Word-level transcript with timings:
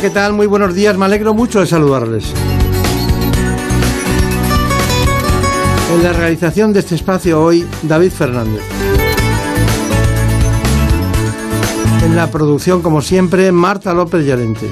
¿Qué 0.00 0.10
tal? 0.10 0.34
Muy 0.34 0.46
buenos 0.46 0.74
días, 0.74 0.96
me 0.98 1.06
alegro 1.06 1.32
mucho 1.32 1.60
de 1.60 1.66
saludarles. 1.66 2.32
En 5.94 6.02
la 6.02 6.12
realización 6.12 6.72
de 6.72 6.80
este 6.80 6.96
espacio 6.96 7.42
hoy, 7.42 7.66
David 7.82 8.10
Fernández. 8.10 8.62
En 12.04 12.14
la 12.14 12.30
producción, 12.30 12.82
como 12.82 13.00
siempre, 13.00 13.50
Marta 13.52 13.94
López 13.94 14.26
Llorente. 14.26 14.70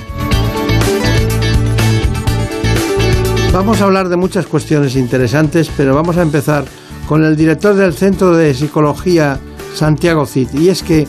Vamos 3.53 3.81
a 3.81 3.85
hablar 3.85 4.09
de 4.09 4.17
muchas 4.17 4.47
cuestiones 4.47 4.95
interesantes, 4.95 5.71
pero 5.75 5.95
vamos 5.95 6.19
a 6.19 6.23
empezar 6.23 6.65
con 7.09 7.25
el 7.25 7.37
director 7.37 7.75
del 7.75 7.95
Centro 7.95 8.37
de 8.37 8.53
Psicología, 8.53 9.39
Santiago 9.75 10.27
Cid. 10.27 10.49
Y 10.55 10.69
es 10.69 10.83
que 10.83 11.09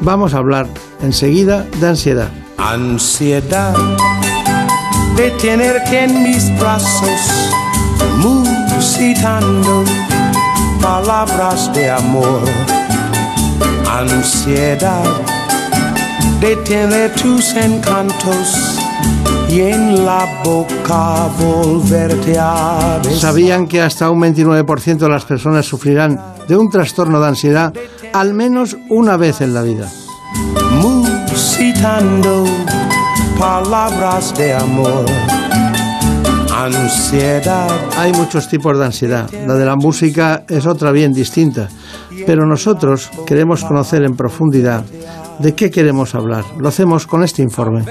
vamos 0.00 0.34
a 0.34 0.38
hablar 0.38 0.66
enseguida 1.00 1.66
de 1.80 1.88
ansiedad. 1.88 2.28
Ansiedad 2.58 3.74
de 5.16 5.30
tenerte 5.40 6.04
en 6.04 6.22
mis 6.24 6.50
brazos, 6.58 7.52
musitando 8.18 9.84
palabras 10.82 11.72
de 11.72 11.88
amor. 11.88 12.42
Ansiedad 13.88 15.04
de 16.40 16.56
tener 16.56 17.14
tus 17.14 17.54
encantos 17.54 18.76
y 19.48 19.60
en 19.60 20.04
la 20.04 20.26
boca 20.44 21.28
volverte 21.38 22.36
a 22.38 22.98
besar. 23.02 23.18
¿Sabían 23.18 23.68
que 23.68 23.80
hasta 23.80 24.10
un 24.10 24.20
29% 24.20 24.98
de 24.98 25.08
las 25.08 25.24
personas 25.24 25.64
sufrirán 25.64 26.20
de 26.48 26.56
un 26.56 26.68
trastorno 26.70 27.20
de 27.20 27.28
ansiedad 27.28 27.72
al 28.12 28.34
menos 28.34 28.76
una 28.88 29.16
vez 29.16 29.40
en 29.40 29.54
la 29.54 29.62
vida? 29.62 29.88
Palabras 33.38 34.34
de 34.36 34.52
amor. 34.52 35.06
Ansiedad. 36.52 37.70
Hay 37.96 38.12
muchos 38.12 38.48
tipos 38.48 38.78
de 38.78 38.84
ansiedad. 38.84 39.30
La 39.46 39.54
de 39.54 39.64
la 39.64 39.76
música 39.76 40.44
es 40.48 40.66
otra 40.66 40.90
bien 40.92 41.12
distinta. 41.12 41.68
Pero 42.26 42.46
nosotros 42.46 43.10
queremos 43.26 43.64
conocer 43.64 44.02
en 44.02 44.16
profundidad 44.16 44.84
de 45.38 45.54
qué 45.54 45.70
queremos 45.70 46.14
hablar. 46.14 46.44
Lo 46.58 46.68
hacemos 46.68 47.06
con 47.06 47.22
este 47.22 47.42
informe. 47.42 47.84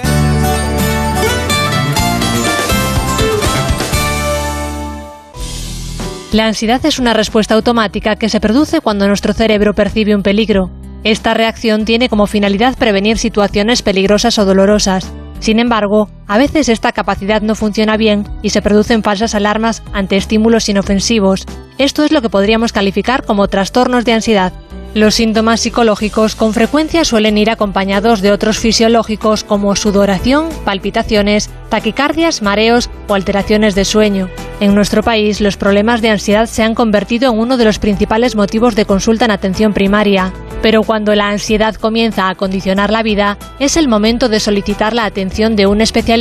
La 6.33 6.45
ansiedad 6.45 6.85
es 6.85 6.99
una 6.99 7.13
respuesta 7.13 7.55
automática 7.55 8.17
que 8.17 8.29
se 8.29 8.39
produce 8.39 8.81
cuando 8.81 9.07
nuestro 9.07 9.33
cerebro 9.33 9.73
percibe 9.73 10.13
un 10.13 10.23
peligro. 10.23 10.69
Esta 11.07 11.33
reacción 11.33 11.85
tiene 11.85 12.09
como 12.09 12.27
finalidad 12.27 12.77
prevenir 12.77 13.17
situaciones 13.17 13.81
peligrosas 13.81 14.37
o 14.39 14.43
dolorosas. 14.43 15.09
Sin 15.39 15.57
embargo, 15.57 16.09
a 16.27 16.37
veces 16.37 16.69
esta 16.69 16.91
capacidad 16.91 17.41
no 17.41 17.55
funciona 17.55 17.97
bien 17.97 18.27
y 18.41 18.49
se 18.49 18.61
producen 18.61 19.03
falsas 19.03 19.35
alarmas 19.35 19.83
ante 19.93 20.17
estímulos 20.17 20.69
inofensivos. 20.69 21.45
Esto 21.77 22.03
es 22.03 22.11
lo 22.11 22.21
que 22.21 22.29
podríamos 22.29 22.73
calificar 22.73 23.25
como 23.25 23.47
trastornos 23.47 24.05
de 24.05 24.13
ansiedad. 24.13 24.53
Los 24.93 25.15
síntomas 25.15 25.59
psicológicos 25.59 26.33
con 26.35 26.53
frecuencia 26.53 27.05
suelen 27.05 27.37
ir 27.37 27.51
acompañados 27.51 28.21
de 28.21 28.31
otros 28.31 28.57
fisiológicos 28.57 29.43
como 29.43 29.75
sudoración, 29.75 30.49
palpitaciones, 30.65 31.51
taquicardias, 31.69 32.41
mareos 32.41 32.89
o 33.07 33.13
alteraciones 33.13 33.75
de 33.75 33.85
sueño. 33.85 34.29
En 34.59 34.73
nuestro 34.73 35.03
país, 35.03 35.39
los 35.39 35.55
problemas 35.55 36.01
de 36.01 36.09
ansiedad 36.09 36.47
se 36.47 36.63
han 36.63 36.73
convertido 36.73 37.31
en 37.31 37.37
uno 37.37 37.57
de 37.57 37.65
los 37.65 37.77
principales 37.77 38.35
motivos 38.35 38.75
de 38.75 38.85
consulta 38.85 39.25
en 39.25 39.31
atención 39.31 39.71
primaria. 39.73 40.33
Pero 40.63 40.81
cuando 40.81 41.13
la 41.13 41.29
ansiedad 41.29 41.75
comienza 41.75 42.27
a 42.27 42.33
condicionar 42.33 42.89
la 42.89 43.03
vida, 43.03 43.37
es 43.59 43.77
el 43.77 43.87
momento 43.87 44.29
de 44.29 44.39
solicitar 44.39 44.95
la 44.95 45.05
atención 45.05 45.55
de 45.55 45.67
un 45.67 45.81
especialista 45.81 46.16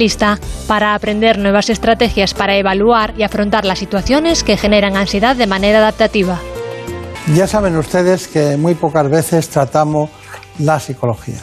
para 0.68 0.94
aprender 0.94 1.38
nuevas 1.38 1.70
estrategias 1.70 2.34
para 2.34 2.56
evaluar 2.56 3.14
y 3.16 3.22
afrontar 3.22 3.64
las 3.64 3.78
situaciones 3.78 4.44
que 4.44 4.58
generan 4.58 4.94
ansiedad 4.94 5.34
de 5.34 5.46
manera 5.46 5.78
adaptativa. 5.78 6.38
Ya 7.34 7.46
saben 7.46 7.76
ustedes 7.78 8.28
que 8.28 8.58
muy 8.58 8.74
pocas 8.74 9.08
veces 9.08 9.48
tratamos 9.48 10.10
la 10.58 10.78
psicología. 10.78 11.40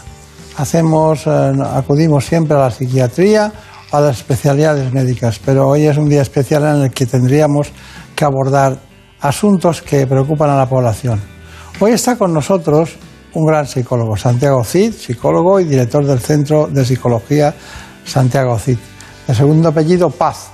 Hacemos, 0.58 1.26
eh, 1.26 1.52
acudimos 1.74 2.26
siempre 2.26 2.56
a 2.56 2.60
la 2.60 2.72
psiquiatría, 2.72 3.52
a 3.92 4.00
las 4.00 4.18
especialidades 4.18 4.94
médicas, 4.94 5.40
pero 5.44 5.70
hoy 5.70 5.88
es 5.88 5.98
un 5.98 6.08
día 6.08 6.22
especial 6.22 6.64
en 6.64 6.84
el 6.84 6.92
que 6.92 7.08
tendríamos 7.08 7.72
que 8.16 8.24
abordar 8.24 8.78
asuntos 9.20 9.82
que 9.82 10.06
preocupan 10.06 10.52
a 10.52 10.58
la 10.58 10.68
población. 10.68 11.20
Hoy 11.80 11.94
está 11.94 12.18
con 12.18 12.32
nosotros 12.32 12.98
un 13.34 13.48
gran 13.48 13.66
psicólogo, 13.66 14.16
Santiago 14.16 14.64
Cid, 14.64 14.94
psicólogo 14.94 15.60
y 15.60 15.64
director 15.64 16.06
del 16.06 16.20
Centro 16.20 16.68
de 16.68 16.86
Psicología 16.86 17.56
Santiago 18.06 18.58
Cid. 18.60 18.78
De 19.28 19.36
segundo 19.36 19.70
apellido, 19.70 20.10
Paz. 20.10 20.50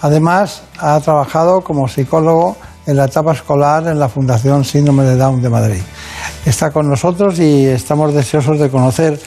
Además, 0.00 0.62
ha 0.78 0.98
trabajado 1.00 1.62
como 1.62 1.88
psicólogo 1.88 2.56
en 2.86 2.96
la 2.96 3.04
etapa 3.04 3.32
escolar 3.32 3.86
en 3.86 3.98
la 3.98 4.08
Fundación 4.08 4.64
Síndrome 4.64 5.04
de 5.04 5.16
Down 5.16 5.40
de 5.40 5.48
Madrid. 5.48 5.82
Está 6.44 6.70
con 6.70 6.88
nosotros 6.88 7.38
y 7.38 7.66
estamos 7.66 8.12
deseosos 8.12 8.58
de 8.58 8.68
conocer 8.68 9.18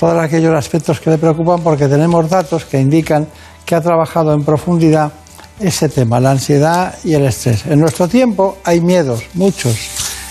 todos 0.00 0.18
aquellos 0.18 0.54
aspectos 0.54 1.00
que 1.00 1.10
le 1.10 1.18
preocupan 1.18 1.60
porque 1.60 1.86
tenemos 1.86 2.28
datos 2.28 2.64
que 2.64 2.80
indican 2.80 3.28
que 3.64 3.74
ha 3.74 3.80
trabajado 3.80 4.32
en 4.32 4.42
profundidad 4.42 5.12
ese 5.60 5.88
tema, 5.88 6.18
la 6.18 6.30
ansiedad 6.32 6.94
y 7.04 7.12
el 7.12 7.26
estrés. 7.26 7.66
En 7.66 7.78
nuestro 7.78 8.08
tiempo 8.08 8.56
hay 8.64 8.80
miedos, 8.80 9.24
muchos, 9.34 9.76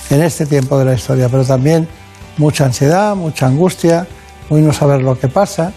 en 0.10 0.24
este 0.24 0.46
tiempo 0.46 0.78
de 0.80 0.86
la 0.86 0.94
historia, 0.96 1.30
pero 1.30 1.46
también 1.46 1.88
mucha 2.38 2.66
ansiedad, 2.66 3.16
mucha 3.16 3.46
angustia, 3.46 4.08
muy 4.50 4.62
no 4.62 4.74
saber 4.74 5.02
lo 5.02 5.18
que 5.18 5.28
pasa 5.28 5.72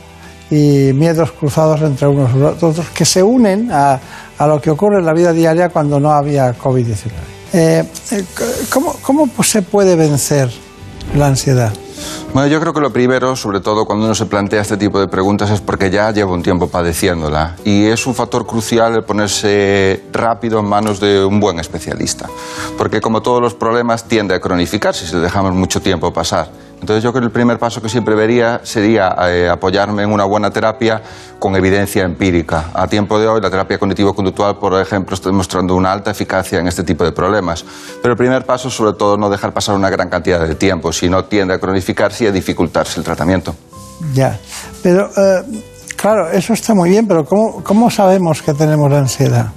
y 0.51 0.93
miedos 0.93 1.33
cruzados 1.33 1.81
entre 1.83 2.07
unos 2.07 2.31
y 2.35 2.43
otros 2.43 2.89
que 2.91 3.05
se 3.05 3.23
unen 3.23 3.71
a, 3.73 3.99
a 4.39 4.47
lo 4.47 4.61
que 4.61 4.71
ocurre 4.71 4.99
en 4.99 5.07
la 5.07 5.13
vida 5.13 5.33
diaria 5.33 5.69
cuando 5.69 5.99
no 6.01 6.13
había 6.13 6.57
COVID-19. 6.57 7.11
Eh, 7.53 7.85
¿cómo, 8.69 8.97
¿Cómo 9.01 9.29
se 9.43 9.63
puede 9.63 9.97
vencer 9.97 10.51
la 11.17 11.29
ansiedad? 11.29 11.73
Bueno, 12.33 12.49
yo 12.49 12.61
creo 12.61 12.73
que 12.75 12.81
lo 12.81 12.93
primero, 12.93 13.37
sobre 13.37 13.61
todo 13.61 13.85
cuando 13.85 14.07
uno 14.07 14.15
se 14.17 14.27
plantea 14.27 14.61
este 14.61 14.77
tipo 14.77 14.99
de 14.99 15.07
preguntas, 15.07 15.51
es 15.51 15.61
porque 15.61 15.89
ya 15.89 16.11
lleva 16.11 16.33
un 16.33 16.43
tiempo 16.43 16.69
padeciéndola. 16.69 17.55
Y 17.65 17.85
es 17.87 18.09
un 18.09 18.15
factor 18.17 18.45
crucial 18.45 18.93
el 18.97 19.05
ponerse 19.05 20.03
rápido 20.13 20.59
en 20.59 20.67
manos 20.67 20.99
de 20.99 21.25
un 21.25 21.39
buen 21.39 21.61
especialista. 21.61 22.29
Porque 22.77 23.01
como 23.01 23.23
todos 23.23 23.41
los 23.41 23.55
problemas 23.55 24.09
tiende 24.09 24.35
a 24.35 24.41
cronificarse 24.41 25.07
si 25.07 25.15
le 25.15 25.21
dejamos 25.21 25.55
mucho 25.55 25.81
tiempo 25.81 26.13
pasar. 26.13 26.51
Entonces 26.81 27.03
yo 27.03 27.13
creo 27.13 27.23
que 27.23 27.27
el 27.27 27.33
primer 27.33 27.59
paso 27.59 27.81
que 27.81 27.89
siempre 27.89 28.15
vería 28.15 28.61
sería 28.63 29.15
eh, 29.29 29.49
apoyarme 29.49 30.03
en 30.03 30.13
una 30.13 30.25
buena 30.25 30.51
terapia 30.51 31.03
con 31.39 31.57
evidencia 31.57 32.05
empírica. 32.05 32.71
A 32.75 32.87
tiempo 32.87 33.19
de 33.19 33.27
hoy 33.27 33.41
la 33.41 33.51
terapia 33.51 33.79
cognitivo-conductual, 33.79 34.59
por 34.59 34.81
ejemplo, 34.81 35.15
está 35.15 35.31
demostrando 35.31 35.75
una 35.75 35.93
alta 35.93 36.11
eficacia 36.11 36.59
en 36.59 36.69
este 36.69 36.85
tipo 36.85 37.05
de 37.05 37.13
problemas. 37.13 37.65
Pero 38.03 38.13
el 38.13 38.19
primer 38.19 38.45
paso 38.45 38.71
sobre 38.71 38.93
todo 38.93 39.17
no 39.17 39.31
dejar 39.31 39.53
pasar 39.53 39.75
una 39.75 39.91
gran 39.91 40.09
cantidad 40.09 40.47
de 40.47 40.55
tiempo, 40.55 40.93
si 40.93 41.09
no 41.09 41.25
tiende 41.25 41.55
a 41.55 41.59
cronificarse 41.59 42.25
y 42.25 42.27
a 42.27 42.33
dificultarse 42.33 43.01
el 43.01 43.05
tratamiento. 43.05 43.55
Ya, 44.13 44.39
pero 44.83 45.09
eh, 45.17 45.43
claro, 45.97 46.31
eso 46.31 46.53
está 46.53 46.75
muy 46.75 46.91
bien, 46.91 47.07
pero 47.07 47.25
¿cómo, 47.25 47.63
cómo 47.63 47.91
sabemos 47.91 48.43
que 48.43 48.53
tenemos 48.53 48.93
ansiedad? 48.93 49.53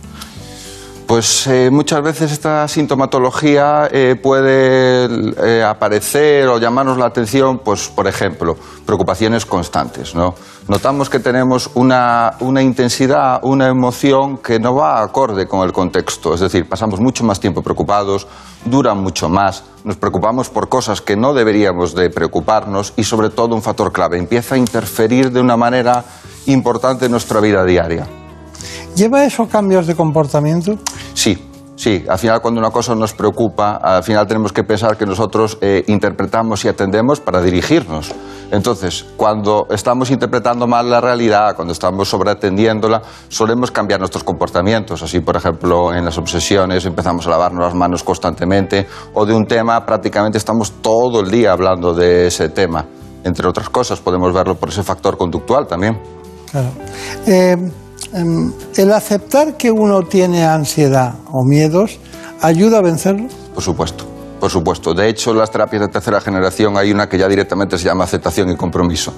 Pues 1.07 1.47
eh, 1.47 1.69
muchas 1.71 2.01
veces 2.01 2.33
esta 2.33 2.67
sintomatología 2.67 3.87
eh, 3.89 4.17
puede 4.21 5.05
eh, 5.41 5.63
aparecer 5.63 6.49
o 6.49 6.59
llamarnos 6.59 6.97
la 6.97 7.05
atención, 7.05 7.59
pues 7.59 7.87
por 7.87 8.07
ejemplo, 8.07 8.57
preocupaciones 8.85 9.45
constantes. 9.45 10.13
¿no? 10.13 10.35
Notamos 10.67 11.09
que 11.09 11.19
tenemos 11.19 11.69
una, 11.75 12.35
intensidad, 12.61 13.39
una 13.43 13.69
emoción 13.69 14.39
que 14.39 14.59
no 14.59 14.75
va 14.75 15.01
acorde 15.01 15.47
con 15.47 15.65
el 15.65 15.71
contexto. 15.71 16.33
Es 16.33 16.41
decir, 16.41 16.67
pasamos 16.67 16.99
mucho 16.99 17.23
más 17.23 17.39
tiempo 17.39 17.61
preocupados, 17.61 18.27
duran 18.65 18.97
mucho 18.97 19.29
más, 19.29 19.63
nos 19.85 19.95
preocupamos 19.95 20.49
por 20.49 20.67
cosas 20.67 20.99
que 20.99 21.15
no 21.15 21.33
deberíamos 21.33 21.95
de 21.95 22.09
preocuparnos 22.09 22.91
y 22.97 23.05
sobre 23.05 23.29
todo 23.29 23.55
un 23.55 23.61
factor 23.61 23.93
clave, 23.93 24.17
empieza 24.17 24.55
a 24.55 24.57
interferir 24.57 25.31
de 25.31 25.39
una 25.39 25.55
manera 25.55 26.03
importante 26.47 27.05
en 27.05 27.11
nuestra 27.11 27.39
vida 27.39 27.63
diaria. 27.63 28.26
¿Lleva 28.97 29.23
eso 29.23 29.47
cambios 29.47 29.85
de 29.85 29.93
comportamiento? 29.95 30.75
Sí, 31.13 31.37
Sí, 31.77 32.03
al 32.09 32.17
final 32.17 32.41
cuando 32.41 32.59
una 32.59 32.71
cosa 32.71 32.95
nos 32.95 33.13
preocupa, 33.13 33.75
al 33.75 34.01
final 34.01 34.25
tenemos 34.25 34.51
que 34.51 34.63
pensar 34.63 34.97
que 34.97 35.05
nosotros 35.05 35.59
eh, 35.61 35.83
interpretamos 35.85 36.65
y 36.65 36.69
atendemos 36.69 37.19
para 37.19 37.39
dirigirnos. 37.39 38.15
Entonces, 38.49 39.05
cuando 39.15 39.67
estamos 39.69 40.09
interpretando 40.09 40.65
mal 40.65 40.89
la 40.89 40.99
realidad, 40.99 41.55
cuando 41.55 41.73
estamos 41.73 42.09
sobreatendiéndola, 42.09 43.03
solemos 43.27 43.69
cambiar 43.69 43.99
nuestros 43.99 44.23
comportamientos. 44.23 45.03
Así, 45.03 45.19
por 45.19 45.35
ejemplo, 45.35 45.93
en 45.93 46.03
las 46.03 46.17
obsesiones 46.17 46.83
empezamos 46.87 47.27
a 47.27 47.29
lavarnos 47.29 47.65
las 47.65 47.75
manos 47.75 48.03
constantemente 48.03 48.87
o 49.13 49.27
de 49.27 49.35
un 49.35 49.45
tema 49.45 49.85
prácticamente 49.85 50.39
estamos 50.39 50.81
todo 50.81 51.19
el 51.19 51.29
día 51.29 51.51
hablando 51.51 51.93
de 51.93 52.25
ese 52.25 52.49
tema. 52.49 52.85
Entre 53.23 53.47
otras 53.47 53.69
cosas, 53.69 53.99
podemos 53.99 54.33
verlo 54.33 54.55
por 54.55 54.69
ese 54.69 54.81
factor 54.81 55.15
conductual 55.15 55.67
también. 55.67 56.01
Claro. 56.49 56.69
Eh, 57.27 57.55
el 58.13 58.91
aceptar 58.91 59.57
que 59.57 59.71
uno 59.71 60.03
tiene 60.03 60.45
ansiedad 60.45 61.15
o 61.31 61.43
miedos 61.43 61.99
ayuda 62.41 62.79
a 62.79 62.81
vencerlo. 62.81 63.27
Por 63.53 63.63
supuesto, 63.63 64.05
por 64.39 64.49
supuesto. 64.49 64.93
De 64.93 65.09
hecho, 65.09 65.33
las 65.33 65.51
terapias 65.51 65.81
de 65.81 65.87
tercera 65.89 66.21
generación 66.21 66.77
hay 66.77 66.91
una 66.91 67.09
que 67.09 67.17
ya 67.17 67.27
directamente 67.27 67.77
se 67.77 67.85
llama 67.85 68.03
aceptación 68.03 68.49
y 68.49 68.55
compromiso. 68.55 69.13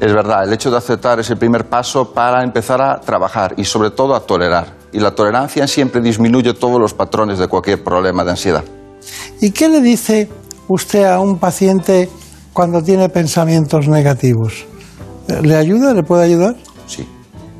Es 0.00 0.12
verdad, 0.12 0.44
el 0.44 0.52
hecho 0.52 0.70
de 0.70 0.76
aceptar 0.76 1.18
es 1.18 1.28
el 1.30 1.38
primer 1.38 1.68
paso 1.68 2.12
para 2.12 2.44
empezar 2.44 2.80
a 2.80 3.00
trabajar 3.00 3.54
y 3.56 3.64
sobre 3.64 3.90
todo 3.90 4.14
a 4.14 4.20
tolerar. 4.20 4.76
Y 4.92 5.00
la 5.00 5.10
tolerancia 5.14 5.66
siempre 5.66 6.00
disminuye 6.00 6.54
todos 6.54 6.80
los 6.80 6.94
patrones 6.94 7.38
de 7.38 7.48
cualquier 7.48 7.82
problema 7.82 8.24
de 8.24 8.30
ansiedad. 8.30 8.64
¿Y 9.40 9.50
qué 9.50 9.68
le 9.68 9.80
dice 9.80 10.28
usted 10.68 11.04
a 11.04 11.18
un 11.18 11.38
paciente 11.38 12.08
cuando 12.52 12.82
tiene 12.82 13.08
pensamientos 13.08 13.88
negativos? 13.88 14.66
¿Le 15.42 15.56
ayuda? 15.56 15.92
¿Le 15.94 16.02
puede 16.04 16.24
ayudar? 16.24 16.56
Sí. 16.86 17.06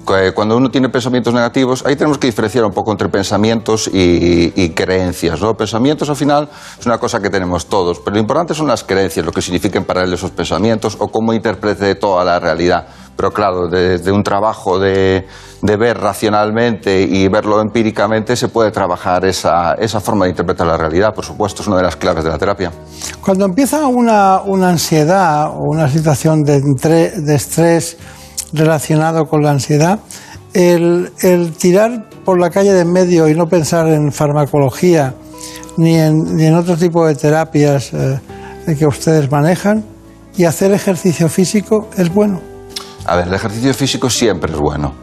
Cu- 0.08 0.32
Cuando 0.34 0.56
uno 0.56 0.70
tiene 0.70 0.88
pensamientos 0.88 1.34
negativos, 1.34 1.84
ahí 1.84 1.94
tenemos 1.94 2.16
que 2.16 2.28
diferenciar 2.28 2.64
un 2.64 2.72
poco 2.72 2.93
entre 2.93 3.10
pensamientos 3.10 3.88
y, 3.93 4.55
y 4.56 4.70
creencias. 4.70 5.38
¿no? 5.43 5.55
Pensamientos 5.55 6.08
al 6.08 6.16
final 6.16 6.49
es 6.81 6.87
una 6.87 6.96
cosa 6.96 7.20
que 7.20 7.28
tenemos 7.28 7.66
todos, 7.66 7.99
pero 8.00 8.14
lo 8.14 8.20
importante 8.20 8.55
son 8.55 8.66
las 8.69 8.84
creencias, 8.84 9.26
lo 9.26 9.32
que 9.32 9.43
signifiquen 9.43 9.84
para 9.84 10.05
él 10.05 10.12
esos 10.14 10.31
pensamientos 10.31 10.96
o 10.99 11.08
cómo 11.08 11.34
interprete 11.34 11.94
toda 11.96 12.25
la 12.25 12.40
realidad. 12.40 12.87
Pero 13.16 13.32
claro, 13.32 13.66
desde 13.69 14.10
un 14.12 14.22
trabajo 14.22 14.78
de, 14.78 15.26
de 15.60 15.76
ver 15.76 15.99
racionalmente 15.99 17.02
y 17.02 17.28
verlo 17.28 17.61
empíricamente 17.61 18.34
se 18.37 18.49
puede 18.49 18.70
trabajar 18.70 19.25
esa, 19.26 19.75
esa 19.75 20.00
forma 20.00 20.25
de 20.25 20.31
interpretar 20.31 20.66
la 20.69 20.76
realidad, 20.78 21.12
por 21.12 21.25
supuesto, 21.25 21.61
es 21.62 21.69
una 21.69 21.76
de 21.78 21.82
las 21.82 21.96
claves 21.96 22.22
de 22.25 22.31
la 22.31 22.38
terapia. 22.38 22.70
Cuando 23.20 23.44
empieza 23.44 23.87
una, 23.88 24.40
una 24.43 24.69
ansiedad 24.70 25.49
o 25.50 25.64
una 25.69 25.88
situación 25.90 26.44
de, 26.44 26.54
entre- 26.54 27.11
de 27.20 27.34
estrés 27.34 27.99
relacionado 28.52 29.29
con 29.29 29.43
la 29.43 29.50
ansiedad, 29.50 30.00
el, 30.55 31.11
tirar 31.58 32.08
por 32.25 32.40
la 32.40 32.50
calle 32.50 32.73
de 32.73 32.81
en 32.81 32.93
medio 32.93 33.29
y 33.29 33.35
no 33.35 33.49
pensar 33.49 33.88
en 33.88 34.12
farmacología 34.12 35.14
ni 35.76 35.96
en, 35.96 36.37
ni 36.37 36.46
en 36.46 36.55
otro 36.55 36.76
tipo 36.76 37.06
de 37.06 37.14
terapias 37.14 37.93
eh, 37.93 38.20
que 38.76 38.87
ustedes 38.87 39.31
manejan 39.31 39.85
y 40.37 40.44
hacer 40.44 40.73
ejercicio 40.73 41.29
físico 41.29 41.88
es 41.96 42.12
bueno. 42.12 42.40
A 43.06 43.17
ver, 43.17 43.29
el 43.29 43.35
ejercicio 43.35 43.73
físico 43.75 44.11
siempre 44.11 44.52
es 44.52 44.58
bueno, 44.58 44.94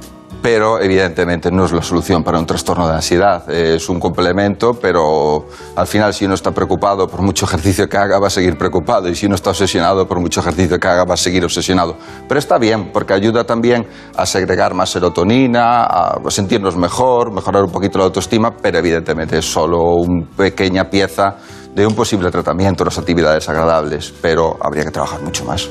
pero 0.46 0.80
evidentemente 0.80 1.50
no 1.50 1.66
es 1.66 1.72
la 1.72 1.82
solución 1.82 2.24
para 2.24 2.38
un 2.38 2.46
trastorno 2.46 2.88
de 2.88 2.94
ansiedad. 2.94 3.50
Es 3.50 3.90
un 3.90 4.00
complemento, 4.00 4.76
pero 4.80 5.48
al 5.76 5.88
final 5.88 6.14
si 6.14 6.26
uno 6.26 6.36
está 6.36 6.52
preocupado 6.52 7.08
por 7.08 7.24
mucho 7.24 7.46
ejercicio 7.46 7.90
que 7.90 7.98
haga 7.98 8.20
va 8.20 8.28
a 8.28 8.30
seguir 8.30 8.56
preocupado 8.56 9.10
y 9.10 9.16
si 9.16 9.26
uno 9.26 9.34
está 9.34 9.50
obsesionado 9.50 10.08
por 10.08 10.20
mucho 10.20 10.42
ejercicio 10.42 10.80
que 10.80 10.88
haga 10.88 11.04
va 11.04 11.16
a 11.16 11.18
seguir 11.18 11.44
obsesionado. 11.44 11.98
Pero 12.28 12.38
está 12.38 12.60
bien, 12.60 12.92
porque 12.94 13.14
ayuda 13.14 13.44
también 13.44 13.88
a 14.16 14.28
segregar 14.28 14.76
más 14.76 14.92
serotonina, 14.92 15.84
a 15.84 16.22
sentirnos 16.30 16.78
mejor, 16.78 17.34
mejorar 17.34 17.64
un 17.64 17.72
poquito 17.72 17.98
la 17.98 18.04
autoestima, 18.04 18.56
pero 18.56 18.78
evidentemente 18.78 19.40
es 19.40 19.52
solo 19.52 19.96
una 19.96 20.28
pequeña 20.38 20.92
pieza 20.92 21.38
de 21.74 21.88
un 21.88 21.96
posible 21.96 22.30
tratamiento, 22.30 22.86
las 22.86 23.00
actividades 23.00 23.50
agradables, 23.50 24.14
pero 24.22 24.58
habría 24.62 24.84
que 24.84 24.92
trabajar 24.92 25.24
mucho 25.24 25.44
más. 25.44 25.68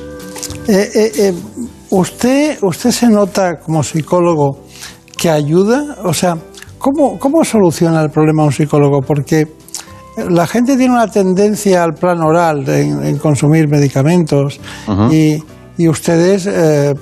Eh, 0.66 0.90
eh, 0.94 1.12
eh, 1.16 1.34
¿usted, 1.90 2.58
¿Usted 2.62 2.90
se 2.90 3.08
nota 3.08 3.60
como 3.60 3.84
psicólogo 3.84 4.63
que 5.16 5.30
ayuda? 5.30 5.96
O 6.04 6.12
sea, 6.12 6.36
¿cómo, 6.78 7.18
¿cómo 7.18 7.44
soluciona 7.44 8.02
el 8.02 8.10
problema 8.10 8.44
un 8.44 8.52
psicólogo? 8.52 9.00
Porque 9.00 9.46
la 10.28 10.46
gente 10.46 10.76
tiene 10.76 10.94
una 10.94 11.08
tendencia 11.08 11.82
al 11.82 11.94
plan 11.94 12.20
oral 12.20 12.68
en, 12.68 13.04
en 13.04 13.18
consumir 13.18 13.68
medicamentos 13.68 14.60
y, 15.10 15.42
y 15.76 15.88
ustedes 15.88 16.46
eh, 16.46 16.94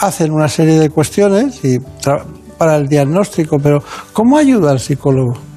hacen 0.00 0.32
una 0.32 0.48
serie 0.48 0.78
de 0.78 0.88
cuestiones 0.88 1.64
y 1.64 1.78
para 2.58 2.76
el 2.76 2.88
diagnóstico, 2.88 3.56
pero 3.58 3.82
¿cómo 4.12 4.36
ayuda 4.36 4.70
al 4.70 4.78
psicólogo? 4.78 5.49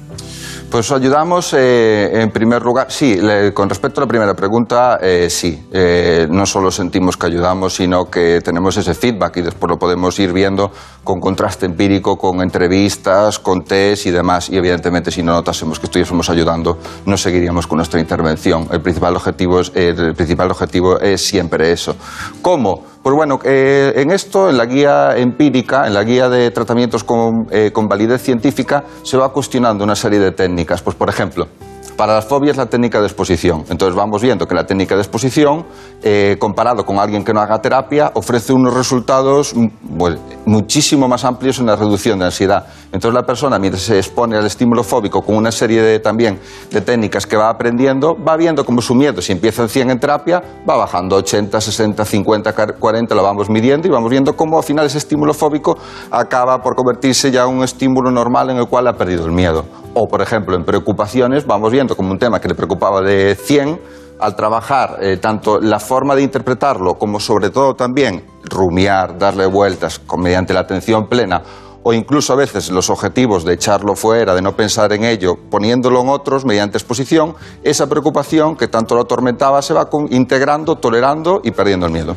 Pues 0.74 0.90
ayudamos 0.90 1.54
eh, 1.56 2.20
en 2.20 2.32
primer 2.32 2.60
lugar, 2.60 2.88
sí, 2.90 3.14
le- 3.14 3.54
con 3.54 3.68
respecto 3.68 4.00
a 4.00 4.06
la 4.06 4.08
primera 4.08 4.34
pregunta, 4.34 4.98
eh, 5.00 5.30
sí, 5.30 5.68
Eh, 5.70 6.26
no 6.28 6.44
solo 6.46 6.72
sentimos 6.72 7.16
que 7.16 7.26
ayudamos, 7.26 7.74
sino 7.76 8.06
que 8.10 8.40
tenemos 8.40 8.76
ese 8.76 8.92
feedback 8.92 9.36
y 9.36 9.42
después 9.42 9.70
lo 9.70 9.78
podemos 9.78 10.18
ir 10.18 10.32
viendo 10.32 10.72
con 11.04 11.20
contraste 11.20 11.66
empírico, 11.66 12.16
con 12.16 12.40
entrevistas, 12.42 13.38
con 13.38 13.62
test 13.62 14.06
y 14.06 14.10
demás. 14.10 14.50
Y 14.50 14.56
evidentemente 14.56 15.12
si 15.12 15.22
no 15.22 15.34
notásemos 15.34 15.78
que 15.78 15.86
estuviésemos 15.86 16.28
ayudando, 16.28 16.76
no 17.06 17.16
seguiríamos 17.16 17.68
con 17.68 17.76
nuestra 17.76 18.00
intervención. 18.00 18.66
El 18.72 18.80
principal 18.80 19.14
objetivo 19.14 19.60
es, 19.60 19.70
el 19.76 20.14
principal 20.16 20.50
objetivo 20.50 20.98
es 20.98 21.24
siempre 21.24 21.70
eso. 21.70 21.94
¿Cómo? 22.42 22.93
Pues 23.04 23.14
bueno, 23.14 23.38
eh, 23.44 23.92
en 23.96 24.10
esto, 24.10 24.48
en 24.48 24.56
la 24.56 24.64
guía 24.64 25.14
empírica, 25.18 25.86
en 25.86 25.92
la 25.92 26.04
guía 26.04 26.30
de 26.30 26.50
tratamientos 26.50 27.04
con, 27.04 27.46
eh, 27.50 27.70
con 27.70 27.86
validez 27.86 28.22
científica, 28.22 28.84
se 29.02 29.18
va 29.18 29.30
cuestionando 29.30 29.84
una 29.84 29.94
serie 29.94 30.18
de 30.18 30.32
técnicas. 30.32 30.80
Pues, 30.80 30.96
por 30.96 31.10
ejemplo, 31.10 31.46
para 31.96 32.14
las 32.14 32.24
fobias 32.24 32.56
la 32.56 32.66
técnica 32.66 33.00
de 33.00 33.06
exposición. 33.06 33.64
Entonces 33.68 33.94
vamos 33.94 34.22
viendo 34.22 34.46
que 34.46 34.54
la 34.54 34.66
técnica 34.66 34.94
de 34.94 35.02
exposición, 35.02 35.64
eh, 36.02 36.36
comparado 36.38 36.84
con 36.84 36.98
alguien 36.98 37.24
que 37.24 37.32
no 37.32 37.40
haga 37.40 37.60
terapia, 37.60 38.10
ofrece 38.14 38.52
unos 38.52 38.74
resultados 38.74 39.54
mm, 39.54 39.66
pues, 39.98 40.18
muchísimo 40.44 41.08
más 41.08 41.24
amplios 41.24 41.58
en 41.58 41.66
la 41.66 41.76
reducción 41.76 42.18
de 42.18 42.26
ansiedad. 42.26 42.66
Entonces 42.92 43.14
la 43.14 43.26
persona, 43.26 43.58
mientras 43.58 43.82
se 43.82 43.98
expone 43.98 44.36
al 44.36 44.46
estímulo 44.46 44.82
fóbico 44.82 45.22
con 45.22 45.36
una 45.36 45.50
serie 45.50 45.82
de, 45.82 45.98
también 46.00 46.38
de 46.70 46.80
técnicas 46.80 47.26
que 47.26 47.36
va 47.36 47.48
aprendiendo, 47.48 48.16
va 48.16 48.36
viendo 48.36 48.64
cómo 48.64 48.80
su 48.80 48.94
miedo, 48.94 49.20
si 49.22 49.32
empieza 49.32 49.62
en 49.62 49.68
100 49.68 49.90
en 49.90 50.00
terapia, 50.00 50.42
va 50.68 50.76
bajando 50.76 51.16
80, 51.16 51.60
60, 51.60 52.04
50, 52.04 52.52
40, 52.78 53.14
lo 53.14 53.22
vamos 53.22 53.48
midiendo 53.50 53.88
y 53.88 53.90
vamos 53.90 54.10
viendo 54.10 54.36
cómo 54.36 54.58
al 54.58 54.64
final 54.64 54.86
ese 54.86 54.98
estímulo 54.98 55.34
fóbico 55.34 55.76
acaba 56.10 56.62
por 56.62 56.74
convertirse 56.74 57.30
ya 57.30 57.44
en 57.44 57.50
un 57.50 57.64
estímulo 57.64 58.10
normal 58.10 58.50
en 58.50 58.58
el 58.58 58.66
cual 58.66 58.86
ha 58.88 58.94
perdido 58.94 59.26
el 59.26 59.32
miedo. 59.32 59.64
O, 59.96 60.08
por 60.08 60.20
ejemplo, 60.20 60.56
en 60.56 60.64
preocupaciones, 60.64 61.46
vamos 61.46 61.70
viendo 61.70 61.83
como 61.88 62.10
un 62.10 62.18
tema 62.18 62.40
que 62.40 62.48
le 62.48 62.54
preocupaba 62.54 63.02
de 63.02 63.34
100, 63.34 63.80
al 64.20 64.36
trabajar 64.36 64.98
eh, 65.00 65.18
tanto 65.18 65.60
la 65.60 65.78
forma 65.78 66.14
de 66.14 66.22
interpretarlo 66.22 66.94
como 66.94 67.20
sobre 67.20 67.50
todo 67.50 67.74
también 67.74 68.24
rumiar, 68.44 69.18
darle 69.18 69.46
vueltas 69.46 69.98
con, 69.98 70.22
mediante 70.22 70.54
la 70.54 70.60
atención 70.60 71.08
plena 71.08 71.42
o 71.84 71.92
incluso 71.92 72.32
a 72.32 72.36
veces 72.36 72.70
los 72.70 72.88
objetivos 72.88 73.44
de 73.44 73.54
echarlo 73.54 73.94
fuera, 73.94 74.34
de 74.34 74.40
no 74.40 74.56
pensar 74.56 74.92
en 74.94 75.04
ello, 75.04 75.36
poniéndolo 75.50 76.00
en 76.00 76.08
otros 76.08 76.44
mediante 76.46 76.78
exposición, 76.78 77.34
esa 77.62 77.86
preocupación 77.86 78.56
que 78.56 78.68
tanto 78.68 78.94
lo 78.94 79.02
atormentaba 79.02 79.60
se 79.60 79.74
va 79.74 79.88
integrando, 80.08 80.76
tolerando 80.76 81.42
y 81.44 81.50
perdiendo 81.50 81.84
el 81.86 81.92
miedo. 81.92 82.16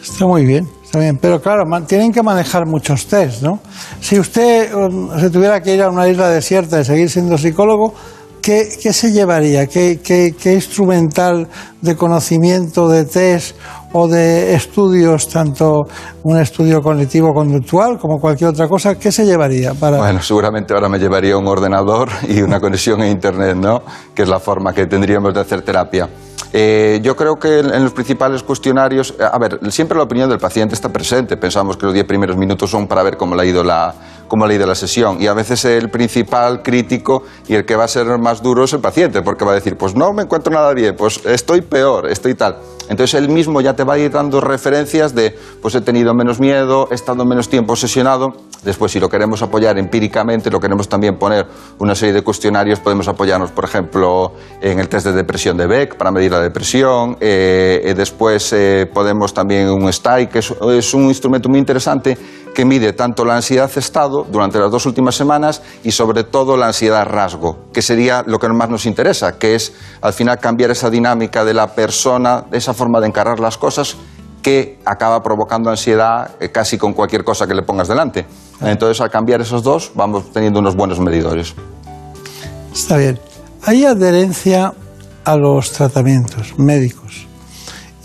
Está 0.00 0.26
muy 0.26 0.44
bien, 0.44 0.68
está 0.84 1.00
bien. 1.00 1.18
Pero 1.20 1.40
claro, 1.40 1.64
tienen 1.88 2.12
que 2.12 2.22
manejar 2.22 2.66
muchos 2.66 3.06
test, 3.06 3.42
¿no? 3.42 3.58
Si 4.00 4.18
usted 4.18 4.72
um, 4.74 5.18
se 5.18 5.30
tuviera 5.30 5.60
que 5.60 5.74
ir 5.74 5.82
a 5.82 5.88
una 5.88 6.06
isla 6.06 6.28
desierta 6.28 6.80
y 6.80 6.84
seguir 6.84 7.10
siendo 7.10 7.36
psicólogo, 7.36 7.94
¿qué, 8.44 8.68
qué 8.80 8.92
se 8.92 9.10
llevaría? 9.10 9.66
¿Qué, 9.66 10.00
qué, 10.04 10.34
qué 10.38 10.52
instrumental 10.52 11.48
de 11.80 11.96
conocimiento, 11.96 12.88
de 12.88 13.06
test 13.06 13.56
o 13.92 14.06
de 14.06 14.54
estudios, 14.54 15.28
tanto 15.28 15.84
un 16.24 16.38
estudio 16.38 16.82
cognitivo-conductual 16.82 17.98
como 17.98 18.18
cualquier 18.18 18.50
otra 18.50 18.68
cosa, 18.68 18.96
qué 18.96 19.10
se 19.10 19.24
llevaría 19.24 19.72
para... 19.72 19.96
Bueno, 19.98 20.20
seguramente 20.20 20.74
ahora 20.74 20.88
me 20.88 20.98
llevaría 20.98 21.38
un 21.38 21.46
ordenador 21.46 22.10
y 22.28 22.42
una 22.42 22.60
conexión 22.60 23.00
a 23.00 23.08
Internet, 23.08 23.56
¿no? 23.56 23.82
Que 24.14 24.22
es 24.22 24.28
la 24.28 24.40
forma 24.40 24.74
que 24.74 24.86
tendríamos 24.86 25.32
de 25.32 25.40
hacer 25.40 25.62
terapia. 25.62 26.08
Eh, 26.52 27.00
yo 27.02 27.16
creo 27.16 27.34
que 27.36 27.60
en, 27.60 27.74
en 27.74 27.82
los 27.82 27.92
principales 27.92 28.42
cuestionarios, 28.42 29.14
eh, 29.18 29.24
a 29.24 29.38
ver, 29.38 29.58
siempre 29.72 29.96
la 29.96 30.04
opinión 30.04 30.28
del 30.28 30.38
paciente 30.38 30.74
está 30.74 30.90
presente. 30.90 31.36
Pensamos 31.36 31.76
que 31.76 31.86
los 31.86 31.94
10 31.94 32.06
primeros 32.06 32.36
minutos 32.36 32.70
son 32.70 32.86
para 32.86 33.02
ver 33.02 33.16
cómo 33.16 33.34
le 33.34 33.42
ha 33.42 33.46
ido 33.46 33.64
la, 33.64 33.92
cómo 34.28 34.46
le 34.46 34.54
ha 34.54 34.56
ido 34.56 34.66
la 34.66 34.74
sesión. 34.74 35.20
Y 35.20 35.26
a 35.26 35.34
veces 35.34 35.64
el 35.64 35.90
principal 35.90 36.62
crítico 36.62 37.22
y 37.48 37.54
el 37.54 37.64
que 37.64 37.76
va 37.76 37.84
a 37.84 37.88
ser 37.88 38.06
más 38.18 38.42
duro 38.42 38.64
es 38.64 38.72
el 38.72 38.80
paciente, 38.80 39.22
porque 39.22 39.44
va 39.44 39.52
a 39.52 39.54
decir, 39.54 39.76
pues 39.76 39.94
no 39.94 40.12
me 40.12 40.22
encuentro 40.22 40.52
nada 40.52 40.72
bien, 40.72 40.96
pues 40.96 41.20
estoy 41.24 41.60
peor, 41.60 42.10
estoy 42.10 42.34
tal. 42.34 42.56
Entonces 42.88 43.14
él 43.14 43.28
mismo 43.28 43.60
ya 43.60 43.74
te 43.74 43.84
va 43.84 43.94
a 43.94 43.98
ir 43.98 44.10
dando 44.10 44.40
referencias 44.40 45.14
de, 45.14 45.36
pues 45.62 45.74
he 45.74 45.80
tenido 45.80 46.14
menos 46.14 46.40
miedo, 46.40 46.88
he 46.90 46.94
estado 46.94 47.24
menos 47.24 47.48
tiempo 47.48 47.72
obsesionado. 47.72 48.34
Después, 48.64 48.92
si 48.92 49.00
lo 49.00 49.08
queremos 49.08 49.42
apoyar 49.42 49.78
empíricamente, 49.78 50.50
lo 50.50 50.60
queremos 50.60 50.88
también 50.88 51.18
poner 51.18 51.46
una 51.78 51.94
serie 51.94 52.14
de 52.14 52.22
cuestionarios, 52.22 52.80
podemos 52.80 53.08
apoyarnos, 53.08 53.50
por 53.50 53.64
ejemplo, 53.64 54.32
en 54.60 54.78
el 54.78 54.88
test 54.88 55.06
de 55.06 55.12
depresión 55.12 55.56
de 55.56 55.66
Beck 55.66 55.96
para 55.96 56.10
medir 56.10 56.32
la 56.32 56.40
depresión. 56.40 57.16
Eh, 57.20 57.82
eh, 57.84 57.94
después 57.94 58.52
eh, 58.52 58.90
podemos 58.92 59.34
también 59.34 59.68
un 59.68 59.92
STAI, 59.92 60.28
que 60.28 60.38
es, 60.38 60.50
es 60.50 60.94
un 60.94 61.04
instrumento 61.04 61.48
muy 61.48 61.58
interesante 61.58 62.16
que 62.54 62.64
mide 62.64 62.92
tanto 62.92 63.24
la 63.24 63.36
ansiedad 63.36 63.70
estado 63.76 64.24
durante 64.30 64.58
las 64.58 64.70
dos 64.70 64.86
últimas 64.86 65.16
semanas 65.16 65.60
y 65.82 65.90
sobre 65.90 66.24
todo 66.24 66.56
la 66.56 66.68
ansiedad 66.68 67.04
rasgo, 67.04 67.66
que 67.72 67.82
sería 67.82 68.22
lo 68.26 68.38
que 68.38 68.48
más 68.48 68.70
nos 68.70 68.86
interesa, 68.86 69.36
que 69.38 69.56
es 69.56 69.72
al 70.00 70.12
final 70.12 70.38
cambiar 70.38 70.70
esa 70.70 70.88
dinámica 70.88 71.44
de 71.44 71.52
la 71.52 71.74
persona, 71.74 72.44
esa 72.52 72.72
forma 72.72 73.00
de 73.00 73.08
encarar 73.08 73.40
las 73.40 73.58
cosas 73.58 73.96
que 74.44 74.78
acaba 74.84 75.22
provocando 75.22 75.70
ansiedad 75.70 76.32
eh, 76.38 76.50
casi 76.50 76.78
con 76.78 76.92
cualquier 76.92 77.24
cosa 77.24 77.46
que 77.46 77.54
le 77.54 77.62
pongas 77.62 77.88
delante. 77.88 78.26
Entonces, 78.64 79.00
al 79.00 79.10
cambiar 79.10 79.40
esos 79.40 79.62
dos, 79.62 79.92
vamos 79.94 80.32
teniendo 80.32 80.60
unos 80.60 80.74
buenos 80.74 81.00
medidores. 81.00 81.54
Está 82.72 82.96
bien. 82.96 83.18
Hay 83.62 83.84
adherencia 83.84 84.72
a 85.24 85.36
los 85.36 85.72
tratamientos 85.72 86.58
médicos, 86.58 87.26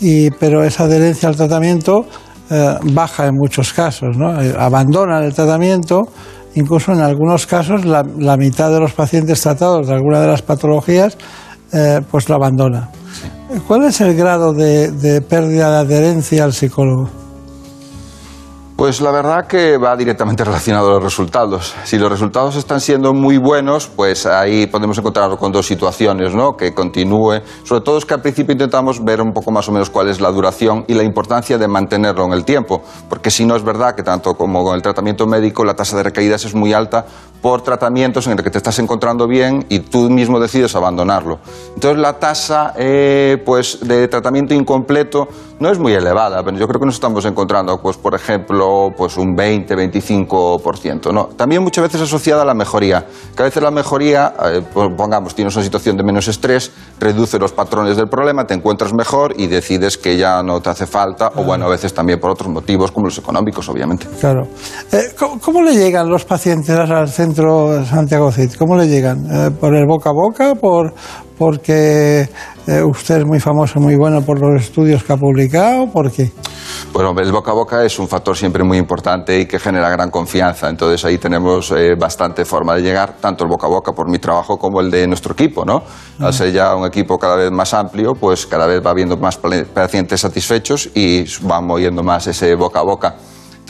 y, 0.00 0.30
pero 0.30 0.64
esa 0.64 0.84
adherencia 0.84 1.28
al 1.28 1.36
tratamiento 1.36 2.06
eh, 2.48 2.78
baja 2.82 3.26
en 3.26 3.34
muchos 3.34 3.72
casos, 3.72 4.16
¿no? 4.16 4.40
Eh, 4.42 4.54
abandonan 4.58 5.22
el 5.22 5.34
tratamiento, 5.34 6.08
incluso 6.54 6.92
en 6.92 7.00
algunos 7.00 7.46
casos 7.46 7.84
la, 7.84 8.02
la, 8.18 8.36
mitad 8.36 8.70
de 8.70 8.80
los 8.80 8.92
pacientes 8.92 9.40
tratados 9.42 9.86
de 9.86 9.94
alguna 9.94 10.20
de 10.20 10.26
las 10.28 10.42
patologías 10.42 11.16
eh, 11.72 12.00
pues 12.10 12.28
lo 12.28 12.36
abandona. 12.36 12.88
¿Cuál 13.66 13.84
es 13.84 14.00
el 14.00 14.16
grado 14.16 14.52
de, 14.52 14.90
de 14.90 15.20
pérdida 15.20 15.70
de 15.70 15.78
adherencia 15.78 16.44
al 16.44 16.52
psicólogo? 16.52 17.19
Pues 18.80 19.02
la 19.02 19.10
verdad 19.10 19.46
que 19.46 19.76
va 19.76 19.94
directamente 19.94 20.42
relacionado 20.46 20.88
a 20.88 20.92
los 20.94 21.02
resultados. 21.02 21.74
Si 21.84 21.98
los 21.98 22.10
resultados 22.10 22.56
están 22.56 22.80
siendo 22.80 23.12
muy 23.12 23.36
buenos, 23.36 23.88
pues 23.88 24.24
ahí 24.24 24.66
podemos 24.68 24.96
encontrarnos 24.96 25.38
con 25.38 25.52
dos 25.52 25.66
situaciones, 25.66 26.34
¿no? 26.34 26.56
Que 26.56 26.72
continúe. 26.72 27.42
Sobre 27.62 27.82
todo 27.82 27.98
es 27.98 28.06
que 28.06 28.14
al 28.14 28.22
principio 28.22 28.54
intentamos 28.54 29.04
ver 29.04 29.20
un 29.20 29.34
poco 29.34 29.50
más 29.50 29.68
o 29.68 29.72
menos 29.72 29.90
cuál 29.90 30.08
es 30.08 30.18
la 30.22 30.30
duración 30.30 30.86
y 30.88 30.94
la 30.94 31.02
importancia 31.02 31.58
de 31.58 31.68
mantenerlo 31.68 32.24
en 32.24 32.32
el 32.32 32.46
tiempo. 32.46 32.80
Porque 33.10 33.30
si 33.30 33.44
no 33.44 33.54
es 33.54 33.62
verdad 33.62 33.94
que 33.94 34.02
tanto 34.02 34.32
como 34.32 34.64
con 34.64 34.74
el 34.74 34.80
tratamiento 34.80 35.26
médico 35.26 35.62
la 35.62 35.76
tasa 35.76 35.98
de 35.98 36.04
recaídas 36.04 36.46
es 36.46 36.54
muy 36.54 36.72
alta 36.72 37.04
por 37.42 37.60
tratamientos 37.60 38.26
en 38.28 38.38
el 38.38 38.42
que 38.42 38.50
te 38.50 38.58
estás 38.58 38.78
encontrando 38.78 39.26
bien 39.26 39.66
y 39.68 39.80
tú 39.80 40.08
mismo 40.08 40.40
decides 40.40 40.74
abandonarlo. 40.74 41.40
Entonces 41.74 41.98
la 41.98 42.18
tasa 42.18 42.72
eh, 42.78 43.42
pues, 43.44 43.80
de 43.86 44.08
tratamiento 44.08 44.54
incompleto 44.54 45.28
no 45.60 45.70
es 45.70 45.78
muy 45.78 45.92
elevada, 45.92 46.42
pero 46.42 46.56
yo 46.56 46.66
creo 46.66 46.80
que 46.80 46.86
nos 46.86 46.94
estamos 46.94 47.24
encontrando, 47.26 47.80
pues, 47.80 47.98
por 47.98 48.14
ejemplo, 48.14 48.88
pues 48.96 49.18
un 49.18 49.36
20-25%. 49.36 51.12
¿no? 51.12 51.26
También 51.36 51.62
muchas 51.62 51.84
veces 51.84 52.00
asociada 52.00 52.42
a 52.42 52.44
la 52.46 52.54
mejoría, 52.54 53.06
que 53.36 53.42
a 53.42 53.44
veces 53.44 53.62
la 53.62 53.70
mejoría, 53.70 54.32
eh, 54.52 54.62
pongamos, 54.72 55.34
tienes 55.34 55.54
una 55.54 55.64
situación 55.64 55.98
de 55.98 56.02
menos 56.02 56.28
estrés, 56.28 56.72
reduce 56.98 57.38
los 57.38 57.52
patrones 57.52 57.98
del 57.98 58.08
problema, 58.08 58.46
te 58.46 58.54
encuentras 58.54 58.94
mejor 58.94 59.34
y 59.36 59.48
decides 59.48 59.98
que 59.98 60.16
ya 60.16 60.42
no 60.42 60.60
te 60.60 60.70
hace 60.70 60.86
falta, 60.86 61.30
o 61.36 61.44
bueno, 61.44 61.66
a 61.66 61.68
veces 61.68 61.92
también 61.92 62.18
por 62.18 62.30
otros 62.30 62.48
motivos, 62.48 62.90
como 62.90 63.06
los 63.06 63.18
económicos, 63.18 63.68
obviamente. 63.68 64.06
Claro. 64.18 64.48
Eh, 64.92 65.10
¿cómo, 65.18 65.38
¿cómo, 65.40 65.62
le 65.62 65.74
llegan 65.74 66.08
los 66.08 66.24
pacientes 66.24 66.70
al 66.70 67.08
centro 67.10 67.84
Santiago 67.84 68.32
Cid? 68.32 68.54
¿Cómo 68.54 68.76
le 68.76 68.88
llegan? 68.88 69.26
Eh, 69.30 69.50
¿Por 69.50 69.74
el 69.74 69.84
boca 69.86 70.08
a 70.08 70.12
boca? 70.14 70.54
¿Por, 70.54 70.94
porque 71.40 72.28
eh, 72.66 72.82
usted 72.82 73.20
es 73.20 73.24
muy 73.24 73.40
famoso, 73.40 73.80
muy 73.80 73.96
bueno 73.96 74.20
por 74.20 74.38
los 74.38 74.60
estudios 74.60 75.02
que 75.02 75.14
ha 75.14 75.16
publicado? 75.16 75.90
¿Por 75.90 76.12
qué? 76.12 76.30
Bueno, 76.92 77.18
el 77.18 77.32
boca 77.32 77.52
a 77.52 77.54
boca 77.54 77.82
es 77.82 77.98
un 77.98 78.06
factor 78.08 78.36
siempre 78.36 78.62
muy 78.62 78.76
importante 78.76 79.40
y 79.40 79.46
que 79.46 79.58
genera 79.58 79.88
gran 79.88 80.10
confianza. 80.10 80.68
Entonces 80.68 81.02
ahí 81.06 81.16
tenemos 81.16 81.70
eh, 81.70 81.94
bastante 81.98 82.44
forma 82.44 82.74
de 82.74 82.82
llegar, 82.82 83.14
tanto 83.22 83.44
el 83.44 83.48
boca 83.48 83.66
a 83.66 83.70
boca 83.70 83.92
por 83.92 84.10
mi 84.10 84.18
trabajo 84.18 84.58
como 84.58 84.82
el 84.82 84.90
de 84.90 85.06
nuestro 85.06 85.32
equipo, 85.32 85.64
¿no? 85.64 85.82
Al 86.18 86.34
ser 86.34 86.52
ya 86.52 86.76
un 86.76 86.84
equipo 86.84 87.16
cada 87.16 87.36
vez 87.36 87.50
más 87.50 87.72
amplio, 87.72 88.12
pues 88.14 88.46
cada 88.46 88.66
vez 88.66 88.84
va 88.84 88.90
habiendo 88.90 89.16
más 89.16 89.38
pacientes 89.38 90.20
satisfechos 90.20 90.90
y 90.94 91.24
va 91.50 91.62
moviendo 91.62 92.02
más 92.02 92.26
ese 92.26 92.54
boca 92.54 92.80
a 92.80 92.82
boca. 92.82 93.16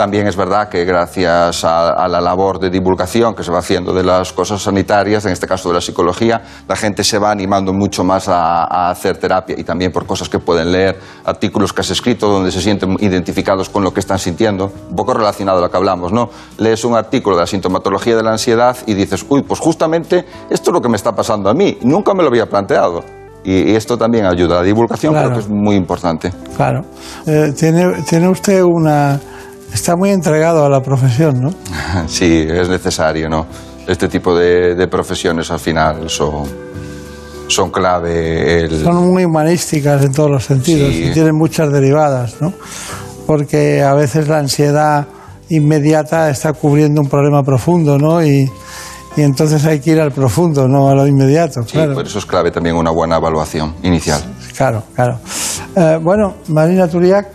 También 0.01 0.27
es 0.27 0.35
verdad 0.35 0.71
que 0.71 0.87
gracias 0.87 1.63
a, 1.63 1.91
a, 1.91 2.09
la 2.09 2.23
labor 2.23 2.59
de 2.59 2.71
divulgación 2.71 3.35
que 3.35 3.43
se 3.43 3.53
va 3.53 3.59
haciendo 3.59 3.93
de 3.93 4.03
las 4.03 4.33
cosas 4.33 4.63
sanitarias, 4.63 5.27
en 5.27 5.33
este 5.33 5.47
caso 5.47 5.69
de 5.69 5.75
la 5.75 5.83
psicología, 5.83 6.41
la 6.67 6.75
gente 6.75 7.05
se 7.05 7.19
va 7.19 7.31
animando 7.31 7.75
mucho 7.75 8.03
más 8.03 8.27
a, 8.27 8.65
a, 8.65 8.89
hacer 8.89 9.19
terapia 9.19 9.57
y 9.59 9.63
también 9.63 9.93
por 9.93 10.07
cosas 10.07 10.31
que 10.31 10.39
pueden 10.39 10.73
leer, 10.73 10.99
artículos 11.27 11.75
que 11.75 11.83
has 11.83 11.91
escrito 11.91 12.31
donde 12.31 12.51
se 12.51 12.63
sienten 12.63 12.97
identificados 12.99 13.69
con 13.69 13.85
lo 13.85 13.93
que 13.93 14.01
están 14.01 14.19
sintiendo, 14.19 14.73
un 14.89 14.97
poco 14.97 15.13
relacionado 15.13 15.59
a 15.59 15.61
lo 15.61 15.71
que 15.71 15.77
hablamos, 15.77 16.15
¿no? 16.15 16.31
Lees 16.57 16.83
un 16.87 16.97
artículo 16.97 17.37
de 17.37 17.43
la 17.43 17.47
sintomatología 17.47 18.17
de 18.17 18.23
la 18.23 18.31
ansiedad 18.31 18.79
y 18.87 18.95
dices, 18.95 19.27
uy, 19.29 19.43
pues 19.43 19.61
justamente 19.61 20.25
esto 20.49 20.71
es 20.71 20.73
lo 20.73 20.81
que 20.81 20.89
me 20.89 20.97
está 20.97 21.13
pasando 21.15 21.51
a 21.51 21.53
mí, 21.53 21.77
nunca 21.83 22.15
me 22.15 22.23
lo 22.23 22.31
había 22.31 22.47
planteado. 22.47 23.05
Y, 23.45 23.75
esto 23.75 23.99
también 23.99 24.25
ayuda. 24.25 24.57
La 24.57 24.63
divulgación 24.63 25.13
claro. 25.13 25.29
creo 25.29 25.39
que 25.39 25.45
es 25.45 25.51
muy 25.51 25.75
importante. 25.75 26.33
Claro. 26.57 26.83
Eh, 27.27 27.53
¿tiene, 27.59 28.03
¿Tiene 28.09 28.29
usted 28.29 28.63
una 28.63 29.19
Está 29.73 29.97
muy 29.97 30.11
entregado 30.11 30.65
a 30.65 30.69
la 30.69 30.83
profesión, 30.83 31.41
¿no? 31.41 31.51
Sí, 32.07 32.47
es 32.49 32.69
necesario, 32.69 33.29
¿no? 33.29 33.47
Este 33.87 34.09
tipo 34.09 34.37
de, 34.37 34.75
de 34.75 34.89
profesiones 34.89 35.51
al 35.51 35.59
final 35.59 36.09
son, 36.09 36.45
son 37.49 37.71
clave. 37.71 38.65
El... 38.65 38.85
Son 38.85 39.11
muy 39.11 39.25
humanísticas 39.25 40.05
en 40.05 40.13
todos 40.13 40.31
los 40.31 40.45
sentidos 40.45 40.93
sí. 40.93 41.07
y 41.07 41.13
tienen 41.13 41.35
muchas 41.35 41.73
derivadas, 41.73 42.41
¿no? 42.41 42.53
Porque 43.27 43.83
a 43.83 43.95
veces 43.95 44.29
la 44.29 44.39
ansiedad 44.39 45.07
inmediata 45.49 46.31
está 46.31 46.53
cubriendo 46.53 47.01
un 47.01 47.09
problema 47.09 47.43
profundo, 47.43 47.99
¿no? 47.99 48.25
Y, 48.25 48.51
y 49.17 49.23
entonces 49.23 49.65
hay 49.65 49.81
que 49.81 49.91
ir 49.91 50.01
al 50.01 50.13
profundo, 50.13 50.69
no 50.69 50.89
a 50.89 50.95
lo 50.95 51.07
inmediato. 51.07 51.63
Sí, 51.65 51.73
claro. 51.73 51.95
por 51.95 52.07
eso 52.07 52.19
es 52.19 52.27
clave 52.27 52.51
también 52.51 52.77
una 52.77 52.91
buena 52.91 53.17
evaluación 53.17 53.75
inicial. 53.83 54.21
Claro, 54.57 54.85
claro. 54.95 55.19
Eh, 55.77 55.99
bueno, 56.01 56.35
Marina 56.49 56.87
Turiac, 56.87 57.27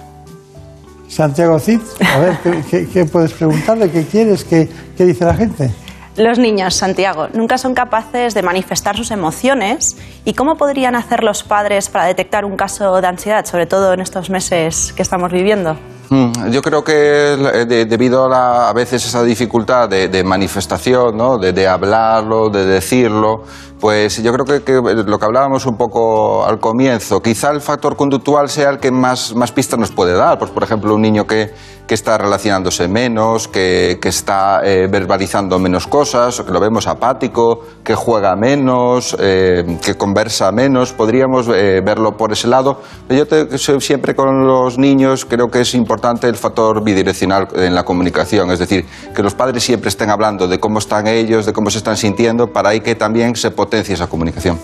Santiago 1.15 1.57
Cid, 1.59 1.79
a 2.13 2.19
ver, 2.19 2.37
¿qué, 2.69 3.05
puedes 3.05 3.31
preguntarle? 3.31 3.89
¿Qué 3.89 4.03
quieres? 4.03 4.43
¿Qué, 4.43 4.67
¿Qué, 4.97 5.05
dice 5.05 5.23
la 5.23 5.33
gente? 5.33 5.71
Los 6.17 6.39
niños, 6.39 6.75
Santiago, 6.75 7.29
nunca 7.33 7.57
son 7.57 7.73
capaces 7.73 8.33
de 8.33 8.41
manifestar 8.41 8.97
sus 8.97 9.11
emociones. 9.11 9.95
¿Y 10.25 10.33
cómo 10.33 10.57
podrían 10.57 10.93
hacer 10.93 11.23
los 11.23 11.43
padres 11.43 11.87
para 11.87 12.03
detectar 12.03 12.43
un 12.43 12.57
caso 12.57 12.99
de 12.99 13.07
ansiedad, 13.07 13.45
sobre 13.45 13.65
todo 13.65 13.93
en 13.93 14.01
estos 14.01 14.29
meses 14.29 14.91
que 14.91 15.03
estamos 15.03 15.31
viviendo? 15.31 15.77
Mm, 16.09 16.51
yo 16.51 16.61
creo 16.61 16.83
que 16.83 16.93
de, 16.93 17.85
debido 17.85 18.25
a, 18.25 18.29
la, 18.29 18.69
a, 18.69 18.73
veces 18.73 19.05
esa 19.05 19.23
dificultad 19.23 19.89
de, 19.89 20.07
de 20.07 20.23
manifestación, 20.23 21.17
¿no? 21.17 21.37
de, 21.37 21.51
de, 21.51 21.67
hablarlo, 21.67 22.49
de 22.49 22.65
decirlo, 22.65 23.43
pues 23.79 24.21
yo 24.21 24.31
creo 24.33 24.45
que, 24.45 24.63
que, 24.63 24.73
lo 24.73 25.19
que 25.19 25.25
hablábamos 25.25 25.65
un 25.65 25.77
poco 25.77 26.45
al 26.45 26.59
comienzo, 26.59 27.21
quizá 27.21 27.51
el 27.51 27.61
factor 27.61 27.95
conductual 27.95 28.49
sea 28.49 28.69
el 28.69 28.79
que 28.79 28.91
más, 28.91 29.35
más 29.35 29.51
pistas 29.51 29.79
nos 29.79 29.91
puede 29.91 30.13
dar. 30.13 30.39
Pues, 30.39 30.51
por 30.51 30.63
ejemplo, 30.63 30.95
un 30.95 31.01
niño 31.01 31.27
que, 31.27 31.51
que 31.87 31.93
está 31.93 32.17
relacionándose 32.17 32.87
menos, 32.87 33.47
que, 33.47 33.99
que 34.01 34.09
está 34.09 34.61
eh, 34.63 34.87
verbalizando 34.89 35.59
menos 35.59 35.87
cosas, 35.87 36.41
que 36.41 36.51
lo 36.51 36.59
vemos 36.59 36.87
apático, 36.87 37.61
que 37.83 37.95
juega 37.95 38.35
menos, 38.35 39.15
eh, 39.19 39.77
que 39.83 39.95
conversa 39.95 40.51
menos, 40.51 40.93
podríamos 40.93 41.47
eh, 41.49 41.81
verlo 41.85 42.17
por 42.17 42.31
ese 42.31 42.47
lado. 42.47 42.81
Yo 43.09 43.27
te, 43.27 43.57
siempre 43.57 44.15
con 44.15 44.47
los 44.47 44.77
niños 44.77 45.25
creo 45.25 45.49
que 45.49 45.61
es 45.61 45.75
importante 45.75 45.94
el 46.23 46.35
factor 46.35 46.83
bidireccional 46.83 47.47
en 47.55 47.73
la 47.73 47.83
comunicación, 47.83 48.51
es 48.51 48.59
decir, 48.59 48.85
que 49.15 49.23
los 49.23 49.33
padres 49.33 49.63
siempre 49.63 49.89
estén 49.89 50.09
hablando 50.09 50.47
de 50.47 50.59
cómo 50.59 50.79
están 50.79 51.07
ellos, 51.07 51.45
de 51.45 51.53
cómo 51.53 51.69
se 51.69 51.77
están 51.77 51.97
sintiendo, 51.97 52.51
para 52.51 52.69
ahí 52.69 52.81
que 52.81 52.95
también 52.95 53.35
se 53.35 53.51
potencie 53.51 53.95
esa 53.95 54.07
comunicación. 54.07 54.59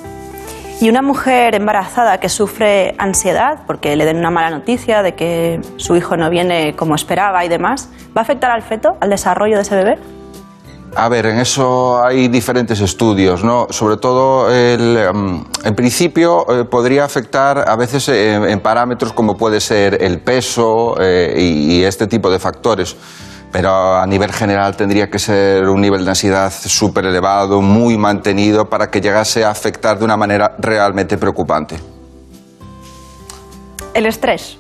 Y 0.82 0.90
una 0.90 1.02
mujer 1.02 1.54
embarazada 1.54 2.20
que 2.20 2.28
sufre 2.28 2.96
ansiedad 2.98 3.60
porque 3.68 3.96
le 3.96 4.06
den 4.06 4.18
una 4.18 4.32
mala 4.32 4.50
noticia 4.50 5.04
de 5.04 5.14
que 5.14 5.62
su 5.78 5.96
hijo 5.96 6.18
no 6.18 6.30
viene 6.30 6.76
como 6.76 6.96
esperaba 6.96 7.46
y 7.46 7.50
demás, 7.50 7.90
¿va 8.18 8.22
a 8.22 8.24
afectar 8.24 8.50
al 8.50 8.64
feto, 8.64 8.98
al 9.00 9.12
desarrollo 9.12 9.58
de 9.58 9.62
ese 9.62 9.76
bebé? 9.76 10.00
A 10.94 11.08
ver, 11.08 11.26
en 11.26 11.40
eso 11.40 12.04
hay 12.04 12.28
diferentes 12.28 12.82
estudios, 12.82 13.46
¿no? 13.46 13.68
Sobre 13.70 13.96
todo, 13.96 14.54
el, 14.54 14.98
en 15.64 15.76
principio, 15.76 16.46
eh, 16.52 16.66
podría 16.66 17.06
afectar 17.06 17.70
a 17.70 17.78
veces 17.78 18.10
eh, 18.10 18.34
en 18.34 18.60
parámetros 18.60 19.14
como 19.14 19.38
puede 19.38 19.62
ser 19.62 20.04
el 20.04 20.20
peso 20.20 20.96
eh, 21.00 21.34
y, 21.38 21.76
y 21.76 21.84
este 21.84 22.08
tipo 22.08 22.30
de 22.30 22.40
factores 22.40 22.96
pero 23.52 23.98
a 23.98 24.08
nivel 24.08 24.32
general 24.32 24.78
tendría 24.78 25.10
que 25.10 25.20
ser 25.20 25.68
un 25.68 25.82
nivel 25.82 26.06
de 26.06 26.12
ansiedad 26.12 26.52
súper 26.52 27.06
elevado, 27.06 27.62
muy 27.62 27.98
mantenido, 27.98 28.70
para 28.70 28.90
que 28.90 29.02
llegase 29.02 29.44
a 29.44 29.50
afectar 29.50 30.00
de 30.00 30.06
una 30.06 30.16
manera 30.16 30.56
realmente 30.58 31.18
preocupante. 31.18 31.76
El 33.94 34.06
estrés 34.06 34.58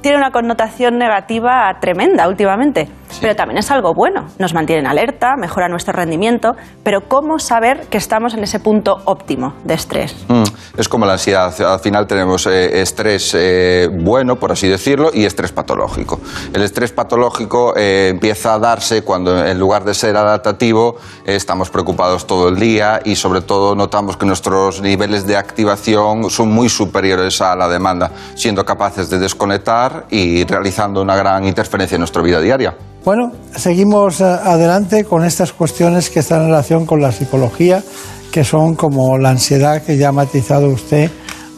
tiene 0.00 0.18
una 0.18 0.30
connotación 0.30 0.98
negativa 0.98 1.76
tremenda 1.80 2.28
últimamente. 2.28 2.88
Pero 3.20 3.34
también 3.34 3.58
es 3.58 3.70
algo 3.70 3.92
bueno. 3.92 4.26
Nos 4.38 4.54
mantienen 4.54 4.86
alerta, 4.86 5.34
mejora 5.36 5.68
nuestro 5.68 5.92
rendimiento. 5.92 6.52
Pero 6.84 7.08
¿cómo 7.08 7.38
saber 7.38 7.88
que 7.88 7.98
estamos 7.98 8.34
en 8.34 8.44
ese 8.44 8.60
punto 8.60 8.98
óptimo 9.04 9.54
de 9.64 9.74
estrés? 9.74 10.14
Mm, 10.28 10.44
es 10.78 10.88
como 10.88 11.06
la 11.06 11.14
ansiedad. 11.14 11.52
Al 11.60 11.80
final 11.80 12.06
tenemos 12.06 12.46
eh, 12.46 12.80
estrés 12.80 13.34
eh, 13.36 13.88
bueno, 13.92 14.36
por 14.36 14.52
así 14.52 14.68
decirlo, 14.68 15.10
y 15.12 15.24
estrés 15.24 15.52
patológico. 15.52 16.20
El 16.54 16.62
estrés 16.62 16.92
patológico 16.92 17.74
eh, 17.76 18.08
empieza 18.10 18.54
a 18.54 18.58
darse 18.58 19.02
cuando 19.02 19.44
en 19.44 19.58
lugar 19.58 19.84
de 19.84 19.92
ser 19.92 20.16
adaptativo 20.16 20.96
estamos 21.24 21.68
preocupados 21.70 22.26
todo 22.26 22.48
el 22.48 22.56
día 22.56 23.00
y 23.04 23.16
sobre 23.16 23.40
todo 23.40 23.74
notamos 23.74 24.16
que 24.16 24.26
nuestros 24.26 24.80
niveles 24.80 25.26
de 25.26 25.36
activación 25.36 26.30
son 26.30 26.52
muy 26.52 26.68
superiores 26.68 27.40
a 27.40 27.56
la 27.56 27.68
demanda, 27.68 28.12
siendo 28.34 28.64
capaces 28.64 29.10
de 29.10 29.18
desconectar 29.18 29.89
y 30.10 30.44
realizando 30.44 31.02
una 31.02 31.16
gran 31.16 31.44
interferencia 31.44 31.96
en 31.96 32.00
nuestra 32.00 32.22
vida 32.22 32.40
diaria. 32.40 32.74
Bueno, 33.04 33.32
seguimos 33.56 34.20
adelante 34.20 35.04
con 35.04 35.24
estas 35.24 35.52
cuestiones 35.52 36.10
que 36.10 36.20
están 36.20 36.42
en 36.42 36.48
relación 36.48 36.84
con 36.86 37.00
la 37.00 37.12
psicología 37.12 37.82
que 38.30 38.44
son 38.44 38.74
como 38.74 39.18
la 39.18 39.30
ansiedad 39.30 39.82
que 39.82 39.96
ya 39.96 40.08
ha 40.08 40.12
matizado 40.12 40.68
usted, 40.68 41.10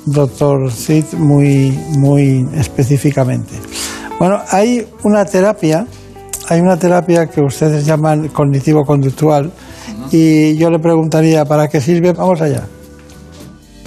doctor 0.06 0.70
Cid, 0.72 1.04
muy, 1.14 1.70
muy 1.98 2.46
específicamente. 2.54 3.52
Bueno, 4.18 4.40
hay 4.50 4.86
una 5.02 5.24
terapia, 5.24 5.86
hay 6.48 6.60
una 6.60 6.76
terapia 6.76 7.26
que 7.26 7.40
ustedes 7.40 7.84
llaman 7.84 8.28
cognitivo-conductual 8.28 9.52
y 10.10 10.56
yo 10.56 10.70
le 10.70 10.78
preguntaría, 10.78 11.44
¿para 11.44 11.68
qué 11.68 11.80
sirve? 11.80 12.12
Vamos 12.12 12.40
allá. 12.40 12.66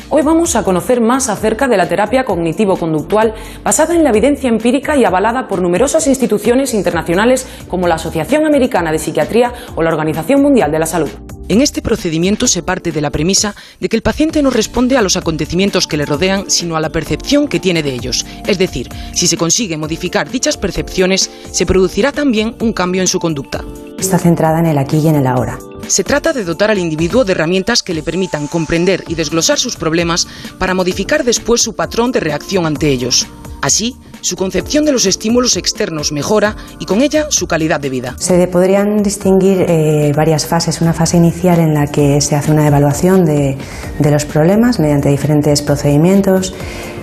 Hoy 0.10 0.22
vamos 0.22 0.56
a 0.56 0.64
conocer 0.64 1.02
más 1.02 1.30
acerca 1.30 1.68
de 1.68 1.78
la 1.78 1.90
terapia 1.90 2.26
cognitivo-conductual 2.26 3.34
basada 3.64 3.96
en 3.96 4.04
la 4.04 4.12
evidencia 4.12 4.50
empírica 4.50 4.96
y 4.96 5.04
avalada 5.04 5.48
por 5.48 5.64
numerosas 5.64 6.06
instituciones 6.06 6.76
internacionales 6.76 7.48
como 7.68 7.88
la 7.88 7.96
Asociación 7.96 8.46
Americana 8.46 8.92
de 8.92 9.00
Psiquiatría 9.00 9.52
o 9.76 9.82
la 9.82 9.90
Organización 9.90 10.44
Mundial 10.44 10.72
de 10.72 10.80
la 10.80 10.86
Salud. 10.86 11.35
En 11.48 11.62
este 11.62 11.84
procedimiento 11.84 12.48
se 12.48 12.64
parte 12.64 12.92
de 12.92 13.02
la 13.02 13.12
premisa 13.12 13.56
de 13.80 13.88
que 13.88 13.96
el 13.96 14.02
paciente 14.02 14.42
no 14.42 14.50
responde 14.50 14.98
a 14.98 15.04
los 15.04 15.16
acontecimientos 15.16 15.86
que 15.86 15.96
le 15.96 16.06
rodean, 16.06 16.50
sino 16.50 16.76
a 16.76 16.80
la 16.80 16.90
percepción 16.90 17.48
que 17.48 17.60
tiene 17.60 17.84
de 17.84 17.94
ellos. 17.94 18.26
Es 18.48 18.58
decir, 18.58 18.90
si 19.14 19.28
se 19.28 19.38
consigue 19.38 19.78
modificar 19.78 20.30
dichas 20.30 20.58
percepciones, 20.58 21.30
se 21.52 21.68
producirá 21.68 22.12
también 22.12 22.56
un 22.60 22.74
cambio 22.74 23.02
en 23.02 23.08
su 23.08 23.20
conducta. 23.20 23.64
Está 24.00 24.18
centrada 24.18 24.60
en 24.60 24.66
el 24.66 24.78
aquí 24.80 24.98
y 24.98 25.08
en 25.08 25.16
el 25.16 25.28
ahora. 25.28 25.60
Se 25.88 26.04
trata 26.04 26.34
de 26.34 26.44
dotar 26.44 26.72
al 26.72 26.80
individuo 26.80 27.24
de 27.24 27.34
herramientas 27.34 27.84
que 27.84 27.94
le 27.94 28.02
permitan 28.02 28.48
comprender 28.48 29.04
y 29.08 29.14
desglosar 29.14 29.60
sus 29.60 29.76
problemas 29.76 30.28
para 30.58 30.74
modificar 30.74 31.24
después 31.24 31.62
su 31.62 31.76
patrón 31.76 32.12
de 32.12 32.22
reacción 32.22 32.66
ante 32.66 32.90
ellos. 32.90 33.28
Así, 33.62 33.98
su 34.22 34.36
concepción 34.36 34.86
de 34.86 34.92
los 34.92 35.06
estímulos 35.06 35.56
externos 35.56 36.12
mejora 36.12 36.56
y 36.80 36.86
con 36.86 37.02
ella 37.02 37.28
su 37.30 37.48
calidad 37.48 37.80
de 37.80 37.90
vida. 37.90 38.16
Se 38.18 38.48
podrían 38.48 39.04
distinguir 39.04 39.66
eh, 39.68 40.12
varias 40.16 40.46
fases. 40.48 40.82
Una 40.82 40.94
fase 40.94 41.18
inicial 41.18 41.60
en 41.60 41.74
la 41.74 41.88
que 41.88 42.20
se 42.22 42.36
hace 42.36 42.52
una 42.52 42.68
evaluación 42.68 43.26
de, 43.26 43.58
los 44.00 44.26
problemas 44.26 44.80
mediante 44.80 45.10
diferentes 45.10 45.62
procedimientos. 45.62 46.54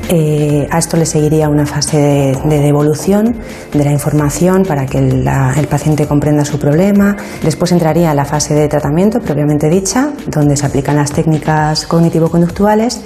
Eh, 0.09 0.67
a 0.71 0.79
esto 0.79 0.97
le 0.97 1.07
seguiría 1.07 1.49
una 1.49 1.65
fase 1.65 2.35
de, 2.45 2.59
devolución 2.59 3.37
de 3.73 3.85
la 3.85 3.93
información 3.93 4.65
para 4.65 4.87
que 4.87 4.99
el, 4.99 5.27
el, 5.57 5.67
paciente 5.69 6.07
comprenda 6.07 6.45
su 6.45 6.59
problema. 6.59 7.17
Después 7.43 7.71
entraría 7.71 8.13
la 8.15 8.25
fase 8.25 8.55
de 8.55 8.67
tratamiento 8.69 9.21
propiamente 9.21 9.69
dicha, 9.69 10.13
donde 10.27 10.57
se 10.57 10.67
aplican 10.67 10.97
las 10.97 11.13
técnicas 11.13 11.87
cognitivo-conductuales. 11.87 13.01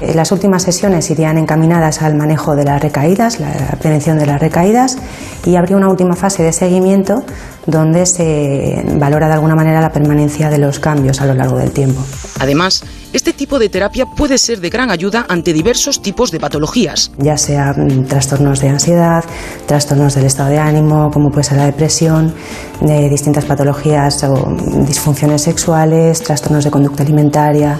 Eh, 0.00 0.14
las 0.14 0.32
últimas 0.32 0.62
sesiones 0.62 1.10
irían 1.10 1.38
encaminadas 1.38 2.02
al 2.02 2.14
manejo 2.14 2.56
de 2.56 2.64
las 2.64 2.80
recaídas, 2.80 3.40
la 3.40 3.76
prevención 3.80 4.18
de 4.18 4.26
las 4.26 4.40
recaídas, 4.40 4.96
y 5.44 5.56
habría 5.56 5.76
una 5.76 5.88
última 5.88 6.16
fase 6.16 6.42
de 6.42 6.52
seguimiento 6.52 7.22
donde 7.66 8.06
se 8.06 8.82
valora 8.96 9.28
de 9.28 9.34
alguna 9.34 9.54
manera 9.54 9.80
la 9.80 9.92
permanencia 9.92 10.48
de 10.50 10.58
los 10.58 10.78
cambios 10.78 11.20
a 11.20 11.26
lo 11.26 11.34
largo 11.34 11.58
del 11.58 11.70
tiempo. 11.70 12.02
Además, 12.38 12.82
este 13.12 13.32
tipo 13.32 13.58
de 13.58 13.68
terapia 13.68 14.06
puede 14.06 14.38
ser 14.38 14.60
de 14.60 14.70
gran 14.70 14.90
ayuda 14.90 15.26
ante 15.28 15.52
diversos 15.52 16.00
tipos 16.00 16.30
de 16.30 16.40
patologías. 16.40 17.10
Ya 17.18 17.36
sea 17.36 17.74
mm, 17.76 18.06
trastornos 18.06 18.60
de 18.60 18.68
ansiedad, 18.68 19.24
trastornos 19.66 20.14
del 20.14 20.26
estado 20.26 20.50
de 20.50 20.58
ánimo, 20.58 21.10
como 21.10 21.30
puede 21.30 21.44
ser 21.44 21.58
la 21.58 21.66
depresión, 21.66 22.32
de 22.80 23.08
distintas 23.08 23.44
patologías 23.44 24.22
o 24.24 24.56
disfunciones 24.86 25.42
sexuales, 25.42 26.22
trastornos 26.22 26.64
de 26.64 26.70
conducta 26.70 27.02
alimentaria 27.02 27.78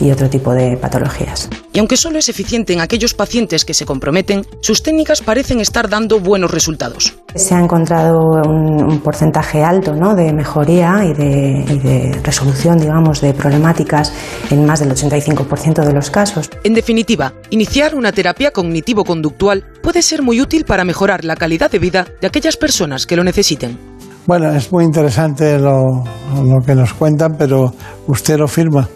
y 0.00 0.10
otro 0.10 0.28
tipo 0.28 0.52
de 0.52 0.76
patologías. 0.76 1.48
Y 1.72 1.78
aunque 1.78 1.96
solo 1.96 2.18
es 2.18 2.28
eficiente 2.28 2.72
en 2.72 2.80
aquellos 2.80 3.14
pacientes 3.14 3.64
que 3.64 3.74
se 3.74 3.86
comprometen, 3.86 4.44
sus 4.60 4.82
técnicas 4.82 5.22
parecen 5.22 5.60
estar 5.60 5.88
dando 5.88 6.20
buenos 6.20 6.50
resultados. 6.50 7.14
Se 7.34 7.54
ha 7.54 7.60
encontrado 7.60 8.18
un, 8.44 9.00
porcentaje 9.02 9.64
alto 9.64 9.94
¿no? 9.94 10.14
de 10.14 10.32
mejoría 10.32 11.04
y 11.04 11.14
de, 11.14 11.64
y 11.66 11.78
de 11.78 12.20
resolución, 12.22 12.78
digamos, 12.78 13.20
de 13.20 13.32
problemáticas 13.32 14.12
en 14.50 14.66
más 14.66 14.80
del 14.80 14.90
85% 14.90 15.84
de 15.84 15.92
los 15.92 16.10
casos. 16.10 16.50
En 16.62 16.74
definitiva, 16.74 17.32
iniciar 17.50 17.94
una 17.94 18.12
terapia 18.12 18.52
cognitivo-conductual 18.52 19.64
puede 19.82 20.02
ser 20.02 20.22
muy 20.22 20.40
útil 20.40 20.64
para 20.64 20.84
mejorar 20.84 21.24
la 21.24 21.36
calidad 21.36 21.70
de 21.70 21.78
vida 21.78 22.06
de 22.20 22.26
aquellas 22.26 22.56
personas 22.56 23.06
que 23.06 23.16
lo 23.16 23.24
necesiten. 23.24 23.78
Bueno, 24.26 24.50
es 24.52 24.70
muy 24.70 24.84
interesante 24.84 25.58
lo, 25.58 26.04
lo 26.44 26.60
que 26.64 26.74
nos 26.74 26.94
cuentan, 26.94 27.36
pero 27.36 27.74
usted 28.06 28.38
lo 28.38 28.46
firma. 28.46 28.88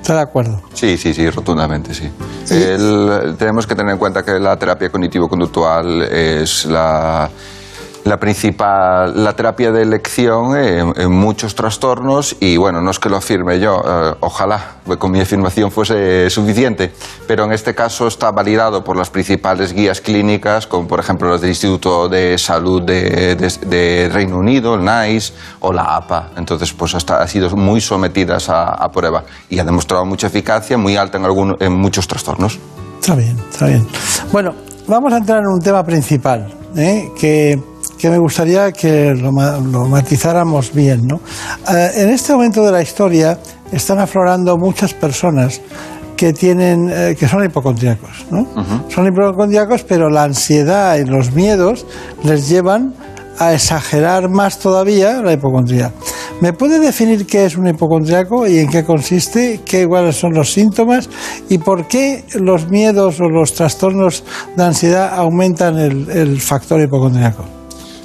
¿Está 0.00 0.14
de 0.14 0.22
acuerdo? 0.22 0.62
Sí, 0.72 0.96
sí, 0.96 1.12
sí, 1.12 1.28
rotundamente, 1.28 1.92
sí. 1.94 2.10
tenemos 3.38 3.66
que 3.66 3.74
tener 3.74 3.92
en 3.92 3.98
cuenta 3.98 4.24
que 4.24 4.32
la 4.40 4.58
terapia 4.58 4.90
cognitivo-conductual 4.90 6.02
es 6.02 6.64
la 6.64 7.30
la 8.04 8.18
principal, 8.18 9.22
la 9.22 9.34
terapia 9.34 9.70
de 9.72 9.82
elección 9.82 10.56
en, 10.56 11.12
muchos 11.12 11.54
trastornos 11.54 12.36
y 12.40 12.56
bueno, 12.56 12.80
no 12.80 12.90
es 12.90 12.98
que 12.98 13.08
lo 13.08 13.16
afirme 13.16 13.60
yo, 13.60 13.82
eh, 13.86 14.14
ojalá 14.20 14.76
con 14.98 15.10
mi 15.10 15.20
afirmación 15.20 15.70
fuese 15.70 16.30
suficiente, 16.30 16.92
pero 17.26 17.44
en 17.44 17.52
este 17.52 17.74
caso 17.74 18.06
está 18.06 18.30
validado 18.30 18.82
por 18.82 18.96
las 18.96 19.10
principales 19.10 19.72
guías 19.72 20.00
clínicas, 20.00 20.66
como 20.66 20.88
por 20.88 21.00
ejemplo 21.00 21.30
las 21.30 21.40
del 21.40 21.50
Instituto 21.50 22.08
de 22.08 22.38
Salud 22.38 22.82
de, 22.82 24.10
Reino 24.12 24.38
Unido, 24.38 24.74
el 24.74 24.84
NICE 24.84 25.32
o 25.60 25.72
la 25.72 25.96
APA. 25.96 26.30
Entonces, 26.36 26.72
pues 26.72 26.94
ha 26.94 27.26
sido 27.26 27.50
muy 27.56 27.80
sometidas 27.80 28.48
a, 28.48 28.90
prueba 28.90 29.24
y 29.48 29.58
ha 29.58 29.64
demostrado 29.64 30.04
mucha 30.04 30.26
eficacia, 30.26 30.76
muy 30.76 30.96
alta 30.96 31.18
en, 31.18 31.56
en 31.60 31.72
muchos 31.72 32.08
trastornos. 32.08 32.58
Está 33.00 33.14
bien, 33.14 33.36
está 33.50 33.66
bien. 33.66 33.86
Bueno, 34.32 34.54
vamos 34.86 35.12
a 35.12 35.18
entrar 35.18 35.38
en 35.38 35.46
un 35.46 35.60
tema 35.60 35.84
principal, 35.84 36.52
¿eh? 36.76 37.10
que 37.18 37.58
que 38.00 38.08
me 38.08 38.18
gustaría 38.18 38.72
que 38.72 39.14
lo, 39.14 39.30
matizáramos 39.30 40.72
bien. 40.72 41.06
¿no? 41.06 41.20
Eh, 41.72 41.90
en 41.96 42.08
este 42.08 42.32
momento 42.32 42.64
de 42.64 42.72
la 42.72 42.80
historia 42.80 43.38
están 43.70 43.98
aflorando 43.98 44.56
muchas 44.56 44.94
personas 44.94 45.60
que 46.16 46.32
tienen 46.32 46.90
eh, 46.90 47.16
que 47.18 47.28
son 47.28 47.44
hipocondríacos, 47.44 48.26
¿no? 48.30 48.46
Son 48.88 49.06
hipocondríacos, 49.06 49.84
pero 49.84 50.10
la 50.10 50.24
ansiedad 50.24 50.96
y 50.96 51.04
los 51.04 51.32
miedos 51.32 51.86
les 52.24 52.48
llevan 52.48 52.94
a 53.38 53.54
exagerar 53.54 54.28
más 54.28 54.58
todavía 54.58 55.22
la 55.22 55.32
hipocondría. 55.32 55.92
¿Me 56.42 56.52
puede 56.52 56.78
definir 56.78 57.26
qué 57.26 57.46
es 57.46 57.56
un 57.56 57.68
hipocondríaco 57.68 58.46
y 58.46 58.58
en 58.58 58.68
qué 58.68 58.84
consiste, 58.84 59.60
qué 59.64 59.86
cuáles 59.86 60.16
son 60.16 60.34
los 60.34 60.52
síntomas 60.52 61.08
y 61.48 61.56
por 61.58 61.86
qué 61.88 62.24
los 62.34 62.70
miedos 62.70 63.18
o 63.20 63.28
los 63.28 63.54
trastornos 63.54 64.24
de 64.56 64.62
ansiedad 64.62 65.14
aumentan 65.14 65.78
el, 65.78 66.10
el 66.10 66.40
factor 66.40 66.80
hipocondríaco? 66.82 67.59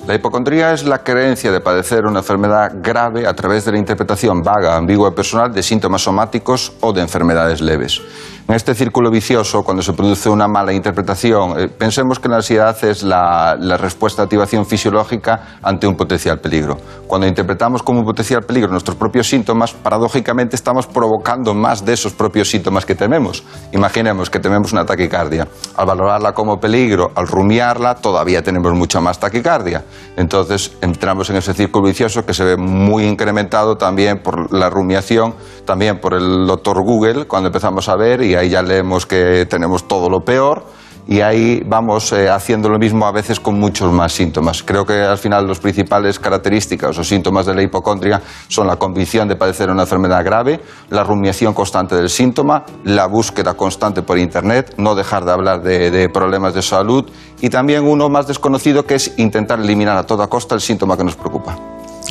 La 0.07 0.13
hipocondría 0.13 0.71
es 0.71 0.85
la 0.85 1.03
creencia 1.03 1.51
de 1.51 1.61
padecer 1.61 2.05
una 2.05 2.19
enfermedad 2.19 2.73
grave 2.75 3.25
a 3.25 3.33
través 3.33 3.65
de 3.65 3.71
la 3.71 3.79
interpretación 3.79 4.43
vaga, 4.43 4.75
ambigua 4.75 5.09
y 5.09 5.13
personal 5.13 5.51
de 5.51 5.63
síntomas 5.63 6.03
somáticos 6.03 6.73
o 6.81 6.93
de 6.93 7.01
enfermedades 7.01 7.59
leves. 7.59 7.99
En 8.47 8.53
este 8.53 8.75
círculo 8.75 9.09
vicioso, 9.09 9.63
cuando 9.63 9.81
se 9.81 9.93
produce 9.93 10.29
una 10.29 10.47
mala 10.47 10.71
interpretación, 10.71 11.59
eh, 11.59 11.67
pensemos 11.67 12.19
que 12.19 12.29
la 12.29 12.35
ansiedad 12.35 12.77
es 12.85 13.01
la, 13.01 13.55
respuesta 13.75 14.21
de 14.21 14.25
activación 14.25 14.67
fisiológica 14.67 15.57
ante 15.63 15.87
un 15.87 15.95
potencial 15.95 16.39
peligro. 16.39 16.77
Cuando 17.07 17.25
interpretamos 17.25 17.81
como 17.81 18.01
un 18.01 18.05
potencial 18.05 18.43
peligro 18.43 18.69
nuestros 18.69 18.97
propios 18.97 19.27
síntomas, 19.27 19.73
paradójicamente 19.73 20.55
estamos 20.55 20.85
provocando 20.85 21.55
más 21.55 21.83
de 21.83 21.93
esos 21.93 22.13
propios 22.13 22.47
síntomas 22.47 22.85
que 22.85 22.93
tememos. 22.93 23.43
Imaginemos 23.71 24.29
que 24.29 24.39
tememos 24.39 24.73
una 24.73 24.85
taquicardia. 24.85 25.47
Al 25.75 25.87
valorarla 25.87 26.33
como 26.33 26.59
peligro, 26.59 27.11
al 27.15 27.27
rumiarla, 27.27 27.95
todavía 27.95 28.43
tenemos 28.43 28.73
mucha 28.73 29.01
más 29.01 29.19
taquicardia. 29.19 29.85
Entonces 30.17 30.71
entramos 30.81 31.31
en 31.31 31.37
ese 31.37 31.55
círculo 31.55 31.87
vicioso 31.87 32.23
que 32.23 32.35
se 32.35 32.43
ve 32.43 32.57
muy 32.57 33.05
incrementado 33.05 33.75
también 33.75 34.19
por 34.19 34.53
la 34.53 34.69
rumiación, 34.69 35.33
también 35.65 35.99
por 35.99 36.13
el 36.13 36.45
doctor 36.45 36.83
Google, 36.83 37.25
cuando 37.25 37.47
empezamos 37.47 37.89
a 37.89 37.95
ver 37.95 38.21
y 38.21 38.34
ahí 38.35 38.49
ya 38.49 38.61
leemos 38.61 39.05
que 39.05 39.45
tenemos 39.49 39.87
todo 39.87 40.09
lo 40.09 40.21
peor 40.21 40.63
y 41.07 41.21
ahí 41.21 41.61
vamos 41.65 42.11
eh, 42.13 42.29
haciendo 42.29 42.69
lo 42.69 42.79
mismo 42.79 43.05
a 43.05 43.11
veces 43.11 43.39
con 43.39 43.59
muchos 43.59 43.91
más 43.91 44.13
síntomas. 44.13 44.63
Creo 44.63 44.85
que 44.85 45.01
al 45.01 45.17
final 45.17 45.47
las 45.47 45.59
principales 45.59 46.19
características 46.19 46.97
o 46.97 47.03
síntomas 47.03 47.45
de 47.45 47.53
la 47.53 47.61
hipocondria 47.61 48.21
son 48.47 48.67
la 48.67 48.77
convicción 48.77 49.27
de 49.27 49.35
padecer 49.35 49.69
una 49.69 49.83
enfermedad 49.83 50.23
grave, 50.23 50.59
la 50.89 51.03
rumiación 51.03 51.53
constante 51.53 51.95
del 51.95 52.09
síntoma, 52.09 52.65
la 52.83 53.05
búsqueda 53.07 53.53
constante 53.53 54.01
por 54.01 54.17
Internet, 54.17 54.75
no 54.77 54.95
dejar 54.95 55.25
de 55.25 55.31
hablar 55.31 55.61
de, 55.61 56.09
problemas 56.09 56.53
de 56.53 56.61
salud 56.61 57.05
y 57.41 57.49
también 57.49 57.83
uno 57.83 58.09
más 58.09 58.27
desconocido 58.27 58.85
que 58.85 58.95
es 58.95 59.13
intentar 59.17 59.59
eliminar 59.59 59.97
a 59.97 60.03
toda 60.03 60.27
costa 60.27 60.55
el 60.55 60.61
síntoma 60.61 60.97
que 60.97 61.03
nos 61.03 61.15
preocupa. 61.15 61.57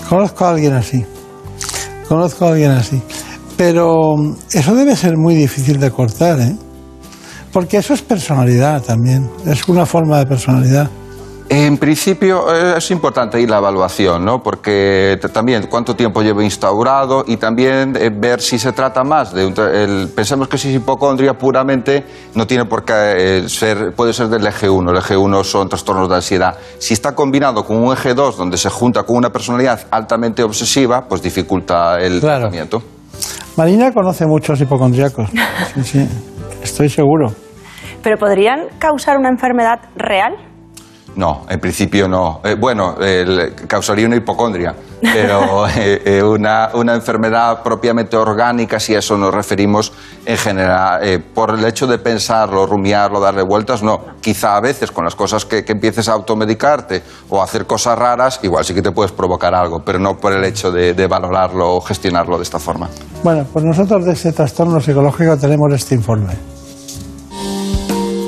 Conozco 0.08 0.44
a 0.44 0.50
alguien 0.50 0.74
así. 0.74 1.04
Conozco 2.08 2.44
a 2.44 2.48
alguien 2.50 2.72
así. 2.72 3.02
Pero 3.56 4.16
mm, 4.16 4.34
eso 4.52 4.74
debe 4.74 4.96
ser 4.96 5.16
muy 5.16 5.34
difícil 5.34 5.78
de 5.78 5.90
cortar, 5.90 6.40
¿eh? 6.40 6.56
Porque 7.52 7.76
eso 7.76 7.94
es 7.94 8.02
personalidad 8.02 8.82
también. 8.82 9.30
Es 9.46 9.68
una 9.68 9.86
forma 9.86 10.18
de 10.18 10.26
personalidad. 10.26 10.90
En 11.50 11.76
principio 11.76 12.52
eh, 12.52 12.74
es 12.78 12.90
importante 12.90 13.38
ir 13.40 13.50
la 13.50 13.58
evaluación, 13.58 14.24
¿no? 14.24 14.42
Porque 14.42 15.20
también 15.32 15.66
cuánto 15.70 15.94
tiempo 15.94 16.22
lleva 16.22 16.42
instaurado 16.42 17.22
y 17.28 17.36
también 17.36 17.94
eh, 18.00 18.10
ver 18.10 18.40
si 18.40 18.58
se 18.58 18.72
trata 18.72 19.04
más 19.04 19.32
de 19.34 19.44
un 19.46 19.54
el- 19.58 20.08
pensemos 20.08 20.48
que 20.48 20.56
si 20.56 20.70
es 20.70 20.76
hipocondria 20.76 21.34
puramente 21.34 22.02
no 22.34 22.46
tiene 22.46 22.64
por 22.64 22.82
qué 22.84 22.94
eh, 23.44 23.48
ser 23.48 23.92
puede 23.94 24.14
ser 24.14 24.28
del 24.28 24.46
eje 24.46 24.70
1, 24.70 24.90
el 24.90 24.96
eje 24.96 25.16
1 25.18 25.44
son 25.44 25.68
trastornos 25.68 26.08
de 26.08 26.14
ansiedad. 26.16 26.56
Si 26.78 26.94
está 26.94 27.14
combinado 27.14 27.62
con 27.64 27.76
un 27.76 27.92
eje 27.92 28.14
2 28.14 28.38
donde 28.38 28.56
se 28.56 28.70
junta 28.70 29.02
con 29.02 29.16
una 29.16 29.30
personalidad 29.30 29.80
altamente 29.90 30.42
obsesiva, 30.42 31.06
pues 31.06 31.20
dificulta 31.22 32.00
el 32.00 32.20
Claro. 32.20 32.40
tratamiento. 32.48 32.82
Marina 33.56 33.92
conoce 33.92 34.26
muchos 34.26 34.60
hipocondriacos. 34.60 35.30
Sí, 35.74 35.82
sí. 35.82 36.08
Estoy 36.62 36.88
seguro. 36.88 37.32
¿Pero 38.02 38.16
podrían 38.16 38.68
causar 38.78 39.16
una 39.18 39.28
enfermedad 39.28 39.80
real? 39.96 40.34
No, 41.16 41.46
en 41.48 41.60
principio 41.60 42.08
no. 42.08 42.40
Eh, 42.44 42.56
bueno, 42.58 42.96
el- 43.00 43.54
causaría 43.68 44.06
una 44.06 44.16
hipocondria, 44.16 44.74
pero 45.00 45.68
eh, 45.76 46.02
eh, 46.04 46.22
una, 46.22 46.70
una 46.74 46.94
enfermedad 46.94 47.62
propiamente 47.62 48.16
orgánica, 48.16 48.80
si 48.80 48.94
a 48.96 48.98
eso 48.98 49.16
nos 49.16 49.32
referimos 49.32 49.92
en 50.26 50.36
general, 50.36 51.00
eh, 51.06 51.18
por 51.20 51.50
el 51.50 51.64
hecho 51.64 51.86
de 51.86 51.98
pensarlo, 51.98 52.66
rumiarlo, 52.66 53.20
darle 53.20 53.42
vueltas, 53.44 53.82
no. 53.82 54.00
Quizá 54.20 54.56
a 54.56 54.60
veces 54.60 54.90
con 54.90 55.04
las 55.04 55.14
cosas 55.14 55.44
que, 55.44 55.64
que 55.64 55.72
empieces 55.72 56.08
a 56.08 56.14
automedicarte 56.14 57.02
o 57.30 57.40
a 57.40 57.44
hacer 57.44 57.64
cosas 57.66 57.96
raras, 57.98 58.40
igual 58.42 58.64
sí 58.64 58.74
que 58.74 58.82
te 58.82 58.90
puedes 58.90 59.12
provocar 59.12 59.54
algo, 59.54 59.82
pero 59.84 59.98
no 60.00 60.16
por 60.18 60.32
el 60.32 60.42
hecho 60.44 60.72
de, 60.72 60.94
de 60.94 61.06
valorarlo 61.06 61.76
o 61.76 61.80
gestionarlo 61.80 62.36
de 62.38 62.42
esta 62.42 62.58
forma. 62.58 62.88
Bueno, 63.22 63.46
pues 63.52 63.64
nosotros 63.64 64.04
de 64.04 64.12
este 64.12 64.32
trastorno 64.32 64.80
psicológico 64.80 65.36
tenemos 65.36 65.72
este 65.72 65.94
informe. 65.94 66.53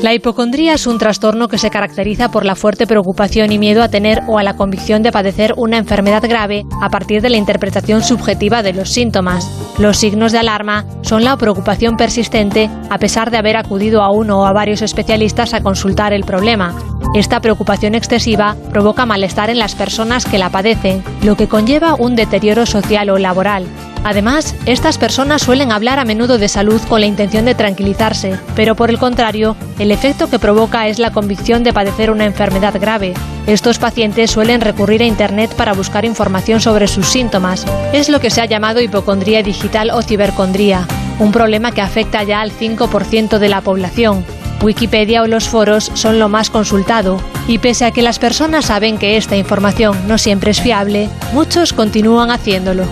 La 0.02 0.12
hipocondría 0.12 0.74
es 0.74 0.86
un 0.86 0.98
trastorno 0.98 1.48
que 1.48 1.58
se 1.58 1.70
caracteriza 1.70 2.30
por 2.30 2.44
la 2.44 2.54
fuerte 2.54 2.86
preocupación 2.86 3.50
y 3.50 3.58
miedo 3.58 3.82
a 3.82 3.88
tener 3.88 4.22
o 4.28 4.38
a 4.38 4.42
la 4.42 4.56
convicción 4.56 5.02
de 5.02 5.10
padecer 5.10 5.54
una 5.56 5.78
enfermedad 5.78 6.22
grave 6.22 6.64
a 6.82 6.90
partir 6.90 7.22
de 7.22 7.30
la 7.30 7.38
interpretación 7.38 8.02
subjetiva 8.02 8.62
de 8.62 8.74
los 8.74 8.90
síntomas. 8.90 9.50
Los 9.78 9.96
signos 9.96 10.32
de 10.32 10.38
alarma 10.38 10.84
son 11.00 11.24
la 11.24 11.36
preocupación 11.36 11.96
persistente 11.96 12.70
a 12.90 12.98
pesar 12.98 13.30
de 13.30 13.38
haber 13.38 13.56
acudido 13.56 14.02
a 14.02 14.10
uno 14.10 14.40
o 14.40 14.46
a 14.46 14.52
varios 14.52 14.82
especialistas 14.82 15.54
a 15.54 15.62
consultar 15.62 16.12
el 16.12 16.24
problema. 16.24 16.74
Esta 17.14 17.40
preocupación 17.40 17.94
excesiva 17.94 18.56
provoca 18.70 19.06
malestar 19.06 19.50
en 19.50 19.58
las 19.58 19.74
personas 19.74 20.26
que 20.26 20.38
la 20.38 20.50
padecen, 20.50 21.02
lo 21.22 21.36
que 21.36 21.48
conlleva 21.48 21.94
un 21.94 22.16
deterioro 22.16 22.66
social 22.66 23.10
o 23.10 23.18
laboral. 23.18 23.66
Además, 24.04 24.54
estas 24.66 24.98
personas 24.98 25.42
suelen 25.42 25.72
hablar 25.72 25.98
a 25.98 26.04
menudo 26.04 26.38
de 26.38 26.48
salud 26.48 26.80
con 26.88 27.00
la 27.00 27.06
intención 27.06 27.44
de 27.44 27.56
tranquilizarse, 27.56 28.38
pero 28.54 28.76
por 28.76 28.90
el 28.90 28.98
contrario, 28.98 29.56
el 29.80 29.90
efecto 29.90 30.30
que 30.30 30.38
provoca 30.38 30.86
es 30.86 31.00
la 31.00 31.10
convicción 31.10 31.64
de 31.64 31.72
padecer 31.72 32.10
una 32.10 32.24
enfermedad 32.24 32.78
grave. 32.78 33.14
Estos 33.48 33.78
pacientes 33.78 34.30
suelen 34.30 34.60
recurrir 34.60 35.02
a 35.02 35.06
Internet 35.06 35.54
para 35.56 35.72
buscar 35.72 36.04
información 36.04 36.60
sobre 36.60 36.86
sus 36.86 37.08
síntomas. 37.08 37.66
Es 37.92 38.08
lo 38.08 38.20
que 38.20 38.30
se 38.30 38.40
ha 38.40 38.46
llamado 38.46 38.80
hipocondría 38.80 39.42
digital 39.42 39.90
o 39.90 40.02
cibercondría, 40.02 40.86
un 41.18 41.32
problema 41.32 41.72
que 41.72 41.80
afecta 41.80 42.22
ya 42.22 42.40
al 42.42 42.52
5% 42.52 43.38
de 43.38 43.48
la 43.48 43.60
población. 43.60 44.24
Wikipedia 44.66 45.22
o 45.22 45.28
los 45.28 45.48
foros 45.48 45.92
son 45.94 46.18
lo 46.18 46.28
más 46.28 46.50
consultado, 46.50 47.18
y 47.46 47.58
pese 47.58 47.84
a 47.84 47.92
que 47.92 48.02
las 48.02 48.18
personas 48.18 48.64
saben 48.64 48.98
que 48.98 49.16
esta 49.16 49.36
información 49.36 49.96
no 50.08 50.18
siempre 50.18 50.50
es 50.50 50.60
fiable, 50.60 51.08
muchos 51.32 51.72
continúan 51.72 52.32
haciéndolo. 52.32 52.82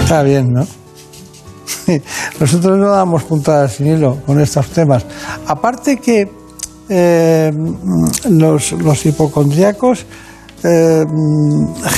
Está 0.00 0.22
bien, 0.22 0.52
¿no? 0.52 0.64
Nosotros 2.40 2.78
no 2.78 2.88
damos 2.90 3.24
puntadas 3.24 3.72
sin 3.72 3.88
hilo 3.88 4.18
con 4.24 4.40
estos 4.40 4.68
temas. 4.68 5.04
Aparte 5.48 5.96
que 5.96 6.30
eh, 6.88 7.52
los, 8.30 9.06
hipocondríacos 9.06 10.06
eh, 10.62 11.04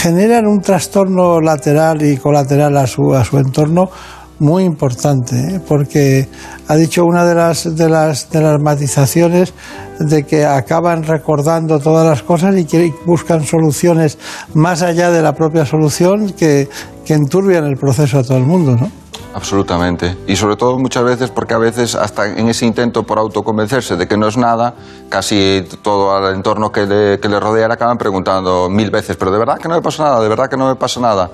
generan 0.01 0.47
un 0.47 0.63
trastorno 0.63 1.43
lateral 1.43 2.03
y 2.03 2.17
colateral 2.17 2.75
a 2.79 2.87
su, 2.87 3.13
a 3.15 3.23
su 3.23 3.37
entorno 3.37 3.91
muy 4.39 4.65
importante, 4.65 5.37
¿eh? 5.37 5.61
porque 5.67 6.29
ha 6.69 6.77
dicho 6.77 7.05
una 7.05 7.25
de 7.25 7.35
las, 7.35 7.77
de, 7.77 7.89
las, 7.89 8.31
de 8.31 8.41
las 8.41 8.61
matizaciones 8.61 9.55
de 9.99 10.25
que 10.25 10.45
acaban 10.45 11.05
recordando 11.05 11.79
todas 11.79 12.07
las 12.07 12.23
cosas 12.23 12.57
y 12.57 12.65
que 12.65 12.93
buscan 13.07 13.45
soluciones 13.45 14.19
más 14.55 14.83
allá 14.83 15.11
de 15.11 15.23
la 15.23 15.33
propia 15.33 15.65
solución 15.65 16.31
que, 16.33 16.69
que 17.05 17.15
enturbian 17.15 17.65
el 17.65 17.77
proceso 17.77 18.19
a 18.19 18.23
todo 18.23 18.37
el 18.37 18.45
mundo, 18.45 18.77
¿no? 18.77 18.91
Absolutamente. 19.37 20.17
Y 20.27 20.35
sobre 20.35 20.57
todo 20.57 20.79
muchas 20.79 21.05
veces 21.05 21.31
porque 21.31 21.53
a 21.53 21.59
veces 21.59 21.95
hasta 21.95 22.27
en 22.27 22.49
ese 22.49 22.65
intento 22.65 23.03
por 23.03 23.19
autoconvencerse 23.19 23.95
de 23.97 24.09
que 24.09 24.17
no 24.17 24.29
es 24.29 24.39
nada, 24.39 24.75
casi 25.11 25.63
todo 25.83 26.17
al 26.17 26.35
entorno 26.35 26.73
que 26.73 26.87
le, 26.87 27.21
que 27.21 27.29
le 27.29 27.39
rodea 27.39 27.69
le 27.69 27.75
acaban 27.75 27.99
preguntando 27.99 28.71
mil 28.71 28.91
veces, 28.91 29.15
pero 29.19 29.31
de 29.31 29.39
verdad 29.39 29.59
que 29.59 29.69
no 29.69 29.75
me 29.75 29.83
pasa 29.83 30.05
nada, 30.05 30.21
de 30.23 30.29
verdad 30.31 30.49
que 30.49 30.57
no 30.57 30.69
me 30.69 30.77
pasa 30.77 31.01
nada. 31.01 31.31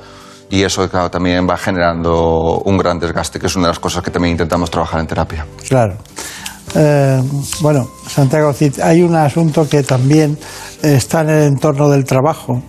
Y 0.53 0.65
eso 0.65 0.87
claro, 0.87 1.11
también 1.11 1.49
va 1.49 1.57
generando 1.57 2.61
un 2.67 2.77
gran 2.77 2.99
desgaste, 2.99 3.39
que 3.39 3.47
es 3.47 3.57
una 3.57 3.69
de 3.69 3.71
las 3.71 3.79
cosas 3.79 4.03
que 4.03 4.11
también 4.11 4.33
intentamos 4.33 4.71
trabajar 4.71 5.01
en 5.01 5.07
terapia. 5.07 5.47
Claro. 5.67 5.97
Eh, 6.75 7.23
bueno, 7.63 7.89
Santiago 8.07 8.53
hay 8.83 9.01
un 9.01 9.15
asunto 9.15 9.67
que 9.67 9.83
también 9.83 10.39
está 10.83 11.23
en 11.23 11.31
el 11.31 11.43
entorno 11.45 11.89
del 11.89 12.05
trabajo 12.05 12.63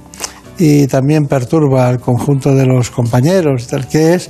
y 0.57 0.87
también 0.87 1.25
perturba 1.25 1.89
al 1.89 1.99
conjunto 1.99 2.55
de 2.55 2.65
los 2.65 2.89
compañeros, 2.89 3.67
que 3.91 4.13
es 4.13 4.29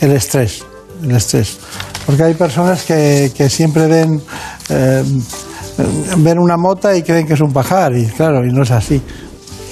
el 0.00 0.10
estrés. 0.10 0.66
El 1.00 1.12
estrés. 1.12 1.60
Porque 2.04 2.24
hay 2.24 2.34
personas 2.34 2.82
que, 2.82 3.30
que 3.32 3.48
siempre 3.48 3.86
ven, 3.86 4.20
eh, 4.70 5.04
ven 6.16 6.38
una 6.40 6.56
mota 6.56 6.96
y 6.96 7.04
creen 7.04 7.28
que 7.28 7.34
es 7.34 7.40
un 7.40 7.52
pajar, 7.52 7.96
y 7.96 8.06
claro, 8.06 8.44
y 8.44 8.50
no 8.50 8.64
es 8.64 8.72
así. 8.72 9.00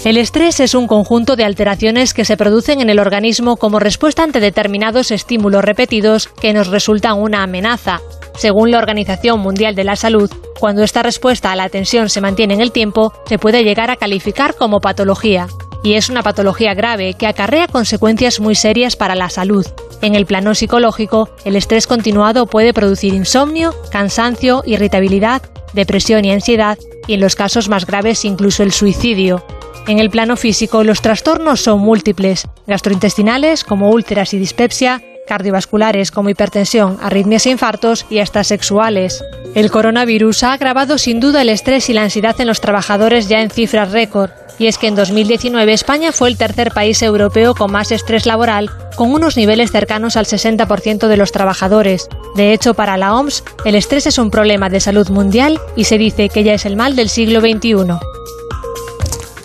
El 0.05 0.19
estrés 0.19 0.61
es 0.61 0.75
un 0.75 0.87
conjunto 0.87 1.35
de 1.35 1.45
alteraciones 1.45 2.15
que 2.15 2.25
se 2.25 2.37
producen 2.37 2.81
en 2.81 2.91
el 2.91 3.01
organismo 3.01 3.57
como 3.57 3.81
respuesta 3.81 4.23
ante 4.23 4.39
determinados 4.39 5.11
estímulos 5.11 5.65
repetidos 5.65 6.29
que 6.29 6.53
nos 6.53 6.69
resultan 6.69 7.19
una 7.21 7.43
amenaza. 7.43 8.01
Según 8.37 8.71
la 8.71 8.79
Organización 8.79 9.41
Mundial 9.41 9.75
de 9.75 9.83
la 9.83 9.97
Salud, 9.97 10.31
cuando 10.61 10.85
esta 10.85 11.03
respuesta 11.03 11.51
a 11.51 11.57
la 11.57 11.71
tensión 11.71 12.09
se 12.09 12.21
mantiene 12.21 12.55
en 12.55 12.61
el 12.61 12.71
tiempo, 12.71 13.13
se 13.27 13.39
puede 13.39 13.65
llegar 13.65 13.91
a 13.91 13.97
calificar 13.97 14.55
como 14.55 14.81
patología. 14.81 15.49
Y 15.83 15.95
es 15.95 16.09
una 16.09 16.23
patología 16.23 16.75
grave 16.75 17.15
que 17.15 17.27
acarrea 17.27 17.67
consecuencias 17.67 18.39
muy 18.39 18.55
serias 18.55 18.95
para 18.95 19.17
la 19.17 19.29
salud. 19.29 19.67
En 20.03 20.15
el 20.15 20.27
plano 20.27 20.55
psicológico, 20.55 21.31
el 21.45 21.57
estrés 21.57 21.87
continuado 21.87 22.47
puede 22.47 22.73
producir 22.73 23.13
insomnio, 23.13 23.75
cansancio, 23.91 24.63
irritabilidad, 24.67 25.43
depresión 25.73 26.25
y 26.25 26.33
ansiedad, 26.33 26.79
y 27.09 27.15
en 27.15 27.21
los 27.21 27.35
casos 27.35 27.69
más 27.69 27.87
graves 27.87 28.25
incluso 28.25 28.63
el 28.63 28.73
suicidio. 28.73 29.45
En 29.89 30.01
el 30.01 30.11
plano 30.11 30.37
físico, 30.37 30.83
los 30.83 31.01
trastornos 31.01 31.61
son 31.61 31.81
múltiples, 31.81 32.49
gastrointestinales 32.67 33.63
como 33.63 33.91
úlceras 33.91 34.35
y 34.35 34.39
dispepsia, 34.39 35.01
cardiovasculares 35.29 36.11
como 36.11 36.29
hipertensión, 36.29 36.99
arritmias 37.01 37.47
e 37.47 37.51
infartos 37.51 38.05
y 38.11 38.19
hasta 38.19 38.43
sexuales. 38.43 39.23
El 39.55 39.71
coronavirus 39.71 40.43
ha 40.43 40.55
agravado 40.55 40.99
sin 40.99 41.21
duda 41.21 41.43
el 41.43 41.51
estrés 41.51 41.89
y 41.89 41.93
la 41.93 42.03
ansiedad 42.03 42.35
en 42.41 42.49
los 42.49 42.61
trabajadores 42.61 43.29
ya 43.29 43.41
en 43.43 43.51
cifras 43.51 43.93
récord. 43.93 44.31
Y 44.59 44.67
es 44.67 44.77
que 44.77 44.89
en 44.89 44.97
2019 44.97 45.73
España 45.73 46.11
fue 46.11 46.31
el 46.31 46.37
tercer 46.37 46.73
país 46.73 47.01
europeo 47.03 47.55
con 47.55 47.71
más 47.71 47.93
estrés 47.93 48.27
laboral, 48.27 48.71
con 48.97 49.13
unos 49.13 49.37
niveles 49.37 49.71
cercanos 49.71 50.17
al 50.17 50.25
60% 50.25 51.07
de 51.07 51.17
los 51.17 51.31
trabajadores. 51.31 52.09
De 52.35 52.53
hecho, 52.53 52.75
para 52.75 52.97
la 52.97 53.15
OMS, 53.15 53.45
el 53.65 53.77
estrés 53.77 54.07
es 54.07 54.19
un 54.19 54.31
problema 54.31 54.69
de 54.69 54.81
salud 54.81 55.09
mundial 55.11 55.61
y 55.77 55.85
se 55.85 55.99
dice 55.99 56.29
que 56.29 56.43
ya 56.43 56.55
es 56.55 56.67
el 56.67 56.75
mal 56.75 56.97
del 56.97 57.09
siglo 57.09 57.41
XXI. 57.41 57.99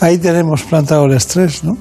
Ahí 0.02 0.18
tenemos 0.18 0.64
plantado 0.64 1.06
el 1.06 1.14
estrés, 1.14 1.64
¿no? 1.64 1.78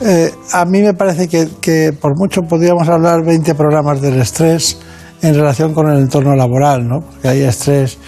Eh, 0.00 0.30
a 0.52 0.64
mí 0.64 0.82
me 0.82 0.92
parece 0.92 1.28
que, 1.28 1.48
que 1.60 1.92
por 1.92 2.18
mucho 2.18 2.42
podríamos 2.42 2.88
hablar 2.88 3.24
20 3.24 3.54
programas 3.54 4.00
del 4.00 4.20
estrés 4.20 4.78
en 5.22 5.34
relación 5.34 5.72
con 5.72 5.88
el 5.88 6.00
entorno 6.00 6.34
laboral, 6.34 6.86
¿no? 6.86 7.00
Porque 7.00 7.28
hay 7.28 7.42
estrés, 7.42 7.98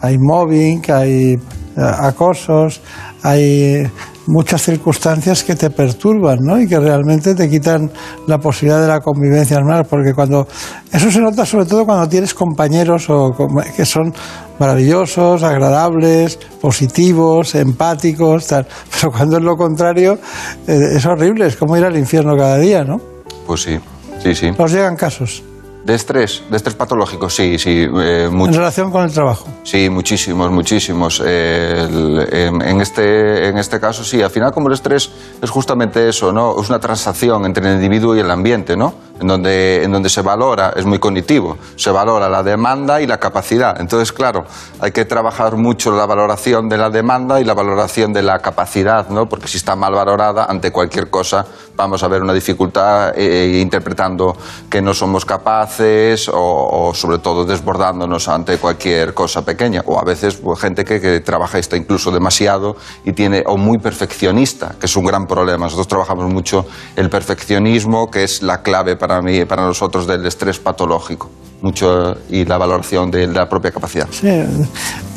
hay 0.00 0.18
mobbing, 0.18 0.82
hay 0.92 1.34
eh, 1.34 1.38
acosos, 1.76 2.80
hay 3.22 3.86
muchas 4.26 4.62
circunstancias 4.62 5.44
que 5.44 5.54
te 5.54 5.70
perturban, 5.70 6.38
¿no? 6.40 6.60
Y 6.60 6.68
que 6.68 6.78
realmente 6.78 7.34
te 7.34 7.48
quitan 7.48 7.90
la 8.26 8.38
posibilidad 8.38 8.80
de 8.80 8.88
la 8.88 9.00
convivencia 9.00 9.58
normal, 9.58 9.86
porque 9.88 10.12
cuando 10.14 10.46
eso 10.92 11.10
se 11.10 11.20
nota 11.20 11.46
sobre 11.46 11.66
todo 11.66 11.84
cuando 11.84 12.08
tienes 12.08 12.34
compañeros 12.34 13.08
o 13.08 13.32
que 13.76 13.84
son 13.84 14.12
maravillosos, 14.58 15.42
agradables, 15.42 16.38
positivos, 16.60 17.54
empáticos, 17.54 18.46
tal. 18.46 18.66
Pero 18.92 19.12
cuando 19.12 19.38
es 19.38 19.42
lo 19.42 19.56
contrario, 19.56 20.18
eh, 20.66 20.78
es 20.96 21.06
horrible, 21.06 21.46
es 21.46 21.56
como 21.56 21.76
ir 21.76 21.84
al 21.84 21.96
infierno 21.96 22.36
cada 22.36 22.58
día, 22.58 22.84
¿no? 22.84 23.00
Pues 23.46 23.62
sí, 23.62 23.78
sí, 24.22 24.34
sí. 24.34 24.50
Nos 24.58 24.72
llegan 24.72 24.96
casos. 24.96 25.42
De 25.86 25.94
estrés, 25.94 26.42
de 26.50 26.56
estrés 26.56 26.74
patológico, 26.74 27.30
sí, 27.30 27.60
sí, 27.60 27.86
eh, 27.88 28.28
mucho. 28.28 28.50
En 28.50 28.58
relación 28.58 28.90
con 28.90 29.04
el 29.04 29.12
trabajo. 29.12 29.46
Sí, 29.62 29.88
muchísimos, 29.88 30.50
muchísimos. 30.50 31.22
en, 31.24 32.80
este, 32.80 33.46
en 33.46 33.56
este 33.56 33.78
caso, 33.78 34.02
sí. 34.02 34.20
Al 34.20 34.30
final, 34.30 34.50
como 34.50 34.66
el 34.66 34.74
estrés 34.74 35.08
es 35.40 35.48
justamente 35.48 36.08
eso, 36.08 36.32
¿no? 36.32 36.60
Es 36.60 36.68
una 36.68 36.80
transacción 36.80 37.46
entre 37.46 37.68
el 37.68 37.76
individuo 37.76 38.16
y 38.16 38.18
el 38.18 38.28
ambiente, 38.32 38.76
¿no? 38.76 38.94
En 39.18 39.28
donde, 39.28 39.82
en 39.82 39.92
donde 39.92 40.08
se 40.08 40.20
valora, 40.22 40.74
es 40.76 40.84
muy 40.84 40.98
cognitivo, 40.98 41.56
se 41.76 41.90
valora 41.90 42.28
la 42.28 42.42
demanda 42.42 43.00
y 43.00 43.06
la 43.06 43.18
capacidad. 43.18 43.80
Entonces, 43.80 44.12
claro, 44.12 44.44
hay 44.80 44.92
que 44.92 45.04
trabajar 45.04 45.56
mucho 45.56 45.90
la 45.90 46.04
valoración 46.04 46.68
de 46.68 46.76
la 46.76 46.90
demanda 46.90 47.40
y 47.40 47.44
la 47.44 47.54
valoración 47.54 48.12
de 48.12 48.22
la 48.22 48.40
capacidad, 48.40 49.08
¿no? 49.08 49.26
Porque 49.26 49.48
si 49.48 49.56
está 49.56 49.74
mal 49.74 49.94
valorada, 49.94 50.44
ante 50.44 50.70
cualquier 50.70 51.08
cosa 51.08 51.46
vamos 51.76 52.02
a 52.02 52.08
ver 52.08 52.22
una 52.22 52.32
dificultad 52.32 53.12
eh, 53.16 53.60
interpretando 53.60 54.36
que 54.68 54.80
no 54.80 54.94
somos 54.94 55.24
capaces 55.24 56.30
o, 56.32 56.92
sobre 56.94 57.18
todo 57.18 57.44
desbordándonos 57.44 58.28
ante 58.28 58.58
cualquier 58.58 59.14
cosa 59.14 59.44
pequeña. 59.44 59.82
O 59.86 59.98
a 59.98 60.04
veces 60.04 60.36
pues, 60.36 60.58
gente 60.58 60.84
que, 60.84 61.20
trabaja 61.20 61.58
está 61.58 61.76
incluso 61.76 62.10
demasiado 62.10 62.76
y 63.04 63.12
tiene, 63.12 63.42
o 63.46 63.56
muy 63.56 63.78
perfeccionista, 63.78 64.74
que 64.80 64.86
es 64.86 64.96
un 64.96 65.04
gran 65.04 65.26
problema. 65.26 65.66
Nosotros 65.66 65.88
trabajamos 65.88 66.32
mucho 66.32 66.66
el 66.96 67.10
perfeccionismo, 67.10 68.10
que 68.10 68.24
es 68.24 68.42
la 68.42 68.62
clave 68.62 68.96
para 68.96 69.05
mí, 69.22 69.44
para 69.44 69.64
nosotros 69.64 70.06
del 70.06 70.24
estrés 70.26 70.58
patológico 70.58 71.28
mucho 71.62 72.14
y 72.28 72.44
la 72.44 72.58
valoración 72.58 73.10
de 73.10 73.26
la 73.26 73.48
propia 73.48 73.70
capacidad. 73.70 74.06
Sí, 74.10 74.28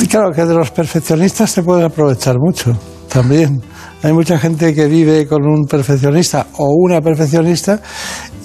claro 0.08 0.32
que 0.32 0.46
de 0.46 0.54
los 0.54 0.72
perfeccionistas 0.72 1.52
se 1.52 1.64
puede 1.64 1.86
aprovechar 1.86 2.38
mucho 2.40 2.78
también. 3.10 3.62
Hay 4.02 4.14
mucha 4.14 4.38
gente 4.38 4.74
que 4.74 4.88
vive 4.88 5.28
con 5.28 5.46
un 5.46 5.66
perfeccionista 5.66 6.48
o 6.58 6.70
una 6.74 7.02
perfeccionista 7.02 7.82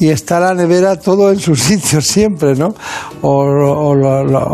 y 0.01 0.09
está 0.09 0.41
la 0.41 0.55
nevera 0.55 0.97
todo 0.97 1.31
en 1.31 1.39
su 1.39 1.55
sitio 1.55 2.01
siempre, 2.01 2.55
¿no? 2.57 2.75
O, 3.23 3.95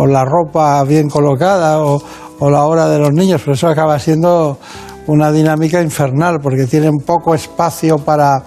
la 0.06 0.24
ropa 0.24 0.84
bien 0.84 1.08
colocada 1.08 1.80
o, 1.80 2.02
la 2.50 2.64
hora 2.64 2.88
de 2.88 2.98
los 2.98 3.12
niños, 3.12 3.40
pero 3.42 3.54
eso 3.54 3.68
acaba 3.68 3.98
siendo 3.98 4.58
una 5.06 5.30
dinámica 5.30 5.82
infernal 5.82 6.38
porque 6.42 6.66
tienen 6.66 6.98
poco 7.04 7.34
espacio 7.34 7.98
para, 7.98 8.42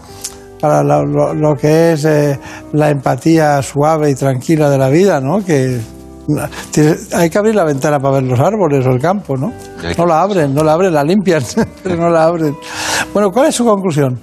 para 0.63 0.81
lo, 0.81 1.55
que 1.55 1.91
es 1.91 2.05
eh, 2.05 2.39
la 2.71 2.89
empatía 2.89 3.61
suave 3.61 4.11
y 4.11 4.15
tranquila 4.15 4.69
de 4.69 4.77
la 4.77 4.87
vida, 4.87 5.19
¿no? 5.19 5.43
Que 5.43 5.77
hay 7.13 7.29
que 7.29 7.37
abrir 7.37 7.53
la 7.53 7.65
ventana 7.65 7.99
para 7.99 8.13
ver 8.13 8.23
los 8.23 8.39
árboles 8.39 8.87
o 8.87 8.91
el 8.91 9.01
campo, 9.01 9.35
¿no? 9.35 9.51
No 9.97 10.05
la 10.05 10.21
abren, 10.21 10.53
no 10.53 10.63
la 10.63 10.71
abren, 10.71 10.93
la 10.93 11.03
limpian, 11.03 11.43
pero 11.83 11.97
no 11.97 12.09
la 12.09 12.23
abren. 12.23 12.55
Bueno, 13.13 13.29
¿cuál 13.29 13.47
es 13.47 13.55
su 13.55 13.65
conclusión? 13.65 14.17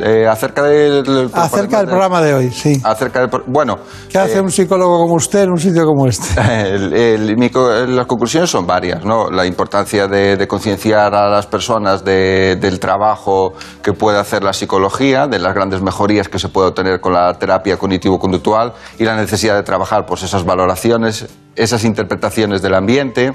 Eh, 0.00 0.26
acerca 0.28 0.62
del, 0.62 1.28
acerca 1.32 1.78
del 1.78 1.86
programa 1.88 2.22
de 2.22 2.34
hoy, 2.34 2.50
sí. 2.52 2.80
Acerca 2.84 3.28
bueno. 3.46 3.78
¿Qué 4.08 4.16
hace 4.16 4.36
eh, 4.36 4.40
un 4.40 4.52
psicólogo 4.52 4.98
como 4.98 5.14
usted 5.14 5.42
en 5.42 5.50
un 5.50 5.58
sitio 5.58 5.84
como 5.84 6.06
este? 6.06 6.40
las 7.88 8.06
conclusiones 8.06 8.48
son 8.48 8.64
varias, 8.64 9.04
¿no? 9.04 9.28
La 9.28 9.44
importancia 9.44 10.06
de, 10.06 10.46
concienciar 10.46 11.14
a 11.16 11.28
las 11.28 11.46
personas 11.46 12.04
del 12.04 12.78
trabajo 12.78 13.54
que 13.82 13.92
puede 13.92 14.18
hacer 14.18 14.44
la 14.44 14.52
psicología, 14.52 15.26
de 15.26 15.40
las 15.40 15.52
grandes 15.52 15.82
mejorías 15.82 16.28
que 16.28 16.38
se 16.38 16.48
puede 16.48 16.68
obtener 16.68 17.00
con 17.00 17.12
la 17.12 17.34
terapia 17.34 17.76
cognitivo-conductual 17.76 18.72
y 18.98 19.04
la 19.04 19.16
necesidad 19.16 19.56
de 19.56 19.64
trabajar 19.64 20.06
pues 20.06 20.22
esas 20.22 20.44
valoraciones, 20.44 21.26
esas 21.56 21.84
interpretaciones 21.84 22.62
del 22.62 22.74
ambiente 22.74 23.32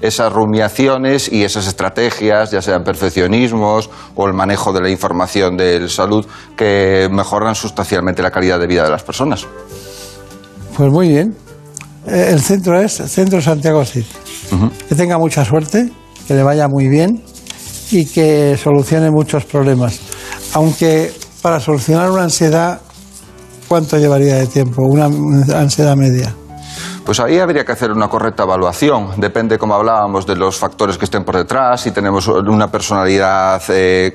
esas 0.00 0.32
rumiaciones 0.32 1.30
y 1.30 1.44
esas 1.44 1.66
estrategias, 1.66 2.50
ya 2.50 2.62
sean 2.62 2.84
perfeccionismos 2.84 3.90
o 4.14 4.26
el 4.26 4.34
manejo 4.34 4.72
de 4.72 4.80
la 4.82 4.90
información 4.90 5.56
de 5.56 5.88
salud, 5.88 6.26
que 6.56 7.08
mejoran 7.10 7.54
sustancialmente 7.54 8.22
la 8.22 8.30
calidad 8.30 8.58
de 8.58 8.66
vida 8.66 8.84
de 8.84 8.90
las 8.90 9.02
personas. 9.02 9.46
Pues 10.76 10.90
muy 10.90 11.08
bien. 11.08 11.36
Eh, 12.06 12.30
el 12.32 12.40
centro 12.40 12.80
es 12.80 12.92
Centro 12.92 13.40
Santiago 13.40 13.84
Sid. 13.84 14.04
Que 14.88 14.94
tenga 14.94 15.18
mucha 15.18 15.44
suerte, 15.44 15.90
que 16.28 16.34
le 16.34 16.42
vaya 16.42 16.68
muy 16.68 16.88
bien 16.88 17.22
y 17.90 18.06
que 18.06 18.56
solucione 18.62 19.10
muchos 19.10 19.44
problemas. 19.44 20.00
Aunque 20.52 21.12
para 21.42 21.60
solucionar 21.60 22.10
una 22.10 22.24
ansiedad, 22.24 22.80
¿cuánto 23.68 23.98
llevaría 23.98 24.36
de 24.36 24.46
tiempo? 24.46 24.82
Una 24.82 25.06
ansiedad 25.58 25.96
media. 25.96 26.34
Pues 27.04 27.20
ahí 27.20 27.38
habría 27.38 27.66
que 27.66 27.72
hacer 27.72 27.92
una 27.92 28.08
correcta 28.08 28.44
evaluación. 28.44 29.10
Depende, 29.18 29.58
como 29.58 29.74
hablábamos, 29.74 30.24
de 30.24 30.36
los 30.36 30.56
factores 30.56 30.96
que 30.96 31.04
estén 31.04 31.22
por 31.22 31.36
detrás, 31.36 31.82
si 31.82 31.90
tenemos 31.90 32.26
una 32.28 32.68
personalidad 32.68 33.62
eh, 33.68 34.10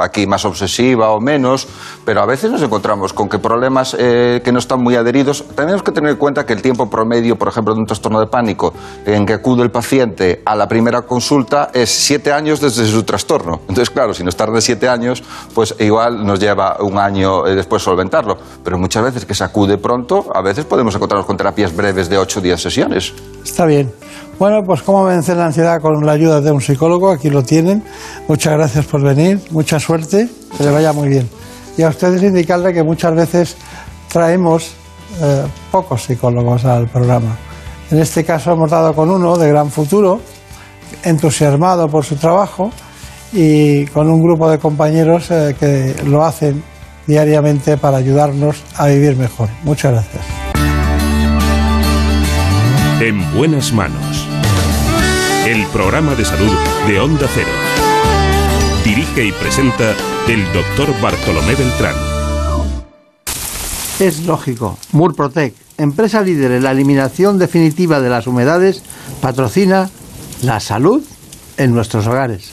aquí 0.00 0.26
más 0.26 0.46
obsesiva 0.46 1.10
o 1.10 1.20
menos, 1.20 1.68
pero 2.02 2.22
a 2.22 2.26
veces 2.26 2.50
nos 2.50 2.62
encontramos 2.62 3.12
con 3.12 3.28
que 3.28 3.38
problemas 3.38 3.94
eh, 3.98 4.40
que 4.42 4.52
no 4.52 4.58
están 4.58 4.82
muy 4.82 4.96
adheridos. 4.96 5.44
Tenemos 5.54 5.82
que 5.82 5.92
tener 5.92 6.12
en 6.12 6.16
cuenta 6.16 6.46
que 6.46 6.54
el 6.54 6.62
tiempo 6.62 6.88
promedio, 6.88 7.36
por 7.36 7.48
ejemplo, 7.48 7.74
de 7.74 7.80
un 7.80 7.86
trastorno 7.86 8.20
de 8.20 8.26
pánico 8.26 8.72
en 9.04 9.26
que 9.26 9.34
acude 9.34 9.62
el 9.62 9.70
paciente 9.70 10.40
a 10.46 10.56
la 10.56 10.66
primera 10.66 11.02
consulta 11.02 11.68
es 11.74 11.90
siete 11.90 12.32
años 12.32 12.58
desde 12.58 12.86
su 12.86 13.02
trastorno. 13.02 13.60
Entonces, 13.68 13.90
claro, 13.90 14.14
si 14.14 14.24
nos 14.24 14.34
tarda 14.34 14.62
siete 14.62 14.88
años, 14.88 15.22
pues 15.54 15.74
igual 15.78 16.24
nos 16.24 16.40
lleva 16.40 16.78
un 16.80 16.96
año 16.96 17.46
eh, 17.46 17.54
después 17.54 17.82
solventarlo. 17.82 18.38
Pero 18.64 18.78
muchas 18.78 19.04
veces 19.04 19.26
que 19.26 19.34
se 19.34 19.44
acude 19.44 19.76
pronto, 19.76 20.24
a 20.34 20.40
veces 20.40 20.64
podemos 20.64 20.94
encontrarnos 20.94 21.26
con 21.26 21.36
terapias 21.36 21.76
breves 21.76 22.08
de 22.14 22.18
8 22.18 22.38
o 22.38 22.42
10 22.42 22.60
sesiones. 22.60 23.12
Está 23.44 23.66
bien. 23.66 23.92
Bueno, 24.38 24.62
pues 24.64 24.82
cómo 24.82 25.04
vencer 25.04 25.36
la 25.36 25.46
ansiedad 25.46 25.80
con 25.80 26.04
la 26.04 26.12
ayuda 26.12 26.40
de 26.40 26.50
un 26.50 26.60
psicólogo, 26.60 27.10
aquí 27.10 27.30
lo 27.30 27.42
tienen. 27.42 27.82
Muchas 28.28 28.54
gracias 28.54 28.86
por 28.86 29.02
venir, 29.02 29.40
mucha 29.50 29.78
suerte, 29.78 30.28
que 30.56 30.64
le 30.64 30.70
vaya 30.70 30.92
muy 30.92 31.08
bien. 31.08 31.28
Y 31.76 31.82
a 31.82 31.88
ustedes 31.88 32.22
indicarle 32.22 32.72
que 32.72 32.82
muchas 32.82 33.14
veces 33.14 33.56
traemos 34.08 34.72
eh, 35.20 35.44
pocos 35.70 36.02
psicólogos 36.02 36.64
al 36.64 36.88
programa. 36.88 37.36
En 37.90 37.98
este 37.98 38.24
caso 38.24 38.52
hemos 38.52 38.70
dado 38.70 38.94
con 38.94 39.10
uno 39.10 39.36
de 39.36 39.48
gran 39.48 39.70
futuro, 39.70 40.20
entusiasmado 41.02 41.88
por 41.88 42.04
su 42.04 42.16
trabajo 42.16 42.70
y 43.32 43.86
con 43.86 44.08
un 44.08 44.22
grupo 44.22 44.48
de 44.48 44.58
compañeros 44.58 45.30
eh, 45.30 45.54
que 45.58 45.94
lo 46.06 46.24
hacen 46.24 46.62
diariamente 47.06 47.76
para 47.76 47.98
ayudarnos 47.98 48.62
a 48.76 48.86
vivir 48.86 49.16
mejor. 49.16 49.48
Muchas 49.64 49.92
gracias. 49.92 50.43
En 53.04 53.20
buenas 53.34 53.70
manos. 53.74 54.26
El 55.46 55.66
programa 55.66 56.14
de 56.14 56.24
salud 56.24 56.56
de 56.88 57.00
Onda 57.00 57.28
Cero. 57.34 57.50
Dirige 58.82 59.26
y 59.26 59.32
presenta 59.32 59.94
el 60.26 60.42
doctor 60.54 60.98
Bartolomé 61.02 61.54
Beltrán. 61.54 61.94
Es 64.00 64.24
lógico. 64.24 64.78
Murprotec, 64.92 65.54
empresa 65.76 66.22
líder 66.22 66.52
en 66.52 66.62
la 66.62 66.70
eliminación 66.70 67.38
definitiva 67.38 68.00
de 68.00 68.08
las 68.08 68.26
humedades, 68.26 68.82
patrocina 69.20 69.90
la 70.40 70.60
salud 70.60 71.04
en 71.58 71.74
nuestros 71.74 72.06
hogares. 72.06 72.52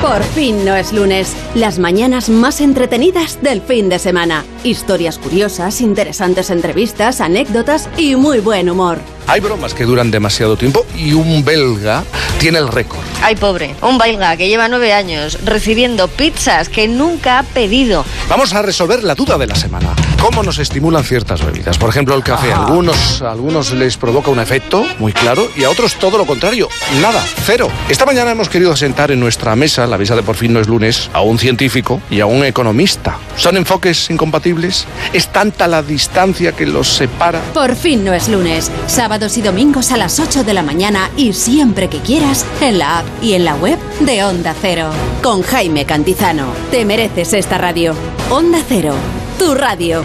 Por 0.00 0.22
fin 0.22 0.64
no 0.64 0.74
es 0.74 0.94
lunes. 0.94 1.36
Las 1.54 1.78
mañanas 1.78 2.30
más 2.30 2.62
entretenidas 2.62 3.42
del 3.42 3.60
fin 3.60 3.90
de 3.90 3.98
semana. 3.98 4.44
Historias 4.64 5.18
curiosas, 5.18 5.82
interesantes 5.82 6.48
entrevistas, 6.48 7.20
anécdotas 7.20 7.88
y 7.98 8.16
muy 8.16 8.40
buen 8.40 8.70
humor. 8.70 8.98
Hay 9.26 9.40
bromas 9.40 9.74
que 9.74 9.84
duran 9.84 10.10
demasiado 10.10 10.56
tiempo 10.56 10.84
y 10.96 11.12
un 11.12 11.44
belga 11.44 12.02
tiene 12.40 12.58
el 12.58 12.68
récord. 12.68 13.04
Ay, 13.22 13.36
pobre, 13.36 13.76
un 13.82 13.98
belga 13.98 14.36
que 14.36 14.48
lleva 14.48 14.66
nueve 14.68 14.92
años 14.92 15.38
recibiendo 15.44 16.08
pizzas 16.08 16.68
que 16.68 16.88
nunca 16.88 17.38
ha 17.38 17.42
pedido. 17.42 18.04
Vamos 18.28 18.54
a 18.54 18.62
resolver 18.62 19.04
la 19.04 19.14
duda 19.14 19.38
de 19.38 19.46
la 19.46 19.54
semana. 19.54 19.94
¿Cómo 20.20 20.42
nos 20.42 20.58
estimulan 20.58 21.04
ciertas 21.04 21.44
bebidas? 21.44 21.78
Por 21.78 21.90
ejemplo, 21.90 22.14
el 22.14 22.24
café. 22.24 22.52
A 22.52 22.64
algunos, 22.64 23.22
a 23.22 23.30
algunos 23.30 23.72
les 23.72 23.96
provoca 23.96 24.30
un 24.30 24.40
efecto 24.40 24.84
muy 24.98 25.12
claro 25.12 25.48
y 25.56 25.64
a 25.64 25.70
otros 25.70 25.94
todo 25.94 26.18
lo 26.18 26.26
contrario. 26.26 26.68
Nada, 27.00 27.24
cero. 27.44 27.68
Esta 27.88 28.06
mañana 28.06 28.32
hemos 28.32 28.48
querido 28.48 28.74
sentar 28.76 29.12
en 29.12 29.20
nuestra 29.20 29.54
mesa, 29.54 29.86
la 29.90 29.98
mesa 29.98 30.16
de 30.16 30.22
por 30.22 30.36
fin 30.36 30.52
no 30.52 30.60
es 30.60 30.68
lunes, 30.68 31.10
a 31.12 31.20
un 31.20 31.38
científico 31.38 32.00
y 32.10 32.20
a 32.20 32.26
un 32.26 32.44
economista. 32.44 33.18
¿Son 33.36 33.56
enfoques 33.56 34.08
incompatibles? 34.10 34.86
¿Es 35.12 35.28
tanta 35.28 35.66
la 35.66 35.82
distancia 35.82 36.52
que 36.52 36.66
los 36.66 36.88
separa? 36.88 37.40
Por 37.52 37.74
fin 37.76 38.04
no 38.04 38.14
es 38.14 38.28
lunes. 38.28 38.70
Sábado 38.86 39.26
y 39.34 39.42
domingos 39.42 39.92
a 39.92 39.96
las 39.96 40.20
8 40.20 40.44
de 40.44 40.54
la 40.54 40.62
mañana 40.62 41.10
y 41.16 41.32
siempre 41.32 41.88
que 41.88 41.98
quieras 41.98 42.46
en 42.60 42.78
la 42.78 43.00
app 43.00 43.06
y 43.22 43.34
en 43.34 43.44
la 43.44 43.54
web 43.56 43.78
de 44.00 44.24
Onda 44.24 44.54
Cero. 44.60 44.90
Con 45.22 45.42
Jaime 45.42 45.84
Cantizano. 45.84 46.46
Te 46.70 46.84
mereces 46.84 47.32
esta 47.34 47.58
radio. 47.58 47.94
Onda 48.30 48.58
Cero, 48.66 48.94
tu 49.38 49.54
radio. 49.54 50.04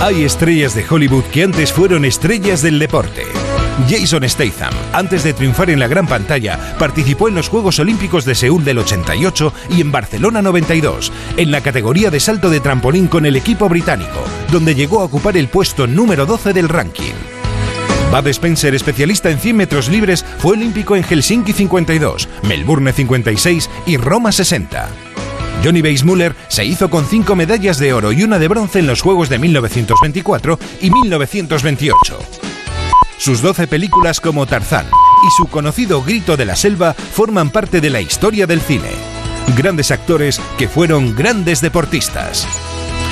Hay 0.00 0.24
estrellas 0.24 0.74
de 0.74 0.84
Hollywood 0.88 1.24
que 1.24 1.42
antes 1.42 1.72
fueron 1.72 2.04
estrellas 2.04 2.62
del 2.62 2.78
deporte 2.78 3.39
Jason 3.88 4.28
Statham, 4.28 4.72
antes 4.92 5.22
de 5.24 5.32
triunfar 5.32 5.70
en 5.70 5.78
la 5.78 5.86
gran 5.86 6.06
pantalla, 6.06 6.76
participó 6.78 7.28
en 7.28 7.34
los 7.34 7.48
Juegos 7.48 7.78
Olímpicos 7.78 8.24
de 8.24 8.34
Seúl 8.34 8.64
del 8.64 8.78
88 8.78 9.52
y 9.70 9.80
en 9.80 9.92
Barcelona 9.92 10.42
92, 10.42 11.12
en 11.36 11.50
la 11.50 11.60
categoría 11.60 12.10
de 12.10 12.20
salto 12.20 12.50
de 12.50 12.60
trampolín 12.60 13.06
con 13.06 13.26
el 13.26 13.36
equipo 13.36 13.68
británico, 13.68 14.24
donde 14.50 14.74
llegó 14.74 15.00
a 15.00 15.04
ocupar 15.04 15.36
el 15.36 15.48
puesto 15.48 15.86
número 15.86 16.26
12 16.26 16.52
del 16.52 16.68
ranking. 16.68 17.14
Bud 18.10 18.26
Spencer, 18.26 18.74
especialista 18.74 19.30
en 19.30 19.38
100 19.38 19.56
metros 19.56 19.88
libres, 19.88 20.24
fue 20.38 20.52
olímpico 20.52 20.96
en 20.96 21.04
Helsinki 21.04 21.52
52, 21.52 22.28
Melbourne 22.42 22.92
56 22.92 23.70
y 23.86 23.96
Roma 23.96 24.32
60. 24.32 24.88
Johnny 25.62 25.82
Weissmuller 25.82 26.34
se 26.48 26.64
hizo 26.64 26.90
con 26.90 27.04
cinco 27.06 27.36
medallas 27.36 27.78
de 27.78 27.92
oro 27.92 28.12
y 28.12 28.24
una 28.24 28.38
de 28.38 28.48
bronce 28.48 28.78
en 28.78 28.86
los 28.86 29.02
Juegos 29.02 29.28
de 29.28 29.38
1924 29.38 30.58
y 30.80 30.90
1928. 30.90 32.49
Sus 33.20 33.42
12 33.42 33.66
películas 33.66 34.18
como 34.18 34.46
Tarzán 34.46 34.86
y 34.86 35.30
su 35.36 35.46
conocido 35.46 36.02
Grito 36.02 36.38
de 36.38 36.46
la 36.46 36.56
Selva 36.56 36.94
forman 36.94 37.50
parte 37.50 37.82
de 37.82 37.90
la 37.90 38.00
historia 38.00 38.46
del 38.46 38.62
cine. 38.62 38.88
Grandes 39.58 39.90
actores 39.90 40.40
que 40.56 40.68
fueron 40.68 41.14
grandes 41.14 41.60
deportistas. 41.60 42.48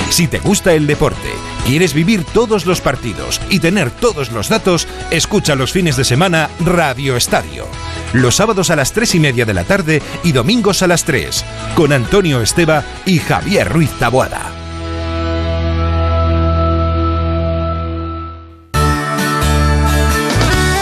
Si 0.09 0.27
te 0.27 0.39
gusta 0.39 0.73
el 0.73 0.87
deporte, 0.87 1.29
quieres 1.67 1.93
vivir 1.93 2.23
todos 2.23 2.65
los 2.65 2.81
partidos 2.81 3.39
y 3.51 3.59
tener 3.59 3.91
todos 3.91 4.31
los 4.31 4.49
datos, 4.49 4.87
escucha 5.11 5.53
los 5.53 5.71
fines 5.71 5.95
de 5.95 6.05
semana 6.05 6.49
Radio 6.61 7.15
Estadio. 7.15 7.67
Los 8.11 8.37
sábados 8.37 8.71
a 8.71 8.75
las 8.75 8.93
3 8.93 9.13
y 9.13 9.19
media 9.19 9.45
de 9.45 9.53
la 9.53 9.63
tarde 9.63 10.01
y 10.23 10.31
domingos 10.31 10.81
a 10.81 10.87
las 10.87 11.03
3, 11.03 11.45
con 11.75 11.93
Antonio 11.93 12.41
Esteba 12.41 12.83
y 13.05 13.19
Javier 13.19 13.69
Ruiz 13.69 13.91
Taboada. 13.99 14.58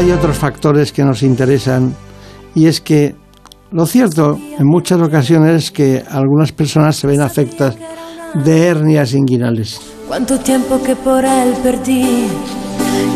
Hay 0.00 0.12
otros 0.12 0.38
factores 0.38 0.92
que 0.92 1.04
nos 1.04 1.22
interesan 1.22 1.94
y 2.54 2.68
es 2.68 2.80
que 2.80 3.14
lo 3.70 3.84
cierto 3.84 4.38
en 4.58 4.66
muchas 4.66 4.98
ocasiones 4.98 5.64
es 5.64 5.70
que 5.70 6.02
algunas 6.10 6.52
personas 6.52 6.96
se 6.96 7.06
ven 7.06 7.20
afectadas 7.20 7.76
de 8.32 8.66
hernias 8.66 9.12
inguinales. 9.12 9.78
Cuánto 10.08 10.38
tiempo 10.38 10.82
que 10.82 10.96
por 10.96 11.22
él 11.22 11.52
perdí, 11.62 12.28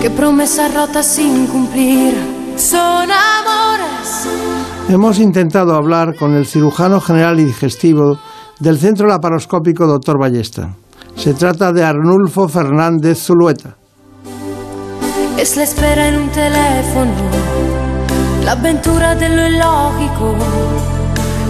qué 0.03 0.11
promesas 0.11 0.75
rotas 0.75 1.07
sin 1.07 1.47
cumplir, 1.47 2.13
son 2.57 3.09
amores. 3.11 4.29
Hemos 4.91 5.19
intentado 5.21 5.75
hablar 5.77 6.15
con 6.15 6.35
el 6.35 6.45
cirujano 6.45 7.01
general 7.01 7.41
y 7.41 7.45
digestivo 7.45 8.19
del 8.61 8.77
Centro 8.77 9.07
Laparoscópico 9.07 9.87
Dr. 9.87 10.19
Ballesta. 10.19 10.75
Se 11.17 11.33
trata 11.33 11.73
de 11.73 11.83
Arnulfo 11.83 12.47
Fernández 12.47 13.25
Zulueta. 13.25 13.75
Es 15.37 15.57
la 15.57 15.65
espera 15.65 16.09
en 16.09 16.17
un 16.17 16.29
teléfono, 16.31 17.13
la 18.45 18.53
aventura 18.53 19.15
de 19.17 19.29
lo 19.29 19.49
ilógico, 19.49 20.35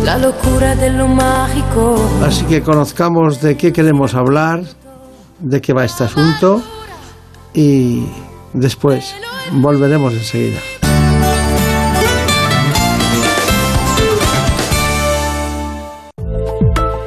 la 0.05 0.19
locura 0.19 0.75
de 0.75 0.91
lo 0.91 1.07
mágico. 1.07 1.97
Así 2.23 2.45
que 2.47 2.63
conozcamos 2.63 3.41
de 3.41 3.57
qué 3.57 3.73
queremos 3.73 4.15
hablar, 4.15 4.65
de 5.39 5.61
qué 5.61 5.73
va 5.75 5.85
este 5.85 6.05
asunto 6.05 6.63
y 7.53 8.07
después 8.55 9.15
volveremos 9.53 10.15
enseguida. 10.15 10.61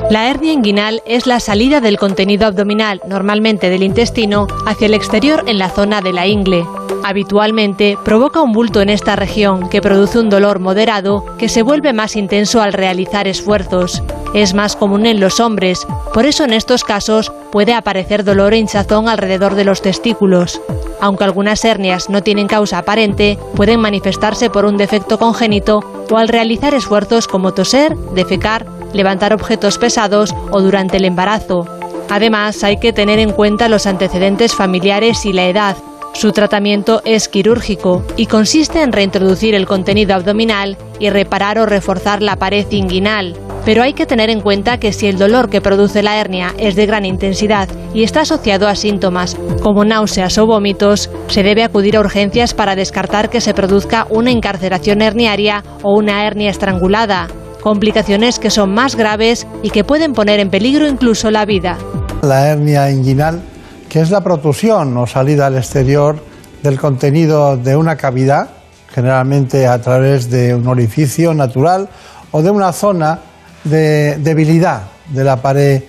La 0.10 0.30
hernia 0.30 0.54
inguinal 0.54 1.04
es 1.06 1.28
la 1.28 1.41
salida 1.41 1.82
del 1.82 1.98
contenido 1.98 2.48
abdominal, 2.48 3.02
normalmente 3.08 3.70
del 3.70 3.84
intestino, 3.84 4.48
hacia 4.65 4.86
el 4.86 4.93
exterior 4.93 5.43
en 5.48 5.58
la 5.60 5.70
zona 5.70 6.00
de 6.00 6.13
la 6.13 6.26
ingle. 6.26 6.65
Habitualmente 7.04 7.98
provoca 8.06 8.41
un 8.41 8.54
bulto 8.54 8.82
en 8.82 8.88
esta 8.88 9.17
región 9.17 9.67
que 9.67 9.82
produce 9.82 10.20
un 10.20 10.30
dolor 10.30 10.60
moderado 10.60 11.26
que 11.38 11.50
se 11.50 11.62
vuelve 11.62 11.91
más 11.91 12.15
intenso 12.15 12.62
al 12.62 12.72
realizar 12.72 13.28
esfuerzos. 13.28 14.02
Es 14.34 14.54
más 14.54 14.78
común 14.78 15.06
en 15.06 15.20
los 15.20 15.41
hombres, 15.41 15.86
por 16.13 16.26
eso 16.26 16.46
en 16.46 16.54
estos 16.54 16.86
casos 16.86 17.34
puede 17.52 17.74
aparecer 17.74 18.24
dolor 18.24 18.54
e 18.54 18.60
hinchazón 18.60 19.10
alrededor 19.10 19.56
de 19.56 19.65
los 19.65 19.82
testículos. 19.82 20.62
Aunque 21.02 21.26
algunas 21.26 21.65
hernias 21.65 22.10
no 22.10 22.24
tienen 22.24 22.48
causa 22.48 22.80
aparente, 22.80 23.38
pueden 23.56 23.82
manifestarse 23.82 24.50
por 24.50 24.63
un 24.63 24.78
defecto 24.78 25.20
congénito 25.20 25.82
o 26.10 26.17
al 26.17 26.30
realizar 26.30 26.74
esfuerzos 26.74 27.28
como 27.28 27.54
toser, 27.54 27.96
defecar, 28.15 28.65
levantar 28.93 29.34
objetos 29.34 29.78
pesados 29.78 30.34
o 30.52 30.62
durante 30.62 30.97
el 30.97 31.06
embarazo. 31.06 31.65
Además, 32.10 32.63
hay 32.63 32.78
que 32.78 32.93
tener 32.93 33.19
en 33.19 33.32
cuenta 33.32 33.69
los 33.69 33.86
antecedentes 33.86 34.56
familiares 34.56 35.26
y 35.26 35.34
la 35.34 35.47
edad. 35.47 35.76
Su 36.13 36.32
tratamiento 36.32 37.02
es 37.06 37.28
quirúrgico 37.28 38.04
y 38.15 38.26
consiste 38.26 38.82
en 38.82 38.91
reintroducir 38.91 39.54
el 39.54 39.67
contenido 39.67 40.15
abdominal 40.15 40.76
y 41.00 41.12
reparar 41.12 41.60
o 41.60 41.67
reforzar 41.67 42.23
la 42.23 42.38
pared 42.38 42.65
inguinal. 42.71 43.36
Pero 43.65 43.84
hay 43.84 43.93
que 43.93 44.08
tener 44.08 44.32
en 44.32 44.41
cuenta 44.41 44.80
que 44.80 44.93
si 44.93 45.06
el 45.06 45.19
dolor 45.19 45.50
que 45.50 45.62
produce 45.62 46.02
la 46.02 46.17
hernia 46.17 46.56
es 46.58 46.76
de 46.76 46.88
gran 46.88 47.06
intensidad 47.06 47.69
y 47.93 48.04
está 48.04 48.21
asociado 48.21 48.67
a 48.67 48.76
síntomas 48.76 49.36
como 49.62 49.86
náuseas 49.86 50.38
o 50.39 50.47
vómitos, 50.47 51.12
se 51.28 51.43
debe 51.43 51.63
acudir 51.63 51.97
a 51.97 52.00
urgencias 52.00 52.54
para 52.54 52.76
descartar 52.76 53.30
que 53.30 53.41
se 53.41 53.54
produzca 53.54 54.08
una 54.10 54.32
encarceración 54.32 55.02
herniaria 55.02 55.63
o 55.84 55.93
una 55.95 56.26
hernia 56.26 56.50
estrangulada 56.50 57.28
complicaciones 57.62 58.39
que 58.39 58.50
son 58.50 58.74
más 58.74 58.96
graves 58.96 59.48
y 59.63 59.70
que 59.70 59.84
pueden 59.84 60.13
poner 60.13 60.39
en 60.39 60.50
peligro 60.50 60.88
incluso 60.88 61.32
la 61.32 61.46
vida. 61.46 61.78
La 62.22 62.48
hernia 62.48 62.91
inguinal, 62.91 63.41
que 63.89 64.02
es 64.02 64.12
la 64.12 64.22
protusión 64.22 64.96
o 64.98 65.08
salida 65.08 65.48
al 65.48 65.58
exterior 65.58 66.17
del 66.63 66.80
contenido 66.80 67.58
de 67.58 67.76
una 67.76 67.96
cavidad, 67.96 68.50
generalmente 68.93 69.67
a 69.67 69.80
través 69.82 70.30
de 70.30 70.56
un 70.56 70.67
orificio 70.67 71.34
natural 71.34 71.89
o 72.32 72.41
de 72.41 72.50
una 72.50 72.74
zona 72.74 73.20
de 73.63 74.17
debilidad 74.17 74.84
de 75.10 75.24
la 75.24 75.38
pared 75.38 75.84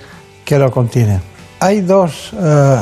que 0.44 0.58
lo 0.58 0.70
contiene. 0.70 1.20
Hay 1.60 1.80
dos 1.80 2.32
eh, 2.32 2.80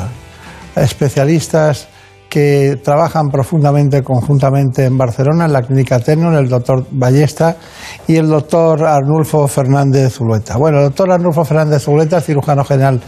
especialistas 0.77 1.89
que 2.37 2.79
trabajan 2.85 3.31
profundamente 3.31 4.03
conjuntamente 4.03 4.85
en 4.85 4.99
Barcelona, 4.99 5.47
en 5.47 5.55
la 5.55 5.63
Clínica 5.63 5.99
Terno, 6.01 6.39
el 6.39 6.51
doctor 6.51 6.85
Ballesta 6.91 7.57
y 8.07 8.17
el 8.17 8.29
doctor 8.29 8.85
Arnulfo 8.85 9.49
Fernández 9.49 10.13
Zuleta. 10.13 10.59
Bueno, 10.59 10.81
el 10.81 10.85
doctor 10.85 11.11
Arnulfo 11.13 11.47
Fernández 11.47 11.83
Zuleta 11.83 12.19
es 12.19 12.27
cirujano 12.27 12.63
general 12.63 13.01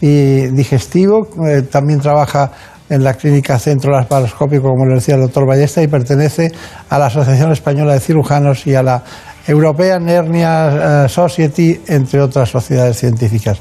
y 0.00 0.46
digestivo, 0.52 1.26
eh, 1.48 1.62
también 1.62 1.98
trabaja 1.98 2.52
en 2.88 3.02
la 3.02 3.14
Clínica 3.14 3.58
Centro 3.58 3.90
Laparoscópico, 3.90 4.68
como 4.68 4.86
le 4.86 4.94
decía 4.94 5.16
el 5.16 5.22
doctor 5.22 5.48
Ballesta, 5.48 5.82
y 5.82 5.88
pertenece 5.88 6.52
a 6.88 6.96
la 7.00 7.06
Asociación 7.06 7.50
Española 7.50 7.92
de 7.92 7.98
Cirujanos 7.98 8.68
y 8.68 8.76
a 8.76 8.84
la 8.84 9.02
European 9.46 10.08
Hernia 10.08 11.04
eh, 11.04 11.08
Society, 11.08 11.80
entre 11.86 12.20
otras 12.20 12.48
sociedades 12.48 12.98
científicas. 12.98 13.58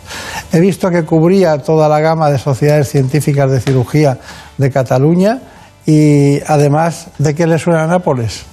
He 0.51 0.59
visto 0.59 0.89
que 0.89 1.03
cubría 1.03 1.57
toda 1.59 1.87
la 1.87 1.99
gama 1.99 2.29
de 2.29 2.37
sociedades 2.37 2.89
científicas 2.89 3.51
de 3.51 3.59
cirugía 3.59 4.17
de 4.57 4.71
Cataluña 4.71 5.39
y 5.85 6.39
además, 6.47 7.07
¿de 7.19 7.35
qué 7.35 7.45
le 7.45 7.59
suena 7.59 7.83
a 7.83 7.87
Nápoles? 7.87 8.45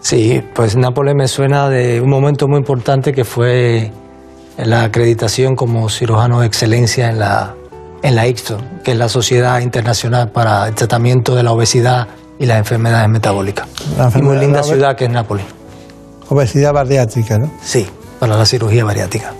Sí, 0.00 0.42
pues 0.54 0.76
Nápoles 0.76 1.14
me 1.14 1.28
suena 1.28 1.68
de 1.68 2.00
un 2.00 2.10
momento 2.10 2.48
muy 2.48 2.58
importante 2.58 3.12
que 3.12 3.24
fue 3.24 3.90
la 4.58 4.84
acreditación 4.84 5.54
como 5.54 5.88
cirujano 5.88 6.40
de 6.40 6.46
excelencia 6.46 7.08
en 7.08 7.18
la, 7.18 7.54
en 8.02 8.16
la 8.16 8.26
ICSO, 8.26 8.58
que 8.84 8.92
es 8.92 8.98
la 8.98 9.08
Sociedad 9.08 9.60
Internacional 9.60 10.30
para 10.30 10.68
el 10.68 10.74
Tratamiento 10.74 11.34
de 11.34 11.42
la 11.42 11.52
Obesidad 11.52 12.08
y 12.38 12.46
las 12.46 12.58
Enfermedades 12.58 13.08
Metabólicas. 13.08 13.68
y 14.14 14.22
muy 14.22 14.36
linda 14.36 14.62
ciudad 14.62 14.96
que 14.96 15.04
es 15.04 15.10
Nápoles. 15.10 15.61
Obesidad 16.28 16.72
bariátrica, 16.72 17.38
¿no? 17.38 17.50
Sí, 17.62 17.86
para 18.18 18.36
la 18.36 18.46
cirugía 18.46 18.84
bariátrica. 18.84 19.34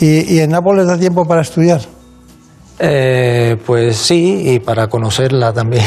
¿Y, 0.00 0.40
en 0.40 0.50
Nápoles 0.50 0.86
da 0.86 0.98
tiempo 0.98 1.24
para 1.24 1.40
estudiar? 1.40 1.80
Eh, 2.78 3.56
pues 3.64 3.96
sí, 3.96 4.42
y 4.44 4.58
para 4.58 4.88
conocerla 4.88 5.52
también. 5.52 5.84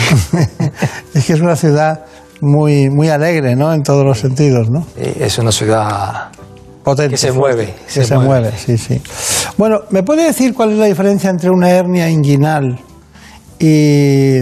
es 1.14 1.26
que 1.26 1.34
es 1.34 1.42
una 1.42 1.56
ciudad 1.56 2.06
muy, 2.42 2.90
muy 2.90 3.10
alegre, 3.10 3.56
¿no? 3.56 3.72
En 3.72 3.84
todos 3.84 4.04
los 4.04 4.20
sentidos, 4.20 4.70
¿no? 4.70 4.86
Es 4.98 5.38
una 5.38 5.52
ciudad 5.52 6.30
potente. 6.84 7.12
Que 7.12 7.18
se 7.18 7.32
mueve. 7.32 7.76
Que 7.94 8.04
se, 8.04 8.18
mueve. 8.18 8.52
sí, 8.58 8.78
sí. 8.78 9.02
Bueno, 9.58 9.82
¿me 9.92 10.02
puede 10.02 10.24
decir 10.24 10.54
cuál 10.54 10.72
es 10.72 10.78
la 10.78 10.86
diferencia 10.86 11.30
entre 11.30 11.52
una 11.52 11.70
hernia 11.70 12.10
inguinal 12.10 12.80
y 13.60 14.40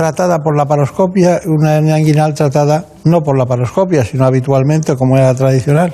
tratada 0.00 0.38
por 0.38 0.56
la 0.56 0.64
paroscopia 0.64 1.42
una 1.44 1.76
hernia 1.76 1.98
inguinal 1.98 2.32
tratada 2.32 2.86
no 3.04 3.20
por 3.20 3.36
la 3.36 3.44
paroscopia, 3.44 4.02
sino 4.02 4.24
habitualmente 4.24 4.96
como 4.96 5.18
era 5.18 5.34
tradicional? 5.34 5.92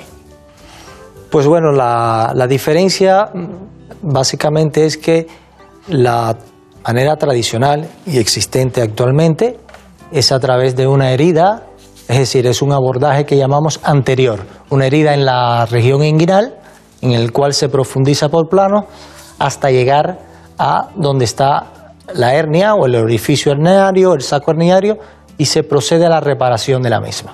Pues 1.29 1.45
bueno, 1.45 1.73
la, 1.73 2.31
la 2.33 2.47
diferencia 2.47 3.25
mm, 3.33 4.13
básicamente 4.13 4.85
es 4.85 4.97
que 4.97 5.27
la 5.89 6.37
manera 6.85 7.17
tradicional 7.17 7.85
y 8.05 8.17
existente 8.19 8.81
actualmente 8.81 9.59
es 10.13 10.31
a 10.31 10.39
través 10.39 10.77
de 10.77 10.87
una 10.87 11.11
herida, 11.11 11.63
es 12.07 12.17
decir, 12.17 12.47
es 12.47 12.61
un 12.61 12.71
abordaje 12.71 13.25
que 13.25 13.35
llamamos 13.35 13.81
anterior, 13.83 14.39
una 14.69 14.85
herida 14.85 15.15
en 15.15 15.25
la 15.25 15.65
región 15.65 16.01
inguinal, 16.01 16.55
en 17.01 17.11
el 17.11 17.33
cual 17.33 17.53
se 17.53 17.67
profundiza 17.67 18.29
por 18.29 18.47
plano 18.47 18.85
hasta 19.37 19.69
llegar 19.69 20.19
a 20.57 20.91
donde 20.95 21.25
está 21.25 21.76
la 22.13 22.33
hernia 22.33 22.75
o 22.75 22.85
el 22.85 22.95
orificio 22.95 23.51
herniario, 23.51 24.13
el 24.13 24.21
saco 24.21 24.51
herniario, 24.51 24.97
y 25.37 25.45
se 25.45 25.63
procede 25.63 26.05
a 26.05 26.09
la 26.09 26.19
reparación 26.19 26.81
de 26.81 26.89
la 26.89 26.99
misma, 26.99 27.33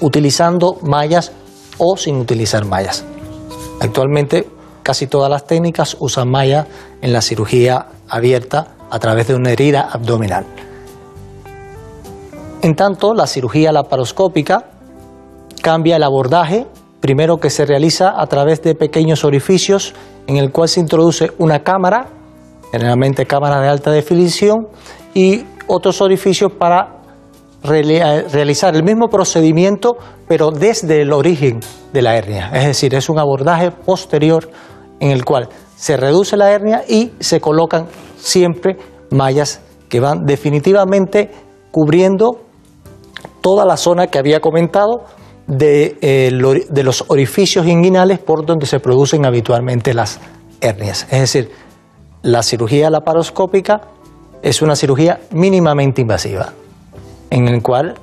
utilizando 0.00 0.78
mallas 0.82 1.32
o 1.78 1.96
sin 1.96 2.16
utilizar 2.16 2.64
mallas. 2.64 3.04
Actualmente 3.80 4.48
casi 4.82 5.06
todas 5.06 5.30
las 5.30 5.46
técnicas 5.46 5.96
usan 5.98 6.28
mallas 6.28 6.66
en 7.00 7.12
la 7.12 7.22
cirugía 7.22 7.86
abierta 8.08 8.68
a 8.90 8.98
través 9.00 9.26
de 9.26 9.34
una 9.34 9.50
herida 9.50 9.88
abdominal. 9.90 10.44
En 12.62 12.76
tanto, 12.76 13.14
la 13.14 13.26
cirugía 13.26 13.72
laparoscópica 13.72 14.66
cambia 15.62 15.96
el 15.96 16.02
abordaje, 16.02 16.66
primero 17.00 17.38
que 17.38 17.50
se 17.50 17.66
realiza 17.66 18.20
a 18.20 18.26
través 18.26 18.62
de 18.62 18.74
pequeños 18.74 19.24
orificios 19.24 19.94
en 20.26 20.36
el 20.36 20.52
cual 20.52 20.68
se 20.68 20.80
introduce 20.80 21.32
una 21.38 21.62
cámara, 21.62 22.08
generalmente 22.74 23.26
cámara 23.26 23.60
de 23.60 23.68
alta 23.68 23.90
definición, 23.90 24.68
y 25.14 25.44
otros 25.66 26.00
orificios 26.00 26.52
para 26.52 27.00
realizar 27.62 28.74
el 28.74 28.82
mismo 28.82 29.08
procedimiento, 29.08 29.96
pero 30.28 30.50
desde 30.50 31.00
el 31.00 31.12
origen 31.12 31.60
de 31.92 32.02
la 32.02 32.16
hernia. 32.16 32.50
Es 32.52 32.66
decir, 32.66 32.94
es 32.94 33.08
un 33.08 33.18
abordaje 33.18 33.70
posterior 33.70 34.50
en 35.00 35.10
el 35.10 35.24
cual 35.24 35.48
se 35.76 35.96
reduce 35.96 36.36
la 36.36 36.50
hernia 36.50 36.82
y 36.86 37.12
se 37.20 37.40
colocan 37.40 37.86
siempre 38.18 38.76
mallas 39.10 39.60
que 39.88 40.00
van 40.00 40.26
definitivamente 40.26 41.30
cubriendo 41.70 42.42
toda 43.40 43.64
la 43.64 43.76
zona 43.76 44.08
que 44.08 44.18
había 44.18 44.40
comentado 44.40 45.04
de, 45.46 45.96
eh, 46.00 46.30
de 46.68 46.82
los 46.82 47.04
orificios 47.08 47.66
inguinales 47.66 48.18
por 48.18 48.44
donde 48.44 48.66
se 48.66 48.80
producen 48.80 49.24
habitualmente 49.24 49.94
las 49.94 50.20
hernias. 50.60 51.06
Es 51.10 51.20
decir, 51.20 51.50
la 52.24 52.42
cirugía 52.42 52.88
laparoscópica 52.88 53.82
es 54.42 54.62
una 54.62 54.76
cirugía 54.76 55.20
mínimamente 55.30 56.00
invasiva, 56.00 56.54
en 57.30 57.48
el 57.48 57.62
cual, 57.62 57.94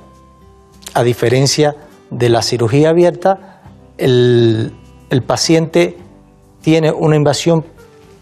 a 0.94 1.02
diferencia 1.02 1.74
de 2.08 2.28
la 2.28 2.40
cirugía 2.42 2.90
abierta, 2.90 3.62
el, 3.98 4.72
el 5.10 5.22
paciente 5.22 5.98
tiene 6.60 6.92
una 6.92 7.16
invasión 7.16 7.64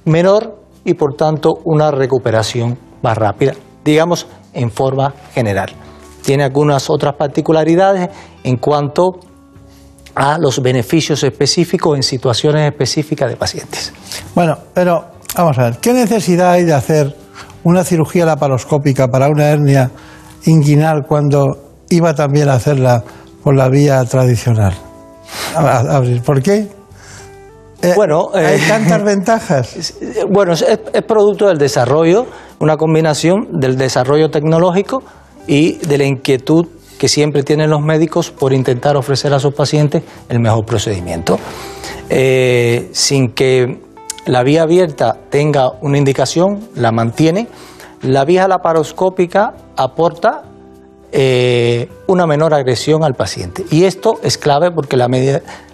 menor 0.07 0.59
y 0.87 0.95
por 0.95 1.17
tanto 1.17 1.51
una 1.65 1.91
recuperación 1.91 2.79
más 3.03 3.19
rápida, 3.19 3.53
digamos 3.85 4.27
en 4.55 4.71
forma 4.71 5.13
general. 5.35 5.71
Tiene 6.25 6.45
algunas 6.45 6.89
otras 6.89 7.15
particularidades 7.17 8.09
en 8.43 8.57
cuanto 8.57 9.21
a 10.15 10.39
los 10.39 10.63
beneficios 10.63 11.23
específicos 11.25 11.95
en 11.97 12.03
situaciones 12.03 12.71
específicas 12.71 13.29
de 13.29 13.37
pacientes. 13.37 13.93
Bueno, 14.35 14.57
pero 14.73 15.20
vamos 15.37 15.59
a 15.59 15.65
ver, 15.65 15.79
¿qué 15.79 15.93
necesidad 15.93 16.53
hay 16.53 16.65
de 16.65 16.75
hacer 16.75 17.15
una 17.65 17.85
cirugía 17.85 18.25
laparoscópica 18.25 19.09
para 19.09 19.29
una 19.29 19.49
hernia 19.49 19.91
inguinal 20.45 21.05
cuando 21.07 21.59
iba 21.91 22.15
también 22.15 22.49
a 22.49 22.55
hacerla 22.55 23.03
por 23.43 23.55
la 23.55 23.69
vía 23.69 24.05
tradicional? 24.05 24.75
¿Por 26.25 26.43
qué? 26.43 26.69
Eh, 27.83 27.93
bueno, 27.97 28.29
hay 28.35 28.57
eh, 28.57 28.63
tantas 28.69 29.03
ventajas. 29.05 29.95
Bueno, 30.31 30.53
es, 30.53 30.63
es, 30.63 31.03
producto 31.03 31.49
del 31.49 31.59
desarrollo, 31.59 32.27
una 32.59 32.77
combinación 32.77 33.61
del 33.61 33.77
desarrollo 33.77 34.31
tecnológico 34.31 35.03
y 35.47 35.79
de 35.79 35.99
la 35.99 36.05
inquietud 36.05 36.67
que 36.99 37.09
siempre 37.09 37.43
tienen 37.43 37.71
los 37.71 37.81
médicos 37.81 38.31
por 38.31 38.53
intentar 38.53 38.97
ofrecer 38.97 39.33
a 39.33 39.39
sus 39.39 39.55
pacientes 39.55 40.03
el 40.29 40.41
mejor 40.41 40.67
procedimiento. 40.67 41.39
Eh, 42.11 42.91
sin 42.93 43.33
que 43.33 43.81
la 44.31 44.45
vía 44.45 44.63
abierta 44.63 45.17
tenga 45.29 45.73
una 45.81 45.99
indicación, 45.99 46.69
la 46.77 46.93
mantiene. 46.93 47.49
La 48.03 48.25
vía 48.25 48.47
laparoscópica 48.47 49.55
aporta 49.77 50.43
una 52.07 52.27
menor 52.29 52.55
agresión 52.55 53.03
al 53.03 53.15
paciente. 53.15 53.65
Y 53.73 53.83
esto 53.85 54.21
es 54.23 54.39
clave 54.39 54.71
porque 54.71 54.97
la, 54.97 55.09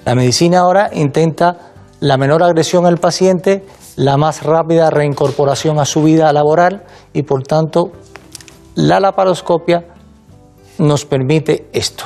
la 0.07 0.14
medicina 0.14 0.61
ahora 0.61 0.88
intenta 0.94 1.74
la 2.00 2.16
menor 2.16 2.42
agresión 2.42 2.86
al 2.86 2.96
paciente, 2.96 3.66
la 3.96 4.16
más 4.16 4.42
rápida 4.42 4.88
reincorporación 4.88 5.78
a 5.78 5.84
su 5.84 6.02
vida 6.02 6.32
laboral 6.32 6.84
y 7.12 7.24
por 7.24 7.42
tanto 7.42 7.92
la 8.74 9.00
laparoscopia 9.00 9.84
nos 10.78 11.04
permite 11.04 11.66
esto. 11.74 12.04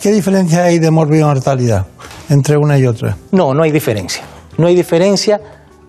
¿Qué 0.00 0.12
diferencia 0.12 0.62
hay 0.62 0.78
de 0.78 0.92
morbimortalidad 0.92 1.86
entre 2.28 2.56
una 2.56 2.78
y 2.78 2.86
otra? 2.86 3.16
No, 3.32 3.52
no 3.54 3.64
hay 3.64 3.72
diferencia. 3.72 4.22
No 4.56 4.68
hay 4.68 4.76
diferencia 4.76 5.40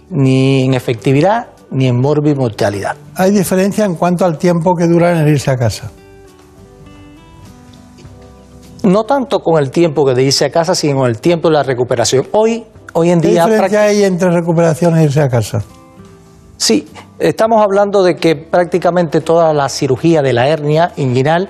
ni 0.09 0.65
en 0.65 0.73
efectividad 0.73 1.47
ni 1.71 1.87
en 1.87 1.99
morbimortalidad. 1.99 2.95
¿Hay 3.15 3.31
diferencia 3.31 3.85
en 3.85 3.95
cuanto 3.95 4.25
al 4.25 4.37
tiempo 4.37 4.75
que 4.75 4.87
dura 4.87 5.19
en 5.19 5.27
irse 5.27 5.51
a 5.51 5.57
casa? 5.57 5.91
No 8.83 9.03
tanto 9.03 9.39
con 9.39 9.61
el 9.61 9.71
tiempo 9.71 10.05
que 10.05 10.13
de 10.13 10.23
irse 10.23 10.45
a 10.45 10.51
casa, 10.51 10.75
sino 10.75 10.99
con 10.99 11.09
el 11.09 11.19
tiempo 11.19 11.49
de 11.49 11.55
la 11.55 11.63
recuperación. 11.63 12.27
Hoy 12.31 12.65
hoy 12.93 13.09
en 13.09 13.19
día... 13.19 13.45
¿Qué 13.45 13.51
diferencia 13.51 13.81
hay 13.83 14.03
entre 14.03 14.31
recuperación 14.31 14.97
e 14.97 15.03
irse 15.03 15.21
a 15.21 15.27
casa? 15.27 15.63
Sí, 16.57 16.87
estamos 17.19 17.61
hablando 17.61 18.03
de 18.03 18.15
que 18.15 18.35
prácticamente 18.35 19.21
toda 19.21 19.53
la 19.53 19.67
cirugía 19.69 20.21
de 20.21 20.31
la 20.31 20.47
hernia 20.47 20.93
inguinal, 20.95 21.49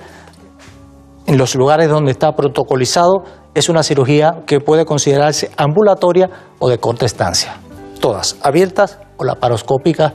en 1.26 1.38
los 1.38 1.54
lugares 1.54 1.88
donde 1.88 2.10
está 2.10 2.32
protocolizado, 2.32 3.22
es 3.54 3.68
una 3.68 3.82
cirugía 3.82 4.42
que 4.46 4.60
puede 4.60 4.84
considerarse 4.84 5.50
ambulatoria 5.56 6.28
o 6.58 6.68
de 6.68 6.78
corta 6.78 7.06
estancia. 7.06 7.54
Todas, 8.00 8.36
abiertas 8.42 8.98
o 9.16 9.24
laparoscópicas 9.24 10.12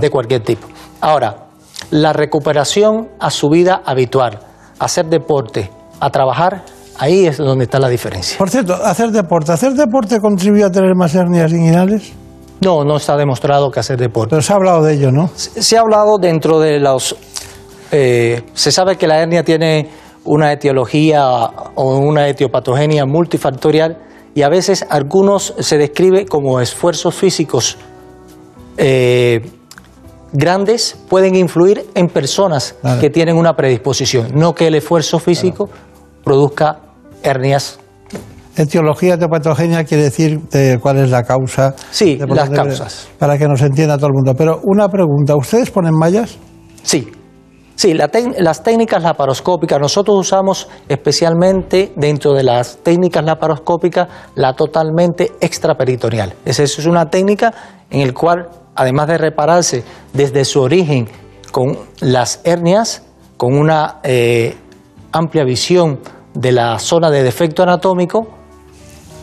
de 0.00 0.10
cualquier 0.10 0.42
tipo. 0.42 0.66
Ahora, 1.00 1.48
la 1.90 2.12
recuperación 2.12 3.08
a 3.18 3.30
su 3.30 3.48
vida 3.48 3.82
habitual, 3.84 4.38
hacer 4.78 5.06
deporte, 5.06 5.70
a 6.00 6.10
trabajar, 6.10 6.64
Ahí 6.96 7.26
es 7.26 7.38
donde 7.38 7.64
está 7.64 7.80
la 7.80 7.88
diferencia. 7.88 8.38
Por 8.38 8.50
cierto, 8.50 8.74
hacer 8.74 9.10
deporte. 9.10 9.52
¿Hacer 9.52 9.72
deporte 9.72 10.20
contribuye 10.20 10.62
a 10.62 10.70
tener 10.70 10.94
más 10.94 11.14
hernias 11.14 11.50
inguinales? 11.50 12.12
No, 12.60 12.84
no 12.84 12.96
está 12.96 13.16
demostrado 13.16 13.70
que 13.70 13.80
hacer 13.80 13.98
deporte. 13.98 14.30
Pero 14.30 14.42
se 14.42 14.52
ha 14.52 14.56
hablado 14.56 14.82
de 14.82 14.94
ello, 14.94 15.10
¿no? 15.10 15.28
Se, 15.34 15.76
ha 15.76 15.80
hablado 15.80 16.18
dentro 16.18 16.60
de 16.60 16.78
los... 16.78 17.16
Eh, 17.90 18.42
se 18.54 18.70
sabe 18.70 18.96
que 18.96 19.08
la 19.08 19.20
hernia 19.20 19.42
tiene 19.42 19.90
una 20.24 20.52
etiología 20.52 21.26
o 21.74 21.98
una 21.98 22.28
etiopatogenia 22.28 23.04
multifactorial 23.04 23.98
y 24.34 24.42
a 24.42 24.48
veces 24.48 24.84
algunos 24.88 25.54
se 25.58 25.78
describe 25.78 26.26
como 26.26 26.60
esfuerzos 26.60 27.14
físicos 27.14 27.76
eh, 28.76 29.40
grandes 30.32 30.98
pueden 31.08 31.36
influir 31.36 31.86
en 31.94 32.08
personas 32.08 32.74
que 33.00 33.08
tienen 33.08 33.36
una 33.36 33.54
predisposición, 33.54 34.32
no 34.34 34.54
que 34.54 34.66
el 34.66 34.74
esfuerzo 34.74 35.18
físico 35.18 35.70
produzca 36.24 36.80
hernias. 37.22 37.78
Etiología 38.56 39.16
patogenia 39.18 39.84
quiere 39.84 40.04
decir 40.04 40.40
cuál 40.80 40.98
es 40.98 41.10
la 41.10 41.22
causa. 41.22 41.74
Sí, 41.90 42.18
las 42.28 42.50
causas. 42.50 43.08
Para 43.18 43.38
que 43.38 43.48
nos 43.48 43.62
entienda 43.62 43.96
todo 43.96 44.08
el 44.08 44.12
mundo. 44.14 44.34
Pero 44.36 44.60
una 44.64 44.88
pregunta, 44.88 45.36
¿ustedes 45.36 45.70
ponen 45.70 45.94
mallas? 45.94 46.36
Sí. 46.82 47.10
Sí, 47.76 47.92
las 47.92 48.62
técnicas 48.62 49.02
laparoscópicas, 49.02 49.80
nosotros 49.80 50.16
usamos 50.16 50.68
especialmente 50.88 51.92
dentro 51.96 52.32
de 52.32 52.44
las 52.44 52.78
técnicas 52.78 53.24
laparoscópicas 53.24 54.08
la 54.36 54.54
totalmente 54.54 55.32
extraperitoneal. 55.40 56.34
Esa 56.44 56.62
es 56.62 56.86
una 56.86 57.10
técnica 57.10 57.52
en 57.90 58.06
la 58.06 58.14
cual, 58.14 58.48
además 58.76 59.08
de 59.08 59.18
repararse 59.18 59.84
desde 60.12 60.44
su 60.44 60.60
origen 60.60 61.08
con 61.50 61.76
las 62.00 62.40
hernias, 62.44 63.02
con 63.36 63.54
una 63.58 63.98
eh, 64.04 64.56
amplia 65.12 65.44
visión 65.44 66.00
de 66.32 66.52
la 66.52 66.78
zona 66.78 67.10
de 67.10 67.22
defecto 67.22 67.64
anatómico, 67.64 68.28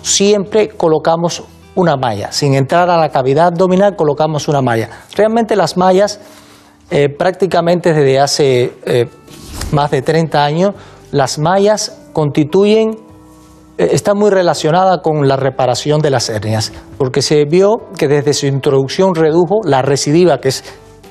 siempre 0.01 0.69
colocamos 0.69 1.43
una 1.75 1.95
malla. 1.95 2.31
Sin 2.31 2.53
entrar 2.53 2.89
a 2.89 2.97
la 2.97 3.09
cavidad 3.09 3.47
abdominal, 3.47 3.95
colocamos 3.95 4.47
una 4.47 4.61
malla. 4.61 4.89
Realmente 5.15 5.55
las 5.55 5.77
mallas, 5.77 6.19
eh, 6.91 7.07
prácticamente 7.07 7.93
desde 7.93 8.19
hace 8.19 8.73
eh, 8.85 9.07
más 9.71 9.91
de 9.91 10.01
30 10.01 10.43
años, 10.43 10.71
las 11.11 11.39
mallas 11.39 11.97
constituyen, 12.11 12.97
eh, 13.77 13.89
está 13.93 14.13
muy 14.13 14.29
relacionada 14.29 15.01
con 15.01 15.25
la 15.25 15.37
reparación 15.37 16.01
de 16.01 16.09
las 16.09 16.29
hernias, 16.29 16.73
porque 16.97 17.21
se 17.21 17.45
vio 17.45 17.77
que 17.97 18.09
desde 18.09 18.33
su 18.33 18.45
introducción 18.45 19.15
redujo 19.15 19.61
la 19.63 19.81
recidiva, 19.81 20.39
que 20.39 20.49
es 20.49 20.65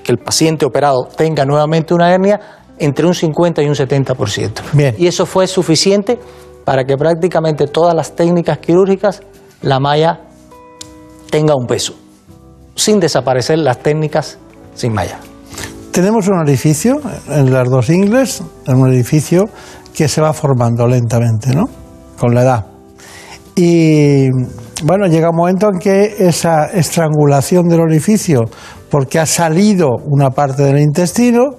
que 0.05 0.13
el 0.13 0.19
paciente 0.19 0.67
operado 0.67 1.09
tenga 1.17 1.47
nuevamente 1.47 1.95
una 1.95 2.13
hernia 2.13 2.41
entre 2.79 3.07
un 3.07 3.15
50 3.15 3.63
y 3.63 3.67
un 3.67 3.75
70%. 3.75 4.53
Bien. 4.75 4.95
Y 4.99 5.07
eso 5.07 5.25
fue 5.25 5.47
suficiente 5.47 6.19
para 6.67 6.85
que 6.85 6.97
prácticamente 6.99 7.67
todas 7.67 7.95
las 7.95 8.15
técnicas 8.15 8.59
quirúrgicas, 8.59 9.23
la 9.63 9.81
malla 9.81 10.21
tenga 11.31 11.55
un 11.55 11.67
peso, 11.67 11.95
sin 12.75 13.01
desaparecer 13.01 13.59
las 13.59 13.79
técnicas 13.79 14.39
sin 14.75 14.93
malla. 14.93 15.19
Tenemos 15.93 16.29
un 16.29 16.39
orificio 16.39 17.01
en 17.29 17.53
las 17.53 17.69
dos 17.69 17.91
ingles, 17.91 18.43
en 18.67 18.77
un 18.77 18.89
orificio 18.89 19.47
que 19.95 20.09
se 20.09 20.21
va 20.21 20.33
formando 20.33 20.87
lentamente, 20.87 21.55
¿no? 21.55 21.69
Con 22.19 22.35
la 22.35 22.43
edad. 22.43 22.67
Y 23.57 24.29
bueno, 24.85 25.07
llega 25.07 25.31
un 25.31 25.37
momento 25.37 25.69
en 25.73 25.79
que 25.81 26.15
esa 26.21 26.67
estrangulación 26.67 27.69
del 27.69 27.81
orificio, 27.81 28.43
porque 28.89 29.19
ha 29.19 29.27
salido 29.27 29.89
una 30.07 30.31
parte 30.31 30.63
del 30.63 30.79
intestino, 30.79 31.51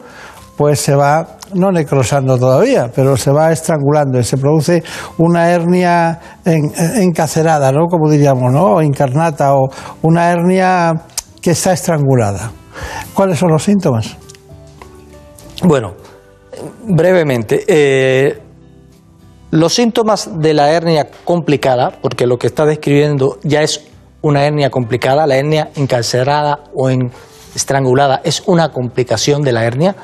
pues 0.55 0.79
se 0.79 0.95
va, 0.95 1.37
no 1.53 1.71
necrosando 1.71 2.37
todavía, 2.37 2.89
pero 2.93 3.17
se 3.17 3.31
va 3.31 3.51
estrangulando 3.51 4.17
y 4.19 4.23
se 4.23 4.37
produce 4.37 4.81
una 5.17 5.49
hernia 5.51 6.19
en- 6.45 6.71
encacerada, 7.01 7.71
¿no? 7.71 7.87
Como 7.87 8.09
diríamos, 8.09 8.51
¿no? 8.53 8.75
O 8.75 8.81
incarnata, 8.81 9.55
o 9.55 9.69
una 10.03 10.31
hernia 10.31 10.93
que 11.41 11.51
está 11.51 11.73
estrangulada. 11.73 12.51
¿Cuáles 13.13 13.37
son 13.37 13.49
los 13.51 13.63
síntomas? 13.63 14.17
Bueno, 15.63 15.93
brevemente, 16.83 17.63
eh, 17.67 18.41
los 19.51 19.73
síntomas 19.73 20.39
de 20.39 20.53
la 20.53 20.71
hernia 20.71 21.09
complicada, 21.23 21.91
porque 22.01 22.25
lo 22.25 22.37
que 22.37 22.47
está 22.47 22.65
describiendo 22.65 23.37
ya 23.43 23.61
es 23.61 23.85
una 24.21 24.45
hernia 24.45 24.69
complicada, 24.69 25.27
la 25.27 25.37
hernia 25.37 25.69
encarcerada 25.75 26.63
o 26.73 26.89
en- 26.89 27.11
estrangulada 27.55 28.21
es 28.23 28.43
una 28.47 28.71
complicación 28.71 29.41
de 29.43 29.51
la 29.51 29.65
hernia, 29.65 29.95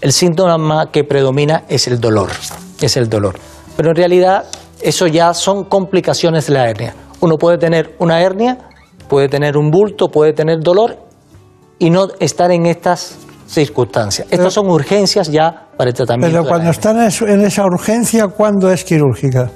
el 0.00 0.12
síntoma 0.12 0.90
que 0.90 1.04
predomina 1.04 1.64
es 1.68 1.86
el 1.88 2.00
dolor, 2.00 2.30
es 2.80 2.96
el 2.96 3.08
dolor. 3.08 3.36
Pero 3.76 3.90
en 3.90 3.96
realidad 3.96 4.44
eso 4.80 5.06
ya 5.06 5.32
son 5.34 5.64
complicaciones 5.64 6.46
de 6.46 6.52
la 6.54 6.68
hernia. 6.68 6.94
Uno 7.20 7.36
puede 7.36 7.58
tener 7.58 7.94
una 7.98 8.20
hernia, 8.20 8.58
puede 9.08 9.28
tener 9.28 9.56
un 9.56 9.70
bulto, 9.70 10.08
puede 10.08 10.32
tener 10.32 10.60
dolor 10.60 10.98
y 11.78 11.90
no 11.90 12.08
estar 12.20 12.50
en 12.50 12.66
estas 12.66 13.16
circunstancias. 13.48 14.28
Estas 14.30 14.52
son 14.52 14.68
urgencias 14.70 15.28
ya 15.30 15.68
para 15.76 15.90
el 15.90 15.96
tratamiento. 15.96 16.32
Pero 16.32 16.44
de 16.44 16.48
cuando 16.48 16.70
están 16.70 16.98
en 17.00 17.40
esa 17.40 17.64
urgencia, 17.64 18.28
¿cuándo 18.28 18.70
es 18.70 18.84
quirúrgica? 18.84 19.50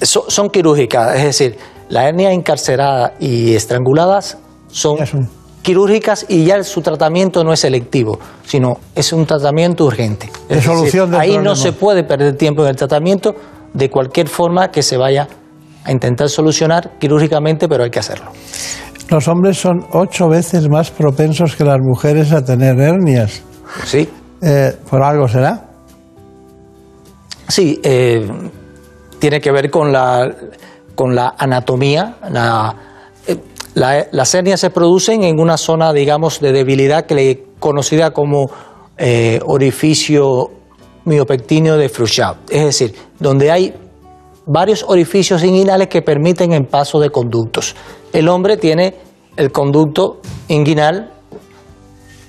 So- 0.00 0.24
son 0.28 0.50
quirúrgicas, 0.50 1.16
es 1.16 1.24
decir, 1.24 1.56
la 1.88 2.08
hernia 2.08 2.32
encarcerada 2.32 3.14
y 3.20 3.54
estranguladas 3.54 4.38
son 4.68 4.96
quirúrgicas 5.62 6.26
y 6.28 6.44
ya 6.44 6.62
su 6.62 6.82
tratamiento 6.82 7.42
no 7.42 7.52
es 7.52 7.60
selectivo, 7.60 8.18
sino 8.44 8.78
es 8.94 9.12
un 9.12 9.24
tratamiento 9.24 9.84
urgente. 9.84 10.30
De 10.48 10.58
Es 10.58 10.64
solución 10.64 11.10
del 11.10 11.20
ahí 11.20 11.30
problema. 11.32 11.50
no 11.50 11.56
se 11.56 11.72
puede 11.72 12.04
perder 12.04 12.36
tiempo 12.36 12.62
en 12.64 12.68
el 12.70 12.76
tratamiento 12.76 13.34
de 13.72 13.88
cualquier 13.90 14.28
forma 14.28 14.70
que 14.70 14.82
se 14.82 14.96
vaya 14.98 15.26
a 15.84 15.92
intentar 15.92 16.28
solucionar 16.28 16.92
quirúrgicamente, 16.98 17.66
pero 17.68 17.84
hay 17.84 17.90
que 17.90 17.98
hacerlo. 18.00 18.30
Los 19.10 19.28
hombres 19.28 19.58
son 19.58 19.84
ocho 19.92 20.28
veces 20.28 20.68
más 20.68 20.90
propensos 20.90 21.54
que 21.56 21.64
las 21.64 21.78
mujeres 21.80 22.32
a 22.32 22.44
tener 22.44 22.78
hernias. 22.80 23.42
Sí. 23.84 24.08
Eh, 24.42 24.76
¿Por 24.88 25.02
algo 25.02 25.28
será? 25.28 25.68
Sí, 27.48 27.80
eh, 27.84 28.26
tiene 29.18 29.40
que 29.40 29.52
ver 29.52 29.70
con 29.70 29.92
la, 29.92 30.34
con 30.94 31.14
la 31.14 31.34
anatomía. 31.38 32.16
La, 32.30 32.74
eh, 33.26 33.36
la- 33.74 34.06
las 34.10 34.34
hernias 34.34 34.60
se 34.60 34.70
producen 34.70 35.22
en 35.22 35.38
una 35.38 35.56
zona, 35.58 35.92
digamos, 35.92 36.40
de 36.40 36.52
debilidad 36.52 37.04
que 37.06 37.14
le 37.14 37.44
conocida 37.58 38.12
como 38.12 38.50
orificio 39.46 40.50
miopectíneo 41.04 41.76
de 41.76 41.88
Frouchard. 41.88 42.36
Es 42.48 42.64
decir, 42.64 42.94
donde 43.18 43.50
hay 43.50 43.74
varios 44.46 44.84
orificios 44.86 45.42
inguinales 45.42 45.88
que 45.88 46.02
permiten 46.02 46.52
el 46.52 46.66
paso 46.66 47.00
de 47.00 47.10
conductos. 47.10 47.74
El 48.12 48.28
hombre 48.28 48.56
tiene 48.56 48.94
el 49.36 49.50
conducto 49.52 50.20
inguinal 50.48 51.12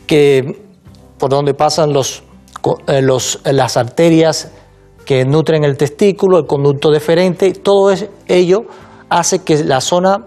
que 0.07 0.63
por 1.17 1.29
donde 1.29 1.53
pasan 1.53 1.93
los, 1.93 2.23
eh, 2.87 3.01
eh, 3.07 3.53
las 3.53 3.77
arterias 3.77 4.51
que 5.05 5.25
nutren 5.25 5.63
el 5.63 5.77
testículo, 5.77 6.39
el 6.39 6.45
conducto 6.45 6.89
deferente, 6.91 7.51
todo 7.53 7.93
ello 8.27 8.65
hace 9.09 9.43
que 9.43 9.63
la 9.63 9.81
zona 9.81 10.25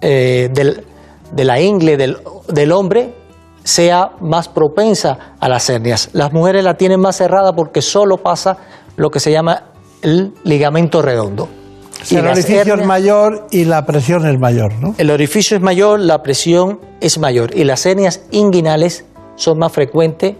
eh, 0.00 0.50
de 0.50 1.44
la 1.44 1.60
ingle 1.60 1.96
del 1.96 2.72
hombre 2.72 3.14
sea 3.64 4.12
más 4.20 4.48
propensa 4.48 5.34
a 5.40 5.48
las 5.48 5.68
hernias. 5.68 6.10
Las 6.12 6.32
mujeres 6.32 6.64
la 6.64 6.74
tienen 6.74 7.00
más 7.00 7.16
cerrada 7.16 7.52
porque 7.52 7.82
solo 7.82 8.18
pasa 8.18 8.56
lo 8.96 9.10
que 9.10 9.20
se 9.20 9.32
llama 9.32 9.73
el 10.04 10.32
ligamento 10.44 11.02
redondo. 11.02 11.48
Si 12.02 12.16
el 12.16 12.26
orificio 12.26 12.74
es 12.74 12.86
mayor 12.86 13.46
y 13.50 13.64
la 13.64 13.86
presión 13.86 14.26
es 14.26 14.38
mayor, 14.38 14.74
¿no? 14.74 14.94
el 14.98 15.10
orificio 15.10 15.56
es 15.56 15.62
mayor, 15.62 15.98
la 16.00 16.22
presión 16.22 16.78
es 17.00 17.16
mayor 17.18 17.56
y 17.56 17.64
las 17.64 17.86
hernias 17.86 18.20
inguinales 18.30 19.06
son 19.36 19.58
más 19.58 19.72
frecuentes 19.72 20.34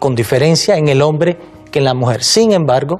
con 0.00 0.16
diferencia 0.16 0.76
en 0.76 0.88
el 0.88 1.00
hombre 1.00 1.38
que 1.70 1.78
en 1.78 1.84
la 1.84 1.94
mujer. 1.94 2.24
Sin 2.24 2.52
embargo, 2.52 2.98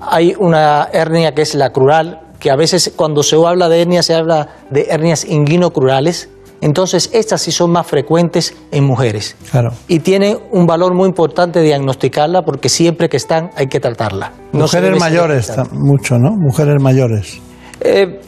hay 0.00 0.36
una 0.38 0.88
hernia 0.92 1.34
que 1.34 1.42
es 1.42 1.54
la 1.54 1.72
crural, 1.72 2.20
que 2.38 2.50
a 2.50 2.56
veces 2.56 2.92
cuando 2.94 3.22
se 3.22 3.36
habla 3.36 3.70
de 3.70 3.80
hernia 3.80 4.02
se 4.02 4.14
habla 4.14 4.48
de 4.70 4.88
hernias 4.90 5.24
inguinocrurales, 5.24 6.28
entonces 6.60 7.10
estas 7.12 7.40
sí 7.42 7.52
son 7.52 7.70
más 7.70 7.86
frecuentes 7.86 8.54
en 8.70 8.84
mujeres 8.84 9.36
Claro. 9.50 9.70
y 9.88 10.00
tienen 10.00 10.38
un 10.52 10.66
valor 10.66 10.94
muy 10.94 11.08
importante 11.08 11.60
diagnosticarla 11.62 12.42
porque 12.42 12.68
siempre 12.68 13.08
que 13.08 13.16
están 13.16 13.50
hay 13.56 13.66
que 13.68 13.80
tratarla. 13.80 14.32
No 14.52 14.60
Mujeres 14.60 14.98
mayores, 14.98 15.52
mucho, 15.72 16.18
¿no? 16.18 16.30
Mujeres 16.36 16.82
mayores. 16.82 17.38
Eh, 17.80 18.20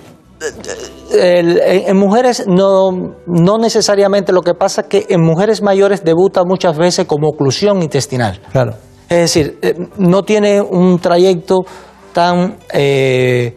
el- 1.13 1.59
en 1.61 1.89
en 1.89 1.97
mujeres 1.97 2.45
no, 2.47 2.91
no 3.27 3.59
necesariamente 3.59 4.33
lo 4.33 4.43
que 4.43 4.55
pasa 4.55 4.83
es 4.83 4.87
que 4.87 5.07
en 5.09 5.21
mujeres 5.23 5.61
mayores 5.63 6.05
debuta 6.05 6.45
muchas 6.45 6.79
veces 6.79 7.07
como 7.07 7.29
oclusión 7.29 7.83
intestinal. 7.83 8.41
Claro. 8.53 8.75
Es 9.09 9.19
decir, 9.35 9.59
eh, 9.63 9.75
no 9.99 10.23
tiene 10.23 10.61
un 10.61 10.99
trayecto 11.01 11.65
tan 12.13 12.57
eh, 12.73 13.57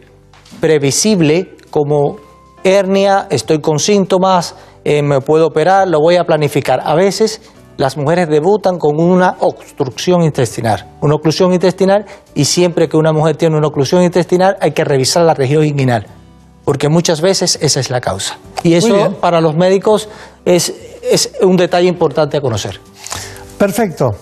previsible 0.60 1.54
como 1.70 2.16
hernia, 2.64 3.26
estoy 3.30 3.60
con 3.60 3.78
síntomas, 3.78 4.56
eh, 4.84 5.02
me 5.02 5.20
puedo 5.20 5.46
operar, 5.46 5.86
lo 5.86 6.00
voy 6.00 6.16
a 6.16 6.24
planificar. 6.24 6.80
A 6.82 6.94
veces 6.94 7.40
las 7.76 7.96
mujeres 7.96 8.28
debutan 8.28 8.78
con 8.78 8.98
una 8.98 9.36
obstrucción 9.40 10.22
intestinal, 10.22 10.86
una 11.00 11.14
oclusión 11.14 11.52
intestinal 11.52 12.06
y 12.34 12.44
siempre 12.44 12.88
que 12.88 12.96
una 12.96 13.12
mujer 13.12 13.36
tiene 13.36 13.56
una 13.56 13.68
oclusión 13.68 14.02
intestinal 14.02 14.56
hay 14.60 14.72
que 14.72 14.84
revisar 14.84 15.24
la 15.24 15.34
región 15.34 15.64
inguinal, 15.64 16.06
porque 16.64 16.88
muchas 16.88 17.20
veces 17.20 17.58
esa 17.60 17.80
es 17.80 17.90
la 17.90 18.00
causa. 18.00 18.38
Y 18.62 18.74
eso 18.74 19.16
para 19.20 19.40
los 19.40 19.56
médicos 19.56 20.08
es, 20.44 20.72
es 21.02 21.32
un 21.42 21.56
detalle 21.56 21.88
importante 21.88 22.36
a 22.36 22.40
conocer. 22.40 22.80
Perfecto. 23.58 24.12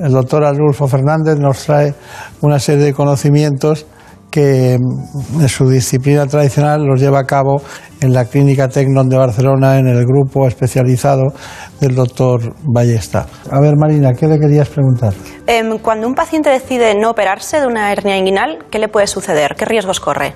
El 0.00 0.12
doctor 0.12 0.44
Arnulfo 0.44 0.86
Fernández 0.86 1.38
nos 1.38 1.64
trae 1.64 1.94
una 2.42 2.58
serie 2.58 2.84
de 2.84 2.92
conocimientos 2.92 3.86
que 4.30 4.78
mm, 4.78 5.40
en 5.40 5.48
su 5.48 5.68
disciplina 5.68 6.26
tradicional 6.26 6.84
los 6.84 7.00
lleva 7.00 7.20
a 7.20 7.24
cabo 7.24 7.62
en 8.00 8.12
la 8.12 8.24
Clínica 8.24 8.68
Tecnon 8.68 9.08
de 9.08 9.16
Barcelona, 9.16 9.78
en 9.78 9.88
el 9.88 10.04
grupo 10.04 10.46
especializado 10.46 11.32
del 11.80 11.94
doctor 11.94 12.54
Ballesta. 12.62 13.26
A 13.50 13.60
ver, 13.60 13.74
Marina, 13.76 14.12
¿qué 14.14 14.26
le 14.26 14.38
querías 14.38 14.68
preguntar? 14.68 15.14
Em, 15.46 15.78
cuando 15.78 16.06
un 16.06 16.14
paciente 16.14 16.50
decide 16.50 16.94
no 16.94 17.10
operarse 17.10 17.60
de 17.60 17.66
una 17.66 17.92
hernia 17.92 18.16
inguinal, 18.16 18.58
¿qué 18.70 18.78
le 18.78 18.88
puede 18.88 19.06
suceder? 19.06 19.54
¿Qué 19.56 19.64
riesgos 19.64 20.00
corre? 20.00 20.34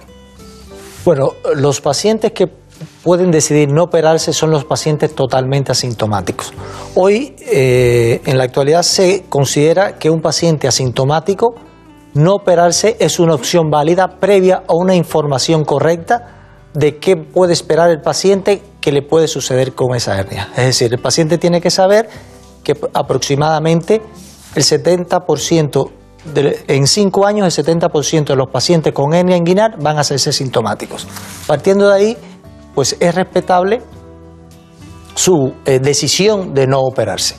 Bueno, 1.04 1.32
los 1.56 1.80
pacientes 1.80 2.32
que 2.32 2.48
pueden 3.02 3.30
decidir 3.30 3.72
no 3.72 3.84
operarse 3.84 4.32
son 4.32 4.50
los 4.50 4.64
pacientes 4.64 5.14
totalmente 5.14 5.72
asintomáticos. 5.72 6.52
Hoy, 6.94 7.34
eh, 7.40 8.20
en 8.24 8.38
la 8.38 8.44
actualidad, 8.44 8.82
se 8.82 9.24
considera 9.28 9.98
que 9.98 10.10
un 10.10 10.20
paciente 10.20 10.68
asintomático 10.68 11.54
no 12.14 12.34
operarse 12.34 12.96
es 13.00 13.18
una 13.18 13.34
opción 13.34 13.70
válida 13.70 14.18
previa 14.20 14.62
a 14.68 14.74
una 14.74 14.94
información 14.94 15.64
correcta 15.64 16.38
de 16.74 16.98
qué 16.98 17.16
puede 17.16 17.52
esperar 17.52 17.90
el 17.90 18.00
paciente 18.00 18.62
que 18.80 18.92
le 18.92 19.02
puede 19.02 19.28
suceder 19.28 19.74
con 19.74 19.94
esa 19.94 20.18
hernia. 20.18 20.48
Es 20.56 20.64
decir, 20.66 20.92
el 20.92 21.00
paciente 21.00 21.38
tiene 21.38 21.60
que 21.60 21.70
saber 21.70 22.08
que 22.64 22.74
aproximadamente 22.94 24.02
el 24.54 24.62
70% 24.62 25.90
de- 26.34 26.64
en 26.68 26.86
cinco 26.86 27.26
años 27.26 27.46
el 27.46 27.64
70% 27.64 28.32
de 28.32 28.36
los 28.36 28.48
pacientes 28.50 28.92
con 28.92 29.12
hernia 29.14 29.36
inguinal 29.36 29.76
van 29.80 29.96
a 29.98 30.00
hacerse 30.00 30.32
sintomáticos. 30.32 31.06
Partiendo 31.46 31.88
de 31.88 31.94
ahí, 31.94 32.16
pues 32.74 32.96
es 33.00 33.14
respetable 33.14 33.82
su 35.14 35.52
eh, 35.66 35.78
decisión 35.80 36.54
de 36.54 36.66
no 36.66 36.80
operarse. 36.80 37.36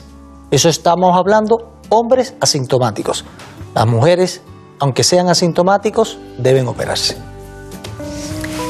Eso 0.50 0.68
estamos 0.68 1.16
hablando 1.16 1.56
hombres 1.88 2.34
asintomáticos. 2.40 3.24
Las 3.74 3.86
mujeres, 3.86 4.42
aunque 4.78 5.04
sean 5.04 5.28
asintomáticos, 5.28 6.18
deben 6.38 6.68
operarse. 6.68 7.16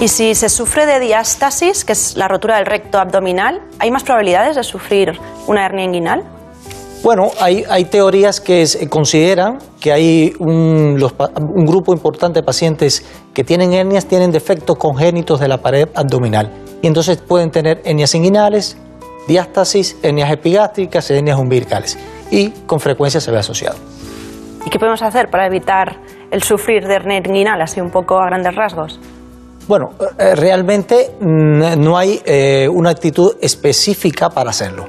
Y 0.00 0.08
si 0.08 0.34
se 0.34 0.48
sufre 0.48 0.86
de 0.86 1.00
diástasis, 1.00 1.84
que 1.84 1.92
es 1.92 2.16
la 2.16 2.28
rotura 2.28 2.56
del 2.56 2.66
recto 2.66 2.98
abdominal, 2.98 3.62
¿hay 3.78 3.90
más 3.90 4.02
probabilidades 4.02 4.56
de 4.56 4.64
sufrir 4.64 5.12
una 5.46 5.64
hernia 5.64 5.84
inguinal? 5.84 6.24
Bueno, 7.02 7.30
hay, 7.38 7.64
hay 7.68 7.84
teorías 7.84 8.40
que 8.40 8.66
se 8.66 8.88
consideran 8.88 9.58
que 9.78 9.92
hay 9.92 10.32
un, 10.38 10.96
los 10.98 11.12
un 11.38 11.66
grupo 11.66 11.92
importante 11.92 12.40
de 12.40 12.42
pacientes 12.42 13.04
que 13.34 13.44
tienen 13.44 13.72
hernias, 13.72 14.06
tienen 14.06 14.32
defectos 14.32 14.78
congénitos 14.78 15.38
de 15.38 15.48
la 15.48 15.58
pared 15.58 15.88
abdominal. 15.94 16.50
Y 16.82 16.86
entonces 16.86 17.18
pueden 17.18 17.50
tener 17.50 17.82
hernias 17.84 18.14
inguinales, 18.14 18.76
diástasis, 19.28 19.96
hernias 20.02 20.30
epigástricas, 20.32 21.10
hernias 21.10 21.38
umbilicales. 21.38 21.98
Y 22.30 22.50
con 22.66 22.80
frecuencia 22.80 23.20
se 23.20 23.30
ve 23.30 23.38
asociado. 23.38 23.76
¿Y 24.64 24.70
qué 24.70 24.78
podemos 24.78 25.02
hacer 25.02 25.28
para 25.30 25.46
evitar 25.46 25.96
el 26.30 26.42
sufrir 26.42 26.86
de 26.86 26.94
hernia 26.94 27.18
inguinal, 27.18 27.60
así 27.60 27.80
un 27.80 27.90
poco 27.90 28.18
a 28.18 28.26
grandes 28.26 28.54
rasgos? 28.54 28.98
Bueno, 29.68 29.90
eh, 30.18 30.34
realmente 30.34 31.12
no 31.20 31.96
hay 31.96 32.20
eh, 32.24 32.68
una 32.70 32.90
actitud 32.90 33.36
específica 33.40 34.30
para 34.30 34.50
hacerlo. 34.50 34.84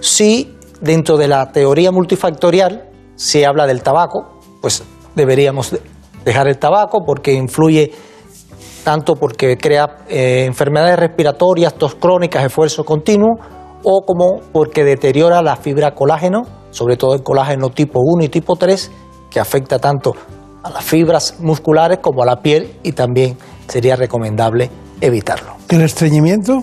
Sí, 0.00 0.56
dentro 0.80 1.16
de 1.16 1.28
la 1.28 1.50
teoría 1.50 1.90
multifactorial 1.92 2.88
se 3.16 3.46
habla 3.46 3.66
del 3.66 3.82
tabaco, 3.82 4.40
pues 4.60 4.82
deberíamos 5.14 5.72
de- 5.72 5.80
dejar 6.24 6.46
el 6.48 6.58
tabaco 6.58 7.04
porque 7.04 7.32
influye 7.32 7.92
tanto 8.84 9.14
porque 9.16 9.56
crea 9.56 9.98
eh, 10.08 10.44
enfermedades 10.46 10.98
respiratorias, 10.98 11.74
tos 11.74 11.94
crónicas, 11.94 12.44
esfuerzo 12.44 12.84
continuo, 12.84 13.38
o 13.84 14.02
como 14.04 14.40
porque 14.52 14.84
deteriora 14.84 15.42
la 15.42 15.56
fibra 15.56 15.94
colágeno, 15.94 16.42
sobre 16.70 16.96
todo 16.96 17.14
el 17.14 17.22
colágeno 17.22 17.70
tipo 17.70 18.00
1 18.02 18.24
y 18.24 18.28
tipo 18.28 18.54
3, 18.56 18.90
que 19.32 19.40
afecta 19.40 19.78
tanto 19.78 20.14
a 20.62 20.70
las 20.70 20.84
fibras 20.84 21.36
musculares 21.40 21.98
como 22.00 22.22
a 22.22 22.26
la 22.26 22.36
piel 22.42 22.78
y 22.82 22.92
también 22.92 23.36
sería 23.68 23.96
recomendable 23.96 24.70
evitarlo. 25.00 25.56
¿El 25.68 25.82
estreñimiento? 25.82 26.62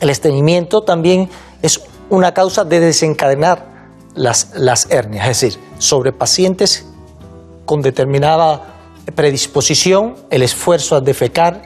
El 0.00 0.10
estreñimiento 0.10 0.82
también 0.82 1.28
es 1.62 1.80
una 2.10 2.32
causa 2.32 2.64
de 2.64 2.80
desencadenar 2.80 3.66
las, 4.14 4.52
las 4.54 4.90
hernias, 4.90 5.28
es 5.28 5.40
decir, 5.40 5.60
sobre 5.78 6.12
pacientes 6.12 6.86
con 7.64 7.80
determinada 7.80 8.74
predisposición, 9.14 10.14
el 10.30 10.42
esfuerzo 10.42 10.96
a 10.96 11.00
defecar, 11.00 11.62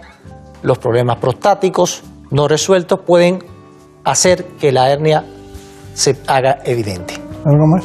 los 0.62 0.78
problemas 0.78 1.18
prostáticos 1.18 2.02
no 2.30 2.48
resueltos 2.48 3.00
pueden 3.06 3.44
hacer 4.04 4.44
que 4.60 4.72
la 4.72 4.90
hernia 4.90 5.24
se 5.94 6.16
haga 6.26 6.58
evidente. 6.64 7.14
¿Algo 7.44 7.66
más? 7.66 7.84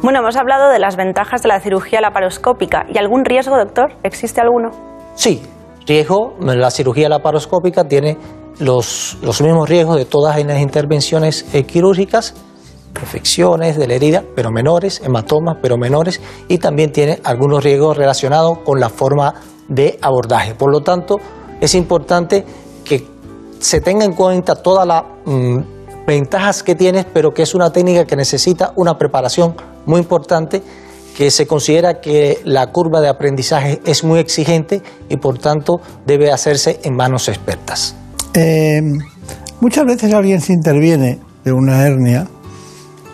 Bueno, 0.00 0.20
hemos 0.20 0.36
hablado 0.36 0.70
de 0.70 0.78
las 0.78 0.96
ventajas 0.96 1.42
de 1.42 1.48
la 1.48 1.58
cirugía 1.58 2.00
laparoscópica. 2.00 2.86
¿Y 2.88 2.98
algún 2.98 3.24
riesgo, 3.24 3.56
doctor? 3.56 3.94
¿Existe 4.04 4.40
alguno? 4.40 4.70
Sí, 5.16 5.42
riesgo, 5.86 6.36
la 6.40 6.70
cirugía 6.70 7.08
laparoscópica 7.08 7.82
tiene 7.88 8.16
los, 8.60 9.18
los 9.22 9.42
mismos 9.42 9.68
riesgos 9.68 9.96
de 9.96 10.04
todas 10.04 10.42
las 10.44 10.60
intervenciones 10.60 11.52
eh, 11.52 11.64
quirúrgicas, 11.64 12.34
infecciones 13.00 13.76
de 13.76 13.88
la 13.88 13.94
herida, 13.94 14.22
pero 14.36 14.52
menores, 14.52 15.02
hematomas, 15.04 15.58
pero 15.60 15.76
menores, 15.76 16.20
y 16.46 16.58
también 16.58 16.92
tiene 16.92 17.18
algunos 17.24 17.64
riesgos 17.64 17.96
relacionados 17.96 18.58
con 18.58 18.78
la 18.78 18.90
forma 18.90 19.34
de 19.66 19.98
abordaje. 20.00 20.54
Por 20.54 20.70
lo 20.70 20.80
tanto, 20.80 21.16
es 21.60 21.74
importante 21.74 22.44
que 22.84 23.04
se 23.58 23.80
tenga 23.80 24.04
en 24.04 24.12
cuenta 24.12 24.54
todas 24.54 24.86
las 24.86 25.02
mm, 25.24 25.77
ventajas 26.08 26.62
que 26.62 26.74
tienes, 26.74 27.04
pero 27.04 27.32
que 27.32 27.42
es 27.42 27.54
una 27.54 27.70
técnica 27.70 28.06
que 28.06 28.16
necesita 28.16 28.72
una 28.76 28.96
preparación 28.96 29.54
muy 29.84 30.00
importante, 30.00 30.62
que 31.14 31.30
se 31.30 31.46
considera 31.46 32.00
que 32.00 32.38
la 32.44 32.68
curva 32.68 33.00
de 33.00 33.08
aprendizaje 33.08 33.80
es 33.84 34.04
muy 34.04 34.18
exigente 34.18 34.82
y 35.08 35.18
por 35.18 35.38
tanto 35.38 35.80
debe 36.06 36.32
hacerse 36.32 36.80
en 36.82 36.96
manos 36.96 37.28
expertas. 37.28 37.94
Eh, 38.32 38.80
muchas 39.60 39.84
veces 39.84 40.14
alguien 40.14 40.40
se 40.40 40.54
interviene 40.54 41.18
de 41.44 41.52
una 41.52 41.86
hernia 41.86 42.26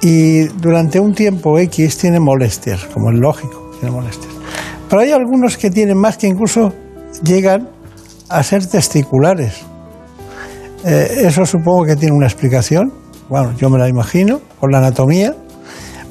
y 0.01 0.45
durante 0.45 1.01
un 1.01 1.15
tiempo 1.15 1.59
X 1.59 1.99
tiene 1.99 2.21
molestias, 2.21 2.85
como 2.85 3.11
es 3.11 3.19
lógico, 3.19 3.71
tiene 3.81 3.93
molestias. 3.93 4.33
Pero 4.89 5.03
hay 5.03 5.11
algunos 5.11 5.57
que 5.57 5.71
tienen 5.71 5.99
más 5.99 6.17
que 6.17 6.29
incluso 6.29 6.73
llegan 7.25 7.69
a 8.29 8.43
ser 8.43 8.65
testiculares. 8.67 9.65
Eh, 10.85 11.27
eso 11.27 11.47
supongo 11.47 11.85
que 11.85 11.97
tiene 11.97 12.15
una 12.15 12.27
explicación, 12.27 12.93
bueno, 13.29 13.55
yo 13.57 13.71
me 13.71 13.79
la 13.79 13.89
imagino, 13.89 14.41
con 14.61 14.71
la 14.71 14.79
anatomía, 14.79 15.35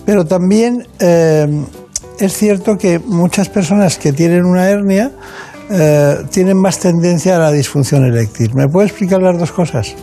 pero 0.05 0.25
también 0.25 0.87
eh, 0.99 1.47
es 2.19 2.33
cierto 2.33 2.75
que 2.77 2.97
muchas 2.99 3.49
personas 3.49 3.97
que 3.99 4.11
tienen 4.13 4.45
una 4.45 4.67
hernia 4.67 5.11
eh, 5.69 6.15
tienen 6.31 6.57
más 6.57 6.79
tendencia 6.79 7.35
a 7.35 7.39
la 7.39 7.51
disfunción 7.51 8.03
eréctil. 8.05 8.55
¿Me 8.55 8.67
puede 8.67 8.87
explicar 8.87 9.21
las 9.21 9.37
dos 9.37 9.51
cosas? 9.51 9.95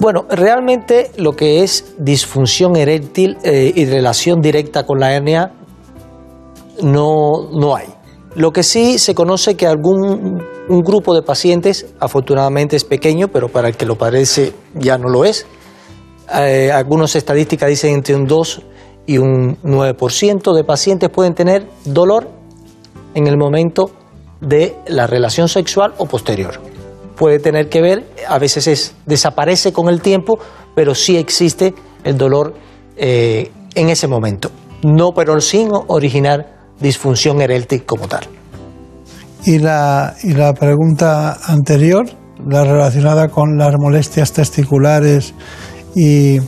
Bueno, 0.00 0.26
realmente 0.30 1.10
lo 1.16 1.32
que 1.32 1.64
es 1.64 1.94
disfunción 1.98 2.76
eréctil 2.76 3.36
y 3.42 3.84
relación 3.86 4.40
directa 4.40 4.86
con 4.86 5.00
la 5.00 5.12
hernia 5.12 5.50
no, 6.82 7.50
no 7.52 7.74
hay. 7.74 7.97
Lo 8.38 8.52
que 8.52 8.62
sí 8.62 9.00
se 9.00 9.16
conoce 9.16 9.56
que 9.56 9.66
algún 9.66 10.40
un 10.68 10.80
grupo 10.82 11.12
de 11.12 11.22
pacientes, 11.22 11.86
afortunadamente 11.98 12.76
es 12.76 12.84
pequeño, 12.84 13.26
pero 13.26 13.48
para 13.48 13.66
el 13.66 13.76
que 13.76 13.84
lo 13.84 13.96
parece 13.96 14.52
ya 14.74 14.96
no 14.96 15.08
lo 15.08 15.24
es. 15.24 15.44
Eh, 16.32 16.70
algunas 16.72 17.16
estadísticas 17.16 17.68
dicen 17.68 17.94
entre 17.94 18.14
un 18.14 18.26
2 18.26 18.62
y 19.06 19.18
un 19.18 19.60
9% 19.62 20.54
de 20.54 20.62
pacientes 20.62 21.10
pueden 21.10 21.34
tener 21.34 21.66
dolor 21.84 22.28
en 23.14 23.26
el 23.26 23.36
momento 23.36 23.90
de 24.40 24.76
la 24.86 25.08
relación 25.08 25.48
sexual 25.48 25.94
o 25.98 26.06
posterior. 26.06 26.60
Puede 27.16 27.40
tener 27.40 27.68
que 27.68 27.80
ver, 27.80 28.04
a 28.28 28.38
veces 28.38 28.68
es, 28.68 28.94
desaparece 29.04 29.72
con 29.72 29.88
el 29.88 30.00
tiempo, 30.00 30.38
pero 30.76 30.94
sí 30.94 31.16
existe 31.16 31.74
el 32.04 32.16
dolor 32.16 32.54
eh, 32.96 33.50
en 33.74 33.88
ese 33.88 34.06
momento. 34.06 34.52
No, 34.84 35.10
pero 35.10 35.40
sin 35.40 35.70
originar 35.88 36.57
disfunción 36.80 37.40
eréctil 37.40 37.84
como 37.84 38.06
tal. 38.08 38.26
Y 39.44 39.58
la, 39.58 40.14
y 40.22 40.32
la 40.34 40.52
pregunta 40.52 41.38
anterior, 41.46 42.04
la 42.46 42.64
relacionada 42.64 43.28
con 43.28 43.56
las 43.56 43.74
molestias 43.78 44.32
testiculares 44.32 45.34
y 45.94 46.38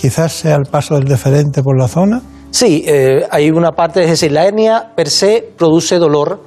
quizás 0.00 0.32
sea 0.32 0.56
el 0.56 0.64
paso 0.70 0.94
del 0.96 1.04
deferente 1.04 1.62
por 1.62 1.78
la 1.78 1.88
zona. 1.88 2.20
Sí, 2.50 2.84
eh, 2.86 3.26
hay 3.30 3.50
una 3.50 3.70
parte, 3.72 4.02
es 4.02 4.10
decir, 4.10 4.32
la 4.32 4.44
hernia 4.46 4.92
per 4.94 5.08
se 5.08 5.52
produce 5.56 5.98
dolor 5.98 6.40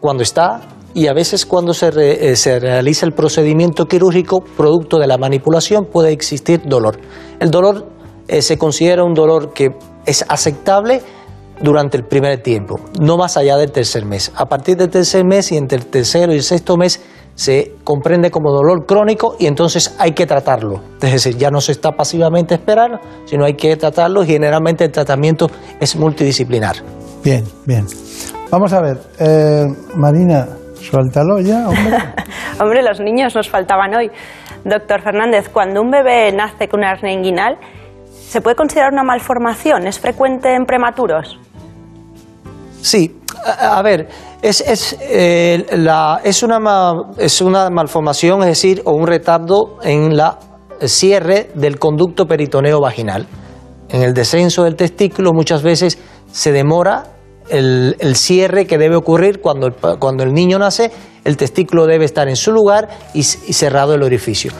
cuando 0.00 0.22
está 0.22 0.62
y 0.92 1.06
a 1.06 1.12
veces 1.12 1.46
cuando 1.46 1.74
se, 1.74 1.90
re- 1.90 2.30
eh, 2.30 2.36
se 2.36 2.58
realiza 2.58 3.06
el 3.06 3.12
procedimiento 3.12 3.86
quirúrgico, 3.86 4.42
producto 4.56 4.98
de 4.98 5.06
la 5.06 5.18
manipulación, 5.18 5.84
puede 5.84 6.10
existir 6.10 6.62
dolor. 6.66 6.98
El 7.38 7.50
dolor 7.50 7.86
eh, 8.26 8.42
se 8.42 8.58
considera 8.58 9.04
un 9.04 9.14
dolor 9.14 9.52
que 9.52 9.68
es 10.06 10.24
aceptable 10.28 11.02
durante 11.60 11.96
el 11.96 12.04
primer 12.04 12.42
tiempo, 12.42 12.76
no 13.00 13.16
más 13.16 13.36
allá 13.36 13.56
del 13.56 13.72
tercer 13.72 14.04
mes. 14.04 14.32
A 14.36 14.46
partir 14.46 14.76
del 14.76 14.90
tercer 14.90 15.24
mes 15.24 15.52
y 15.52 15.56
entre 15.56 15.78
el 15.78 15.86
tercero 15.86 16.32
y 16.32 16.36
el 16.36 16.42
sexto 16.42 16.76
mes 16.76 17.02
se 17.34 17.74
comprende 17.84 18.30
como 18.30 18.50
dolor 18.50 18.86
crónico 18.86 19.36
y 19.38 19.46
entonces 19.46 19.94
hay 19.98 20.12
que 20.12 20.26
tratarlo. 20.26 20.80
Es 21.02 21.12
decir, 21.12 21.36
ya 21.36 21.50
no 21.50 21.60
se 21.60 21.72
está 21.72 21.92
pasivamente 21.92 22.54
esperando, 22.54 22.98
sino 23.26 23.44
hay 23.44 23.54
que 23.54 23.76
tratarlo 23.76 24.24
y 24.24 24.26
generalmente 24.26 24.84
el 24.84 24.92
tratamiento 24.92 25.50
es 25.78 25.96
multidisciplinar. 25.96 26.76
Bien, 27.22 27.44
bien. 27.66 27.86
Vamos 28.50 28.72
a 28.72 28.80
ver, 28.80 28.98
eh, 29.18 29.66
Marina, 29.96 30.48
suéltalo 30.74 31.40
ya, 31.40 31.68
hombre. 31.68 31.96
Hombre, 32.60 32.82
los 32.82 33.00
niños 33.00 33.34
nos 33.34 33.50
faltaban 33.50 33.94
hoy. 33.94 34.10
Doctor 34.64 35.02
Fernández, 35.02 35.50
cuando 35.50 35.82
un 35.82 35.90
bebé 35.90 36.32
nace 36.32 36.68
con 36.68 36.80
una 36.80 36.92
hernia 36.92 37.12
inguinal, 37.12 37.58
¿se 38.28 38.40
puede 38.40 38.56
considerar 38.56 38.92
una 38.92 39.04
malformación? 39.04 39.86
¿Es 39.86 39.98
frecuente 39.98 40.54
en 40.54 40.64
prematuros? 40.64 41.38
Sí, 42.82 43.16
a, 43.44 43.80
ver, 43.82 44.08
es, 44.42 44.60
es, 44.60 44.96
eh, 45.00 45.66
la- 45.76 46.20
es, 46.22 46.42
una 46.42 46.58
es 47.18 47.40
una 47.40 47.70
malformación, 47.70 48.40
es 48.42 48.48
decir, 48.48 48.82
o 48.84 48.92
un 48.92 49.06
retardo 49.06 49.78
en 49.82 50.16
la 50.16 50.38
cierre 50.84 51.50
del 51.54 51.78
conducto 51.78 52.26
peritoneo 52.26 52.80
vaginal. 52.80 53.26
En 53.88 54.02
el 54.02 54.14
descenso 54.14 54.64
del 54.64 54.76
testículo 54.76 55.32
muchas 55.32 55.62
veces 55.62 55.98
se 56.30 56.52
demora 56.52 57.04
el, 57.48 57.96
el 58.00 58.16
cierre 58.16 58.66
que 58.66 58.78
debe 58.78 58.96
ocurrir 58.96 59.40
cuando 59.40 59.68
el, 59.68 59.74
cuando 59.98 60.24
el 60.24 60.32
niño 60.34 60.58
nace, 60.58 60.90
el 61.24 61.36
testículo 61.36 61.86
debe 61.86 62.04
estar 62.04 62.28
en 62.28 62.36
su 62.36 62.52
lugar 62.52 62.88
y 63.14 63.22
cerrado 63.22 63.94
el 63.94 64.02
orificio. 64.02 64.52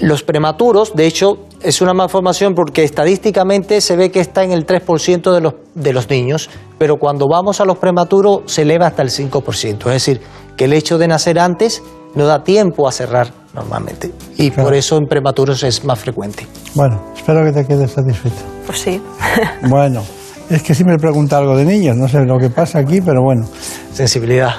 Los 0.00 0.22
prematuros, 0.22 0.94
de 0.94 1.06
hecho, 1.06 1.45
es 1.66 1.80
una 1.80 1.94
malformación 1.94 2.54
porque 2.54 2.84
estadísticamente 2.84 3.80
se 3.80 3.96
ve 3.96 4.12
que 4.12 4.20
está 4.20 4.44
en 4.44 4.52
el 4.52 4.64
3% 4.66 5.34
de 5.34 5.40
los, 5.40 5.54
de 5.74 5.92
los 5.92 6.08
niños, 6.08 6.48
pero 6.78 6.96
cuando 6.96 7.26
vamos 7.28 7.60
a 7.60 7.64
los 7.64 7.76
prematuros 7.78 8.42
se 8.46 8.62
eleva 8.62 8.86
hasta 8.86 9.02
el 9.02 9.10
5%. 9.10 9.78
Es 9.78 9.92
decir, 9.92 10.20
que 10.56 10.66
el 10.66 10.72
hecho 10.72 10.96
de 10.96 11.08
nacer 11.08 11.40
antes 11.40 11.82
no 12.14 12.24
da 12.26 12.44
tiempo 12.44 12.86
a 12.86 12.92
cerrar 12.92 13.32
normalmente. 13.52 14.12
Y 14.38 14.52
por 14.52 14.74
eso 14.74 14.96
en 14.96 15.06
prematuros 15.06 15.64
es 15.64 15.84
más 15.84 15.98
frecuente. 15.98 16.46
Bueno, 16.74 17.02
espero 17.16 17.44
que 17.44 17.50
te 17.50 17.66
quedes 17.66 17.90
satisfecho. 17.90 18.44
Pues 18.64 18.78
sí. 18.78 19.02
Bueno, 19.68 20.04
es 20.48 20.62
que 20.62 20.72
siempre 20.72 20.98
pregunta 20.98 21.38
algo 21.38 21.56
de 21.56 21.64
niños, 21.64 21.96
no 21.96 22.06
sé 22.06 22.24
lo 22.24 22.38
que 22.38 22.48
pasa 22.48 22.78
aquí, 22.78 23.00
pero 23.00 23.22
bueno. 23.22 23.44
Sensibilidad. 23.92 24.54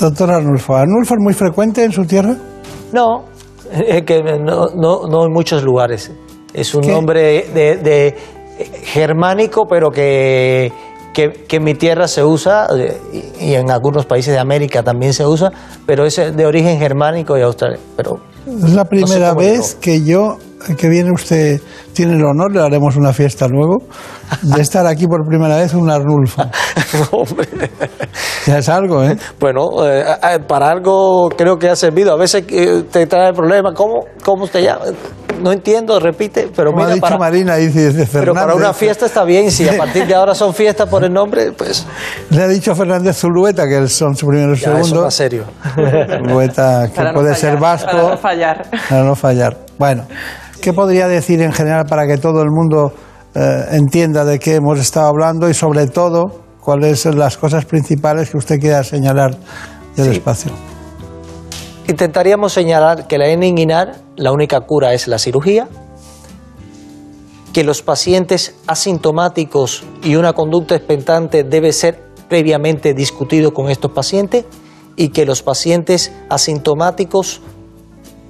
Doctor 0.00 0.32
Arnulfo, 0.32 0.74
¿Arnulfo 0.74 1.14
es 1.14 1.20
muy 1.20 1.34
frecuente 1.34 1.84
en 1.84 1.92
su 1.92 2.04
tierra? 2.04 2.34
No, 2.92 3.29
que 4.06 4.22
no, 4.22 4.68
no, 4.74 5.06
no 5.06 5.24
en 5.26 5.32
muchos 5.32 5.62
lugares. 5.62 6.10
Es 6.52 6.74
un 6.74 6.86
nombre 6.86 7.46
de, 7.54 7.76
de 7.76 8.16
germánico, 8.82 9.66
pero 9.68 9.90
que, 9.90 10.72
que, 11.12 11.32
que 11.32 11.56
en 11.56 11.64
mi 11.64 11.74
tierra 11.74 12.08
se 12.08 12.24
usa 12.24 12.66
eh, 12.76 13.00
y, 13.40 13.54
en 13.54 13.70
algunos 13.70 14.06
países 14.06 14.34
de 14.34 14.40
América 14.40 14.82
también 14.82 15.12
se 15.12 15.26
usa, 15.26 15.50
pero 15.86 16.04
es 16.04 16.16
de 16.16 16.46
origen 16.46 16.78
germánico 16.78 17.36
y 17.38 17.42
austral. 17.42 17.78
Pero 17.96 18.20
Es 18.46 18.74
la 18.74 18.84
primera 18.84 19.34
vez 19.34 19.74
que 19.74 20.02
yo, 20.02 20.38
que 20.76 20.88
viene 20.88 21.10
usted, 21.12 21.60
tiene 21.92 22.14
el 22.16 22.24
honor, 22.24 22.52
le 22.54 22.60
haremos 22.62 22.96
una 22.96 23.12
fiesta 23.12 23.46
luego, 23.48 23.78
de 24.42 24.60
estar 24.62 24.86
aquí 24.86 25.06
por 25.06 25.26
primera 25.26 25.56
vez 25.56 25.74
un 25.74 25.90
Arnulfo. 25.90 26.42
Ya 28.46 28.58
es 28.58 28.68
algo, 28.68 29.04
¿eh? 29.04 29.16
Bueno, 29.38 29.68
eh, 29.86 30.02
eh, 30.22 30.38
para 30.46 30.70
algo 30.70 31.28
creo 31.36 31.58
que 31.58 31.68
ha 31.68 31.76
servido. 31.76 32.12
A 32.12 32.16
veces 32.16 32.44
eh, 32.48 32.84
te 32.90 33.06
trae 33.06 33.32
problemas. 33.34 33.74
¿Cómo, 33.74 34.00
¿Cómo 34.24 34.44
usted 34.44 34.62
llama? 34.62 34.86
No 35.42 35.52
entiendo, 35.52 35.98
repite, 36.00 36.50
pero 36.54 36.70
Como 36.70 36.82
ha 36.82 36.86
mira, 36.86 36.94
dicho 36.94 37.02
para, 37.06 37.18
Marina, 37.18 37.56
dice 37.56 37.92
de 37.92 38.06
pero 38.06 38.32
para 38.34 38.46
Fernández. 38.46 38.56
una 38.56 38.72
fiesta 38.74 39.06
está 39.06 39.24
bien. 39.24 39.50
Si 39.50 39.68
a 39.68 39.76
partir 39.76 40.06
de 40.06 40.14
ahora 40.14 40.34
son 40.34 40.54
fiestas 40.54 40.88
por 40.88 41.04
el 41.04 41.12
nombre, 41.12 41.52
pues 41.52 41.86
Le 42.30 42.42
ha 42.42 42.48
dicho 42.48 42.74
Fernández 42.74 43.16
Zulueta, 43.18 43.66
que 43.68 43.86
son 43.88 44.16
su 44.16 44.26
primero 44.26 44.54
y 44.54 44.56
ya, 44.56 44.70
eso 44.70 44.78
es 44.78 44.86
segundo. 44.86 45.04
más 45.04 45.14
serio. 45.14 45.44
Zulueta, 45.74 46.88
que 46.88 46.94
Para 46.96 47.12
no 47.12 47.20
puede 47.20 47.34
fallar, 47.34 47.50
ser 47.52 47.60
vasco. 47.60 47.90
para 47.90 48.02
no 48.10 48.16
fallar. 48.16 48.66
Para 48.88 49.02
no 49.04 49.14
fallar. 49.14 49.56
Bueno, 49.78 50.04
¿qué 50.60 50.72
podría 50.72 51.08
decir 51.08 51.40
en 51.42 51.52
general 51.52 51.86
para 51.86 52.06
que 52.06 52.18
todo 52.18 52.42
el 52.42 52.50
mundo 52.50 52.92
eh, 53.34 53.64
entienda 53.72 54.24
de 54.24 54.38
qué 54.38 54.56
hemos 54.56 54.78
estado 54.78 55.08
hablando 55.08 55.48
y 55.48 55.54
sobre 55.54 55.86
todo 55.86 56.40
cuáles 56.60 57.00
son 57.00 57.18
las 57.18 57.36
cosas 57.36 57.64
principales 57.64 58.30
que 58.30 58.36
usted 58.36 58.60
quiera 58.60 58.84
señalar 58.84 59.36
del 59.96 60.12
espacio? 60.12 60.52
Intentaríamos 61.88 62.52
señalar 62.52 63.06
que 63.06 63.18
la 63.18 63.26
hernia 63.26 63.48
inguinal, 63.48 64.00
la 64.16 64.32
única 64.32 64.60
cura 64.60 64.94
es 64.94 65.08
la 65.08 65.18
cirugía, 65.18 65.68
que 67.52 67.64
los 67.64 67.82
pacientes 67.82 68.54
asintomáticos 68.66 69.82
y 70.04 70.14
una 70.14 70.32
conducta 70.32 70.76
expectante 70.76 71.42
debe 71.42 71.72
ser 71.72 72.00
previamente 72.28 72.94
discutido 72.94 73.52
con 73.52 73.70
estos 73.70 73.90
pacientes 73.90 74.44
y 74.94 75.08
que 75.08 75.24
los 75.24 75.42
pacientes 75.42 76.12
asintomáticos 76.28 77.40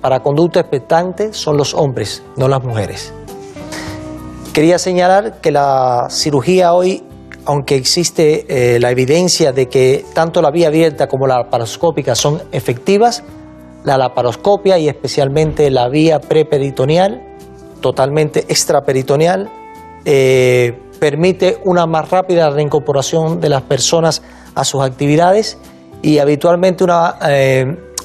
para 0.00 0.20
conducta 0.20 0.60
expectante 0.60 1.32
son 1.32 1.56
los 1.56 1.74
hombres, 1.74 2.22
no 2.36 2.48
las 2.48 2.62
mujeres. 2.62 3.12
Quería 4.52 4.78
señalar 4.78 5.40
que 5.40 5.52
la 5.52 6.08
cirugía 6.10 6.72
hoy, 6.72 7.04
aunque 7.44 7.76
existe 7.76 8.74
eh, 8.74 8.80
la 8.80 8.90
evidencia 8.90 9.52
de 9.52 9.68
que 9.68 10.04
tanto 10.14 10.42
la 10.42 10.50
vía 10.50 10.68
abierta 10.68 11.06
como 11.06 11.26
la 11.26 11.38
laparoscópica 11.38 12.14
son 12.14 12.42
efectivas, 12.50 13.22
la 13.84 13.96
laparoscopia 13.96 14.78
y 14.78 14.88
especialmente 14.88 15.70
la 15.70 15.88
vía 15.88 16.18
preperitoneal, 16.18 17.22
totalmente 17.80 18.40
extraperitoneal, 18.48 19.48
eh, 20.04 20.78
permite 20.98 21.58
una 21.64 21.86
más 21.86 22.10
rápida 22.10 22.50
reincorporación 22.50 23.40
de 23.40 23.48
las 23.48 23.62
personas 23.62 24.22
a 24.54 24.64
sus 24.64 24.82
actividades 24.82 25.58
y 26.02 26.18
habitualmente 26.18 26.84
una, 26.84 27.16
eh, 27.28 27.64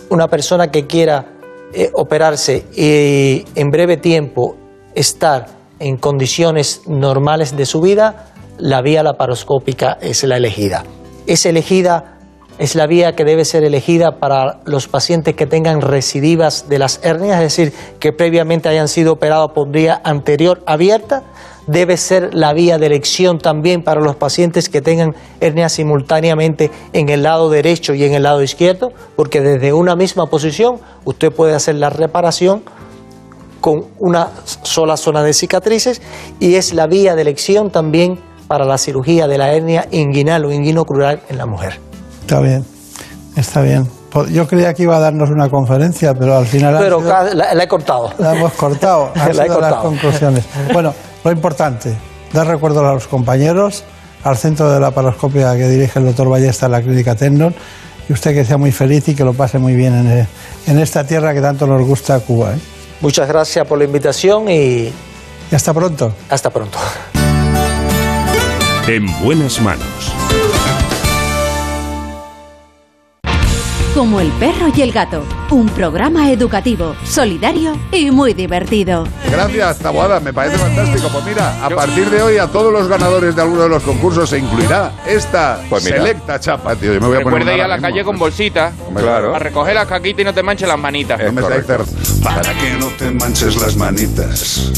una 0.09 0.27
persona 0.27 0.67
que 0.67 0.85
quiera 0.85 1.34
eh, 1.75 1.91
operarse 1.93 2.65
y 2.75 3.45
en 3.59 3.69
breve 3.69 3.97
tiempo 3.97 4.55
estar 4.93 5.47
en 5.79 5.97
condiciones 5.97 6.83
normales 6.87 7.55
de 7.57 7.65
su 7.65 7.81
vida, 7.81 8.31
la 8.57 8.81
vía 8.81 9.03
laparoscópica 9.03 9.97
es 10.01 10.23
la 10.23 10.37
elegida. 10.37 10.83
Es 11.27 11.45
elegida 11.45 12.15
es 12.57 12.75
la 12.75 12.87
vía 12.87 13.13
que 13.13 13.25
debe 13.25 13.43
ser 13.43 13.63
elegida 13.63 14.19
para 14.19 14.61
los 14.65 14.87
pacientes 14.87 15.35
que 15.35 15.45
tengan 15.45 15.81
recidivas 15.81 16.69
de 16.69 16.79
las 16.79 17.01
hernias, 17.03 17.37
es 17.41 17.57
decir, 17.57 17.73
que 17.99 18.13
previamente 18.13 18.69
hayan 18.69 18.87
sido 18.87 19.13
operados 19.13 19.51
por 19.53 19.69
vía 19.69 19.99
anterior 20.03 20.63
abierta. 20.65 21.23
Debe 21.67 21.97
ser 21.97 22.33
la 22.33 22.53
vía 22.53 22.77
de 22.77 22.85
elección 22.85 23.39
también 23.39 23.83
para 23.83 23.99
los 24.01 24.15
pacientes 24.15 24.69
que 24.69 24.81
tengan 24.81 25.15
hernias 25.39 25.71
simultáneamente 25.73 26.69
en 26.93 27.09
el 27.09 27.23
lado 27.23 27.49
derecho 27.49 27.93
y 27.95 28.03
en 28.03 28.13
el 28.13 28.23
lado 28.23 28.43
izquierdo, 28.43 28.91
porque 29.15 29.41
desde 29.41 29.73
una 29.73 29.95
misma 29.95 30.27
posición 30.27 30.77
usted 31.05 31.31
puede 31.31 31.55
hacer 31.55 31.75
la 31.75 31.89
reparación 31.89 32.63
con 33.61 33.85
una 33.97 34.29
sola 34.61 34.95
zona 34.95 35.23
de 35.23 35.33
cicatrices 35.33 36.01
y 36.39 36.53
es 36.55 36.73
la 36.73 36.85
vía 36.85 37.15
de 37.15 37.23
elección 37.23 37.71
también 37.71 38.19
para 38.47 38.63
la 38.63 38.77
cirugía 38.77 39.27
de 39.27 39.39
la 39.39 39.51
hernia 39.53 39.87
inguinal 39.89 40.45
o 40.45 40.51
inguinocrural 40.51 41.21
en 41.29 41.37
la 41.39 41.47
mujer. 41.47 41.79
Está 42.21 42.41
bien, 42.41 42.63
está 43.35 43.61
bien. 43.61 43.87
Yo 44.31 44.47
creía 44.47 44.73
que 44.75 44.83
iba 44.83 44.95
a 44.95 44.99
darnos 44.99 45.29
una 45.31 45.49
conferencia, 45.49 46.13
pero 46.13 46.37
al 46.37 46.45
final 46.45 46.77
Pero 46.79 46.99
sido- 46.99 47.33
la, 47.33 47.53
la 47.55 47.63
he 47.63 47.67
cortado. 47.67 48.11
la 48.19 48.35
hemos 48.35 48.53
cortado. 48.53 49.09
Han 49.15 49.35
La 49.35 49.43
he 49.45 49.47
sido 49.47 49.59
las 49.59 49.73
cortado. 49.73 49.81
conclusiones. 49.81 50.45
Bueno, 50.71 50.93
lo 51.25 51.31
importante, 51.31 51.93
dar 52.33 52.47
recuerdo 52.47 52.87
a 52.87 52.93
los 52.93 53.07
compañeros, 53.07 53.83
al 54.23 54.37
centro 54.37 54.71
de 54.71 54.79
la 54.79 54.91
paroscopia 54.91 55.55
que 55.55 55.67
dirige 55.67 55.99
el 55.99 56.05
doctor 56.05 56.29
Ballesta 56.29 56.67
en 56.67 56.71
la 56.73 56.81
clínica 56.81 57.15
Tendon, 57.15 57.53
y 58.07 58.13
usted 58.13 58.33
que 58.33 58.45
sea 58.45 58.57
muy 58.57 58.71
feliz 58.71 59.07
y 59.09 59.15
que 59.15 59.23
lo 59.23 59.33
pase 59.33 59.57
muy 59.57 59.75
bien 59.75 59.93
en, 59.95 60.27
en 60.67 60.79
esta 60.79 61.05
tierra 61.05 61.33
que 61.33 61.41
tanto 61.41 61.65
nos 61.65 61.81
gusta, 61.83 62.19
Cuba. 62.19 62.53
¿eh? 62.53 62.59
Muchas 63.01 63.27
gracias 63.27 63.65
por 63.67 63.79
la 63.79 63.85
invitación 63.85 64.49
y 64.49 64.91
Y 65.51 65.55
hasta 65.55 65.73
pronto. 65.73 66.13
hasta 66.29 66.49
pronto. 66.51 66.77
En 68.87 69.05
buenas 69.23 69.59
manos. 69.61 70.13
Como 73.95 74.19
el 74.19 74.29
perro 74.33 74.67
y 74.75 74.81
el 74.81 74.91
gato, 74.91 75.23
un 75.51 75.67
programa 75.69 76.31
educativo, 76.31 76.95
solidario 77.03 77.77
y 77.91 78.11
muy 78.11 78.33
divertido. 78.33 79.07
Gracias, 79.29 79.79
Taboada, 79.79 80.19
me 80.19 80.33
parece 80.33 80.57
fantástico. 80.57 81.09
Pues 81.11 81.25
mira, 81.25 81.65
a 81.65 81.69
partir 81.69 82.09
de 82.09 82.21
hoy 82.21 82.37
a 82.37 82.47
todos 82.47 82.73
los 82.73 82.87
ganadores 82.87 83.35
de 83.35 83.41
alguno 83.41 83.63
de 83.63 83.69
los 83.69 83.83
concursos 83.83 84.29
se 84.29 84.39
incluirá 84.39 84.91
esta 85.05 85.59
Pues 85.69 85.83
selecta 85.83 86.39
chapa, 86.39 86.75
tío. 86.75 86.93
Yo 86.93 87.01
me 87.01 87.07
voy 87.07 87.17
a 87.17 87.21
poner 87.21 87.39
Recuerda 87.39 87.57
ir 87.57 87.61
a 87.61 87.67
la 87.67 87.79
calle 87.79 88.03
con 88.03 88.17
bolsita. 88.17 88.71
Claro. 88.95 89.35
A 89.35 89.39
recoger 89.39 89.75
las 89.75 89.87
caquitas 89.87 90.21
y 90.21 90.23
no 90.23 90.33
te 90.33 90.43
manches 90.43 90.67
las 90.67 90.79
manitas. 90.79 91.19
No 91.19 91.31
me 91.31 91.41
Para 91.41 92.53
que 92.53 92.73
no 92.79 92.87
te 92.97 93.11
manches 93.11 93.61
las 93.61 93.75
manitas. 93.75 94.71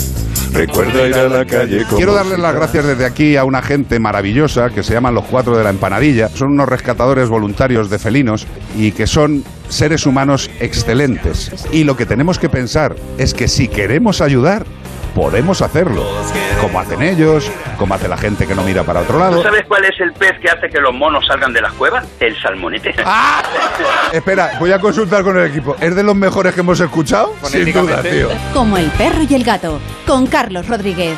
Recuerda 0.51 1.07
ir 1.07 1.15
a 1.15 1.29
la 1.29 1.45
calle 1.45 1.85
con 1.85 1.97
Quiero 1.97 2.13
darles 2.13 2.39
las 2.39 2.55
gracias 2.55 2.85
desde 2.85 3.05
aquí 3.05 3.35
a 3.35 3.43
una 3.43 3.61
gente 3.61 3.99
maravillosa 3.99 4.69
que 4.69 4.83
se 4.83 4.93
llaman 4.93 5.13
los 5.13 5.25
cuatro 5.25 5.57
de 5.57 5.63
la 5.63 5.69
empanadilla. 5.69 6.29
Son 6.29 6.51
unos 6.51 6.67
rescatadores 6.67 7.29
voluntarios 7.29 7.89
de 7.89 7.99
felinos 7.99 8.47
y 8.75 8.91
que 8.91 9.07
son 9.07 9.43
seres 9.69 10.05
humanos 10.05 10.49
excelentes. 10.59 11.67
Y 11.71 11.83
lo 11.83 11.97
que 11.97 12.05
tenemos 12.05 12.39
que 12.39 12.49
pensar 12.49 12.95
es 13.17 13.33
que 13.33 13.47
si 13.47 13.67
queremos 13.67 14.21
ayudar, 14.21 14.65
podemos 15.17 15.63
hacerlo. 15.63 16.05
Como 16.61 16.79
hacen 16.79 17.01
ellos, 17.01 17.51
como 17.77 17.95
hace 17.95 18.07
la 18.07 18.17
gente 18.17 18.45
que 18.45 18.53
no 18.53 18.61
mira 18.63 18.83
para 18.83 19.01
otro 19.01 19.17
lado. 19.17 19.37
¿Tú 19.37 19.43
sabes 19.43 19.65
cuál 19.67 19.83
es 19.85 19.99
el 19.99 20.13
pez 20.13 20.39
que 20.39 20.49
hace 20.49 20.69
que 20.69 20.79
los 20.79 20.93
monos 20.93 21.25
salgan 21.25 21.53
de 21.53 21.61
las 21.61 21.73
cuevas? 21.73 22.05
El 22.19 22.39
salmonete. 22.39 22.93
Espera, 24.13 24.57
voy 24.59 24.71
a 24.71 24.79
consultar 24.79 25.23
con 25.23 25.37
el 25.37 25.47
equipo. 25.47 25.75
¿Es 25.79 25.95
de 25.95 26.03
los 26.03 26.15
mejores 26.15 26.53
que 26.53 26.59
hemos 26.59 26.79
escuchado? 26.79 27.33
Sin 27.43 27.73
duda, 27.73 28.03
tío. 28.03 28.29
Como 28.53 28.77
el 28.77 28.89
perro 28.91 29.23
y 29.27 29.33
el 29.33 29.43
gato, 29.43 29.79
con 30.05 30.27
Carlos 30.27 30.67
Rodríguez. 30.67 31.17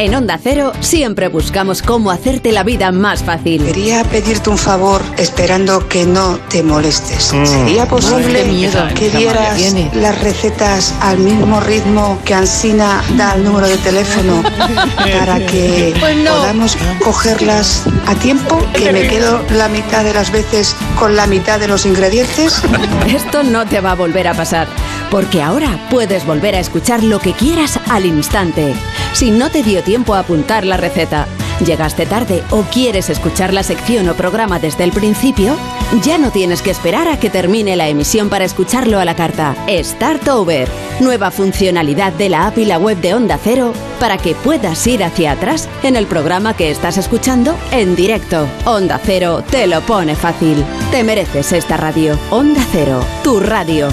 En 0.00 0.14
Onda 0.14 0.40
Cero 0.42 0.72
siempre 0.80 1.28
buscamos 1.28 1.82
cómo 1.82 2.10
hacerte 2.10 2.52
la 2.52 2.62
vida 2.62 2.90
más 2.90 3.22
fácil. 3.22 3.62
Quería 3.66 4.02
pedirte 4.04 4.48
un 4.48 4.56
favor 4.56 5.02
esperando 5.18 5.86
que 5.88 6.06
no 6.06 6.38
te 6.48 6.62
molestes. 6.62 7.34
Mm. 7.34 7.44
¿Sería 7.44 7.84
posible 7.86 8.44
miedo. 8.44 8.82
que 8.94 9.10
dieras 9.10 9.60
las 9.92 10.18
recetas 10.22 10.94
al 11.02 11.18
mismo 11.18 11.60
ritmo 11.60 12.18
que 12.24 12.32
Ansina 12.32 13.04
da 13.18 13.34
el 13.34 13.44
número 13.44 13.66
de 13.68 13.76
teléfono 13.76 14.42
para 14.96 15.44
que 15.44 15.94
Pues 16.00 16.16
no. 16.16 16.30
podamos 16.34 16.78
cogerlas 17.04 17.82
a 18.06 18.14
tiempo? 18.14 18.58
Que 18.72 18.94
me 18.94 19.06
quedo 19.06 19.42
la 19.50 19.68
mitad 19.68 20.02
de 20.02 20.14
las 20.14 20.32
veces 20.32 20.74
con 20.98 21.14
la 21.14 21.26
mitad 21.26 21.60
de 21.60 21.68
los 21.68 21.84
ingredientes. 21.84 22.62
Esto 23.06 23.42
no 23.42 23.66
te 23.66 23.82
va 23.82 23.90
a 23.92 23.96
volver 23.96 24.28
a 24.28 24.32
pasar, 24.34 24.66
porque 25.10 25.42
ahora 25.42 25.78
puedes 25.90 26.24
volver 26.24 26.54
a 26.54 26.60
escuchar 26.60 27.02
lo 27.02 27.18
que 27.18 27.34
quieras 27.34 27.78
al 27.90 28.06
instante. 28.06 28.72
Si 29.12 29.30
no 29.30 29.50
te 29.50 29.62
dio 29.62 29.82
tiempo 29.82 29.89
a 29.90 30.20
apuntar 30.20 30.64
la 30.64 30.76
receta, 30.76 31.26
llegaste 31.66 32.06
tarde 32.06 32.44
o 32.50 32.62
quieres 32.62 33.10
escuchar 33.10 33.52
la 33.52 33.64
sección 33.64 34.08
o 34.08 34.14
programa 34.14 34.60
desde 34.60 34.84
el 34.84 34.92
principio, 34.92 35.56
Ya 36.04 36.16
no 36.18 36.30
tienes 36.30 36.62
que 36.62 36.70
esperar 36.70 37.08
a 37.08 37.18
que 37.18 37.30
termine 37.30 37.74
la 37.74 37.88
emisión 37.88 38.28
para 38.28 38.44
escucharlo 38.44 39.00
a 39.00 39.04
la 39.04 39.16
carta. 39.16 39.56
Start 39.68 40.28
Over. 40.28 40.68
Nueva 41.00 41.32
funcionalidad 41.32 42.12
de 42.12 42.28
la 42.28 42.46
app 42.46 42.58
y 42.58 42.64
la 42.64 42.78
web 42.78 42.98
de 43.00 43.14
Onda 43.14 43.36
Cero 43.42 43.72
para 43.98 44.16
que 44.16 44.36
puedas 44.36 44.86
ir 44.86 45.02
hacia 45.02 45.32
atrás 45.32 45.68
en 45.82 45.96
el 45.96 46.06
programa 46.06 46.54
que 46.54 46.70
estás 46.70 46.96
escuchando 46.96 47.56
en 47.72 47.96
directo. 47.96 48.46
Onda 48.64 49.00
Cero 49.04 49.42
te 49.50 49.66
lo 49.66 49.80
pone 49.80 50.14
fácil. 50.14 50.64
Te 50.92 51.02
mereces 51.02 51.52
esta 51.52 51.76
radio. 51.76 52.16
Onda 52.30 52.64
Cero, 52.70 53.04
tu 53.24 53.40
radio. 53.40 53.88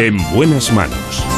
En 0.00 0.16
buenas 0.34 0.72
manos. 0.72 1.37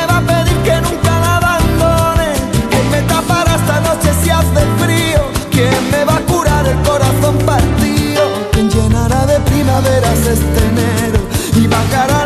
hace 4.51 4.65
frío? 4.83 5.21
¿Quién 5.51 5.91
me 5.91 6.03
va 6.03 6.15
a 6.15 6.21
curar 6.21 6.67
el 6.67 6.77
corazón 6.83 7.37
partido? 7.45 8.21
¿Quién 8.51 8.69
llenará 8.69 9.25
de 9.25 9.39
primaveras 9.41 10.19
este 10.19 10.59
enero? 10.67 11.19
Y 11.55 11.67
bajará 11.67 12.17
la 12.17 12.20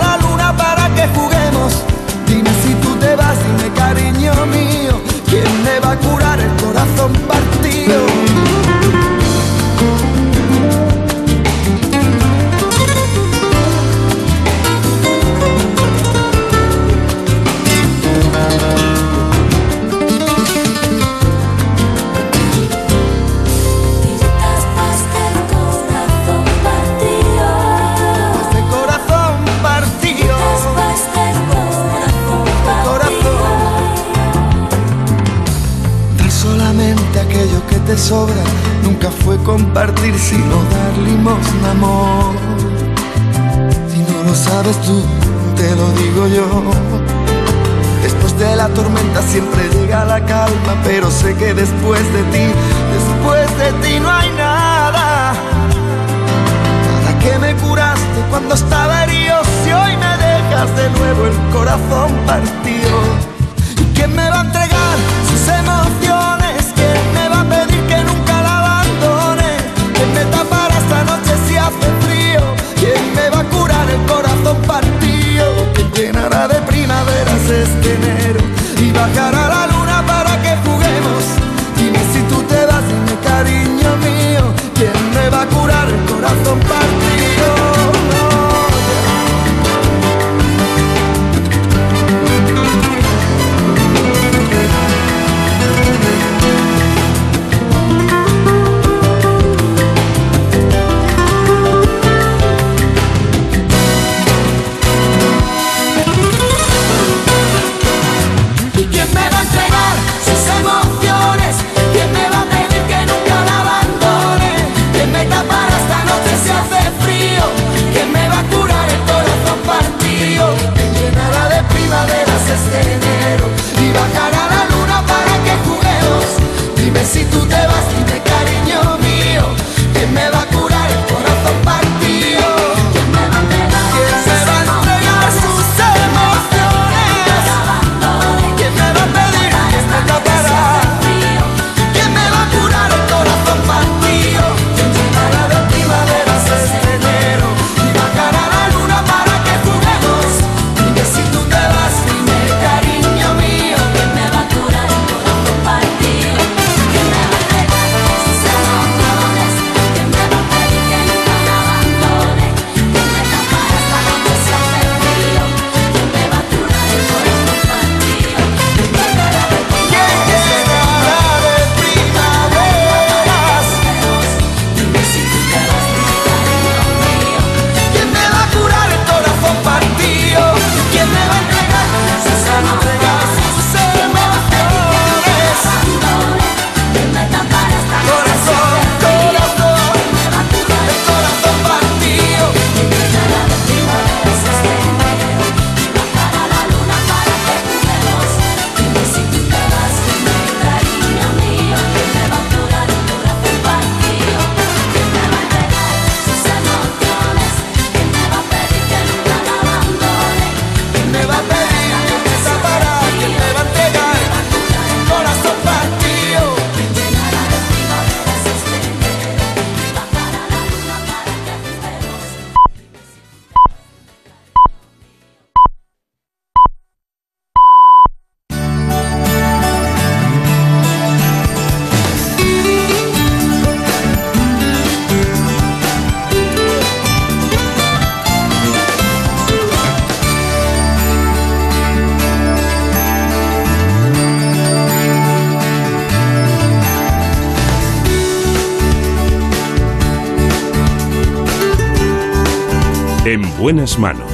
buenas 253.66 253.97
manos. 253.97 254.32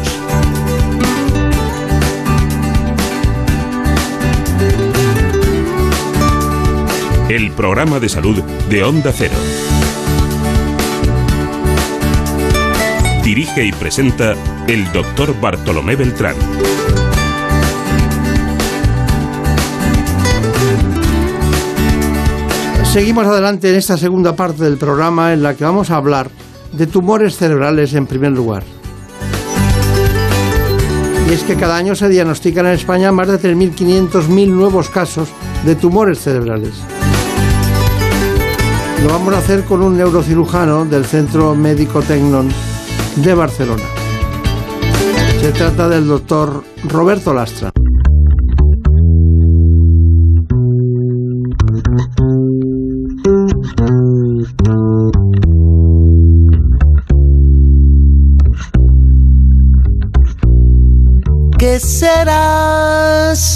El 7.29 7.51
programa 7.51 8.01
de 8.01 8.09
salud 8.09 8.43
de 8.69 8.83
Onda 8.83 9.13
Cero. 9.15 9.35
Dirige 13.23 13.63
y 13.63 13.71
presenta 13.71 14.33
el 14.67 14.91
doctor 14.91 15.33
Bartolomé 15.39 15.95
Beltrán. 15.95 16.35
Seguimos 22.83 23.25
adelante 23.25 23.69
en 23.69 23.75
esta 23.75 23.95
segunda 23.95 24.35
parte 24.35 24.65
del 24.65 24.75
programa 24.75 25.31
en 25.31 25.41
la 25.41 25.55
que 25.55 25.63
vamos 25.63 25.89
a 25.89 25.95
hablar 25.95 26.29
de 26.73 26.85
tumores 26.85 27.37
cerebrales 27.37 27.93
en 27.93 28.07
primer 28.07 28.33
lugar. 28.33 28.65
Y 31.31 31.33
es 31.33 31.43
que 31.43 31.55
cada 31.55 31.77
año 31.77 31.95
se 31.95 32.09
diagnostican 32.09 32.65
en 32.65 32.73
España 32.73 33.13
más 33.13 33.29
de 33.29 33.39
3.500.000 33.39 34.49
nuevos 34.49 34.89
casos 34.89 35.29
de 35.63 35.75
tumores 35.75 36.19
cerebrales. 36.19 36.73
Lo 39.01 39.07
vamos 39.07 39.33
a 39.33 39.37
hacer 39.37 39.63
con 39.63 39.81
un 39.81 39.95
neurocirujano 39.95 40.83
del 40.83 41.05
Centro 41.05 41.55
Médico 41.55 42.01
Tecnon 42.01 42.49
de 43.15 43.33
Barcelona. 43.33 43.83
Se 45.39 45.53
trata 45.53 45.87
del 45.87 46.05
doctor 46.05 46.65
Roberto 46.83 47.33
Lastra. 47.33 47.71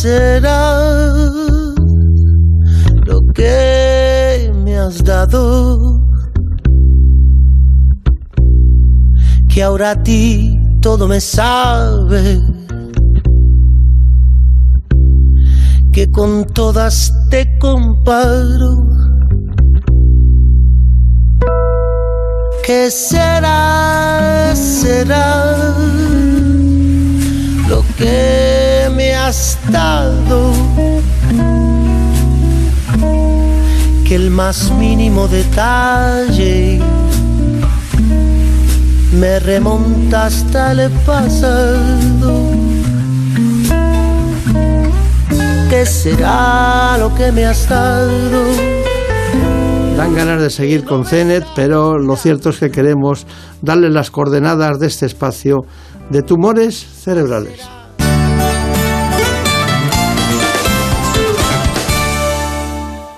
Será, 0.05 0.77
lo 3.07 3.25
que 3.33 4.51
me 4.63 4.77
has 4.77 5.03
dado? 5.03 5.99
Que 9.49 9.63
ahora 9.63 9.91
a 9.91 10.03
ti 10.03 10.59
todo 10.79 11.07
me 11.07 11.19
sabe. 11.19 12.39
Que 15.91 16.11
con 16.11 16.45
todas 16.53 17.11
te 17.31 17.57
comparo. 17.57 18.87
¿Qué 22.63 22.91
será, 22.91 24.53
será? 24.55 25.73
lo 27.69 27.83
que 27.97 28.34
has 29.75 30.29
dado. 30.29 30.51
Que 34.05 34.15
el 34.15 34.29
más 34.29 34.71
mínimo 34.71 35.27
detalle 35.27 36.79
me 39.13 39.39
remonta 39.39 40.27
hasta 40.27 40.71
el 40.71 40.91
pasado. 41.05 42.51
¿Qué 45.69 45.85
será 45.85 46.97
lo 46.97 47.13
que 47.15 47.31
me 47.31 47.45
has 47.45 47.67
dado? 47.67 48.43
Dan 49.97 50.13
ganas 50.13 50.41
de 50.41 50.49
seguir 50.49 50.83
con 50.83 51.05
CENET, 51.05 51.45
pero 51.55 51.97
lo 51.97 52.15
cierto 52.17 52.49
es 52.49 52.59
que 52.59 52.69
queremos 52.69 53.25
darle 53.61 53.89
las 53.89 54.11
coordenadas 54.11 54.77
de 54.79 54.87
este 54.87 55.05
espacio 55.05 55.65
de 56.09 56.21
tumores 56.21 56.75
cerebrales. 56.75 57.61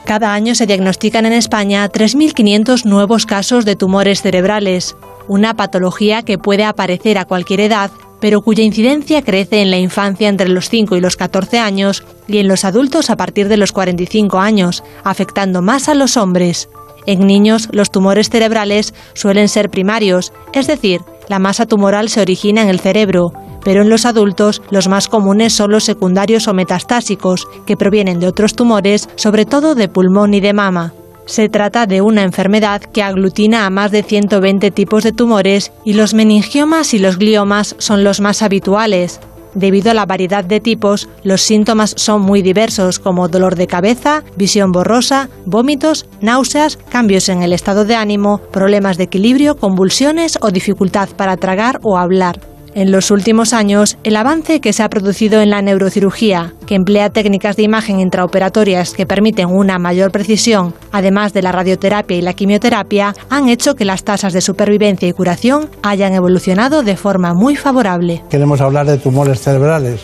Cada 0.08 0.34
año 0.34 0.56
se 0.56 0.66
diagnostican 0.66 1.26
en 1.26 1.34
España 1.34 1.86
3.500 1.92 2.86
nuevos 2.86 3.26
casos 3.26 3.66
de 3.66 3.76
tumores 3.76 4.22
cerebrales, 4.22 4.96
una 5.28 5.54
patología 5.54 6.24
que 6.24 6.38
puede 6.38 6.64
aparecer 6.64 7.18
a 7.18 7.26
cualquier 7.26 7.60
edad, 7.60 7.92
pero 8.22 8.42
cuya 8.42 8.64
incidencia 8.64 9.22
crece 9.22 9.62
en 9.62 9.70
la 9.70 9.80
infancia 9.80 10.30
entre 10.30 10.48
los 10.48 10.70
5 10.70 10.96
y 10.96 11.02
los 11.02 11.18
14 11.18 11.60
años 11.60 12.06
y 12.26 12.38
en 12.38 12.48
los 12.48 12.64
adultos 12.64 13.10
a 13.10 13.18
partir 13.18 13.50
de 13.50 13.58
los 13.58 13.74
45 13.74 14.40
años, 14.40 14.82
afectando 15.04 15.62
más 15.62 15.90
a 15.90 15.94
los 15.94 16.16
hombres. 16.16 16.70
En 17.06 17.28
niños, 17.28 17.68
los 17.74 17.92
tumores 17.92 18.30
cerebrales 18.30 18.94
suelen 19.14 19.50
ser 19.50 19.70
primarios, 19.70 20.32
es 20.54 20.68
decir, 20.68 21.02
la 21.28 21.40
masa 21.40 21.66
tumoral 21.66 22.08
se 22.08 22.22
origina 22.22 22.62
en 22.62 22.70
el 22.70 22.80
cerebro, 22.80 23.34
pero 23.64 23.82
en 23.82 23.90
los 23.90 24.06
adultos 24.06 24.62
los 24.70 24.88
más 24.88 25.08
comunes 25.08 25.54
son 25.54 25.72
los 25.72 25.84
secundarios 25.84 26.48
o 26.48 26.54
metastásicos, 26.54 27.48
que 27.66 27.78
provienen 27.78 28.20
de 28.20 28.28
otros 28.28 28.56
tumores, 28.56 29.10
sobre 29.16 29.46
todo 29.46 29.76
de 29.76 29.88
pulmón 29.88 30.34
y 30.34 30.40
de 30.40 30.54
mama. 30.54 30.94
Se 31.28 31.50
trata 31.50 31.86
de 31.86 32.02
una 32.02 32.24
enfermedad 32.24 32.82
que 32.82 33.04
aglutina 33.04 33.66
a 33.66 33.70
más 33.70 33.92
de 33.92 34.02
120 34.02 34.72
tipos 34.72 35.04
de 35.04 35.12
tumores 35.12 35.74
y 35.84 35.94
los 35.94 36.14
meningiomas 36.14 36.94
y 36.94 37.00
los 37.00 37.18
gliomas 37.18 37.76
son 37.80 38.06
los 38.06 38.22
más 38.22 38.42
habituales. 38.42 39.20
Debido 39.54 39.92
a 39.92 39.94
la 39.94 40.06
variedad 40.06 40.46
de 40.46 40.60
tipos, 40.60 41.10
los 41.24 41.42
síntomas 41.42 41.94
son 41.98 42.22
muy 42.22 42.42
diversos 42.42 43.00
como 43.00 43.28
dolor 43.28 43.56
de 43.56 43.68
cabeza, 43.68 44.24
visión 44.36 44.72
borrosa, 44.72 45.30
vómitos, 45.46 46.06
náuseas, 46.22 46.78
cambios 46.90 47.28
en 47.28 47.44
el 47.44 47.52
estado 47.52 47.84
de 47.84 47.96
ánimo, 47.96 48.38
problemas 48.52 48.98
de 48.98 49.06
equilibrio, 49.06 49.58
convulsiones 49.58 50.38
o 50.42 50.52
dificultad 50.52 51.10
para 51.10 51.38
tragar 51.38 51.80
o 51.84 51.98
hablar. 51.98 52.40
En 52.78 52.92
los 52.92 53.10
últimos 53.10 53.54
años, 53.54 53.98
el 54.04 54.16
avance 54.16 54.62
que 54.62 54.72
se 54.72 54.84
ha 54.84 54.90
producido 54.90 55.42
en 55.42 55.50
la 55.50 55.64
neurocirugía, 55.64 56.54
que 56.68 56.76
emplea 56.76 57.10
técnicas 57.10 57.56
de 57.56 57.64
imagen 57.64 58.00
intraoperatorias 58.00 58.94
que 58.94 59.08
permiten 59.08 59.48
una 59.50 59.80
mayor 59.80 60.12
precisión, 60.12 60.76
además 60.92 61.34
de 61.34 61.42
la 61.42 61.52
radioterapia 61.52 62.18
y 62.18 62.22
la 62.22 62.34
quimioterapia, 62.34 63.16
han 63.32 63.50
hecho 63.50 63.74
que 63.74 63.84
las 63.84 64.04
tasas 64.04 64.32
de 64.32 64.42
supervivencia 64.42 65.08
y 65.08 65.14
curación 65.14 65.72
hayan 65.82 66.14
evolucionado 66.14 66.84
de 66.84 66.96
forma 66.96 67.34
muy 67.34 67.56
favorable. 67.56 68.22
Queremos 68.30 68.62
hablar 68.62 68.86
de 68.86 69.00
tumores 69.00 69.42
cerebrales. 69.42 70.02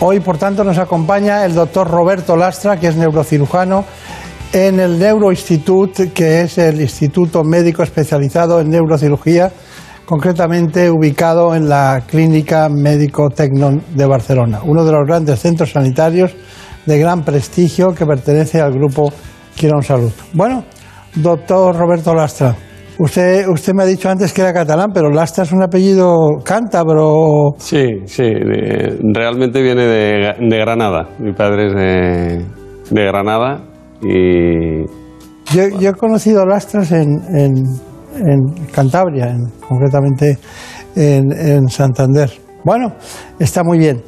Hoy, 0.00 0.18
por 0.18 0.38
tanto, 0.38 0.64
nos 0.64 0.78
acompaña 0.78 1.44
el 1.44 1.54
doctor 1.54 1.88
Roberto 1.88 2.36
Lastra, 2.36 2.80
que 2.80 2.88
es 2.88 2.96
neurocirujano 2.96 3.84
en 4.52 4.80
el 4.80 4.98
Neuroinstitut, 4.98 6.12
que 6.12 6.40
es 6.40 6.58
el 6.58 6.80
Instituto 6.80 7.44
Médico 7.44 7.84
Especializado 7.84 8.60
en 8.60 8.70
Neurocirugía 8.70 9.52
concretamente 10.12 10.90
ubicado 10.90 11.54
en 11.54 11.70
la 11.70 12.02
Clínica 12.06 12.68
Médico 12.68 13.30
Tecnon 13.30 13.80
de 13.94 14.04
Barcelona, 14.04 14.60
uno 14.62 14.84
de 14.84 14.92
los 14.92 15.06
grandes 15.06 15.40
centros 15.40 15.70
sanitarios 15.70 16.36
de 16.84 16.98
gran 16.98 17.24
prestigio 17.24 17.94
que 17.94 18.04
pertenece 18.04 18.60
al 18.60 18.74
grupo 18.74 19.10
Quirón 19.56 19.82
Salud. 19.82 20.12
Bueno, 20.34 20.64
doctor 21.14 21.74
Roberto 21.74 22.14
Lastra, 22.14 22.54
usted, 22.98 23.48
usted 23.48 23.72
me 23.72 23.84
ha 23.84 23.86
dicho 23.86 24.10
antes 24.10 24.34
que 24.34 24.42
era 24.42 24.52
catalán, 24.52 24.90
pero 24.92 25.08
Lastra 25.08 25.44
es 25.44 25.52
un 25.52 25.62
apellido 25.62 26.28
cántabro. 26.44 27.54
Sí, 27.56 28.02
sí, 28.04 28.34
realmente 29.14 29.62
viene 29.62 29.86
de, 29.86 30.58
Granada. 30.58 31.08
Mi 31.20 31.32
padre 31.32 31.68
es 31.68 32.90
de, 32.90 33.02
Granada 33.02 33.62
y... 34.02 34.82
Yo, 35.54 35.88
he 35.88 35.92
conocido 35.94 36.44
Lastras 36.44 36.92
en 36.92 37.22
en 37.34 37.91
Cantabria, 38.72 39.36
concretamente 39.66 40.38
en, 40.94 41.68
Santander. 41.68 42.30
Bueno, 42.64 42.92
está 43.38 43.64
muy 43.64 43.78
bien. 43.78 44.02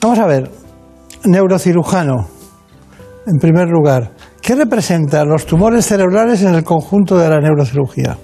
Vamos 0.00 0.18
a 0.18 0.26
ver, 0.26 0.50
neurocirujano, 1.24 2.26
en 3.26 3.38
primer 3.38 3.68
lugar, 3.68 4.12
¿qué 4.40 4.54
representan 4.54 5.28
los 5.28 5.46
tumores 5.46 5.86
cerebrales 5.86 6.42
en 6.42 6.54
el 6.54 6.64
conjunto 6.64 7.16
de 7.18 7.28
la 7.28 7.40
neurocirugía? 7.40 8.16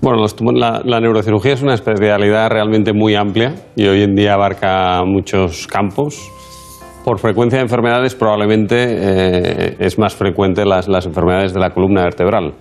Bueno, 0.00 0.24
la, 0.54 1.00
neurocirugía 1.00 1.52
es 1.54 1.62
una 1.62 1.74
especialidad 1.74 2.50
realmente 2.50 2.92
muy 2.92 3.14
amplia 3.14 3.54
y 3.76 3.86
hoy 3.86 4.02
en 4.02 4.14
día 4.14 4.34
abarca 4.34 5.02
muchos 5.04 5.66
campos. 5.66 6.18
Por 7.04 7.18
frecuencia 7.18 7.58
de 7.58 7.64
enfermedades 7.64 8.14
probablemente 8.14 8.76
eh, 8.78 9.76
es 9.80 9.98
más 9.98 10.14
frecuente 10.14 10.64
las 10.64 11.06
enfermedades 11.06 11.52
de 11.52 11.60
la 11.60 11.70
columna 11.70 12.02
vertebral 12.02 12.54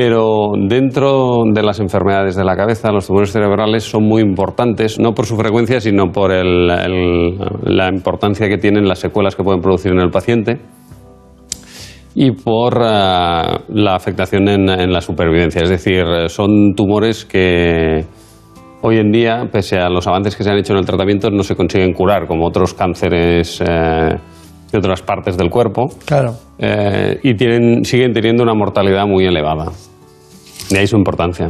pero 0.00 0.52
dentro 0.56 1.42
de 1.52 1.60
las 1.60 1.80
enfermedades 1.80 2.36
de 2.36 2.44
la 2.44 2.54
cabeza, 2.54 2.92
los 2.92 3.08
tumores 3.08 3.32
cerebrales 3.32 3.82
son 3.82 4.04
muy 4.04 4.22
importantes, 4.22 4.96
no 5.00 5.12
por 5.12 5.26
su 5.26 5.36
frecuencia, 5.36 5.80
sino 5.80 6.12
por 6.12 6.30
la 6.30 7.88
importancia 7.92 8.48
que 8.48 8.58
tienen 8.58 8.86
las 8.86 9.00
secuelas 9.00 9.34
que 9.34 9.42
pueden 9.42 9.60
producir 9.60 9.90
en 9.90 9.98
el 9.98 10.10
paciente 10.10 10.60
y 12.14 12.30
por 12.30 12.74
eh, 12.76 13.42
la 13.70 13.96
afectación 13.96 14.48
en, 14.48 14.92
la 14.92 15.00
supervivencia. 15.00 15.62
Es 15.62 15.68
decir, 15.68 16.04
son 16.28 16.74
tumores 16.76 17.24
que 17.24 18.04
hoy 18.82 18.98
en 18.98 19.10
día, 19.10 19.48
pese 19.50 19.80
a 19.80 19.88
los 19.88 20.06
avances 20.06 20.36
que 20.36 20.44
se 20.44 20.50
han 20.50 20.58
hecho 20.58 20.74
en 20.74 20.78
el 20.78 20.86
tratamiento, 20.86 21.28
no 21.28 21.42
se 21.42 21.56
consiguen 21.56 21.92
curar, 21.92 22.28
como 22.28 22.46
otros 22.46 22.72
cánceres. 22.72 23.60
Eh, 23.60 24.14
de 24.72 24.78
otras 24.78 25.02
partes 25.02 25.36
del 25.36 25.50
cuerpo. 25.50 25.88
Claro. 26.04 26.34
Eh, 26.58 27.18
y 27.22 27.34
tienen, 27.34 27.84
siguen 27.84 28.12
teniendo 28.12 28.42
una 28.42 28.54
mortalidad 28.54 29.06
muy 29.06 29.24
elevada. 29.24 29.66
De 30.70 30.78
ahí 30.78 30.86
su 30.86 30.96
importancia. 30.96 31.48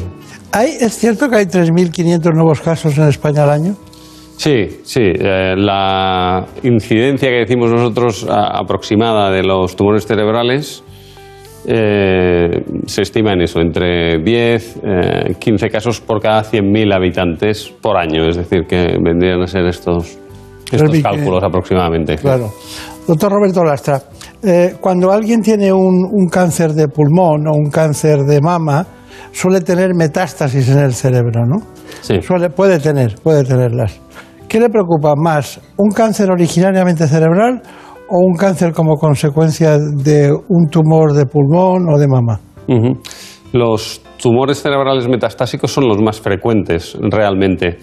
¿Hay, 0.53 0.71
¿Es 0.81 0.97
cierto 0.99 1.29
que 1.29 1.37
hay 1.37 1.45
3.500 1.47 2.33
nuevos 2.35 2.61
casos 2.61 2.97
en 2.99 3.09
España 3.09 3.43
al 3.45 3.51
año? 3.51 3.75
Sí, 4.37 4.79
sí. 4.85 5.01
eh, 5.03 5.55
la 5.57 6.47
incidencia 6.63 7.29
que 7.29 7.39
decimos 7.41 7.71
nosotros 7.73 8.25
a- 8.31 8.57
aproximada 8.59 9.31
de 9.33 9.43
los 9.43 9.75
tumores 9.75 10.07
cerebrales 10.07 10.85
eh, 11.67 12.63
se 12.87 13.03
estima 13.03 13.33
en 13.33 13.43
eso, 13.43 13.61
entre 13.61 14.19
10, 14.23 14.77
eh, 14.85 15.35
15 15.39 15.69
casos 15.71 16.01
por 16.01 16.21
cada 16.21 16.43
100.000 16.45 16.95
habitantes 16.95 17.69
por 17.83 17.97
año. 17.97 18.27
Es 18.29 18.37
decir, 18.37 18.65
que 18.67 18.97
vendrían 19.03 19.43
a 19.43 19.47
ser 19.47 19.67
estos, 19.67 20.19
estos 20.71 20.99
cálculos 21.03 21.43
aproximadamente. 21.43 22.17
Claro. 22.17 22.51
Doctor 23.09 23.33
Roberto 23.33 23.65
Lastra, 23.65 24.03
eh, 24.43 24.75
cuando 24.83 25.11
alguien 25.11 25.41
tiene 25.41 25.73
un, 25.73 26.07
un 26.13 26.29
cáncer 26.29 26.75
de 26.75 26.89
pulmón 26.89 27.49
o 27.49 27.53
un 27.57 27.71
cáncer 27.71 28.19
de 28.19 28.39
mama, 28.43 28.87
suele 29.33 29.63
tener 29.63 29.95
metástasis 29.95 30.69
en 30.69 30.79
el 30.81 30.93
cerebro, 30.93 31.47
¿no? 31.47 31.57
Sí. 32.03 32.21
Suele, 32.21 32.51
puede 32.51 32.79
tener, 32.79 33.15
puede 33.23 33.45
tenerlas. 33.45 33.99
¿Qué 34.47 34.61
le 34.61 34.69
preocupa 34.69 35.15
más? 35.17 35.59
¿Un 35.79 35.89
cáncer 35.91 36.31
originariamente 36.31 37.07
cerebral 37.07 37.63
o 38.11 38.19
un 38.19 38.37
cáncer 38.37 38.75
como 38.75 38.97
consecuencia 38.97 39.79
de 39.79 40.31
un 40.31 40.69
tumor 40.69 41.15
de 41.15 41.25
pulmón 41.25 41.89
o 41.89 41.99
de 41.99 42.09
mama? 42.09 42.41
Los 43.55 44.03
tumores 44.21 44.61
cerebrales 44.61 45.09
metastásicos 45.09 45.73
son 45.73 45.89
los 45.89 45.99
más 46.03 46.21
frecuentes 46.21 46.95
realmente. 47.01 47.79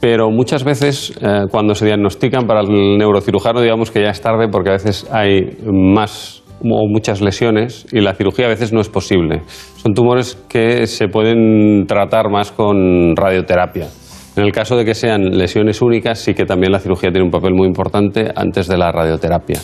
Pero 0.00 0.30
muchas 0.30 0.62
veces 0.64 1.16
eh, 1.20 1.44
cuando 1.50 1.74
se 1.74 1.86
diagnostican 1.86 2.46
para 2.46 2.60
el 2.60 2.98
neurocirujano 2.98 3.60
digamos 3.60 3.90
que 3.90 4.02
ya 4.02 4.10
es 4.10 4.20
tarde 4.20 4.48
porque 4.48 4.70
a 4.70 4.74
veces 4.74 5.08
hay 5.10 5.56
más 5.64 6.42
o 6.62 6.88
muchas 6.88 7.20
lesiones 7.20 7.86
y 7.92 8.00
la 8.00 8.14
cirugía 8.14 8.46
a 8.46 8.48
veces 8.48 8.72
no 8.72 8.80
es 8.80 8.88
posible. 8.88 9.42
Son 9.76 9.94
tumores 9.94 10.36
que 10.48 10.86
se 10.86 11.08
pueden 11.08 11.86
tratar 11.86 12.30
más 12.30 12.52
con 12.52 13.14
radioterapia. 13.16 13.88
En 14.36 14.44
el 14.44 14.52
caso 14.52 14.76
de 14.76 14.84
que 14.84 14.94
sean 14.94 15.38
lesiones 15.38 15.80
únicas, 15.80 16.18
sí 16.18 16.34
que 16.34 16.44
también 16.44 16.72
la 16.72 16.78
cirugía 16.78 17.10
tiene 17.10 17.24
un 17.24 17.30
papel 17.30 17.54
muy 17.54 17.66
importante 17.66 18.30
antes 18.34 18.68
de 18.68 18.76
la 18.76 18.92
radioterapia. 18.92 19.58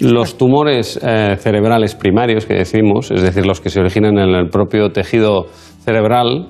Los 0.00 0.38
tumores 0.38 0.98
eh, 1.02 1.36
cerebrales 1.38 1.94
primarios 1.94 2.46
que 2.46 2.54
decimos, 2.54 3.10
es 3.10 3.22
decir, 3.22 3.46
los 3.46 3.60
que 3.60 3.68
se 3.68 3.80
originan 3.80 4.18
en 4.18 4.34
el 4.34 4.48
propio 4.48 4.90
tejido 4.90 5.46
cerebral, 5.84 6.48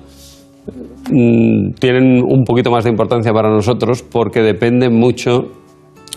tienen 1.79 2.23
un 2.23 2.43
poquito 2.45 2.71
más 2.71 2.83
de 2.83 2.89
importancia 2.89 3.31
para 3.31 3.49
nosotros 3.49 4.01
porque 4.03 4.41
depende 4.41 4.89
mucho 4.89 5.51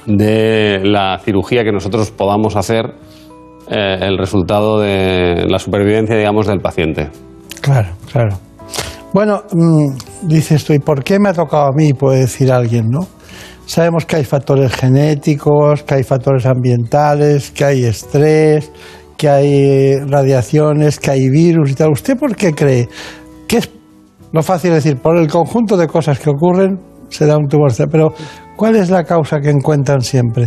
de 0.06 0.80
la 0.84 1.18
cirugía 1.18 1.64
que 1.64 1.72
nosotros 1.72 2.10
podamos 2.10 2.56
hacer, 2.56 2.94
eh, 3.70 3.98
el 4.00 4.16
resultado 4.16 4.80
de 4.80 5.46
la 5.48 5.58
supervivencia, 5.58 6.16
digamos, 6.16 6.46
del 6.46 6.60
paciente. 6.60 7.10
Claro, 7.60 7.90
claro. 8.10 8.38
Bueno, 9.12 9.42
mm, 9.52 10.28
dices 10.28 10.64
tú, 10.64 10.72
¿y 10.72 10.78
por 10.78 11.04
qué 11.04 11.18
me 11.18 11.28
ha 11.28 11.34
tocado 11.34 11.66
a 11.66 11.72
mí? 11.72 11.92
Puede 11.92 12.20
decir 12.20 12.50
alguien, 12.50 12.88
¿no? 12.88 13.06
Sabemos 13.66 14.06
que 14.06 14.16
hay 14.16 14.24
factores 14.24 14.72
genéticos, 14.72 15.82
que 15.82 15.96
hay 15.96 16.02
factores 16.04 16.46
ambientales, 16.46 17.50
que 17.50 17.64
hay 17.64 17.84
estrés, 17.84 18.72
que 19.18 19.28
hay 19.28 19.96
radiaciones, 20.06 20.98
que 20.98 21.10
hay 21.10 21.28
virus 21.28 21.72
y 21.72 21.74
tal. 21.74 21.90
¿Usted 21.90 22.16
por 22.16 22.34
qué 22.34 22.54
cree? 22.54 22.88
que 23.48 23.56
es 23.56 23.70
lo 24.32 24.42
fácil 24.42 24.72
decir? 24.72 24.96
Por 24.96 25.16
el 25.16 25.28
conjunto 25.28 25.76
de 25.76 25.86
cosas 25.86 26.18
que 26.18 26.30
ocurren 26.30 26.78
se 27.08 27.26
da 27.26 27.36
un 27.36 27.48
tumor. 27.48 27.72
Pero, 27.90 28.12
¿cuál 28.56 28.76
es 28.76 28.90
la 28.90 29.04
causa 29.04 29.40
que 29.40 29.50
encuentran 29.50 30.00
siempre? 30.02 30.46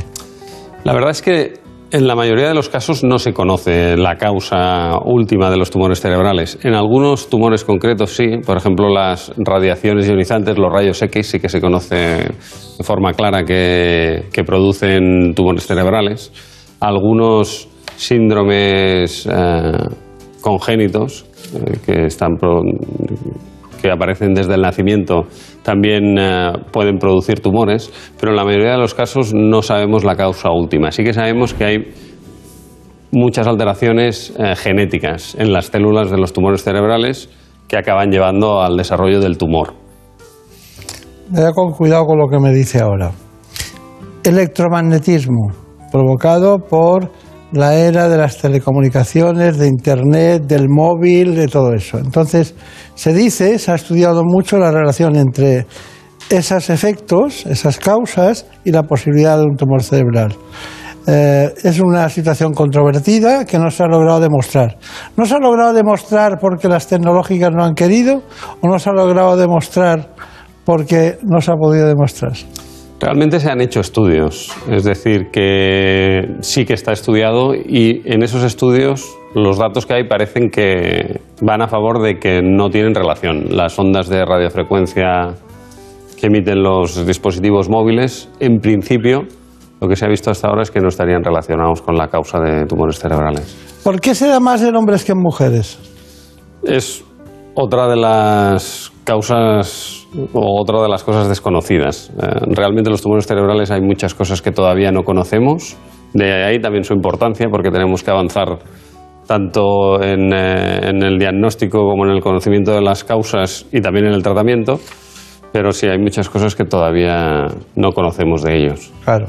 La 0.83 0.93
verdad 0.93 1.11
es 1.11 1.21
que 1.21 1.53
en 1.91 2.07
la 2.07 2.15
mayoría 2.15 2.47
de 2.47 2.53
los 2.53 2.69
casos 2.69 3.03
no 3.03 3.19
se 3.19 3.33
conoce 3.33 3.97
la 3.97 4.15
causa 4.15 4.97
última 5.03 5.49
de 5.49 5.57
los 5.57 5.69
tumores 5.71 5.99
cerebrales. 5.99 6.57
En 6.63 6.73
algunos 6.73 7.29
tumores 7.29 7.65
concretos 7.65 8.15
sí, 8.15 8.37
por 8.45 8.55
ejemplo 8.55 8.87
las 8.87 9.33
radiaciones 9.37 10.07
ionizantes, 10.07 10.57
los 10.57 10.71
rayos 10.71 11.01
X 11.01 11.27
sí 11.27 11.39
que 11.39 11.49
se 11.49 11.59
conoce 11.59 11.95
de 11.95 12.83
forma 12.83 13.11
clara 13.11 13.43
que, 13.43 14.29
que 14.31 14.43
producen 14.43 15.33
tumores 15.35 15.67
cerebrales. 15.67 16.31
Algunos 16.79 17.67
síndromes 17.97 19.27
eh, 19.29 19.71
congénitos 20.39 21.25
eh, 21.53 21.77
que 21.85 22.05
están 22.05 22.37
pro- 22.39 22.61
que 23.81 23.91
aparecen 23.91 24.33
desde 24.33 24.55
el 24.55 24.61
nacimiento 24.61 25.23
también 25.63 26.17
eh, 26.17 26.51
pueden 26.71 26.97
producir 26.97 27.39
tumores, 27.39 27.91
pero 28.19 28.31
en 28.31 28.37
la 28.37 28.43
mayoría 28.43 28.71
de 28.71 28.77
los 28.77 28.93
casos 28.93 29.33
no 29.33 29.61
sabemos 29.61 30.03
la 30.03 30.15
causa 30.15 30.51
última. 30.51 30.91
Sí 30.91 31.03
que 31.03 31.13
sabemos 31.13 31.53
que 31.53 31.65
hay 31.65 31.77
muchas 33.11 33.47
alteraciones 33.47 34.33
eh, 34.37 34.55
genéticas 34.55 35.35
en 35.37 35.51
las 35.51 35.67
células 35.67 36.09
de 36.09 36.17
los 36.17 36.33
tumores 36.33 36.63
cerebrales 36.63 37.29
que 37.67 37.77
acaban 37.77 38.11
llevando 38.11 38.61
al 38.61 38.77
desarrollo 38.77 39.19
del 39.19 39.37
tumor. 39.37 39.73
Vaya 41.29 41.51
con 41.53 41.71
cuidado 41.71 42.05
con 42.05 42.19
lo 42.19 42.27
que 42.27 42.39
me 42.39 42.53
dice 42.53 42.79
ahora. 42.79 43.11
Electromagnetismo, 44.23 45.51
provocado 45.91 46.59
por 46.59 47.09
la 47.51 47.75
era 47.75 48.07
de 48.07 48.17
las 48.17 48.37
telecomunicaciones, 48.37 49.57
de 49.57 49.67
Internet, 49.67 50.43
del 50.43 50.67
móvil, 50.69 51.35
de 51.35 51.47
todo 51.47 51.73
eso. 51.73 51.97
Entonces, 51.97 52.55
se 52.95 53.13
dice, 53.13 53.59
se 53.59 53.71
ha 53.71 53.75
estudiado 53.75 54.23
mucho 54.23 54.57
la 54.57 54.71
relación 54.71 55.15
entre 55.15 55.65
esos 56.29 56.69
efectos, 56.69 57.45
esas 57.45 57.77
causas 57.77 58.45
y 58.63 58.71
la 58.71 58.83
posibilidad 58.83 59.37
de 59.37 59.43
un 59.43 59.57
tumor 59.57 59.83
cerebral. 59.83 60.35
Eh, 61.07 61.53
es 61.63 61.79
una 61.79 62.07
situación 62.09 62.53
controvertida 62.53 63.43
que 63.45 63.57
no 63.57 63.71
se 63.71 63.83
ha 63.83 63.87
logrado 63.87 64.19
demostrar. 64.19 64.77
No 65.17 65.25
se 65.25 65.35
ha 65.35 65.39
logrado 65.39 65.73
demostrar 65.73 66.37
porque 66.39 66.67
las 66.67 66.87
tecnológicas 66.87 67.49
no 67.51 67.65
han 67.65 67.73
querido 67.73 68.21
o 68.61 68.67
no 68.67 68.77
se 68.77 68.89
ha 68.89 68.93
logrado 68.93 69.35
demostrar 69.35 70.13
porque 70.63 71.17
no 71.23 71.41
se 71.41 71.51
ha 71.51 71.55
podido 71.55 71.87
demostrar. 71.87 72.33
Realmente 73.01 73.39
se 73.39 73.49
han 73.49 73.61
hecho 73.61 73.79
estudios, 73.79 74.55
es 74.69 74.83
decir, 74.83 75.31
que 75.31 76.35
sí 76.41 76.65
que 76.65 76.73
está 76.73 76.91
estudiado 76.91 77.55
y 77.55 78.03
en 78.05 78.21
esos 78.21 78.43
estudios 78.43 79.17
los 79.33 79.57
datos 79.57 79.87
que 79.87 79.95
hay 79.95 80.07
parecen 80.07 80.51
que 80.51 81.19
van 81.41 81.63
a 81.63 81.67
favor 81.67 81.99
de 82.03 82.19
que 82.19 82.43
no 82.43 82.69
tienen 82.69 82.93
relación. 82.93 83.55
Las 83.55 83.79
ondas 83.79 84.07
de 84.07 84.23
radiofrecuencia 84.23 85.33
que 86.19 86.27
emiten 86.27 86.61
los 86.61 87.07
dispositivos 87.07 87.69
móviles, 87.69 88.29
en 88.39 88.59
principio, 88.59 89.23
lo 89.79 89.87
que 89.87 89.95
se 89.95 90.05
ha 90.05 90.07
visto 90.07 90.29
hasta 90.29 90.49
ahora 90.49 90.61
es 90.61 90.69
que 90.69 90.79
no 90.79 90.89
estarían 90.89 91.23
relacionados 91.23 91.81
con 91.81 91.95
la 91.95 92.07
causa 92.07 92.39
de 92.39 92.67
tumores 92.67 92.99
cerebrales. 92.99 93.79
¿Por 93.83 93.99
qué 93.99 94.13
se 94.13 94.27
da 94.27 94.39
más 94.39 94.61
en 94.61 94.75
hombres 94.75 95.03
que 95.03 95.13
en 95.13 95.17
mujeres? 95.17 95.79
Es 96.61 97.03
otra 97.55 97.87
de 97.87 97.95
las 97.95 98.91
causas 99.03 100.00
otra 100.33 100.81
de 100.81 100.89
las 100.89 101.03
cosas 101.03 101.29
desconocidas. 101.29 102.11
Eh, 102.21 102.25
realmente 102.49 102.89
los 102.89 103.01
tumores 103.01 103.25
cerebrales 103.25 103.71
hay 103.71 103.81
muchas 103.81 104.13
cosas 104.13 104.41
que 104.41 104.51
todavía 104.51 104.91
no 104.91 105.03
conocemos. 105.03 105.77
De 106.13 106.43
ahí 106.43 106.59
también 106.59 106.83
su 106.83 106.93
importancia 106.93 107.47
porque 107.49 107.71
tenemos 107.71 108.03
que 108.03 108.11
avanzar 108.11 108.59
tanto 109.25 110.01
en, 110.03 110.33
eh, 110.33 110.89
en 110.89 111.03
el 111.03 111.17
diagnóstico 111.17 111.79
como 111.79 112.05
en 112.05 112.11
el 112.11 112.21
conocimiento 112.21 112.73
de 112.73 112.81
las 112.81 113.03
causas 113.03 113.65
y 113.71 113.79
también 113.79 114.07
en 114.07 114.13
el 114.13 114.23
tratamiento. 114.23 114.79
Pero 115.53 115.73
sí 115.73 115.87
hay 115.87 115.99
muchas 115.99 116.29
cosas 116.29 116.55
que 116.55 116.63
todavía 116.63 117.47
no 117.75 117.91
conocemos 117.91 118.41
de 118.43 118.57
ellos. 118.57 118.91
Claro. 119.03 119.27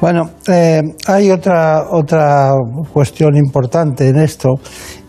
Bueno, 0.00 0.30
eh, 0.48 0.80
hay 1.06 1.30
otra, 1.30 1.84
otra 1.90 2.52
cuestión 2.92 3.36
importante 3.36 4.08
en 4.08 4.16
esto 4.16 4.54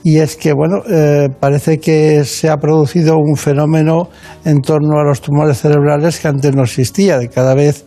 y 0.03 0.17
es 0.17 0.35
que, 0.35 0.53
bueno, 0.53 0.81
eh, 0.89 1.29
parece 1.39 1.79
que 1.79 2.23
se 2.23 2.49
ha 2.49 2.57
producido 2.57 3.17
un 3.17 3.35
fenómeno 3.35 4.09
en 4.45 4.61
torno 4.61 4.99
a 4.99 5.03
los 5.03 5.21
tumores 5.21 5.59
cerebrales 5.59 6.19
que 6.19 6.27
antes 6.27 6.55
no 6.55 6.63
existía, 6.63 7.19
cada 7.33 7.53
vez 7.53 7.85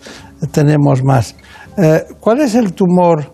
tenemos 0.53 1.03
más. 1.03 1.36
Eh, 1.77 2.03
¿Cuál 2.20 2.41
es 2.41 2.55
el 2.55 2.73
tumor 2.73 3.32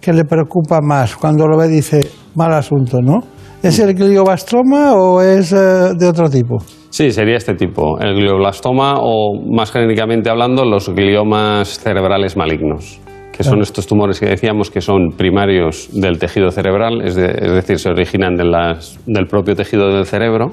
que 0.00 0.12
le 0.12 0.24
preocupa 0.24 0.80
más 0.80 1.16
cuando 1.16 1.46
lo 1.46 1.56
ve 1.56 1.68
dice, 1.68 2.00
mal 2.34 2.52
asunto, 2.52 3.00
¿no? 3.00 3.20
¿Es 3.62 3.78
el 3.78 3.94
glioblastoma 3.94 4.94
o 4.94 5.20
es 5.20 5.52
eh, 5.52 5.94
de 5.96 6.06
otro 6.06 6.28
tipo? 6.28 6.58
Sí, 6.90 7.10
sería 7.10 7.36
este 7.36 7.54
tipo, 7.54 7.98
el 8.00 8.14
glioblastoma 8.14 8.94
o, 8.98 9.40
más 9.52 9.70
genéricamente 9.70 10.30
hablando, 10.30 10.64
los 10.64 10.88
gliomas 10.88 11.78
cerebrales 11.78 12.36
malignos, 12.36 13.00
que 13.36 13.44
son 13.44 13.60
estos 13.60 13.86
tumores 13.86 14.18
que 14.18 14.26
decíamos 14.26 14.70
que 14.70 14.80
son 14.80 15.10
primarios 15.16 15.88
del 15.92 16.18
tejido 16.18 16.50
cerebral, 16.50 17.02
es, 17.04 17.14
de- 17.14 17.26
es 17.30 17.52
decir, 17.52 17.78
se 17.78 17.90
originan 17.90 18.34
de 18.36 18.44
las- 18.44 18.98
del 19.06 19.26
propio 19.26 19.54
tejido 19.54 19.88
del 19.94 20.06
cerebro. 20.06 20.52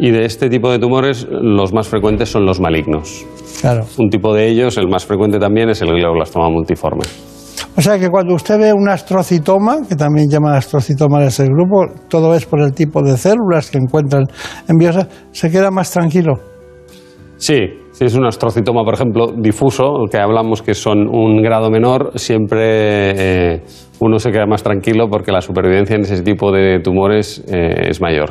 Y 0.00 0.10
de 0.12 0.24
este 0.26 0.48
tipo 0.48 0.70
de 0.70 0.78
tumores, 0.78 1.26
los 1.30 1.72
más 1.72 1.88
frecuentes 1.88 2.28
son 2.30 2.44
los 2.46 2.60
malignos. 2.60 3.26
Claro. 3.60 3.84
Un 3.98 4.08
tipo 4.10 4.32
de 4.32 4.46
ellos, 4.48 4.76
el 4.76 4.86
más 4.88 5.04
frecuente 5.04 5.38
también, 5.40 5.70
es 5.70 5.82
el 5.82 5.88
glioblastoma 5.88 6.48
multiforme. 6.50 7.02
O 7.76 7.80
sea 7.80 7.98
que 7.98 8.08
cuando 8.08 8.34
usted 8.34 8.58
ve 8.58 8.72
un 8.72 8.88
astrocitoma, 8.88 9.78
que 9.88 9.96
también 9.96 10.28
llaman 10.30 10.54
astrocitoma 10.54 11.24
ese 11.24 11.44
grupo, 11.46 11.86
todo 12.08 12.34
es 12.34 12.44
por 12.46 12.60
el 12.60 12.72
tipo 12.72 13.02
de 13.02 13.16
células 13.16 13.70
que 13.70 13.78
encuentran 13.78 14.24
en 14.68 14.76
biosas, 14.76 15.08
se 15.32 15.50
queda 15.50 15.70
más 15.70 15.90
tranquilo. 15.90 16.34
Sí, 17.38 17.54
si 17.92 18.04
es 18.04 18.14
un 18.16 18.26
astrocitoma, 18.26 18.82
por 18.84 18.94
ejemplo, 18.94 19.28
difuso, 19.36 20.04
que 20.10 20.18
hablamos 20.18 20.60
que 20.60 20.74
son 20.74 21.06
un 21.08 21.40
grado 21.40 21.70
menor, 21.70 22.12
siempre 22.16 23.54
eh, 23.54 23.62
uno 24.00 24.18
se 24.18 24.30
queda 24.32 24.44
más 24.46 24.62
tranquilo 24.64 25.08
porque 25.08 25.30
la 25.30 25.40
supervivencia 25.40 25.94
en 25.96 26.02
ese 26.02 26.20
tipo 26.22 26.50
de 26.50 26.80
tumores 26.80 27.44
eh, 27.46 27.88
es 27.90 28.00
mayor. 28.00 28.30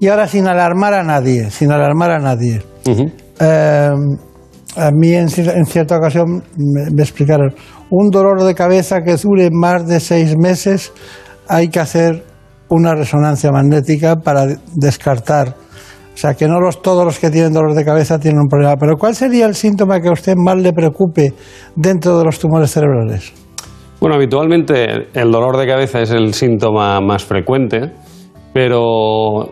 Y 0.00 0.08
ahora 0.08 0.26
sin 0.26 0.46
alarmar 0.48 0.94
a 0.94 1.02
nadie, 1.02 1.50
sin 1.50 1.70
alarmar 1.70 2.10
a 2.12 2.18
nadie. 2.18 2.62
Eh, 3.40 3.90
a 4.76 4.90
mí 4.90 5.12
en, 5.12 5.28
en 5.36 5.66
cierta 5.66 5.98
ocasión 5.98 6.42
me, 6.56 6.90
me 6.94 7.02
explicaron, 7.02 7.54
un 7.90 8.10
dolor 8.10 8.42
de 8.42 8.54
cabeza 8.54 9.02
que 9.02 9.16
dure 9.16 9.50
más 9.52 9.86
de 9.86 10.00
seis 10.00 10.34
meses 10.36 10.92
hay 11.48 11.68
que 11.68 11.78
hacer 11.80 12.24
una 12.68 12.94
resonancia 12.94 13.52
magnética 13.52 14.16
para 14.16 14.46
de- 14.46 14.56
descartar. 14.74 15.54
O 16.16 16.18
sea, 16.18 16.32
que 16.32 16.48
no 16.48 16.58
los, 16.60 16.80
todos 16.80 17.04
los 17.04 17.18
que 17.18 17.28
tienen 17.28 17.52
dolor 17.52 17.74
de 17.74 17.84
cabeza 17.84 18.18
tienen 18.18 18.40
un 18.40 18.48
problema. 18.48 18.76
Pero 18.80 18.96
¿cuál 18.96 19.14
sería 19.14 19.44
el 19.44 19.54
síntoma 19.54 20.00
que 20.00 20.08
a 20.08 20.12
usted 20.12 20.32
más 20.34 20.56
le 20.56 20.72
preocupe 20.72 21.34
dentro 21.74 22.18
de 22.18 22.24
los 22.24 22.38
tumores 22.38 22.70
cerebrales? 22.70 23.34
Bueno, 24.00 24.16
habitualmente 24.16 25.08
el 25.12 25.30
dolor 25.30 25.58
de 25.58 25.66
cabeza 25.66 26.00
es 26.00 26.12
el 26.12 26.32
síntoma 26.32 26.98
más 27.02 27.22
frecuente, 27.22 27.92
pero 28.54 29.50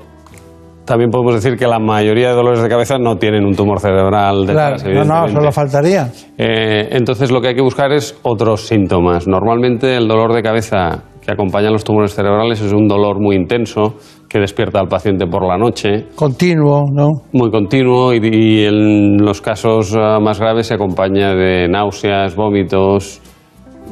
también 0.86 1.10
podemos 1.10 1.34
decir 1.34 1.58
que 1.58 1.66
la 1.66 1.78
mayoría 1.78 2.30
de 2.30 2.34
dolores 2.34 2.62
de 2.62 2.68
cabeza 2.70 2.96
no 2.96 3.16
tienen 3.18 3.44
un 3.44 3.54
tumor 3.54 3.78
cerebral 3.78 4.46
detrás, 4.46 4.82
Claro, 4.82 5.04
no, 5.04 5.26
no, 5.26 5.28
solo 5.28 5.52
faltaría. 5.52 6.10
Eh, 6.38 6.88
entonces 6.92 7.30
lo 7.30 7.42
que 7.42 7.48
hay 7.48 7.54
que 7.54 7.62
buscar 7.62 7.92
es 7.92 8.18
otros 8.22 8.66
síntomas. 8.66 9.28
Normalmente 9.28 9.96
el 9.96 10.08
dolor 10.08 10.32
de 10.32 10.40
cabeza 10.42 11.04
que 11.20 11.30
acompaña 11.30 11.68
a 11.68 11.72
los 11.72 11.84
tumores 11.84 12.14
cerebrales 12.14 12.62
es 12.62 12.72
un 12.72 12.88
dolor 12.88 13.20
muy 13.20 13.36
intenso 13.36 13.96
que 14.34 14.40
despierta 14.40 14.80
al 14.80 14.88
paciente 14.88 15.28
por 15.28 15.46
la 15.46 15.56
noche, 15.56 16.06
Continuo, 16.16 16.82
¿no? 16.92 17.06
muy 17.32 17.52
continuo 17.52 18.12
y, 18.12 18.18
y 18.20 18.64
en 18.64 19.18
los 19.18 19.40
casos 19.40 19.94
ah, 19.96 20.18
más 20.20 20.40
graves 20.40 20.66
se 20.66 20.74
acompaña 20.74 21.36
de 21.36 21.68
náuseas, 21.68 22.34
vómitos 22.34 23.20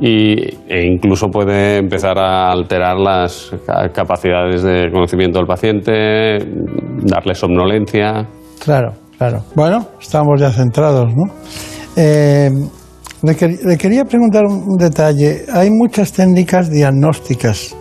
y, 0.00 0.34
e 0.68 0.84
incluso 0.84 1.28
puede 1.28 1.76
empezar 1.76 2.18
a 2.18 2.50
alterar 2.50 2.96
las 2.98 3.52
ca- 3.64 3.88
capacidades 3.90 4.64
de 4.64 4.90
conocimiento 4.90 5.38
del 5.38 5.46
paciente, 5.46 6.38
darle 7.04 7.36
somnolencia. 7.36 8.26
Claro, 8.58 8.94
claro. 9.16 9.44
Bueno, 9.54 9.86
estamos 10.00 10.40
ya 10.40 10.50
centrados, 10.50 11.14
¿no? 11.14 11.32
Eh, 11.96 12.50
le, 13.22 13.32
quer- 13.36 13.62
le 13.64 13.76
quería 13.78 14.04
preguntar 14.04 14.44
un 14.46 14.64
un 14.66 14.76
detalle. 14.76 15.42
Hay 15.54 15.70
muchas 15.70 16.12
técnicas 16.12 16.68
diagnósticas. 16.68 17.76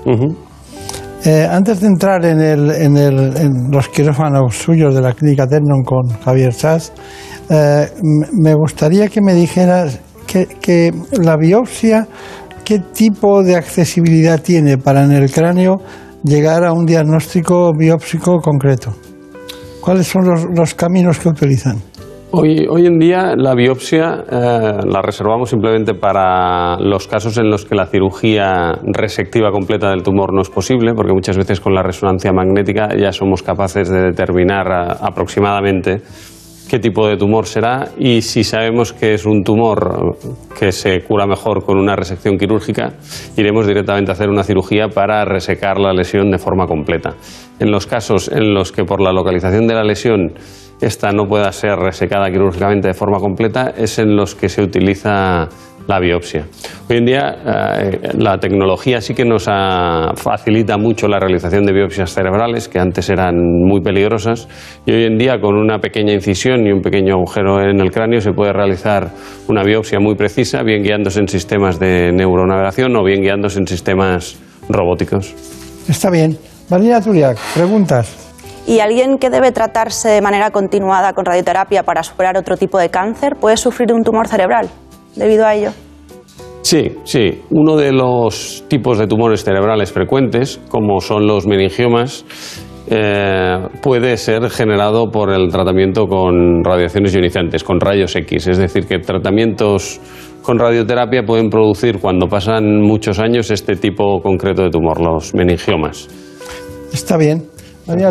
Eh, 1.24 1.48
antes 1.50 1.80
de 1.82 1.88
entrar 1.88 2.26
en, 2.26 2.40
el- 2.42 2.72
en 2.72 2.98
el- 2.98 3.38
en 3.38 3.72
los 3.72 3.88
quirófanos 3.90 4.56
suyos 4.56 4.96
de 4.96 5.02
la 5.02 5.14
clínica 5.14 5.46
Ternon 5.48 5.84
con 5.84 6.08
Javier 6.20 6.54
Chas, 6.54 6.92
eh, 7.50 7.88
me 8.34 8.56
gustaría 8.56 9.08
que 9.08 9.22
me 9.22 9.34
dijeras 9.36 10.00
que, 10.26 10.48
que 10.60 10.92
la 11.22 11.38
biopsia, 11.38 12.08
qué 12.66 12.80
tipo 12.80 13.44
de 13.44 13.56
accesibilidad 13.56 14.42
tiene 14.42 14.78
para 14.80 15.04
en 15.04 15.12
el 15.12 15.30
cráneo 15.32 15.78
llegar 16.24 16.64
a 16.66 16.74
un 16.74 16.86
diagnóstico 16.88 17.72
biópsico 17.78 18.40
concreto. 18.40 18.96
¿Cuáles 19.82 20.08
son 20.08 20.26
los, 20.26 20.46
los 20.56 20.74
caminos 20.74 21.20
que 21.20 21.30
utilizan? 21.30 21.78
Hoy, 22.34 22.66
hoy 22.70 22.86
en 22.86 22.98
día 22.98 23.36
la 23.36 23.54
biopsia 23.54 24.24
eh, 24.32 24.88
la 24.88 25.02
reservamos 25.02 25.50
simplemente 25.50 25.96
para 25.96 26.78
los 26.80 27.06
casos 27.06 27.38
en 27.38 27.50
los 27.50 27.66
que 27.66 27.76
la 27.76 27.88
cirugía 27.88 28.72
resectiva 28.84 29.52
completa 29.52 29.90
del 29.90 30.02
tumor 30.02 30.34
no 30.34 30.42
es 30.42 30.50
posible, 30.50 30.94
porque 30.94 31.12
muchas 31.12 31.36
veces 31.36 31.60
con 31.60 31.74
la 31.74 31.84
resonancia 31.84 32.32
magnética 32.32 32.96
ya 32.98 33.12
somos 33.12 33.44
capaces 33.44 33.90
de 33.90 34.02
determinar 34.02 34.68
eh, 34.68 34.96
aproximadamente 35.02 36.02
qué 36.70 36.80
tipo 36.80 37.06
de 37.06 37.18
tumor 37.18 37.48
será 37.48 37.90
y 37.98 38.22
si 38.22 38.46
sabemos 38.46 38.94
que 38.94 39.14
es 39.14 39.26
un 39.26 39.44
tumor 39.44 40.16
que 40.58 40.72
se 40.72 41.02
cura 41.04 41.28
mejor 41.28 41.66
con 41.66 41.78
una 41.78 41.98
resección 41.98 42.38
quirúrgica, 42.38 42.94
iremos 43.36 43.68
directamente 43.68 44.10
a 44.10 44.14
hacer 44.14 44.30
una 44.30 44.44
cirugía 44.44 44.88
para 44.88 45.26
resecar 45.26 45.80
la 45.80 45.92
lesión 45.92 46.32
de 46.32 46.38
forma 46.38 46.66
completa. 46.66 47.16
En 47.60 47.72
los 47.72 47.88
casos 47.88 48.30
en 48.30 48.54
los 48.54 48.72
que 48.72 48.86
por 48.86 49.02
la 49.02 49.12
localización 49.12 49.68
de 49.68 49.74
la 49.74 49.84
lesión 49.84 50.32
esta 50.82 51.12
no 51.12 51.28
pueda 51.28 51.52
ser 51.52 51.78
resecada 51.78 52.30
quirúrgicamente 52.32 52.88
de 52.90 52.94
forma 52.94 53.20
completa, 53.20 53.74
es 53.78 54.00
en 54.00 54.16
los 54.16 54.36
que 54.36 54.50
se 54.50 54.62
utiliza 54.62 55.48
la 55.88 56.00
biopsia. 56.00 56.46
Hoy 56.90 56.98
en 56.98 57.06
día 57.06 57.36
eh, 57.46 58.10
la 58.18 58.38
tecnología 58.38 59.02
sí 59.02 59.14
que 59.14 59.26
nos 59.26 59.46
facilita 59.46 60.78
mucho 60.78 61.08
la 61.08 61.20
realización 61.20 61.66
de 61.66 61.74
biopsias 61.74 62.14
cerebrales, 62.14 62.68
que 62.68 62.80
antes 62.80 63.10
eran 63.10 63.36
muy 63.36 63.82
peligrosas, 63.82 64.48
y 64.86 64.92
hoy 64.92 65.06
en 65.06 65.18
día 65.18 65.40
con 65.40 65.56
una 65.56 65.80
pequeña 65.80 66.14
incisión 66.14 66.66
y 66.66 66.72
un 66.72 66.82
pequeño 66.82 67.16
agujero 67.16 67.62
en 67.62 67.80
el 67.80 67.92
cráneo 67.92 68.22
se 68.22 68.32
puede 68.32 68.54
realizar 68.54 69.10
una 69.48 69.64
biopsia 69.64 70.00
muy 70.00 70.16
precisa, 70.16 70.64
bien 70.64 70.84
guiándose 70.84 71.20
en 71.20 71.28
sistemas 71.28 71.80
de 71.80 72.12
neuronavegación 72.14 72.96
o 72.96 73.04
bien 73.04 73.22
guiándose 73.22 73.60
en 73.60 73.68
sistemas 73.68 74.40
robóticos. 74.70 75.34
Está 75.88 76.10
bien. 76.10 76.38
Marina 76.70 77.02
Turiak, 77.02 77.38
preguntas. 77.54 78.31
¿Y 78.68 78.80
alguien 78.80 79.18
que 79.18 79.30
debe 79.30 79.52
tratarse 79.52 80.10
de 80.10 80.22
manera 80.22 80.52
continuada 80.52 81.14
con 81.14 81.26
radioterapia 81.26 81.84
para 81.84 82.04
superar 82.04 82.38
otro 82.38 82.58
tipo 82.58 82.78
de 82.78 82.90
cáncer 82.90 83.36
puede 83.36 83.58
sufrir 83.58 83.92
un 83.94 84.04
tumor 84.04 84.28
cerebral 84.28 84.70
debido 85.16 85.46
a 85.46 85.56
ello? 85.56 85.72
Sí, 86.62 86.96
sí. 87.04 87.42
Uno 87.50 87.76
de 87.76 87.92
los 87.92 88.64
tipos 88.68 88.98
de 88.98 89.08
tumores 89.08 89.44
cerebrales 89.44 89.92
frecuentes, 89.92 90.60
como 90.70 91.02
son 91.02 91.28
los 91.28 91.48
meningiomas, 91.48 92.24
eh, 92.88 93.58
puede 93.82 94.16
ser 94.18 94.50
generado 94.50 95.10
por 95.10 95.32
el 95.32 95.52
tratamiento 95.52 96.08
con 96.08 96.64
radiaciones 96.64 97.14
ionizantes, 97.14 97.64
con 97.64 97.80
rayos 97.80 98.16
X. 98.16 98.48
Es 98.48 98.58
decir, 98.58 98.86
que 98.86 99.00
tratamientos 99.00 100.00
con 100.44 100.60
radioterapia 100.60 101.24
pueden 101.24 101.50
producir, 101.50 102.00
cuando 102.00 102.28
pasan 102.28 102.82
muchos 102.82 103.20
años, 103.20 103.52
este 103.52 103.76
tipo 103.76 104.22
concreto 104.22 104.64
de 104.64 104.70
tumor, 104.70 105.00
los 105.02 105.34
meningiomas. 105.34 106.08
Está 106.94 107.18
bien. 107.18 107.44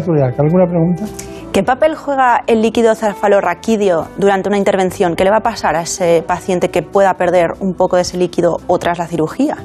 Turiak, 0.04 0.38
¿alguna 0.38 0.66
pregunta? 0.66 1.04
¿Qué 1.52 1.64
papel 1.64 1.96
juega 1.96 2.42
el 2.46 2.62
líquido 2.62 2.94
cefalorraquídeo 2.94 4.06
durante 4.18 4.48
una 4.48 4.58
intervención? 4.58 5.16
¿Qué 5.16 5.24
le 5.24 5.30
va 5.30 5.38
a 5.38 5.42
pasar 5.42 5.74
a 5.74 5.82
ese 5.82 6.22
paciente 6.24 6.68
que 6.68 6.82
pueda 6.82 7.14
perder 7.14 7.48
un 7.58 7.74
poco 7.74 7.96
de 7.96 8.02
ese 8.02 8.18
líquido 8.18 8.58
o 8.68 8.78
tras 8.78 8.98
la 8.98 9.06
cirugía? 9.06 9.56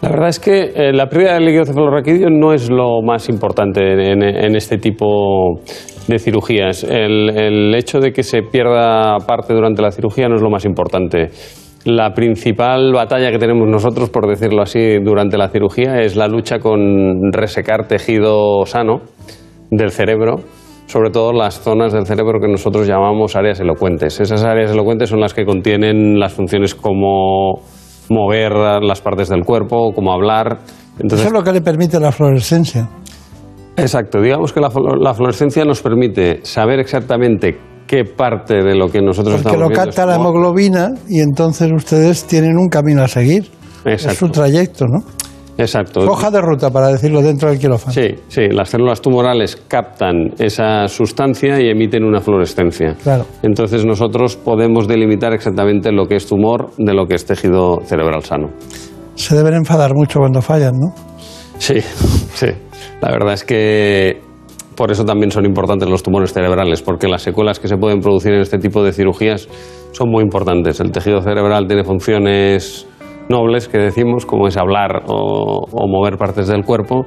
La 0.00 0.08
verdad 0.08 0.30
es 0.30 0.40
que 0.40 0.72
eh, 0.74 0.92
la 0.92 1.06
pérdida 1.06 1.34
del 1.34 1.44
líquido 1.44 1.64
cefalorraquídeo 1.64 2.28
no 2.30 2.52
es 2.52 2.68
lo 2.68 3.00
más 3.02 3.28
importante 3.28 3.80
en, 4.10 4.24
en 4.24 4.56
este 4.56 4.78
tipo 4.78 5.60
de 6.08 6.18
cirugías. 6.18 6.82
El, 6.82 7.30
el 7.30 7.74
hecho 7.76 8.00
de 8.00 8.12
que 8.12 8.24
se 8.24 8.42
pierda 8.42 9.18
parte 9.18 9.54
durante 9.54 9.80
la 9.80 9.92
cirugía 9.92 10.28
no 10.28 10.34
es 10.34 10.42
lo 10.42 10.50
más 10.50 10.64
importante. 10.64 11.28
La 11.84 12.14
principal 12.14 12.92
batalla 12.92 13.32
que 13.32 13.38
tenemos 13.38 13.68
nosotros, 13.68 14.08
por 14.08 14.28
decirlo 14.28 14.62
así, 14.62 14.98
durante 15.02 15.36
la 15.36 15.48
cirugía 15.48 16.00
es 16.00 16.14
la 16.14 16.28
lucha 16.28 16.60
con 16.60 17.32
resecar 17.32 17.88
tejido 17.88 18.64
sano 18.66 19.00
del 19.68 19.90
cerebro, 19.90 20.36
sobre 20.86 21.10
todo 21.10 21.32
las 21.32 21.60
zonas 21.60 21.92
del 21.92 22.06
cerebro 22.06 22.38
que 22.40 22.46
nosotros 22.46 22.86
llamamos 22.86 23.34
áreas 23.34 23.58
elocuentes. 23.58 24.20
Esas 24.20 24.44
áreas 24.44 24.70
elocuentes 24.70 25.10
son 25.10 25.18
las 25.18 25.34
que 25.34 25.44
contienen 25.44 26.20
las 26.20 26.32
funciones 26.32 26.76
como 26.76 27.62
mover 28.08 28.52
las 28.82 29.00
partes 29.00 29.28
del 29.28 29.44
cuerpo, 29.44 29.92
como 29.92 30.12
hablar. 30.12 30.58
Entonces, 31.00 31.20
Eso 31.20 31.28
es 31.28 31.32
lo 31.32 31.42
que 31.42 31.52
le 31.52 31.62
permite 31.62 31.98
la 31.98 32.12
fluorescencia. 32.12 32.88
Exacto, 33.76 34.20
digamos 34.20 34.52
que 34.52 34.60
la, 34.60 34.68
la 35.00 35.14
fluorescencia 35.14 35.64
nos 35.64 35.82
permite 35.82 36.44
saber 36.44 36.78
exactamente 36.78 37.71
qué 37.92 38.06
parte 38.06 38.62
de 38.62 38.74
lo 38.74 38.88
que 38.88 39.02
nosotros 39.02 39.42
Porque 39.42 39.48
estamos 39.50 39.70
lo 39.70 39.76
capta 39.76 40.02
es 40.02 40.08
la 40.08 40.14
hemoglobina 40.14 40.94
y 41.10 41.20
entonces 41.20 41.70
ustedes 41.70 42.24
tienen 42.24 42.56
un 42.56 42.70
camino 42.70 43.02
a 43.02 43.08
seguir. 43.08 43.42
Es 43.84 44.04
Exacto. 44.04 44.26
su 44.26 44.32
trayecto, 44.32 44.86
¿no? 44.86 45.00
Exacto. 45.58 46.00
Hoja 46.00 46.30
de 46.30 46.40
ruta, 46.40 46.70
para 46.70 46.88
decirlo 46.88 47.20
dentro 47.20 47.50
del 47.50 47.58
quirófano. 47.58 47.92
Sí, 47.92 48.14
sí, 48.28 48.48
las 48.48 48.70
células 48.70 49.02
tumorales 49.02 49.62
captan 49.68 50.30
esa 50.38 50.88
sustancia 50.88 51.60
y 51.60 51.68
emiten 51.68 52.04
una 52.04 52.22
fluorescencia. 52.22 52.94
Claro. 53.02 53.26
Entonces 53.42 53.84
nosotros 53.84 54.36
podemos 54.36 54.88
delimitar 54.88 55.34
exactamente 55.34 55.92
lo 55.92 56.06
que 56.06 56.16
es 56.16 56.26
tumor 56.26 56.70
de 56.78 56.94
lo 56.94 57.04
que 57.04 57.16
es 57.16 57.26
tejido 57.26 57.82
cerebral 57.84 58.24
sano. 58.24 58.48
Se 59.16 59.36
deben 59.36 59.52
enfadar 59.52 59.94
mucho 59.94 60.18
cuando 60.18 60.40
fallan, 60.40 60.72
¿no? 60.78 60.94
Sí, 61.58 61.80
sí. 62.32 62.46
La 63.02 63.10
verdad 63.10 63.34
es 63.34 63.44
que 63.44 64.31
por 64.76 64.90
eso 64.90 65.04
también 65.04 65.30
son 65.30 65.44
importantes 65.44 65.88
los 65.88 66.02
tumores 66.02 66.32
cerebrales, 66.32 66.82
porque 66.82 67.08
las 67.08 67.22
secuelas 67.22 67.58
que 67.58 67.68
se 67.68 67.76
pueden 67.76 68.00
producir 68.00 68.32
en 68.32 68.40
este 68.40 68.58
tipo 68.58 68.82
de 68.82 68.92
cirugías 68.92 69.48
son 69.92 70.10
muy 70.10 70.22
importantes. 70.22 70.80
El 70.80 70.90
tejido 70.90 71.20
cerebral 71.20 71.66
tiene 71.66 71.84
funciones 71.84 72.86
nobles, 73.28 73.68
que 73.68 73.78
decimos, 73.78 74.26
como 74.26 74.48
es 74.48 74.56
hablar 74.56 75.02
o, 75.06 75.64
o 75.70 75.88
mover 75.88 76.16
partes 76.16 76.48
del 76.48 76.64
cuerpo. 76.64 77.06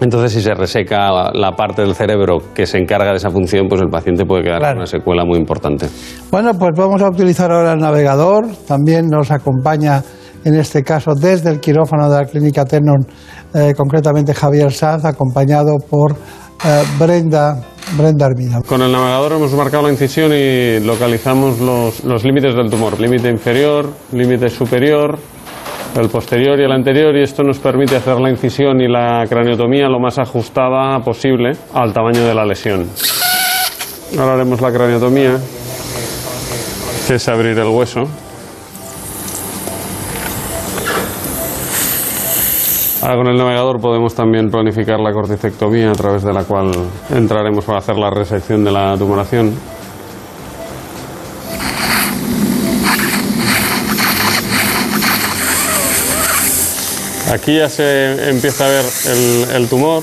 Entonces, 0.00 0.32
si 0.32 0.42
se 0.42 0.54
reseca 0.54 1.10
la, 1.12 1.30
la 1.32 1.52
parte 1.52 1.82
del 1.82 1.94
cerebro 1.94 2.38
que 2.52 2.66
se 2.66 2.78
encarga 2.78 3.10
de 3.10 3.16
esa 3.16 3.30
función, 3.30 3.68
pues 3.68 3.80
el 3.80 3.88
paciente 3.88 4.24
puede 4.26 4.42
quedar 4.42 4.60
con 4.60 4.78
una 4.78 4.86
secuela 4.86 5.24
muy 5.24 5.38
importante. 5.38 5.86
Bueno, 6.32 6.50
pues 6.58 6.72
vamos 6.76 7.00
a 7.00 7.08
utilizar 7.08 7.50
ahora 7.52 7.74
el 7.74 7.78
navegador. 7.78 8.46
También 8.66 9.06
nos 9.06 9.30
acompaña, 9.30 10.02
en 10.44 10.54
este 10.56 10.82
caso, 10.82 11.12
desde 11.14 11.50
el 11.50 11.60
quirófano 11.60 12.10
de 12.10 12.18
la 12.22 12.24
Clínica 12.24 12.64
Ternon, 12.64 13.06
eh, 13.54 13.72
concretamente 13.76 14.34
Javier 14.34 14.72
Sanz, 14.72 15.04
acompañado 15.04 15.76
por 15.78 16.16
Brenda, 16.98 17.62
Brenda 17.96 18.26
Armida. 18.26 18.60
Con 18.66 18.82
el 18.82 18.90
navegador 18.90 19.32
hemos 19.32 19.52
marcado 19.52 19.84
la 19.84 19.90
incisión 19.90 20.32
y 20.32 20.80
localizamos 20.80 21.60
los, 21.60 22.04
los 22.04 22.24
límites 22.24 22.54
del 22.54 22.70
tumor. 22.70 22.98
Límite 23.00 23.28
inferior, 23.28 23.88
límite 24.12 24.48
superior, 24.48 25.18
el 26.00 26.08
posterior 26.08 26.58
y 26.58 26.64
el 26.64 26.72
anterior 26.72 27.14
y 27.16 27.22
esto 27.22 27.42
nos 27.42 27.58
permite 27.58 27.96
hacer 27.96 28.18
la 28.20 28.30
incisión 28.30 28.80
y 28.80 28.88
la 28.88 29.24
craniotomía 29.28 29.88
lo 29.88 30.00
más 30.00 30.18
ajustada 30.18 30.98
posible 31.00 31.52
al 31.72 31.92
tamaño 31.92 32.24
de 32.24 32.34
la 32.34 32.44
lesión. 32.44 32.88
Ahora 34.18 34.34
haremos 34.34 34.60
la 34.60 34.72
craniotomía, 34.72 35.38
que 37.06 37.14
es 37.14 37.28
abrir 37.28 37.58
el 37.58 37.68
hueso. 37.68 38.04
Ahora 43.04 43.16
con 43.18 43.26
el 43.26 43.36
navegador 43.36 43.78
podemos 43.82 44.14
también 44.14 44.50
planificar 44.50 44.98
la 44.98 45.12
corticectomía 45.12 45.90
a 45.90 45.92
través 45.92 46.22
de 46.22 46.32
la 46.32 46.42
cual 46.44 46.70
entraremos 47.10 47.62
para 47.62 47.76
hacer 47.76 47.98
la 47.98 48.08
resección 48.08 48.64
de 48.64 48.72
la 48.72 48.96
tumoración. 48.96 49.52
Aquí 57.30 57.58
ya 57.58 57.68
se 57.68 58.30
empieza 58.30 58.64
a 58.64 58.68
ver 58.70 58.84
el, 59.54 59.68
tumor. 59.68 60.02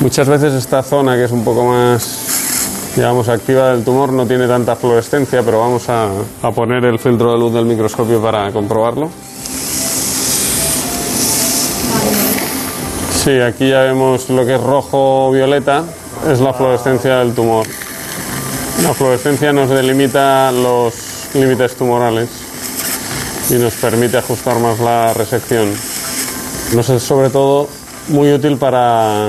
Muchas 0.00 0.28
veces 0.28 0.52
esta 0.52 0.82
zona 0.82 1.16
que 1.16 1.24
es 1.24 1.32
un 1.32 1.44
poco 1.44 1.64
más, 1.64 2.92
digamos, 2.94 3.26
activa 3.30 3.70
del 3.70 3.86
tumor 3.86 4.12
no 4.12 4.26
tiene 4.26 4.46
tanta 4.46 4.76
fluorescencia, 4.76 5.42
pero 5.42 5.60
vamos 5.60 5.88
a, 5.88 6.10
a 6.42 6.50
poner 6.50 6.84
el 6.84 6.98
filtro 6.98 7.32
de 7.32 7.38
luz 7.38 7.54
del 7.54 7.64
microscopio 7.64 8.20
para 8.20 8.52
comprobarlo. 8.52 9.08
Sí, 13.28 13.38
aquí 13.40 13.68
ya 13.68 13.80
vemos 13.80 14.30
lo 14.30 14.46
que 14.46 14.54
es 14.54 14.60
rojo-violeta, 14.62 15.84
es 16.32 16.40
la 16.40 16.54
fluorescencia 16.54 17.18
del 17.18 17.34
tumor. 17.34 17.66
La 18.82 18.94
fluorescencia 18.94 19.52
nos 19.52 19.68
delimita 19.68 20.50
los 20.50 20.94
límites 21.34 21.76
tumorales 21.76 22.30
y 23.50 23.56
nos 23.56 23.74
permite 23.74 24.16
ajustar 24.16 24.58
más 24.60 24.80
la 24.80 25.12
resección. 25.12 25.70
Nos 26.72 26.88
es 26.88 27.02
sobre 27.02 27.28
todo 27.28 27.68
muy 28.08 28.32
útil 28.32 28.56
para 28.56 29.28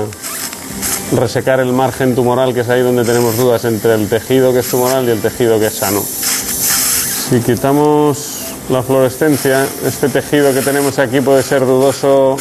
resecar 1.12 1.60
el 1.60 1.74
margen 1.74 2.14
tumoral, 2.14 2.54
que 2.54 2.60
es 2.60 2.70
ahí 2.70 2.80
donde 2.80 3.04
tenemos 3.04 3.36
dudas 3.36 3.66
entre 3.66 3.96
el 3.96 4.08
tejido 4.08 4.54
que 4.54 4.60
es 4.60 4.70
tumoral 4.70 5.04
y 5.08 5.10
el 5.10 5.20
tejido 5.20 5.60
que 5.60 5.66
es 5.66 5.74
sano. 5.74 6.00
Si 6.00 7.38
quitamos 7.40 8.54
la 8.70 8.82
fluorescencia, 8.82 9.66
este 9.84 10.08
tejido 10.08 10.54
que 10.54 10.62
tenemos 10.62 10.98
aquí 10.98 11.20
puede 11.20 11.42
ser 11.42 11.66
dudoso 11.66 12.38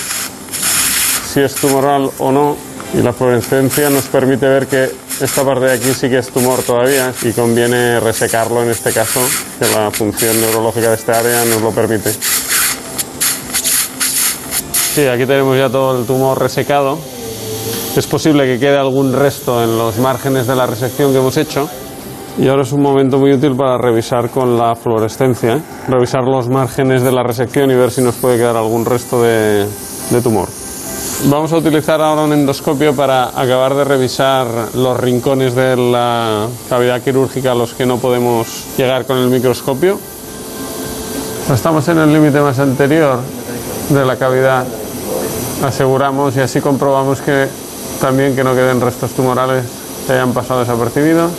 si 1.39 1.45
es 1.45 1.55
tumoral 1.55 2.09
o 2.17 2.31
no, 2.33 2.57
y 2.93 3.01
la 3.01 3.13
fluorescencia 3.13 3.89
nos 3.89 4.07
permite 4.07 4.45
ver 4.45 4.67
que 4.67 4.91
esta 5.21 5.45
parte 5.45 5.65
de 5.65 5.73
aquí 5.73 5.93
sí 5.93 6.09
que 6.09 6.17
es 6.17 6.27
tumor 6.29 6.61
todavía 6.63 7.13
y 7.21 7.31
conviene 7.31 7.99
resecarlo 8.01 8.61
en 8.61 8.71
este 8.71 8.91
caso, 8.91 9.21
que 9.57 9.65
la 9.73 9.89
función 9.89 10.39
neurológica 10.41 10.89
de 10.89 10.95
esta 10.95 11.17
área 11.17 11.45
nos 11.45 11.61
lo 11.61 11.71
permite. 11.71 12.11
Sí, 14.93 15.07
aquí 15.07 15.25
tenemos 15.25 15.57
ya 15.57 15.69
todo 15.69 15.97
el 15.99 16.05
tumor 16.05 16.41
resecado. 16.41 16.97
Es 17.95 18.05
posible 18.05 18.45
que 18.45 18.59
quede 18.59 18.77
algún 18.77 19.13
resto 19.13 19.63
en 19.63 19.77
los 19.77 19.97
márgenes 19.97 20.45
de 20.45 20.55
la 20.55 20.67
resección 20.67 21.13
que 21.13 21.19
hemos 21.19 21.37
hecho. 21.37 21.69
Y 22.37 22.49
ahora 22.49 22.63
es 22.63 22.73
un 22.73 22.81
momento 22.81 23.17
muy 23.17 23.31
útil 23.31 23.55
para 23.55 23.77
revisar 23.77 24.29
con 24.29 24.57
la 24.57 24.75
fluorescencia, 24.75 25.55
¿eh? 25.55 25.61
revisar 25.87 26.23
los 26.23 26.49
márgenes 26.49 27.01
de 27.01 27.11
la 27.13 27.23
resección 27.23 27.71
y 27.71 27.75
ver 27.75 27.91
si 27.91 28.01
nos 28.01 28.15
puede 28.15 28.37
quedar 28.37 28.57
algún 28.57 28.83
resto 28.85 29.21
de, 29.21 29.65
de 30.09 30.21
tumor. 30.21 30.58
Vamos 31.25 31.51
a 31.51 31.57
utilizar 31.57 32.01
ahora 32.01 32.21
un 32.21 32.31
endoscopio 32.31 32.95
para 32.95 33.27
acabar 33.37 33.75
de 33.75 33.83
revisar 33.83 34.47
los 34.73 34.97
rincones 34.97 35.53
de 35.53 35.75
la 35.75 36.47
cavidad 36.69 37.01
quirúrgica 37.01 37.51
a 37.51 37.55
los 37.55 37.73
que 37.73 37.85
no 37.85 37.97
podemos 37.97 38.47
llegar 38.77 39.05
con 39.05 39.17
el 39.17 39.27
microscopio. 39.27 39.99
Estamos 41.53 41.85
en 41.89 41.97
el 41.97 42.13
límite 42.13 42.39
más 42.39 42.57
anterior 42.59 43.19
de 43.89 44.05
la 44.05 44.15
cavidad. 44.15 44.65
Aseguramos 45.61 46.37
y 46.37 46.39
así 46.39 46.61
comprobamos 46.61 47.19
que 47.19 47.47
también 47.99 48.33
que 48.33 48.43
no 48.45 48.53
queden 48.53 48.79
restos 48.79 49.11
tumorales 49.11 49.65
que 50.07 50.13
hayan 50.13 50.31
pasado 50.31 50.61
desapercibidos. 50.61 51.31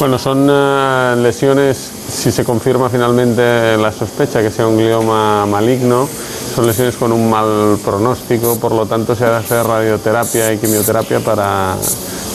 Bueno, 0.00 0.18
son 0.18 0.50
uh, 0.50 1.14
lesiones, 1.22 1.92
si 2.08 2.32
se 2.32 2.42
confirma 2.42 2.88
finalmente 2.88 3.76
la 3.76 3.92
sospecha 3.92 4.42
que 4.42 4.50
sea 4.50 4.66
un 4.66 4.78
glioma 4.78 5.46
maligno, 5.46 6.08
son 6.54 6.66
lesiones 6.66 6.96
con 6.96 7.12
un 7.12 7.30
mal 7.30 7.78
pronóstico, 7.84 8.56
por 8.56 8.72
lo 8.72 8.86
tanto 8.86 9.14
se 9.14 9.24
ha 9.24 9.30
de 9.30 9.36
hacer 9.36 9.64
radioterapia 9.64 10.52
y 10.52 10.58
quimioterapia 10.58 11.20
para, 11.20 11.76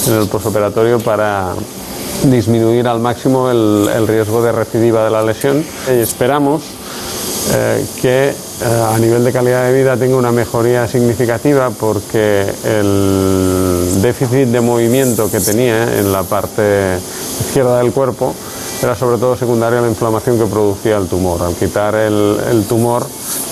en 0.08 0.14
el 0.14 0.28
posoperatorio 0.28 1.00
para 1.00 1.54
disminuir 2.24 2.88
al 2.88 3.00
máximo 3.00 3.52
el, 3.52 4.08
riesgo 4.08 4.42
de 4.42 4.52
recidiva 4.52 5.04
de 5.04 5.12
la 5.12 5.22
lesión. 5.22 5.64
Esperamos 5.90 6.64
eh, 7.54 7.86
que 8.02 8.30
eh, 8.30 8.34
a 8.64 8.98
nivel 9.00 9.24
de 9.24 9.32
calidad 9.32 9.66
de 9.66 9.74
vida 9.74 9.98
tenga 9.98 10.16
una 10.16 10.32
mejoría 10.32 10.88
significativa 10.88 11.70
porque 11.70 12.46
el 12.64 14.02
déficit 14.02 14.48
de 14.48 14.62
movimiento 14.62 15.30
que 15.30 15.40
tenía 15.40 16.00
en 16.00 16.12
la 16.12 16.24
parte 16.24 16.98
izquierda 17.46 17.80
del 17.80 17.92
cuerpo 17.92 18.34
era 18.82 18.96
sobre 18.96 19.18
todo 19.18 19.36
secundario 19.36 19.80
a 19.80 19.82
la 19.82 19.88
inflamación 19.90 20.38
que 20.38 20.46
producía 20.46 20.98
el 20.98 21.08
tumor. 21.08 21.44
Al 21.44 21.54
quitar 21.56 21.96
el 21.96 22.66
tumor 22.68 23.06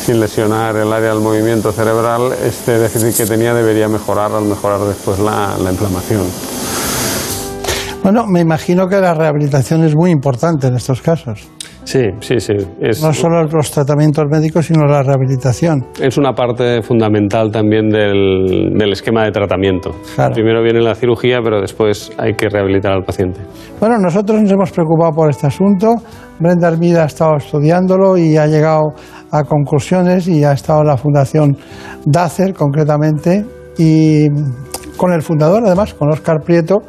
sin 0.04 0.20
lesionar 0.20 0.76
el 0.76 0.92
área 0.92 1.10
del 1.14 1.22
movimiento 1.22 1.72
cerebral, 1.72 2.34
este 2.46 2.78
déficit 2.78 3.16
que 3.16 3.26
tenía 3.26 3.54
debería 3.54 3.88
mejorar 3.88 4.32
al 4.34 4.44
mejorar 4.44 4.82
después 4.82 5.18
la, 5.20 5.56
la 5.64 5.72
inflamación. 5.72 6.24
Bueno, 8.04 8.26
me 8.28 8.42
imagino 8.42 8.88
que 8.88 8.98
la 9.00 9.14
rehabilitación 9.14 9.84
es 9.86 9.96
muy 9.96 10.12
importante 10.12 10.68
en 10.68 10.76
estos 10.76 11.02
casos. 11.02 11.48
Sí, 11.86 12.02
sí, 12.22 12.40
sí. 12.40 12.54
Es, 12.82 13.02
No 13.02 13.14
solo 13.14 13.44
los 13.44 13.72
tratamientos 13.72 14.26
médicos, 14.30 14.66
sino 14.66 14.86
la 14.86 15.04
rehabilitación. 15.04 15.86
es 16.02 16.18
una 16.18 16.34
parte 16.34 16.82
fundamental 16.82 17.52
también 17.52 17.90
del, 17.90 18.74
del 18.78 18.92
esquema 18.94 19.24
de 19.26 19.32
tratamiento. 19.32 19.92
Claro. 20.16 20.34
Primero 20.34 20.62
viene 20.64 20.82
la 20.82 20.96
cirugía, 20.96 21.40
pero 21.44 21.60
después 21.62 22.12
hay 22.18 22.34
que 22.36 22.48
rehabilitar 22.50 22.94
al 22.94 23.04
paciente. 23.04 23.40
Bueno, 23.80 23.98
nosotros 24.00 24.42
nos 24.42 24.52
hemos 24.52 24.72
preocupado 24.72 25.12
por 25.12 25.30
este 25.30 25.48
asunto. 25.48 25.96
Brenda 26.40 26.70
Hermida 26.70 27.04
ha 27.04 27.08
estado 27.08 27.36
estudiándolo 27.38 28.18
y 28.18 28.38
ha 28.38 28.48
llegado 28.48 28.94
a 29.34 29.44
conclusiones 29.44 30.28
y 30.28 30.44
ha 30.44 30.54
estado 30.54 30.84
la 30.84 30.96
Fundación 30.96 31.58
DACER 32.06 32.54
concretamente 32.54 33.44
y 33.80 34.28
con 34.96 35.12
el 35.12 35.24
fundador, 35.24 35.64
además, 35.66 35.96
con 35.96 36.12
Óscar 36.12 36.42
Prieto, 36.42 36.84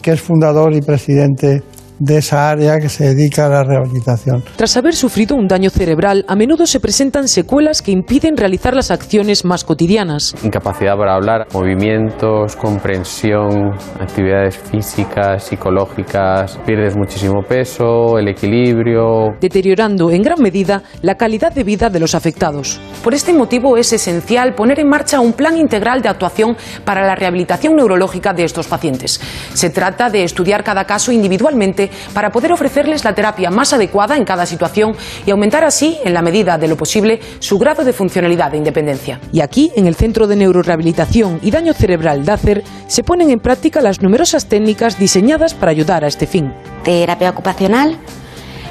que 0.00 0.12
es 0.12 0.20
fundador 0.20 0.72
y 0.74 0.80
presidente 0.80 1.64
de 1.98 2.18
esa 2.18 2.50
área 2.50 2.78
que 2.78 2.88
se 2.88 3.14
dedica 3.14 3.46
a 3.46 3.48
la 3.48 3.64
rehabilitación. 3.64 4.42
Tras 4.56 4.76
haber 4.76 4.94
sufrido 4.94 5.36
un 5.36 5.48
daño 5.48 5.70
cerebral, 5.70 6.24
a 6.28 6.36
menudo 6.36 6.66
se 6.66 6.80
presentan 6.80 7.28
secuelas 7.28 7.82
que 7.82 7.90
impiden 7.90 8.36
realizar 8.36 8.74
las 8.74 8.90
acciones 8.90 9.44
más 9.44 9.64
cotidianas. 9.64 10.34
Incapacidad 10.42 10.96
para 10.96 11.14
hablar, 11.14 11.46
movimientos, 11.52 12.56
comprensión, 12.56 13.72
actividades 14.00 14.56
físicas, 14.56 15.44
psicológicas, 15.44 16.58
pierdes 16.64 16.96
muchísimo 16.96 17.42
peso, 17.42 18.18
el 18.18 18.28
equilibrio. 18.28 19.36
deteriorando 19.40 20.10
en 20.10 20.22
gran 20.22 20.40
medida 20.40 20.82
la 21.02 21.16
calidad 21.16 21.52
de 21.52 21.64
vida 21.64 21.90
de 21.90 22.00
los 22.00 22.14
afectados. 22.14 22.80
Por 23.02 23.14
este 23.14 23.32
motivo 23.32 23.76
es 23.76 23.92
esencial 23.92 24.54
poner 24.54 24.80
en 24.80 24.88
marcha 24.88 25.20
un 25.20 25.32
plan 25.32 25.56
integral 25.56 26.02
de 26.02 26.08
actuación 26.08 26.56
para 26.84 27.06
la 27.06 27.14
rehabilitación 27.14 27.76
neurológica 27.76 28.32
de 28.32 28.44
estos 28.44 28.66
pacientes. 28.66 29.20
Se 29.54 29.70
trata 29.70 30.10
de 30.10 30.24
estudiar 30.24 30.64
cada 30.64 30.84
caso 30.84 31.12
individualmente 31.12 31.87
para 32.12 32.30
poder 32.30 32.52
ofrecerles 32.52 33.04
la 33.04 33.14
terapia 33.14 33.50
más 33.50 33.72
adecuada 33.72 34.16
en 34.16 34.24
cada 34.24 34.46
situación 34.46 34.94
y 35.26 35.30
aumentar 35.30 35.64
así, 35.64 35.98
en 36.04 36.14
la 36.14 36.22
medida 36.22 36.58
de 36.58 36.68
lo 36.68 36.76
posible, 36.76 37.20
su 37.38 37.58
grado 37.58 37.84
de 37.84 37.92
funcionalidad 37.92 38.54
e 38.54 38.58
independencia. 38.58 39.20
Y 39.32 39.40
aquí, 39.40 39.70
en 39.76 39.86
el 39.86 39.94
Centro 39.94 40.26
de 40.26 40.36
Neurorehabilitación 40.36 41.40
y 41.42 41.50
Daño 41.50 41.72
Cerebral 41.72 42.24
DACER, 42.24 42.62
se 42.86 43.02
ponen 43.02 43.30
en 43.30 43.40
práctica 43.40 43.80
las 43.80 44.02
numerosas 44.02 44.46
técnicas 44.46 44.98
diseñadas 44.98 45.54
para 45.54 45.70
ayudar 45.70 46.04
a 46.04 46.08
este 46.08 46.26
fin. 46.26 46.52
terapia 46.84 47.30
ocupacional, 47.30 47.98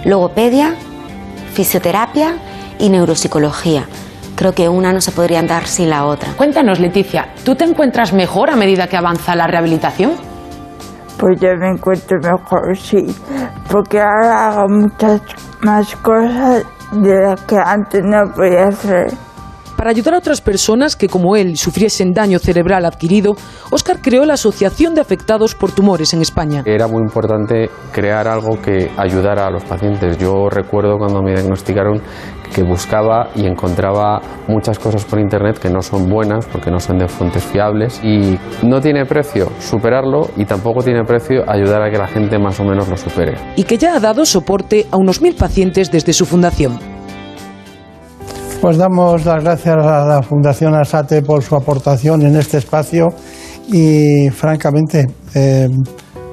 logopedia, 0.06 0.76
fisioterapia 1.54 2.38
y 2.80 2.90
neuropsicología. 2.90 3.88
Creo 4.36 4.54
que 4.54 4.70
una 4.70 4.94
no 4.94 5.02
se 5.02 5.12
podría 5.12 5.40
andar 5.40 5.66
sin 5.66 5.90
la 5.90 6.06
otra. 6.06 6.34
Cuéntanos, 6.34 6.80
Leticia, 6.80 7.30
¿tú 7.44 7.56
te 7.56 7.64
encuentras 7.64 8.14
mejor 8.14 8.52
a 8.52 8.56
medida 8.56 8.88
que 8.88 8.96
avanza 8.96 9.36
la 9.36 9.48
rehabilitación? 9.48 10.37
Pues 11.20 11.40
yo 11.42 11.50
me 11.58 11.70
encuentro 11.70 12.20
mejor, 12.22 12.78
sí, 12.78 13.06
porque 13.72 14.00
ahora 14.00 14.50
hago 14.50 14.70
muchas 14.70 15.22
más 15.64 15.96
cosas 15.98 16.64
de 16.92 17.22
las 17.22 17.42
que 17.42 17.58
antes 17.58 18.02
no 18.04 18.32
podía 18.36 18.68
hacer. 18.68 19.08
Para 19.78 19.92
ayudar 19.92 20.16
a 20.16 20.18
otras 20.18 20.42
personas 20.42 20.96
que, 20.96 21.08
como 21.08 21.36
él, 21.36 21.56
sufriesen 21.56 22.12
daño 22.12 22.40
cerebral 22.40 22.84
adquirido, 22.84 23.36
Óscar 23.70 24.02
creó 24.02 24.26
la 24.26 24.34
Asociación 24.34 24.96
de 24.96 25.02
Afectados 25.02 25.54
por 25.54 25.72
Tumores 25.72 26.16
en 26.16 26.22
España. 26.24 26.64
Era 26.66 26.88
muy 26.88 27.04
importante 27.04 27.70
crear 27.92 28.28
algo 28.28 28.60
que 28.60 28.90
ayudara 28.98 29.46
a 29.46 29.52
los 29.52 29.64
pacientes. 29.64 30.18
Yo 30.18 30.50
recuerdo 30.50 30.98
cuando 30.98 31.22
me 31.22 31.34
diagnosticaron 31.34 32.02
que 32.56 32.64
buscaba 32.64 33.30
y 33.36 33.46
encontraba 33.46 34.20
muchas 34.48 34.80
cosas 34.80 35.06
por 35.06 35.20
internet 35.20 35.60
que 35.60 35.70
no 35.70 35.84
son 35.84 36.10
buenas 36.10 36.48
porque 36.48 36.72
no 36.72 36.80
son 36.80 36.98
de 36.98 37.08
fuentes 37.08 37.44
fiables 37.44 38.02
y 38.04 38.40
no 38.66 38.82
tiene 38.82 39.06
precio 39.06 39.52
superarlo 39.60 40.30
y 40.38 40.46
tampoco 40.46 40.82
tiene 40.82 41.04
precio 41.04 41.44
ayudar 41.48 41.84
a 41.84 41.92
que 41.92 41.98
la 41.98 42.08
gente 42.08 42.40
más 42.40 42.60
o 42.60 42.64
menos 42.64 42.88
lo 42.88 42.98
supere. 42.98 43.36
y 43.56 43.64
que 43.64 43.78
ya 43.78 43.96
ha 43.96 44.00
dado 44.00 44.26
soporte 44.26 44.88
a 44.90 44.98
unos 44.98 45.22
mil 45.22 45.36
pacientes 45.36 45.92
desde 45.92 46.14
su 46.14 46.26
fundación. 46.26 46.97
Pues 48.62 48.78
damos 48.78 49.24
las 49.26 49.44
gracias 49.44 49.76
a 49.78 50.06
la 50.06 50.22
Fundación 50.24 50.74
Asate 50.76 51.22
por 51.22 51.44
su 51.44 51.56
aportación 51.56 52.24
en 52.24 52.36
este 52.36 52.58
espacio 52.58 53.08
y 53.72 54.30
francamente 54.30 55.08
eh, 55.36 55.70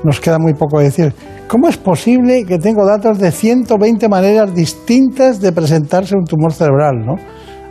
nos 0.02 0.20
queda 0.20 0.38
muy 0.38 0.54
poco 0.54 0.80
decir. 0.80 1.14
¿Cómo 1.48 1.68
es 1.68 1.76
posible 1.76 2.44
que 2.46 2.58
tengo 2.58 2.86
datos 2.86 3.18
de 3.18 3.30
120 3.30 4.08
maneras 4.08 4.54
distintas 4.54 5.40
de 5.40 5.52
presentarse 5.52 6.16
un 6.16 6.24
tumor 6.24 6.52
cerebral? 6.52 7.04
¿no? 7.04 7.14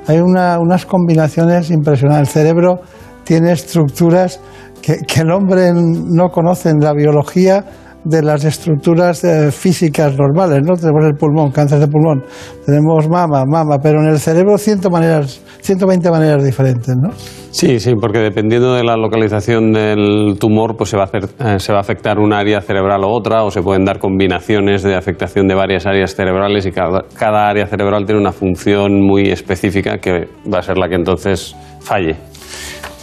Hay 0.07 0.19
una- 0.19 0.59
unas 0.59 0.85
combinaciones 0.85 1.71
impresionantes. 1.71 2.29
El 2.29 2.33
cerebro 2.33 2.75
tiene 3.23 3.51
estructuras 3.51 4.39
que, 4.81 4.97
que 5.07 5.21
el 5.21 5.31
hombre 5.31 5.71
no 5.73 6.29
conoce 6.29 6.69
en 6.69 6.79
la 6.79 6.93
biología 6.93 7.65
de 8.05 8.21
las 8.21 8.43
estructuras 8.43 9.23
eh, 9.23 9.51
físicas 9.51 10.17
normales, 10.17 10.61
¿no? 10.63 10.75
Tenemos 10.75 11.05
el 11.05 11.13
pulmón, 11.15 11.51
cáncer 11.51 11.79
de 11.79 11.87
pulmón, 11.87 12.23
tenemos 12.65 13.07
mama, 13.09 13.43
mama, 13.45 13.77
pero 13.81 14.01
en 14.01 14.07
el 14.09 14.19
cerebro 14.19 14.57
100 14.57 14.79
maneras, 14.91 15.41
120 15.61 16.11
maneras 16.11 16.43
diferentes, 16.43 16.95
¿no? 16.95 17.09
Sí, 17.51 17.79
sí, 17.79 17.93
porque 17.99 18.19
dependiendo 18.19 18.73
de 18.73 18.83
la 18.83 18.97
localización 18.97 19.71
del 19.71 20.37
tumor, 20.39 20.75
pues 20.75 20.89
se 20.89 20.97
va, 20.97 21.03
a 21.03 21.05
hacer- 21.05 21.29
eh, 21.39 21.59
se 21.59 21.71
va 21.71 21.77
a 21.77 21.81
afectar 21.81 22.17
un 22.19 22.33
área 22.33 22.59
cerebral 22.61 23.03
o 23.03 23.09
otra, 23.09 23.43
o 23.43 23.51
se 23.51 23.61
pueden 23.61 23.85
dar 23.85 23.99
combinaciones 23.99 24.81
de 24.83 24.95
afectación 24.95 25.47
de 25.47 25.55
varias 25.55 25.85
áreas 25.85 26.15
cerebrales 26.15 26.65
y 26.65 26.71
cada, 26.71 27.03
cada 27.17 27.47
área 27.47 27.67
cerebral 27.67 28.05
tiene 28.05 28.19
una 28.19 28.31
función 28.31 29.01
muy 29.01 29.29
específica 29.29 29.97
que 29.99 30.27
va 30.51 30.59
a 30.59 30.61
ser 30.63 30.77
la 30.77 30.89
que 30.89 30.95
entonces 30.95 31.55
falle. 31.79 32.15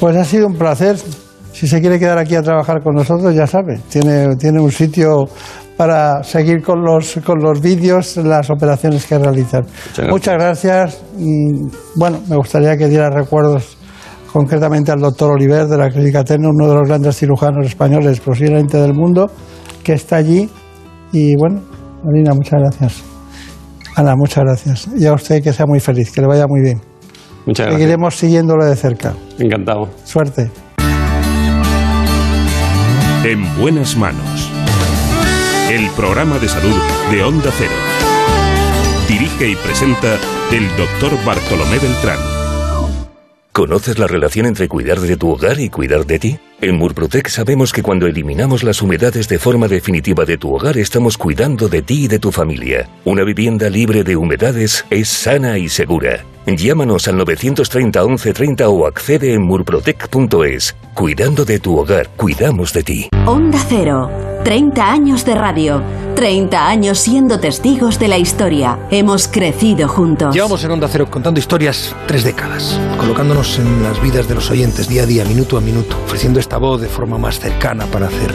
Pues 0.00 0.16
ha 0.16 0.24
sido 0.24 0.46
un 0.48 0.54
placer. 0.54 0.96
Si 1.60 1.66
se 1.66 1.78
quiere 1.78 1.98
quedar 1.98 2.16
aquí 2.16 2.34
a 2.36 2.40
trabajar 2.40 2.82
con 2.82 2.94
nosotros, 2.94 3.34
ya 3.34 3.46
sabe, 3.46 3.78
tiene, 3.90 4.34
tiene 4.36 4.62
un 4.62 4.72
sitio 4.72 5.28
para 5.76 6.22
seguir 6.22 6.62
con 6.62 6.82
los, 6.82 7.20
con 7.22 7.38
los 7.38 7.60
vídeos, 7.60 8.16
las 8.16 8.48
operaciones 8.48 9.04
que 9.04 9.18
realizan. 9.18 9.66
Muchas 10.08 10.36
gracias. 10.36 11.02
Bueno, 11.96 12.18
me 12.30 12.36
gustaría 12.36 12.78
que 12.78 12.88
diera 12.88 13.10
recuerdos 13.10 13.76
concretamente 14.32 14.90
al 14.90 15.00
doctor 15.00 15.32
Oliver 15.32 15.66
de 15.66 15.76
la 15.76 15.90
Clínica 15.90 16.24
Terno, 16.24 16.48
uno 16.48 16.66
de 16.66 16.76
los 16.76 16.88
grandes 16.88 17.18
cirujanos 17.18 17.66
españoles, 17.66 18.20
posiblemente 18.20 18.78
del 18.78 18.94
mundo, 18.94 19.30
que 19.84 19.92
está 19.92 20.16
allí. 20.16 20.48
Y 21.12 21.36
bueno, 21.36 21.60
Marina, 22.02 22.32
muchas 22.32 22.58
gracias. 22.58 23.02
Ana, 23.96 24.14
muchas 24.16 24.44
gracias. 24.44 24.88
Y 24.96 25.04
a 25.04 25.12
usted 25.12 25.42
que 25.42 25.52
sea 25.52 25.66
muy 25.66 25.80
feliz, 25.80 26.10
que 26.10 26.22
le 26.22 26.26
vaya 26.26 26.46
muy 26.48 26.62
bien. 26.62 26.80
Muchas 27.44 27.66
gracias. 27.66 27.82
Seguiremos 27.82 28.16
siguiéndolo 28.16 28.64
de 28.64 28.76
cerca. 28.76 29.12
Encantado. 29.38 29.90
Suerte. 30.04 30.50
En 33.22 33.54
buenas 33.58 33.98
manos. 33.98 34.50
El 35.70 35.90
programa 35.90 36.38
de 36.38 36.48
salud 36.48 36.74
de 37.10 37.22
Onda 37.22 37.52
Cero. 37.58 37.70
Dirige 39.06 39.50
y 39.50 39.56
presenta 39.56 40.18
el 40.50 40.66
doctor 40.78 41.22
Bartolomé 41.22 41.78
Beltrán. 41.78 42.18
¿Conoces 43.52 43.98
la 43.98 44.06
relación 44.06 44.46
entre 44.46 44.68
cuidar 44.68 45.00
de 45.00 45.18
tu 45.18 45.28
hogar 45.28 45.60
y 45.60 45.68
cuidar 45.68 46.06
de 46.06 46.18
ti? 46.18 46.38
En 46.62 46.76
Murprotec 46.76 47.28
sabemos 47.28 47.74
que 47.74 47.82
cuando 47.82 48.06
eliminamos 48.06 48.62
las 48.62 48.80
humedades 48.80 49.28
de 49.28 49.38
forma 49.38 49.68
definitiva 49.68 50.24
de 50.24 50.38
tu 50.38 50.54
hogar 50.54 50.78
estamos 50.78 51.18
cuidando 51.18 51.68
de 51.68 51.82
ti 51.82 52.04
y 52.04 52.08
de 52.08 52.20
tu 52.20 52.32
familia. 52.32 52.88
Una 53.04 53.22
vivienda 53.22 53.68
libre 53.68 54.02
de 54.02 54.16
humedades 54.16 54.86
es 54.88 55.10
sana 55.10 55.58
y 55.58 55.68
segura. 55.68 56.24
Llámanos 56.46 57.06
al 57.08 57.16
930 57.16 58.00
1130 58.00 58.68
o 58.68 58.86
accede 58.86 59.34
en 59.34 59.42
murprotec.es. 59.42 60.76
Cuidando 60.94 61.44
de 61.44 61.58
tu 61.58 61.78
hogar, 61.78 62.08
cuidamos 62.16 62.72
de 62.72 62.82
ti. 62.82 63.08
Onda 63.26 63.58
Cero. 63.68 64.10
30 64.44 64.90
años 64.90 65.24
de 65.24 65.34
radio. 65.34 65.82
30 66.16 66.68
años 66.68 66.98
siendo 66.98 67.40
testigos 67.40 67.98
de 67.98 68.08
la 68.08 68.18
historia. 68.18 68.78
Hemos 68.90 69.28
crecido 69.28 69.88
juntos. 69.88 70.34
Llevamos 70.34 70.64
en 70.64 70.70
Onda 70.70 70.88
Cero 70.88 71.08
contando 71.10 71.38
historias 71.38 71.94
tres 72.06 72.24
décadas, 72.24 72.78
colocándonos 72.98 73.58
en 73.58 73.82
las 73.82 74.00
vidas 74.02 74.28
de 74.28 74.34
los 74.34 74.50
oyentes 74.50 74.88
día 74.88 75.04
a 75.04 75.06
día, 75.06 75.24
minuto 75.24 75.56
a 75.56 75.60
minuto, 75.60 75.96
ofreciendo 76.04 76.40
esta 76.40 76.58
voz 76.58 76.80
de 76.80 76.88
forma 76.88 77.18
más 77.18 77.38
cercana 77.38 77.86
para 77.86 78.06
hacer 78.06 78.32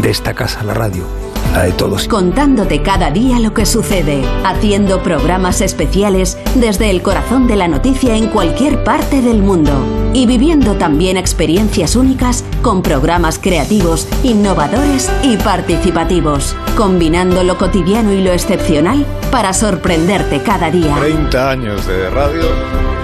de 0.00 0.10
esta 0.10 0.34
casa 0.34 0.62
la 0.62 0.72
radio, 0.72 1.04
la 1.52 1.62
de 1.62 1.72
todos. 1.72 2.08
Contándote 2.08 2.82
cada 2.82 3.10
día 3.10 3.38
lo 3.38 3.54
que 3.54 3.66
sucede, 3.66 4.22
haciendo 4.44 5.02
programas 5.02 5.60
especiales 5.60 6.38
desde 6.54 6.90
el 6.90 7.02
corazón 7.02 7.46
de 7.46 7.56
la 7.56 7.68
noticia 7.68 8.16
en 8.16 8.28
cualquier 8.28 8.84
parte 8.84 9.20
del 9.22 9.42
mundo 9.42 9.72
y 10.12 10.26
viviendo 10.26 10.74
también 10.74 11.16
experiencias 11.16 11.96
únicas 11.96 12.44
con 12.62 12.82
programas 12.82 13.38
creativos, 13.38 14.08
innovadores 14.22 15.10
y 15.22 15.36
participativos, 15.36 16.56
combinando 16.76 17.42
lo 17.42 17.58
cotidiano 17.58 18.12
y 18.12 18.22
lo 18.22 18.32
excepcional 18.32 19.06
para 19.30 19.52
sorprenderte 19.52 20.42
cada 20.42 20.70
día. 20.70 20.96
30 20.98 21.50
años 21.50 21.86
de 21.86 22.10
radio. 22.10 22.42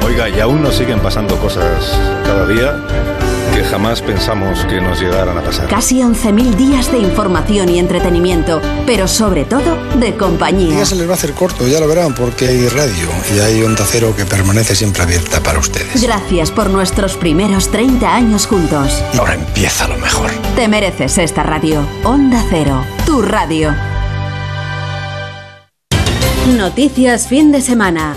Oiga, 0.04 0.28
y 0.28 0.40
aún 0.40 0.62
nos 0.62 0.76
siguen 0.76 1.00
pasando 1.00 1.36
cosas 1.36 1.98
cada 2.24 2.46
día 2.46 3.15
que 3.56 3.64
jamás 3.64 4.02
pensamos 4.02 4.66
que 4.66 4.82
nos 4.82 5.00
llegaran 5.00 5.38
a 5.38 5.42
pasar. 5.42 5.66
Casi 5.68 6.00
11.000 6.00 6.56
días 6.56 6.92
de 6.92 6.98
información 6.98 7.70
y 7.70 7.78
entretenimiento, 7.78 8.60
pero 8.84 9.08
sobre 9.08 9.46
todo 9.46 9.78
de 9.98 10.14
compañía. 10.14 10.76
Ya 10.76 10.84
se 10.84 10.94
les 10.94 11.08
va 11.08 11.12
a 11.12 11.14
hacer 11.14 11.32
corto, 11.32 11.66
ya 11.66 11.80
lo 11.80 11.88
verán, 11.88 12.14
porque 12.14 12.48
hay 12.48 12.68
radio 12.68 13.08
y 13.34 13.38
hay 13.38 13.62
onda 13.62 13.82
cero 13.86 14.12
que 14.14 14.26
permanece 14.26 14.76
siempre 14.76 15.04
abierta 15.04 15.42
para 15.42 15.58
ustedes. 15.58 16.02
Gracias 16.02 16.50
por 16.50 16.68
nuestros 16.68 17.16
primeros 17.16 17.70
30 17.70 18.14
años 18.14 18.46
juntos. 18.46 19.02
Y 19.14 19.16
ahora 19.16 19.34
empieza 19.34 19.88
lo 19.88 19.96
mejor. 19.96 20.30
Te 20.54 20.68
mereces 20.68 21.16
esta 21.16 21.42
radio. 21.42 21.82
Onda 22.04 22.44
Cero, 22.50 22.84
tu 23.06 23.22
radio. 23.22 23.74
Noticias 26.58 27.26
fin 27.26 27.52
de 27.52 27.62
semana. 27.62 28.16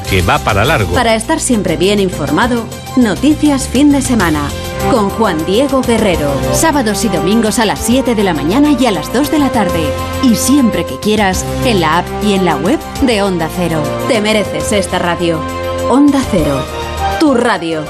que 0.00 0.22
va 0.22 0.38
para 0.38 0.64
largo. 0.64 0.94
Para 0.94 1.14
estar 1.14 1.40
siempre 1.40 1.76
bien 1.76 2.00
informado, 2.00 2.64
Noticias 2.96 3.68
fin 3.68 3.90
de 3.90 4.00
semana. 4.00 4.48
Con 4.90 5.10
Juan 5.10 5.44
Diego 5.46 5.82
Guerrero. 5.82 6.32
Sábados 6.52 7.04
y 7.04 7.08
domingos 7.08 7.58
a 7.58 7.64
las 7.64 7.80
7 7.80 8.14
de 8.14 8.22
la 8.22 8.34
mañana 8.34 8.76
y 8.78 8.86
a 8.86 8.92
las 8.92 9.12
2 9.12 9.32
de 9.32 9.38
la 9.40 9.50
tarde. 9.50 9.82
Y 10.22 10.36
siempre 10.36 10.84
que 10.84 11.00
quieras, 11.00 11.44
en 11.64 11.80
la 11.80 11.98
app 11.98 12.06
y 12.22 12.34
en 12.34 12.44
la 12.44 12.56
web 12.56 12.78
de 13.02 13.20
Onda 13.22 13.48
Cero. 13.56 13.82
Te 14.06 14.20
mereces 14.20 14.70
esta 14.70 15.00
radio. 15.00 15.40
Onda 15.90 16.20
Cero. 16.30 16.64
Tu 17.18 17.34
radio. 17.34 17.84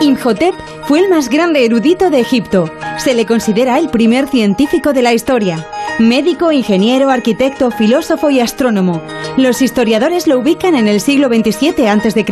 Imhotep 0.00 0.54
fue 0.86 0.98
el 0.98 1.08
más 1.08 1.28
grande 1.28 1.64
erudito 1.64 2.10
de 2.10 2.20
Egipto. 2.20 2.68
Se 2.98 3.14
le 3.14 3.24
considera 3.24 3.78
el 3.78 3.88
primer 3.88 4.26
científico 4.26 4.92
de 4.92 5.02
la 5.02 5.12
historia. 5.12 5.64
Médico, 6.02 6.50
ingeniero, 6.50 7.10
arquitecto, 7.10 7.70
filósofo 7.70 8.28
y 8.28 8.40
astrónomo. 8.40 9.00
Los 9.36 9.62
historiadores 9.62 10.26
lo 10.26 10.40
ubican 10.40 10.74
en 10.74 10.88
el 10.88 11.00
siglo 11.00 11.28
XXVII 11.28 11.86
a.C. 11.86 12.26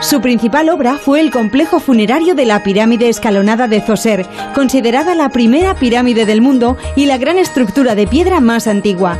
Su 0.00 0.20
principal 0.20 0.68
obra 0.70 0.96
fue 0.96 1.20
el 1.20 1.30
complejo 1.30 1.78
funerario 1.78 2.34
de 2.34 2.46
la 2.46 2.64
pirámide 2.64 3.08
escalonada 3.08 3.68
de 3.68 3.80
Zoser, 3.80 4.26
considerada 4.56 5.14
la 5.14 5.28
primera 5.28 5.76
pirámide 5.76 6.26
del 6.26 6.40
mundo 6.40 6.76
y 6.96 7.06
la 7.06 7.16
gran 7.16 7.38
estructura 7.38 7.94
de 7.94 8.08
piedra 8.08 8.40
más 8.40 8.66
antigua. 8.66 9.18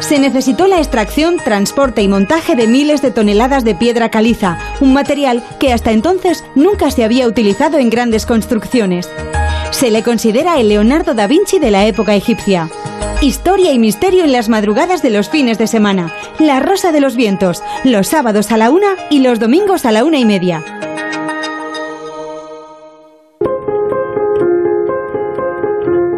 Se 0.00 0.18
necesitó 0.18 0.66
la 0.66 0.76
extracción, 0.76 1.38
transporte 1.38 2.02
y 2.02 2.08
montaje 2.08 2.54
de 2.54 2.66
miles 2.66 3.00
de 3.00 3.12
toneladas 3.12 3.64
de 3.64 3.74
piedra 3.74 4.10
caliza, 4.10 4.58
un 4.80 4.92
material 4.92 5.42
que 5.58 5.72
hasta 5.72 5.90
entonces 5.90 6.44
nunca 6.54 6.90
se 6.90 7.02
había 7.02 7.26
utilizado 7.26 7.78
en 7.78 7.88
grandes 7.88 8.26
construcciones. 8.26 9.08
Se 9.70 9.90
le 9.90 10.02
considera 10.02 10.60
el 10.60 10.68
Leonardo 10.68 11.14
da 11.14 11.26
Vinci 11.26 11.58
de 11.58 11.70
la 11.70 11.86
época 11.86 12.14
egipcia. 12.14 12.68
Historia 13.22 13.72
y 13.72 13.78
misterio 13.78 14.24
en 14.24 14.32
las 14.32 14.50
madrugadas 14.50 15.02
de 15.02 15.08
los 15.08 15.30
fines 15.30 15.56
de 15.58 15.66
semana. 15.66 16.14
La 16.38 16.60
Rosa 16.60 16.92
de 16.92 17.00
los 17.00 17.16
Vientos, 17.16 17.62
los 17.82 18.08
sábados 18.08 18.52
a 18.52 18.58
la 18.58 18.70
una 18.70 18.94
y 19.10 19.20
los 19.20 19.40
domingos 19.40 19.86
a 19.86 19.92
la 19.92 20.04
una 20.04 20.18
y 20.18 20.26
media. 20.26 20.62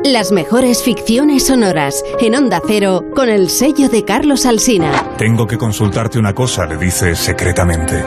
Las 0.05 0.33
mejores 0.33 0.83
ficciones 0.83 1.47
sonoras 1.47 2.03
en 2.21 2.35
Onda 2.35 2.61
Cero 2.67 3.03
con 3.15 3.29
el 3.29 3.49
sello 3.49 3.89
de 3.89 4.05
Carlos 4.05 4.45
Alsina. 4.45 5.15
Tengo 5.17 5.47
que 5.47 5.57
consultarte 5.57 6.19
una 6.19 6.35
cosa, 6.35 6.67
le 6.67 6.79
dice 6.79 7.15
secretamente. 7.15 8.03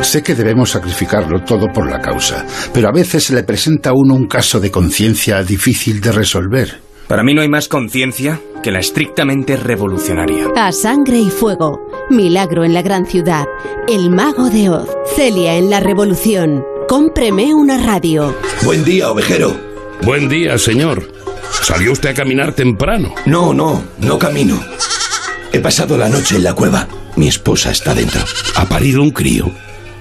Sé 0.00 0.22
que 0.22 0.34
debemos 0.34 0.70
sacrificarlo 0.70 1.44
todo 1.44 1.66
por 1.68 1.90
la 1.90 2.00
causa, 2.00 2.46
pero 2.72 2.88
a 2.88 2.92
veces 2.92 3.24
se 3.24 3.34
le 3.34 3.42
presenta 3.42 3.90
a 3.90 3.94
uno 3.94 4.14
un 4.14 4.26
caso 4.26 4.60
de 4.60 4.70
conciencia 4.70 5.42
difícil 5.42 6.00
de 6.00 6.12
resolver. 6.12 6.93
Para 7.08 7.22
mí 7.22 7.34
no 7.34 7.42
hay 7.42 7.48
más 7.48 7.68
conciencia 7.68 8.40
que 8.62 8.70
la 8.70 8.78
estrictamente 8.78 9.56
revolucionaria. 9.56 10.48
A 10.56 10.72
sangre 10.72 11.18
y 11.18 11.28
fuego. 11.28 11.86
Milagro 12.08 12.64
en 12.64 12.72
la 12.72 12.80
gran 12.80 13.04
ciudad. 13.04 13.44
El 13.86 14.10
mago 14.10 14.48
de 14.48 14.70
Oz. 14.70 14.88
Celia 15.14 15.56
en 15.56 15.68
la 15.68 15.80
revolución. 15.80 16.64
Cómpreme 16.88 17.54
una 17.54 17.76
radio. 17.76 18.34
Buen 18.62 18.84
día, 18.84 19.10
ovejero. 19.10 19.54
Buen 20.02 20.28
día, 20.30 20.56
señor. 20.56 21.06
¿Salió 21.62 21.92
usted 21.92 22.10
a 22.10 22.14
caminar 22.14 22.52
temprano? 22.52 23.14
No, 23.26 23.52
no, 23.52 23.84
no 23.98 24.18
camino. 24.18 24.58
He 25.52 25.60
pasado 25.60 25.98
la 25.98 26.08
noche 26.08 26.36
en 26.36 26.44
la 26.44 26.54
cueva. 26.54 26.88
Mi 27.16 27.28
esposa 27.28 27.70
está 27.70 27.94
dentro. 27.94 28.20
¿Ha 28.56 28.64
parido 28.64 29.02
un 29.02 29.10
crío? 29.10 29.50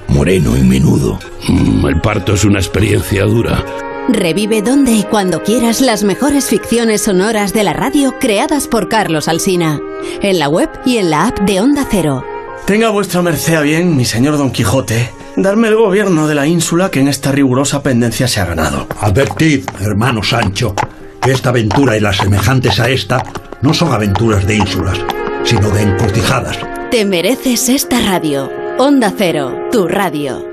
Moreno 0.08 0.58
y 0.58 0.62
menudo. 0.62 1.20
Mm, 1.50 1.86
el 1.86 2.02
parto 2.02 2.34
es 2.34 2.46
una 2.46 2.60
experiencia 2.60 3.26
dura. 3.26 3.64
Revive 4.10 4.62
donde 4.62 4.92
y 4.92 5.04
cuando 5.04 5.44
quieras 5.44 5.80
las 5.80 6.04
mejores 6.04 6.50
ficciones 6.50 7.04
sonoras 7.04 7.54
de 7.54 7.64
la 7.64 7.72
radio 7.72 8.20
creadas 8.20 8.68
por 8.68 8.90
Carlos 8.90 9.30
Alsina. 9.30 9.80
En 10.22 10.40
la 10.40 10.50
web 10.50 10.70
y 10.86 10.98
en 10.98 11.10
la 11.10 11.28
app 11.28 11.40
de 11.40 11.62
Onda 11.62 11.88
Cero. 11.90 12.26
Tenga 12.66 12.90
vuestra 12.90 13.22
merced 13.22 13.56
a 13.56 13.62
bien, 13.62 13.96
mi 13.96 14.04
señor 14.04 14.38
Don 14.38 14.52
Quijote, 14.52 15.10
darme 15.38 15.70
el 15.70 15.78
gobierno 15.78 16.28
de 16.28 16.36
la 16.36 16.46
ínsula 16.46 16.92
que 16.92 17.00
en 17.00 17.08
esta 17.08 17.32
rigurosa 17.32 17.82
pendencia 17.82 18.28
se 18.28 18.42
ha 18.42 18.46
ganado. 18.46 18.88
Advertid, 19.00 19.64
hermano 19.80 20.22
Sancho, 20.22 20.76
que 21.22 21.32
esta 21.32 21.50
aventura 21.50 21.96
y 21.96 22.02
las 22.02 22.18
semejantes 22.18 22.82
a 22.82 22.90
esta 22.90 23.24
no 23.62 23.74
son 23.74 23.94
aventuras 23.94 24.46
de 24.46 24.56
ínsulas, 24.56 25.00
sino 25.46 25.70
de 25.70 25.82
encortijadas. 25.82 26.58
Te 26.92 27.06
mereces 27.06 27.70
esta 27.70 28.02
radio. 28.02 28.52
Onda 28.78 29.14
Cero, 29.18 29.70
tu 29.72 29.88
radio. 29.88 30.53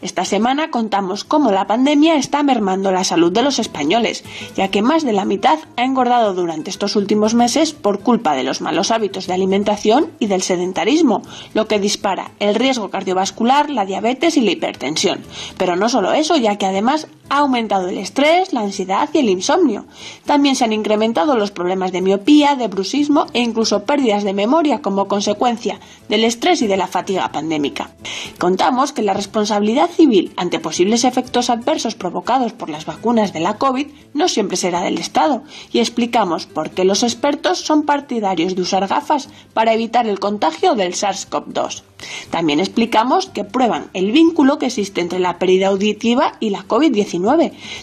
Esta 0.00 0.24
semana 0.24 0.70
contamos 0.70 1.24
cómo 1.24 1.50
la 1.50 1.66
pandemia 1.66 2.16
está 2.16 2.44
mermando 2.44 2.92
la 2.92 3.02
salud 3.02 3.32
de 3.32 3.42
los 3.42 3.58
españoles, 3.58 4.22
ya 4.56 4.68
que 4.68 4.80
más 4.80 5.02
de 5.02 5.12
la 5.12 5.24
mitad 5.24 5.58
ha 5.76 5.84
engordado 5.84 6.34
durante 6.34 6.70
estos 6.70 6.94
últimos 6.94 7.34
meses 7.34 7.72
por 7.72 7.98
culpa 8.00 8.34
de 8.34 8.44
los 8.44 8.60
malos 8.60 8.92
hábitos 8.92 9.26
de 9.26 9.34
alimentación 9.34 10.12
y 10.20 10.26
del 10.26 10.42
sedentarismo, 10.42 11.22
lo 11.52 11.66
que 11.66 11.80
dispara 11.80 12.30
el 12.38 12.54
riesgo 12.54 12.90
cardiovascular, 12.90 13.70
la 13.70 13.86
diabetes 13.86 14.36
y 14.36 14.42
la 14.42 14.52
hipertensión. 14.52 15.20
Pero 15.56 15.74
no 15.74 15.88
solo 15.88 16.12
eso, 16.12 16.36
ya 16.36 16.56
que 16.56 16.66
además 16.66 17.08
ha 17.28 17.38
aumentado 17.38 17.88
el 17.88 17.98
estrés, 17.98 18.52
la 18.52 18.60
ansiedad 18.60 19.08
y 19.12 19.18
el 19.18 19.28
insomnio. 19.28 19.86
También 20.24 20.56
se 20.56 20.64
han 20.64 20.72
incrementado 20.72 21.36
los 21.36 21.50
problemas 21.50 21.92
de 21.92 22.02
miopía, 22.02 22.56
de 22.56 22.68
bruxismo 22.68 23.26
e 23.32 23.40
incluso 23.40 23.84
pérdidas 23.84 24.24
de 24.24 24.32
memoria 24.32 24.80
como 24.80 25.08
consecuencia 25.08 25.80
del 26.08 26.24
estrés 26.24 26.62
y 26.62 26.66
de 26.66 26.76
la 26.76 26.86
fatiga 26.86 27.30
pandémica. 27.32 27.90
Contamos 28.38 28.92
que 28.92 29.02
la 29.02 29.14
responsabilidad 29.14 29.90
civil 29.90 30.32
ante 30.36 30.60
posibles 30.60 31.04
efectos 31.04 31.50
adversos 31.50 31.94
provocados 31.94 32.52
por 32.52 32.70
las 32.70 32.86
vacunas 32.86 33.32
de 33.32 33.40
la 33.40 33.58
COVID 33.58 33.86
no 34.14 34.28
siempre 34.28 34.56
será 34.56 34.80
del 34.80 34.98
Estado 34.98 35.42
y 35.72 35.80
explicamos 35.80 36.46
por 36.46 36.70
qué 36.70 36.84
los 36.84 37.02
expertos 37.02 37.58
son 37.60 37.84
partidarios 37.84 38.54
de 38.54 38.62
usar 38.62 38.86
gafas 38.86 39.28
para 39.54 39.74
evitar 39.74 40.06
el 40.06 40.18
contagio 40.20 40.74
del 40.74 40.94
SARS-CoV-2. 40.94 41.82
También 42.30 42.60
explicamos 42.60 43.26
que 43.26 43.44
prueban 43.44 43.90
el 43.92 44.12
vínculo 44.12 44.58
que 44.58 44.66
existe 44.66 45.00
entre 45.00 45.18
la 45.18 45.38
pérdida 45.38 45.68
auditiva 45.68 46.34
y 46.40 46.50
la 46.50 46.64
COVID-19. 46.66 47.17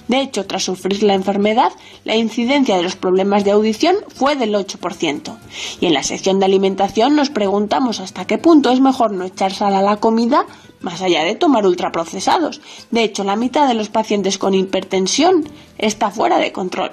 De 0.07 0.21
hecho, 0.21 0.45
tras 0.45 0.63
sufrir 0.63 1.03
la 1.03 1.13
enfermedad, 1.13 1.71
la 2.03 2.15
incidencia 2.15 2.77
de 2.77 2.83
los 2.83 2.95
problemas 2.95 3.43
de 3.43 3.51
audición 3.51 3.95
fue 4.13 4.35
del 4.35 4.53
8%. 4.53 5.37
Y 5.81 5.85
en 5.85 5.93
la 5.93 6.03
sección 6.03 6.39
de 6.39 6.45
alimentación 6.45 7.15
nos 7.15 7.29
preguntamos 7.29 7.99
hasta 7.99 8.25
qué 8.25 8.37
punto 8.37 8.71
es 8.71 8.79
mejor 8.79 9.11
no 9.11 9.25
echar 9.25 9.53
sal 9.53 9.75
a 9.75 9.81
la 9.81 9.97
comida 9.97 10.45
más 10.81 11.01
allá 11.01 11.23
de 11.23 11.35
tomar 11.35 11.65
ultraprocesados. 11.65 12.61
De 12.91 13.03
hecho, 13.03 13.23
la 13.23 13.35
mitad 13.35 13.67
de 13.67 13.73
los 13.73 13.89
pacientes 13.89 14.37
con 14.37 14.53
hipertensión 14.53 15.43
está 15.77 16.11
fuera 16.11 16.37
de 16.37 16.51
control 16.51 16.91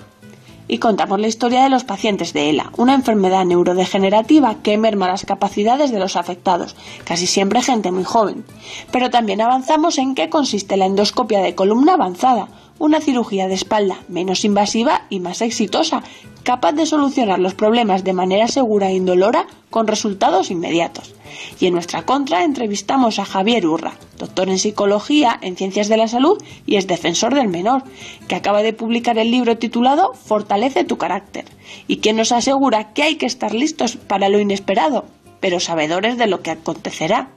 y 0.68 0.78
contamos 0.78 1.20
la 1.20 1.28
historia 1.28 1.62
de 1.62 1.68
los 1.68 1.84
pacientes 1.84 2.32
de 2.32 2.50
ELA, 2.50 2.72
una 2.76 2.94
enfermedad 2.94 3.44
neurodegenerativa 3.44 4.56
que 4.62 4.78
merma 4.78 5.08
las 5.08 5.24
capacidades 5.24 5.90
de 5.90 5.98
los 5.98 6.16
afectados, 6.16 6.76
casi 7.04 7.26
siempre 7.26 7.62
gente 7.62 7.92
muy 7.92 8.04
joven. 8.04 8.44
Pero 8.90 9.10
también 9.10 9.40
avanzamos 9.40 9.98
en 9.98 10.14
qué 10.14 10.28
consiste 10.28 10.76
la 10.76 10.86
endoscopia 10.86 11.40
de 11.40 11.54
columna 11.54 11.94
avanzada, 11.94 12.48
una 12.82 13.00
cirugía 13.00 13.46
de 13.46 13.54
espalda 13.54 14.00
menos 14.08 14.44
invasiva 14.44 15.02
y 15.08 15.20
más 15.20 15.40
exitosa, 15.40 16.02
capaz 16.42 16.72
de 16.72 16.84
solucionar 16.84 17.38
los 17.38 17.54
problemas 17.54 18.02
de 18.02 18.12
manera 18.12 18.48
segura 18.48 18.88
e 18.88 18.96
indolora 18.96 19.46
con 19.70 19.86
resultados 19.86 20.50
inmediatos. 20.50 21.14
Y 21.60 21.66
en 21.66 21.74
nuestra 21.74 22.04
contra 22.04 22.42
entrevistamos 22.42 23.20
a 23.20 23.24
Javier 23.24 23.68
Urra, 23.68 23.94
doctor 24.18 24.48
en 24.48 24.58
psicología, 24.58 25.38
en 25.42 25.56
ciencias 25.56 25.88
de 25.88 25.96
la 25.96 26.08
salud 26.08 26.42
y 26.66 26.74
es 26.74 26.88
defensor 26.88 27.36
del 27.36 27.46
menor, 27.46 27.84
que 28.26 28.34
acaba 28.34 28.64
de 28.64 28.72
publicar 28.72 29.16
el 29.16 29.30
libro 29.30 29.58
titulado 29.58 30.14
Fortalece 30.14 30.82
tu 30.82 30.98
carácter, 30.98 31.44
y 31.86 31.98
quien 31.98 32.16
nos 32.16 32.32
asegura 32.32 32.94
que 32.94 33.04
hay 33.04 33.14
que 33.14 33.26
estar 33.26 33.54
listos 33.54 33.94
para 33.94 34.28
lo 34.28 34.40
inesperado, 34.40 35.04
pero 35.38 35.60
sabedores 35.60 36.18
de 36.18 36.26
lo 36.26 36.42
que 36.42 36.50
acontecerá. 36.50 37.30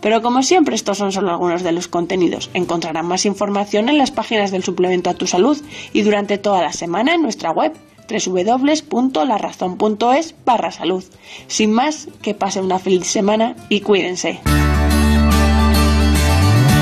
Pero 0.00 0.22
como 0.22 0.42
siempre, 0.42 0.74
estos 0.74 0.98
son 0.98 1.12
solo 1.12 1.30
algunos 1.30 1.62
de 1.62 1.72
los 1.72 1.88
contenidos. 1.88 2.50
Encontrarán 2.54 3.06
más 3.06 3.26
información 3.26 3.88
en 3.88 3.98
las 3.98 4.10
páginas 4.10 4.50
del 4.50 4.64
suplemento 4.64 5.10
a 5.10 5.14
tu 5.14 5.26
salud 5.26 5.60
y 5.92 6.02
durante 6.02 6.38
toda 6.38 6.62
la 6.62 6.72
semana 6.72 7.14
en 7.14 7.22
nuestra 7.22 7.50
web 7.50 7.72
www.larazón.es 8.08 10.34
barra 10.44 10.70
salud. 10.70 11.02
Sin 11.46 11.72
más, 11.72 12.08
que 12.22 12.34
pase 12.34 12.60
una 12.60 12.78
feliz 12.78 13.06
semana 13.06 13.56
y 13.68 13.80
cuídense. 13.80 14.40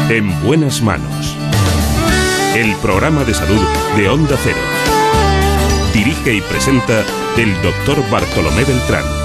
En 0.09 0.45
buenas 0.45 0.83
manos. 0.83 1.37
El 2.57 2.75
programa 2.77 3.25
de 3.25 3.35
salud 3.35 3.61
de 3.97 4.09
Onda 4.09 4.37
Cero. 4.43 4.59
Dirige 5.95 6.35
y 6.35 6.41
presenta 6.41 7.05
el 7.37 7.55
doctor 7.63 8.03
Bartolomé 8.11 8.65
Beltrán. 8.65 9.22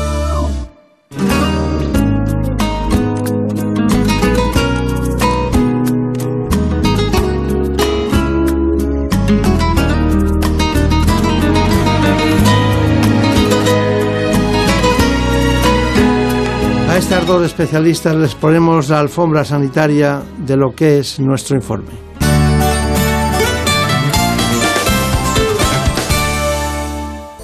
Dos 17.27 17.43
especialistas 17.43 18.15
les 18.15 18.35
ponemos 18.35 18.87
la 18.87 18.99
alfombra 18.99 19.43
sanitaria 19.43 20.21
de 20.37 20.55
lo 20.55 20.71
que 20.73 20.99
es 20.99 21.19
nuestro 21.19 21.57
informe. 21.57 21.91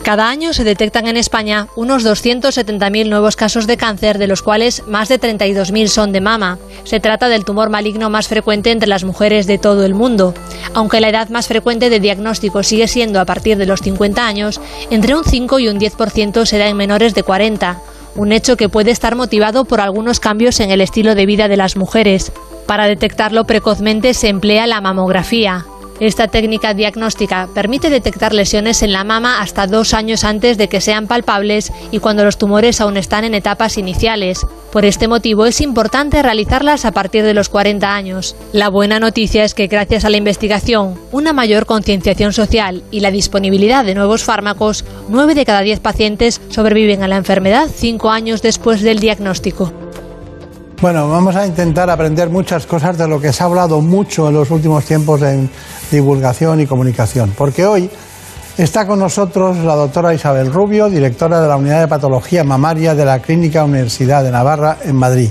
Cada 0.04 0.30
año 0.30 0.54
se 0.54 0.64
detectan 0.64 1.08
en 1.08 1.18
España 1.18 1.68
unos 1.76 2.06
270.000 2.06 3.10
nuevos 3.10 3.36
casos 3.36 3.68
de 3.68 3.76
cáncer, 3.76 4.18
de 4.18 4.28
los 4.28 4.42
cuales 4.42 4.84
más 4.88 5.10
de 5.10 5.20
32.000 5.20 5.88
son 5.88 6.14
de 6.14 6.22
mama. 6.22 6.58
Se 6.86 7.02
trata 7.02 7.28
del 7.28 7.44
tumor 7.44 7.70
maligno 7.70 8.10
más 8.10 8.30
frecuente 8.30 8.72
entre 8.72 8.88
las 8.88 9.04
mujeres 9.04 9.48
de 9.48 9.58
todo 9.58 9.84
el 9.86 9.94
mundo. 9.94 10.34
Aunque 10.74 11.02
la 11.02 11.10
edad 11.10 11.28
más 11.28 11.48
frecuente 11.48 11.90
de 11.90 12.00
diagnóstico 12.00 12.64
sigue 12.64 12.88
siendo 12.88 13.20
a 13.20 13.26
partir 13.26 13.58
de 13.58 13.66
los 13.66 13.82
50 13.82 14.26
años, 14.26 14.62
entre 14.90 15.16
un 15.16 15.26
5 15.26 15.60
y 15.60 15.68
un 15.68 15.78
10% 15.78 16.46
se 16.46 16.58
da 16.58 16.70
en 16.70 16.78
menores 16.78 17.14
de 17.14 17.24
40 17.24 17.82
un 18.16 18.32
hecho 18.32 18.58
que 18.58 18.70
puede 18.70 18.92
estar 18.92 19.16
motivado 19.16 19.66
por 19.66 19.82
algunos 19.82 20.20
cambios 20.20 20.60
en 20.60 20.72
el 20.72 20.82
estilo 20.82 21.16
de 21.16 21.26
vida 21.26 21.48
de 21.48 21.58
las 21.58 21.76
mujeres. 21.76 22.32
Para 22.68 22.88
detectarlo 22.88 23.46
precozmente 23.46 24.14
se 24.14 24.30
emplea 24.30 24.68
la 24.68 24.82
mamografía. 24.82 25.66
Esta 26.00 26.28
técnica 26.28 26.74
diagnóstica 26.74 27.48
permite 27.54 27.90
detectar 27.90 28.34
lesiones 28.34 28.82
en 28.82 28.92
la 28.92 29.04
mama 29.04 29.42
hasta 29.42 29.68
dos 29.68 29.94
años 29.94 30.24
antes 30.24 30.58
de 30.58 30.68
que 30.68 30.82
sean 30.82 31.08
palpables 31.08 31.72
y 31.92 32.00
cuando 32.00 32.24
los 32.26 32.38
tumores 32.38 32.82
aún 32.82 32.98
están 32.98 33.24
en 33.24 33.36
etapas 33.36 33.78
iniciales. 33.78 34.46
Por 34.72 34.86
este 34.86 35.08
motivo 35.08 35.46
es 35.46 35.62
importante 35.62 36.24
realizarlas 36.24 36.86
a 36.86 36.92
partir 36.92 37.24
de 37.24 37.36
los 37.36 37.48
40 37.50 37.94
años. 37.94 38.36
La 38.54 38.70
buena 38.70 39.00
noticia 39.00 39.44
es 39.44 39.54
que 39.54 39.68
gracias 39.68 40.04
a 40.04 40.10
la 40.10 40.18
investigación, 40.18 41.00
una 41.12 41.32
mayor 41.32 41.68
concienciación 41.68 42.34
social 42.34 42.84
y 42.90 43.02
la 43.02 43.12
disponibilidad 43.12 43.86
de 43.86 43.94
nuevos 43.94 44.24
fármacos, 44.24 44.84
9 45.10 45.36
de 45.36 45.46
cada 45.46 45.62
10 45.62 45.80
pacientes 45.80 46.42
sobreviven 46.50 47.04
a 47.04 47.08
la 47.08 47.18
enfermedad 47.18 47.70
5 47.72 48.10
años 48.10 48.42
después 48.42 48.82
del 48.82 49.00
diagnóstico. 49.00 49.72
Bueno, 50.84 51.08
vamos 51.08 51.34
a 51.38 51.48
intentar 51.48 51.90
aprender 51.90 52.30
muchas 52.30 52.68
cosas 52.68 52.98
de 52.98 53.08
lo 53.08 53.18
que 53.22 53.32
se 53.32 53.42
ha 53.42 53.46
hablado 53.46 53.80
mucho 53.80 54.28
en 54.28 54.34
los 54.34 54.52
últimos 54.52 54.84
tiempos 54.84 55.22
en 55.22 55.50
divulgación 55.90 56.60
y 56.60 56.68
comunicación, 56.68 57.34
porque 57.38 57.66
hoy 57.66 57.90
Está 58.58 58.86
con 58.86 59.00
nosotros 59.00 59.58
la 59.60 59.76
doctora 59.76 60.14
Isabel 60.14 60.52
Rubio, 60.52 60.90
directora 60.90 61.42
de 61.42 61.48
la 61.48 61.56
Unidad 61.56 61.80
de 61.80 61.88
Patología 61.88 62.44
Mamaria 62.44 62.94
de 62.94 63.06
la 63.06 63.20
Clínica 63.20 63.64
Universidad 63.64 64.24
de 64.26 64.30
Navarra 64.30 64.78
en 64.84 64.98
Madrid. 64.98 65.30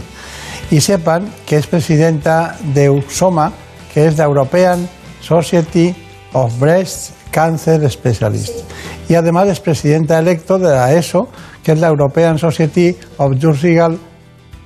Y 0.70 0.80
sepan 0.80 1.30
que 1.46 1.58
es 1.58 1.66
presidenta 1.66 2.56
de 2.74 2.88
USOMA, 2.88 3.52
que 3.92 4.06
es 4.06 4.16
la 4.16 4.24
European 4.24 4.88
Society 5.20 5.94
of 6.32 6.58
Breast 6.58 7.10
Cancer 7.30 7.88
Specialists. 7.88 8.64
Y 9.08 9.14
además 9.14 9.48
es 9.48 9.60
presidenta 9.60 10.18
electo 10.18 10.58
de 10.58 10.70
la 10.70 10.94
ESO, 10.94 11.28
que 11.62 11.72
es 11.72 11.78
la 11.78 11.88
European 11.88 12.38
Society 12.38 12.96
of 13.18 13.38
Surgical 13.38 13.98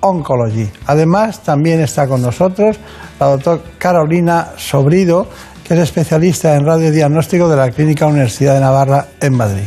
Oncology. 0.09 0.71
Además, 0.87 1.43
también 1.43 1.81
está 1.81 2.07
con 2.07 2.23
nosotros 2.23 2.79
la 3.19 3.27
doctora 3.27 3.61
Carolina 3.79 4.53
Sobrido, 4.57 5.27
que 5.65 5.75
es 5.75 5.81
especialista 5.81 6.55
en 6.55 6.65
radiodiagnóstico 6.65 7.49
de 7.49 7.57
la 7.57 7.71
Clínica 7.71 8.07
Universidad 8.07 8.55
de 8.55 8.61
Navarra 8.61 9.07
en 9.21 9.37
Madrid. 9.37 9.65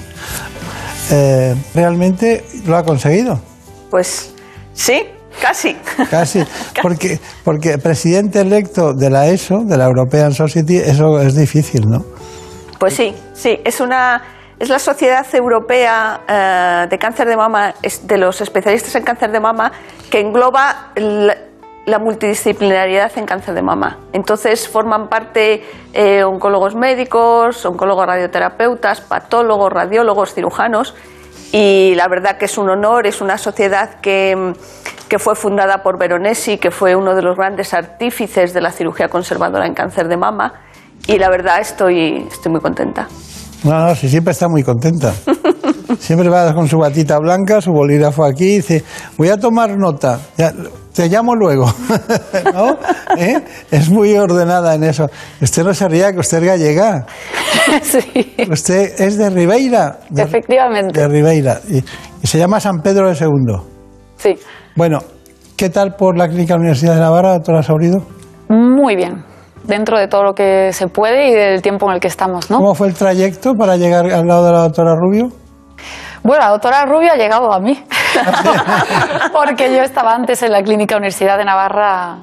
Eh, 1.12 1.56
¿Realmente 1.74 2.46
lo 2.66 2.78
ha 2.78 2.84
conseguido? 2.84 3.40
Pues 3.90 4.34
sí, 4.74 5.02
casi. 5.42 5.76
Casi, 6.10 6.44
porque, 6.82 7.20
porque 7.44 7.78
presidente 7.78 8.42
electo 8.42 8.94
de 8.94 9.10
la 9.10 9.28
ESO, 9.28 9.64
de 9.66 9.78
la 9.78 9.86
European 9.86 10.34
Society, 10.34 10.78
eso 10.78 11.20
es 11.20 11.36
difícil, 11.36 11.82
¿no? 11.88 12.06
Pues 12.80 12.94
sí, 12.94 13.14
sí, 13.34 13.60
es 13.66 13.82
una 13.82 14.22
es 14.60 14.70
la 14.70 14.80
Sociedad 14.80 15.26
Europea 15.34 16.22
eh, 16.28 16.88
de 16.90 17.00
Cáncer 17.00 17.28
de 17.28 17.38
Mama, 17.38 17.74
de 18.04 18.18
los 18.18 18.42
especialistas 18.42 18.94
en 18.96 19.04
cáncer 19.04 19.32
de 19.32 19.40
mama, 19.40 19.72
que 20.12 20.20
engloba 20.20 20.92
la 21.86 22.00
multidisciplinariedad 22.00 23.12
en 23.18 23.26
cáncer 23.26 23.54
de 23.56 23.62
mama. 23.62 23.98
Entonces 24.12 24.68
forman 24.68 25.08
parte 25.08 25.64
eh, 25.94 26.24
oncólogos 26.24 26.76
médicos, 26.76 27.66
oncólogos 27.66 28.06
radioterapeutas, 28.06 29.00
patólogos, 29.02 29.72
radiólogos, 29.72 30.34
cirujanos. 30.34 30.94
Y 31.52 31.94
la 31.96 32.08
verdad 32.08 32.38
que 32.38 32.46
es 32.46 32.58
un 32.58 32.70
honor, 32.70 33.08
es 33.08 33.22
una 33.22 33.38
sociedad 33.38 34.02
que, 34.02 34.54
que 35.08 35.20
fue 35.20 35.36
fundada 35.36 35.82
por 35.82 35.98
Veronesi, 35.98 36.58
que 36.58 36.70
fue 36.70 36.96
uno 36.96 37.16
de 37.16 37.22
los 37.22 37.38
grandes 37.38 37.74
artífices 37.74 38.54
de 38.54 38.62
la 38.62 38.72
cirugía 38.72 39.08
conservadora 39.08 39.66
en 39.66 39.74
cáncer 39.74 40.10
de 40.10 40.18
mama. 40.18 40.62
Y 41.08 41.18
la 41.18 41.30
verdad 41.30 41.60
estoy, 41.60 42.28
estoy 42.30 42.52
muy 42.52 42.62
contenta. 42.62 43.08
No, 43.64 43.88
no, 43.88 43.96
sí, 43.96 44.10
siempre 44.10 44.32
está 44.32 44.48
muy 44.48 44.64
contenta. 44.64 45.14
Siempre 46.00 46.30
va 46.30 46.54
con 46.54 46.68
su 46.68 46.78
batita 46.78 47.18
blanca, 47.20 47.60
su 47.62 47.72
bolígrafo 47.72 48.24
aquí, 48.24 48.46
y 48.46 48.56
dice, 48.58 48.84
voy 49.18 49.30
a 49.30 49.38
tomar 49.38 49.76
nota, 49.78 50.20
ya, 50.38 50.54
te 50.94 51.08
llamo 51.10 51.36
luego. 51.36 51.66
¿No? 52.54 52.78
¿Eh? 53.18 53.36
Es 53.70 53.90
muy 53.90 54.16
ordenada 54.16 54.76
en 54.76 54.84
eso. 54.86 55.08
Usted 55.42 55.64
no 55.64 55.74
se 55.74 55.88
ría 55.90 56.14
que 56.14 56.20
usted 56.20 56.38
es 56.38 56.44
gallega. 56.44 57.06
Sí, 57.84 58.36
Usted 58.50 59.00
es 59.02 59.18
de 59.18 59.30
Ribeira. 59.30 60.00
De, 60.10 60.24
efectivamente. 60.24 61.00
de 61.00 61.08
Ribeira. 61.08 61.60
Y, 61.70 61.78
y 61.78 62.28
se 62.28 62.38
llama 62.40 62.60
San 62.60 62.82
Pedro 62.82 63.10
de 63.10 63.16
Segundo. 63.16 63.68
Sí, 64.18 64.36
Bueno, 64.76 65.00
¿qué 65.56 65.70
tal 65.70 65.96
por 65.96 66.18
la 66.18 66.28
Clínica 66.28 66.56
Universidad 66.56 66.96
de 66.96 67.02
Navarra, 67.02 67.34
doctora 67.34 67.62
Saurido? 67.62 68.06
muy 68.48 68.96
bien. 68.96 69.24
Dentro 69.70 69.98
de 70.00 70.08
todo 70.08 70.24
lo 70.24 70.34
que 70.34 70.74
se 70.74 70.88
puede 70.88 71.30
y 71.30 71.34
del 71.34 71.62
tiempo 71.62 71.88
en 71.88 71.94
el 71.94 72.00
que 72.00 72.08
estamos, 72.08 72.50
¿no? 72.50 72.58
¿Cómo 72.58 72.76
fue 72.76 72.88
el 72.88 72.96
trayecto 72.96 73.54
para 73.54 73.78
llegar 73.78 74.06
al 74.12 74.28
lado 74.28 74.46
de 74.46 74.52
la 74.52 74.60
doctora 74.64 74.96
Rubio? 74.96 75.30
Bueno, 76.24 76.44
la 76.44 76.50
doctora 76.50 76.86
Rubio 76.86 77.12
ha 77.14 77.16
llegado 77.16 77.54
a 77.54 77.60
mí. 77.60 77.82
Porque 79.32 79.74
yo 79.74 79.82
estaba 79.84 80.14
antes 80.14 80.42
en 80.44 80.52
la 80.52 80.62
Clínica 80.64 80.98
Universidad 80.98 81.38
de 81.38 81.46
Navarra 81.46 82.18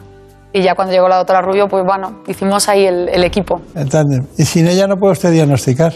y 0.52 0.62
ya 0.62 0.74
cuando 0.74 0.92
llegó 0.92 1.08
la 1.08 1.16
doctora 1.16 1.40
Rubio, 1.42 1.68
pues 1.68 1.84
bueno, 1.86 2.22
hicimos 2.26 2.68
ahí 2.68 2.86
el, 2.86 3.08
el 3.08 3.24
equipo. 3.24 3.60
En 3.74 3.88
tándem. 3.88 4.26
Y 4.36 4.44
sin 4.44 4.66
ella 4.66 4.86
no 4.86 4.96
puede 4.96 5.12
usted 5.12 5.30
diagnosticar. 5.30 5.92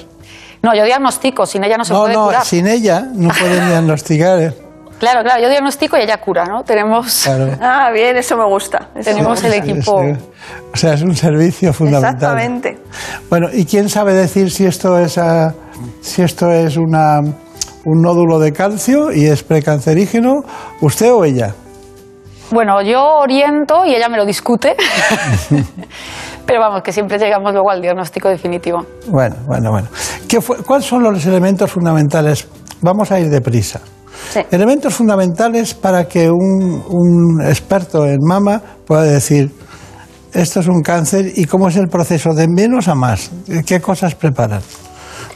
No, 0.63 0.75
yo 0.75 0.85
diagnostico, 0.85 1.47
sin 1.47 1.65
ella 1.65 1.79
no 1.79 1.85
se 1.85 1.93
no, 1.95 2.01
puede 2.01 2.15
no, 2.15 2.27
curar. 2.27 2.45
sin 2.45 2.67
ella 2.67 3.03
no 3.15 3.31
pueden 3.31 3.69
diagnosticar. 3.71 4.39
¿eh? 4.39 4.55
Claro, 5.01 5.23
claro, 5.23 5.43
yo 5.43 5.49
diagnostico 5.49 5.97
y 5.97 6.03
ella 6.03 6.19
cura, 6.19 6.45
¿no? 6.45 6.63
Tenemos, 6.63 7.23
Claro. 7.25 7.51
Ah, 7.61 7.91
bien, 7.93 8.17
eso 8.17 8.37
me 8.37 8.45
gusta. 8.45 8.91
Eso 8.95 9.11
tenemos 9.11 9.43
el 9.43 9.55
equipo. 9.55 10.03
O 10.73 10.77
sea, 10.77 10.93
es 10.95 11.03
un 11.03 11.17
servicio 11.17 11.73
fundamental. 11.73 12.15
Exactamente. 12.15 12.79
Bueno, 13.29 13.49
¿y 13.53 13.65
quién 13.65 13.89
sabe 13.89 14.13
decir 14.13 14.51
si 14.51 14.67
esto 14.67 14.99
es, 14.99 15.19
ah, 15.19 15.53
si 16.03 16.23
esto 16.23 16.53
es 16.53 16.77
una, 16.77 17.21
un 17.21 18.03
nódulo 18.03 18.39
de 18.39 18.53
calcio 18.53 19.11
y 19.11 19.25
es 19.27 19.43
precancerígeno? 19.43 20.43
¿Usted 20.83 21.11
o 21.13 21.25
ella? 21.25 21.55
Bueno, 22.53 22.83
yo 22.83 23.01
oriento 23.21 23.85
y 23.85 23.95
ella 23.95 24.09
me 24.09 24.17
lo 24.17 24.27
discute. 24.27 24.77
Pero 26.47 26.61
vamos, 26.61 26.83
que 26.83 26.93
siempre 26.93 27.17
llegamos 27.19 27.53
luego 27.53 27.71
al 27.71 27.81
diagnóstico 27.81 28.29
definitivo. 28.29 28.85
Bueno, 29.07 29.37
bueno, 29.47 29.71
bueno. 29.71 29.89
¿Qué 30.29 30.41
fue- 30.41 30.57
¿Cuáles 30.65 30.85
son 30.87 31.03
los 31.03 31.25
elementos 31.27 31.71
fundamentales? 31.71 32.49
Vamos 32.81 33.11
a 33.13 33.21
ir 33.21 33.29
deprisa. 33.31 33.81
Elementos 34.51 34.95
fundamentales 34.95 35.75
para 35.75 36.07
que 36.07 36.31
un, 36.31 36.85
un 36.89 37.43
experto 37.43 38.07
en 38.07 38.19
mama 38.21 38.61
pueda 38.87 39.03
decir, 39.03 39.51
esto 40.33 40.61
es 40.61 40.69
un 40.69 40.83
cáncer 40.83 41.33
y 41.35 41.45
cómo 41.47 41.69
es 41.69 41.77
el 41.77 41.89
proceso 41.89 42.33
de 42.35 42.47
menos 42.49 42.89
a 42.89 42.95
más. 42.95 43.31
¿Qué 43.67 43.81
cosas 43.81 44.15
preparan? 44.15 44.63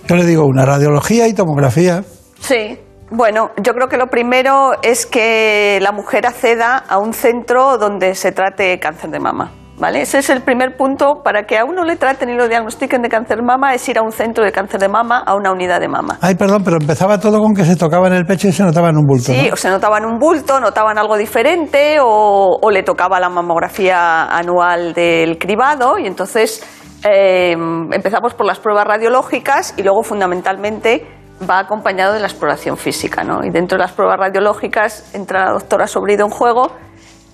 Yo 0.07 0.17
le 0.17 0.25
digo 0.25 0.45
una 0.47 0.65
radiología 0.65 1.27
y 1.27 1.35
tomografía. 1.35 2.05
Sí. 2.41 2.79
Bueno, 3.11 3.51
yo 3.63 3.75
creo 3.75 3.89
que 3.89 3.97
lo 3.97 4.07
primero 4.07 4.73
es 4.83 5.07
que 5.07 5.79
la 5.83 5.93
mujer 5.93 6.27
acceda 6.27 6.79
a 6.79 6.99
un 6.99 7.13
centro 7.13 7.79
donde 7.79 8.15
se 8.15 8.33
trate 8.33 8.79
cáncer 8.81 9.11
de 9.11 9.21
mama. 9.21 9.53
¿Vale? 9.79 10.03
Ese 10.03 10.19
es 10.19 10.31
el 10.31 10.43
primer 10.43 10.77
punto 10.77 11.23
para 11.25 11.45
que 11.45 11.59
a 11.59 11.65
uno 11.65 11.85
le 11.85 11.97
traten 11.97 12.29
y 12.31 12.35
lo 12.35 12.49
diagnostiquen 12.49 13.03
de 13.03 13.09
cáncer 13.09 13.39
de 13.39 13.43
mama, 13.43 13.75
es 13.75 13.89
ir 13.89 13.99
a 13.99 14.03
un 14.03 14.13
centro 14.13 14.45
de 14.45 14.53
cáncer 14.53 14.81
de 14.81 14.89
mama, 14.89 15.23
a 15.27 15.35
una 15.35 15.51
unidad 15.51 15.81
de 15.81 15.89
mama. 15.89 16.19
Ay, 16.21 16.37
perdón, 16.37 16.63
pero 16.65 16.77
empezaba 16.81 17.19
todo 17.19 17.41
con 17.41 17.55
que 17.55 17.65
se 17.65 17.75
tocaba 17.75 18.07
en 18.07 18.15
el 18.15 18.25
pecho 18.25 18.49
y 18.49 18.53
se 18.53 18.63
notaba 18.63 18.91
en 18.91 18.99
un 18.99 19.05
bulto. 19.05 19.33
Sí, 19.33 19.49
¿no? 19.49 19.55
o 19.55 19.57
se 19.57 19.69
notaban 19.69 20.05
un 20.05 20.19
bulto, 20.19 20.61
notaban 20.61 20.97
algo 20.97 21.17
diferente 21.17 21.99
o, 22.01 22.59
o 22.63 22.71
le 22.71 22.85
tocaba 22.85 23.19
la 23.19 23.29
mamografía 23.29 24.27
anual 24.27 24.95
del 24.95 25.39
cribado 25.39 25.99
y 25.99 26.07
entonces 26.07 26.63
eh, 27.05 27.53
empezamos 27.53 28.33
por 28.35 28.47
las 28.47 28.61
pruebas 28.61 28.87
radiológicas 28.87 29.75
y 29.77 29.83
luego 29.83 30.03
fundamentalmente 30.03 31.07
va 31.49 31.59
acompañado 31.59 32.15
de 32.15 32.21
la 32.21 32.27
exploración 32.27 32.77
física. 32.77 33.25
¿no? 33.25 33.45
Y 33.45 33.51
dentro 33.51 33.77
de 33.77 33.83
las 33.83 33.93
pruebas 33.93 34.19
radiológicas 34.19 35.15
entra 35.15 35.47
la 35.47 35.53
doctora 35.53 35.87
Sobrido 35.87 36.25
en 36.25 36.31
juego 36.31 36.71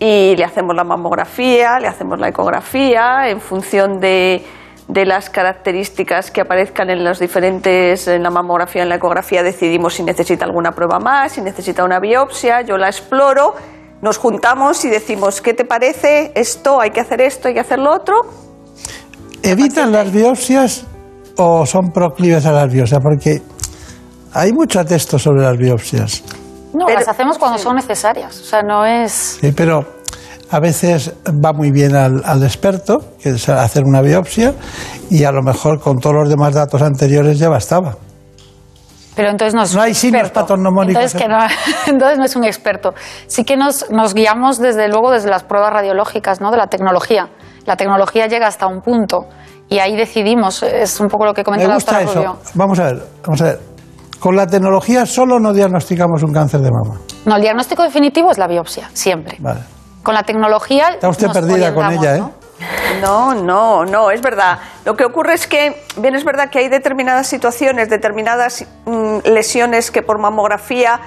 y 0.01 0.35
le 0.35 0.45
hacemos 0.45 0.75
la 0.75 0.83
mamografía, 0.83 1.79
le 1.79 1.87
hacemos 1.87 2.19
la 2.19 2.29
ecografía 2.29 3.29
en 3.29 3.39
función 3.39 4.01
de, 4.01 4.43
de 4.89 5.05
las 5.05 5.29
características 5.29 6.31
que 6.31 6.41
aparezcan 6.41 6.89
en 6.89 7.05
los 7.05 7.19
diferentes, 7.19 8.09
en 8.09 8.23
la 8.23 8.31
mamografía, 8.31 8.83
en 8.83 8.89
la 8.89 8.95
ecografía, 8.95 9.43
decidimos 9.43 9.95
si 9.95 10.03
necesita 10.03 10.47
alguna 10.47 10.73
prueba 10.73 10.99
más, 10.99 11.33
si 11.33 11.43
necesita 11.43 11.85
una 11.85 12.01
biopsia, 12.01 12.63
yo 12.63 12.79
la 12.79 12.89
exploro, 12.89 13.55
nos 14.01 14.17
juntamos 14.17 14.83
y 14.87 14.89
decimos, 14.89 15.43
¿qué 15.43 15.53
te 15.53 15.67
parece? 15.67 16.33
Esto, 16.35 16.81
hay 16.81 16.91
que 16.93 17.01
hacer 17.01 17.21
esto, 17.21 17.49
hay 17.49 17.55
que 17.55 17.61
hacer 17.61 17.79
lo 17.79 17.95
otro. 17.95 18.15
¿Evitan 19.43 19.93
las 19.93 20.11
biopsias 20.11 20.87
o 21.37 21.67
son 21.67 21.91
proclives 21.93 22.47
a 22.47 22.53
las 22.53 22.73
biopsias? 22.73 23.01
Porque 23.03 23.43
hay 24.33 24.53
mucho 24.53 24.83
texto 24.83 25.19
sobre 25.19 25.43
las 25.43 25.59
biopsias. 25.59 26.25
No, 26.73 26.89
las 26.89 27.09
hacemos 27.09 27.39
cuando 27.39 27.59
son 27.59 27.77
necesarias. 27.77 28.41
O 28.41 28.45
sea, 28.45 28.63
no 28.63 28.85
es. 28.85 29.39
Sí, 29.41 29.53
pero 29.53 29.85
a 30.51 30.61
veces 30.61 31.13
va 31.29 31.53
muy 31.53 31.71
bien 31.71 31.95
al, 31.95 32.23
al 32.25 32.43
experto, 32.43 32.99
que 33.23 33.31
es 33.31 33.49
hacer 33.49 33.85
una 33.85 34.03
biopsia, 34.03 34.55
y 35.11 35.25
a 35.25 35.33
lo 35.33 35.43
mejor 35.43 35.81
con 35.81 35.99
todos 35.99 36.17
los 36.17 36.29
demás 36.29 36.55
datos 36.55 36.83
anteriores 36.83 37.39
ya 37.39 37.49
bastaba. 37.49 37.97
Pero 39.17 39.31
entonces 39.31 39.55
no 39.55 39.63
es 39.63 39.75
No 39.75 39.83
hay 39.83 39.95
signos 39.95 40.31
patognomónicos. 40.31 41.03
Entonces, 41.03 41.21
que 41.21 41.29
no, 41.29 41.39
entonces 41.87 42.19
no 42.19 42.25
es 42.25 42.37
un 42.37 42.45
experto. 42.45 42.95
Sí 43.27 43.45
que 43.45 43.57
nos, 43.57 43.91
nos 43.91 44.15
guiamos 44.15 44.59
desde 44.59 44.89
luego 44.89 45.11
desde 45.11 45.29
las 45.29 45.45
pruebas 45.45 45.73
radiológicas, 45.73 46.41
¿no? 46.41 46.51
de 46.51 46.57
la 46.57 46.69
tecnología. 46.69 47.29
La 47.67 47.77
tecnología 47.77 48.27
llega 48.27 48.47
hasta 48.47 48.67
un 48.67 48.81
punto 48.81 49.27
y 49.69 49.79
ahí 49.79 49.97
decidimos, 49.97 50.63
es 50.63 50.99
un 51.01 51.09
poco 51.09 51.27
lo 51.27 51.35
que 51.35 51.45
comenta 51.45 51.65
Me 51.65 51.69
la 51.69 51.75
gusta 51.75 52.01
doctora 52.01 52.11
eso. 52.11 52.33
Rubio. 52.33 52.43
Vamos 52.55 52.81
a 52.81 52.85
ver, 52.85 53.03
vamos 53.23 53.41
a 53.43 53.45
ver. 53.45 53.70
Con 54.21 54.37
la 54.37 54.47
tecnología 54.47 55.07
solo 55.07 55.41
no 55.41 55.53
diagnosticamos 55.53 56.23
un 56.23 56.33
cáncer 56.33 56.61
de 56.61 56.71
mama. 56.71 57.01
No, 57.25 57.37
el 57.37 57.43
diagnóstico 57.43 57.83
definitivo 57.83 58.31
es 58.31 58.37
la 58.37 58.47
biopsia, 58.47 58.91
siempre. 58.93 59.39
Vale. 59.41 59.61
Con 60.03 60.15
la 60.15 60.23
tecnología. 60.23 60.91
Está 60.91 61.09
usted 61.09 61.29
nos 61.29 61.39
perdida 61.39 61.75
con 61.75 61.91
ella, 61.91 62.17
¿eh? 62.17 62.19
¿no? 62.19 62.33
No, 63.01 63.35
no, 63.35 63.85
no, 63.87 64.11
es 64.11 64.21
verdad. 64.21 64.59
Lo 64.85 64.95
que 64.95 65.05
ocurre 65.05 65.33
es 65.33 65.47
que, 65.47 65.83
bien, 65.97 66.15
es 66.15 66.25
verdad 66.25 66.51
que 66.51 66.59
hay 66.59 66.69
determinadas 66.69 67.27
situaciones, 67.29 67.89
determinadas 67.89 68.67
mm, 68.85 69.21
lesiones 69.25 69.91
que 69.91 70.03
por 70.03 70.19
mamografía 70.19 71.01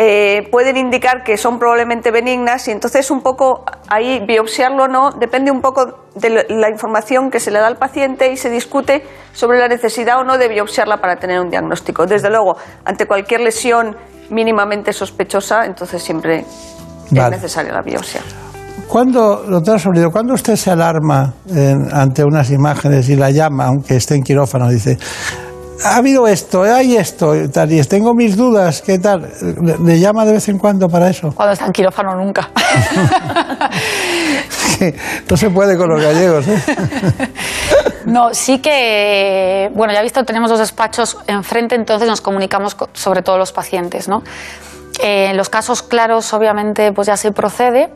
eh, 0.00 0.48
pueden 0.52 0.76
indicar 0.76 1.24
que 1.24 1.36
son 1.36 1.58
probablemente 1.58 2.12
benignas 2.12 2.68
y 2.68 2.70
entonces 2.70 3.10
un 3.10 3.20
poco 3.20 3.64
ahí 3.88 4.24
biopsiarlo 4.24 4.84
o 4.84 4.88
no 4.88 5.10
depende 5.10 5.50
un 5.50 5.60
poco 5.60 6.04
de 6.14 6.46
la 6.48 6.70
información 6.70 7.30
que 7.32 7.40
se 7.40 7.50
le 7.50 7.58
da 7.58 7.66
al 7.66 7.78
paciente 7.78 8.30
y 8.30 8.36
se 8.36 8.48
discute 8.48 9.02
sobre 9.32 9.58
la 9.58 9.66
necesidad 9.66 10.20
o 10.20 10.24
no 10.24 10.38
de 10.38 10.46
biopsiarla 10.48 10.98
para 10.98 11.16
tener 11.16 11.40
un 11.40 11.50
diagnóstico. 11.50 12.06
Desde 12.06 12.30
luego, 12.30 12.56
ante 12.84 13.06
cualquier 13.06 13.40
lesión 13.40 13.96
mínimamente 14.30 14.92
sospechosa, 14.92 15.66
entonces 15.66 16.00
siempre 16.00 16.44
Vale. 17.10 17.34
es 17.34 17.42
necesaria 17.42 17.72
la 17.72 17.82
biopsia. 17.82 18.20
¿Cuándo, 18.86 19.42
doctora 19.48 19.78
Solido, 19.80 20.10
cuándo 20.10 20.32
usted 20.34 20.54
se 20.54 20.70
alarma 20.70 21.34
en- 21.48 21.92
ante 21.92 22.22
unas 22.24 22.50
imágenes 22.52 23.08
y 23.08 23.16
la 23.16 23.30
llama, 23.30 23.66
aunque 23.66 23.96
esté 23.96 24.14
en 24.14 24.22
quirófano, 24.22 24.68
dice, 24.68 24.96
ha 25.84 25.96
habido 25.96 26.26
esto, 26.26 26.62
hay 26.62 26.96
esto, 26.96 27.36
y 27.36 27.48
tal, 27.48 27.70
y 27.72 27.82
tengo 27.84 28.14
mis 28.14 28.36
dudas, 28.36 28.82
¿qué 28.82 28.98
tal? 28.98 29.30
¿Le, 29.62 29.78
le 29.78 30.00
llama 30.00 30.24
de 30.24 30.32
vez 30.32 30.48
en 30.48 30.58
cuando 30.58 30.88
para 30.88 31.08
eso? 31.10 31.32
Cuando 31.34 31.52
está 31.52 31.66
en 31.66 31.72
quirófano 31.72 32.14
nunca. 32.16 32.48
no 35.30 35.36
se 35.36 35.50
puede 35.50 35.76
con 35.76 35.88
los 35.90 36.02
gallegos. 36.02 36.46
¿eh? 36.48 36.62
No, 38.06 38.32
sí 38.32 38.60
que, 38.60 39.70
bueno, 39.74 39.92
ya 39.92 40.00
he 40.00 40.02
visto, 40.02 40.24
tenemos 40.24 40.48
dos 40.48 40.60
despachos 40.60 41.18
enfrente, 41.26 41.74
entonces 41.74 42.08
nos 42.08 42.22
comunicamos 42.22 42.74
co- 42.74 42.88
sobre 42.94 43.20
todos 43.20 43.38
los 43.38 43.52
pacientes, 43.52 44.08
¿no? 44.08 44.22
Eh, 45.02 45.26
en 45.30 45.36
los 45.36 45.50
casos 45.50 45.82
claros, 45.82 46.32
obviamente, 46.32 46.90
pues 46.92 47.06
ya 47.06 47.18
se 47.18 47.32
procede. 47.32 47.90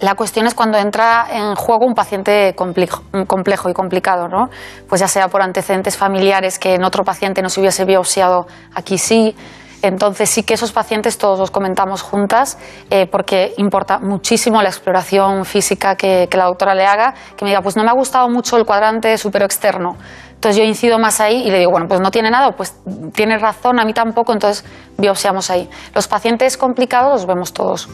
La 0.00 0.14
cuestión 0.14 0.46
es 0.46 0.54
cuando 0.54 0.76
entra 0.76 1.26
en 1.30 1.54
juego 1.54 1.86
un 1.86 1.94
paciente 1.94 2.54
complejo, 2.54 3.70
y 3.70 3.72
complicado, 3.72 4.28
¿no? 4.28 4.50
Pues 4.88 5.00
ya 5.00 5.08
sea 5.08 5.28
por 5.28 5.40
antecedentes 5.40 5.96
familiares 5.96 6.58
que 6.58 6.74
en 6.74 6.84
otro 6.84 7.02
paciente 7.02 7.40
no 7.40 7.48
se 7.48 7.60
hubiese 7.60 7.84
biopsiado, 7.86 8.46
aquí 8.74 8.98
sí. 8.98 9.34
Entonces 9.80 10.28
sí 10.28 10.42
que 10.42 10.54
esos 10.54 10.72
pacientes 10.72 11.16
todos 11.16 11.38
los 11.38 11.50
comentamos 11.50 12.02
juntas 12.02 12.58
eh, 12.90 13.06
porque 13.06 13.54
importa 13.56 13.98
muchísimo 13.98 14.60
la 14.60 14.68
exploración 14.68 15.44
física 15.44 15.96
que, 15.96 16.28
la 16.32 16.44
doctora 16.44 16.74
le 16.74 16.84
haga, 16.84 17.14
que 17.36 17.44
me 17.44 17.50
diga, 17.50 17.62
pues 17.62 17.76
no 17.76 17.84
me 17.84 17.90
ha 17.90 17.94
gustado 17.94 18.28
mucho 18.28 18.56
el 18.56 18.66
cuadrante 18.66 19.14
externo. 19.14 19.96
Entonces 20.34 20.56
yo 20.56 20.64
incido 20.64 20.98
más 20.98 21.20
ahí 21.20 21.46
y 21.46 21.50
le 21.50 21.60
digo, 21.60 21.70
bueno, 21.70 21.88
pues 21.88 22.00
no 22.00 22.10
tiene 22.10 22.30
nada, 22.30 22.52
pues 22.52 22.76
tiene 23.14 23.38
razón, 23.38 23.80
a 23.80 23.84
mí 23.84 23.94
tampoco, 23.94 24.32
entonces 24.32 24.64
biopsiamos 24.98 25.50
ahí. 25.50 25.70
Los 25.94 26.06
pacientes 26.08 26.58
complicados 26.58 27.12
los 27.12 27.26
vemos 27.26 27.52
todos. 27.54 27.88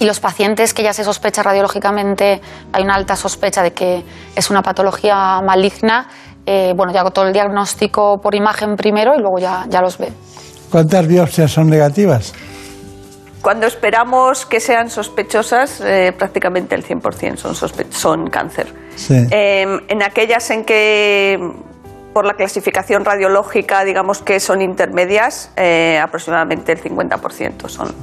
Y 0.00 0.04
los 0.04 0.20
pacientes 0.20 0.74
que 0.74 0.82
ya 0.82 0.92
se 0.92 1.02
sospecha 1.04 1.42
radiológicamente, 1.42 2.40
hay 2.72 2.82
una 2.82 2.94
alta 2.94 3.16
sospecha 3.16 3.62
de 3.62 3.72
que 3.72 4.04
es 4.36 4.50
una 4.50 4.62
patología 4.62 5.40
maligna, 5.44 6.08
eh, 6.46 6.72
bueno, 6.76 6.92
yo 6.92 7.00
hago 7.00 7.10
todo 7.10 7.26
el 7.26 7.32
diagnóstico 7.32 8.18
por 8.22 8.34
imagen 8.34 8.76
primero 8.76 9.14
y 9.14 9.18
luego 9.20 9.38
ya, 9.38 9.64
ya 9.68 9.80
los 9.80 9.98
ve. 9.98 10.12
¿Cuántas 10.70 11.06
biopsias 11.06 11.50
son 11.50 11.68
negativas? 11.68 12.32
Cuando 13.42 13.66
esperamos 13.66 14.46
que 14.46 14.60
sean 14.60 14.90
sospechosas, 14.90 15.80
eh, 15.80 16.12
prácticamente 16.16 16.74
el 16.74 16.84
100% 16.84 17.36
son, 17.36 17.54
sospe- 17.54 17.90
son 17.90 18.26
cáncer. 18.28 18.72
Sí. 18.96 19.14
Eh, 19.30 19.64
en 19.88 20.02
aquellas 20.02 20.50
en 20.50 20.64
que, 20.64 21.38
por 22.18 22.26
la 22.26 22.34
clasificación 22.34 23.04
radiológica, 23.04 23.84
digamos 23.84 24.22
que 24.22 24.40
son 24.40 24.60
intermedias, 24.60 25.52
eh, 25.56 26.00
aproximadamente 26.02 26.72
el 26.72 26.82
50% 26.82 27.68
son. 27.68 27.94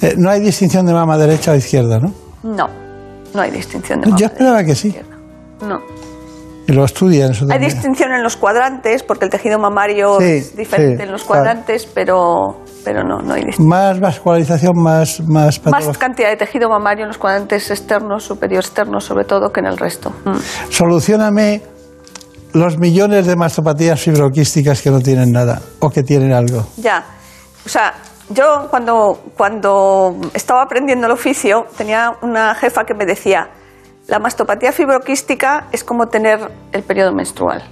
Eh, 0.00 0.14
no 0.16 0.30
hay 0.30 0.38
distinción 0.38 0.86
de 0.86 0.92
mama 0.92 1.18
derecha 1.18 1.50
o 1.50 1.56
izquierda, 1.56 1.98
¿no? 1.98 2.12
No, 2.44 2.68
no 3.34 3.40
hay 3.40 3.50
distinción 3.50 4.00
de 4.00 4.12
Yo 4.16 4.26
esperaba 4.26 4.62
que 4.62 4.76
sí. 4.76 4.96
No. 5.60 5.80
Y 6.68 6.72
lo 6.72 6.84
estudian 6.84 7.32
eso 7.32 7.46
Hay 7.50 7.58
distinción 7.58 8.12
en 8.12 8.22
los 8.22 8.36
cuadrantes, 8.36 9.02
porque 9.02 9.24
el 9.24 9.30
tejido 9.32 9.58
mamario 9.58 10.20
Sí, 10.20 10.24
es 10.24 10.56
diferente 10.56 10.98
sí, 10.98 11.02
en 11.02 11.10
los 11.10 11.24
claro. 11.24 11.42
cuadrantes, 11.42 11.84
pero, 11.86 12.62
pero 12.84 13.02
no, 13.02 13.18
no 13.18 13.34
hay 13.34 13.42
distinción. 13.42 13.68
Más 13.68 13.98
vascularización, 13.98 14.74
más, 14.76 15.20
más 15.26 15.66
Más 15.66 15.98
cantidad 15.98 16.28
de 16.28 16.36
tejido 16.36 16.68
mamario 16.68 17.02
en 17.02 17.08
los 17.08 17.18
cuadrantes 17.18 17.68
externos, 17.72 18.22
superior 18.22 18.62
externos, 18.62 19.02
sobre 19.02 19.24
todo, 19.24 19.50
que 19.50 19.58
en 19.58 19.66
el 19.66 19.78
resto. 19.78 20.10
Mm. 20.24 20.70
Solucioname 20.70 21.77
los 22.52 22.78
millones 22.78 23.26
de 23.26 23.36
mastopatías 23.36 24.00
fibroquísticas 24.00 24.82
que 24.82 24.90
no 24.90 25.00
tienen 25.00 25.32
nada 25.32 25.60
o 25.80 25.90
que 25.90 26.02
tienen 26.02 26.32
algo. 26.32 26.66
Ya. 26.76 27.04
O 27.64 27.68
sea, 27.68 27.94
yo 28.30 28.68
cuando, 28.70 29.20
cuando 29.36 30.16
estaba 30.34 30.62
aprendiendo 30.62 31.06
el 31.06 31.12
oficio 31.12 31.66
tenía 31.76 32.12
una 32.22 32.54
jefa 32.54 32.84
que 32.84 32.94
me 32.94 33.06
decía, 33.06 33.48
la 34.06 34.18
mastopatía 34.18 34.72
fibroquística 34.72 35.66
es 35.72 35.84
como 35.84 36.08
tener 36.08 36.40
el 36.72 36.82
periodo 36.82 37.12
menstrual. 37.12 37.62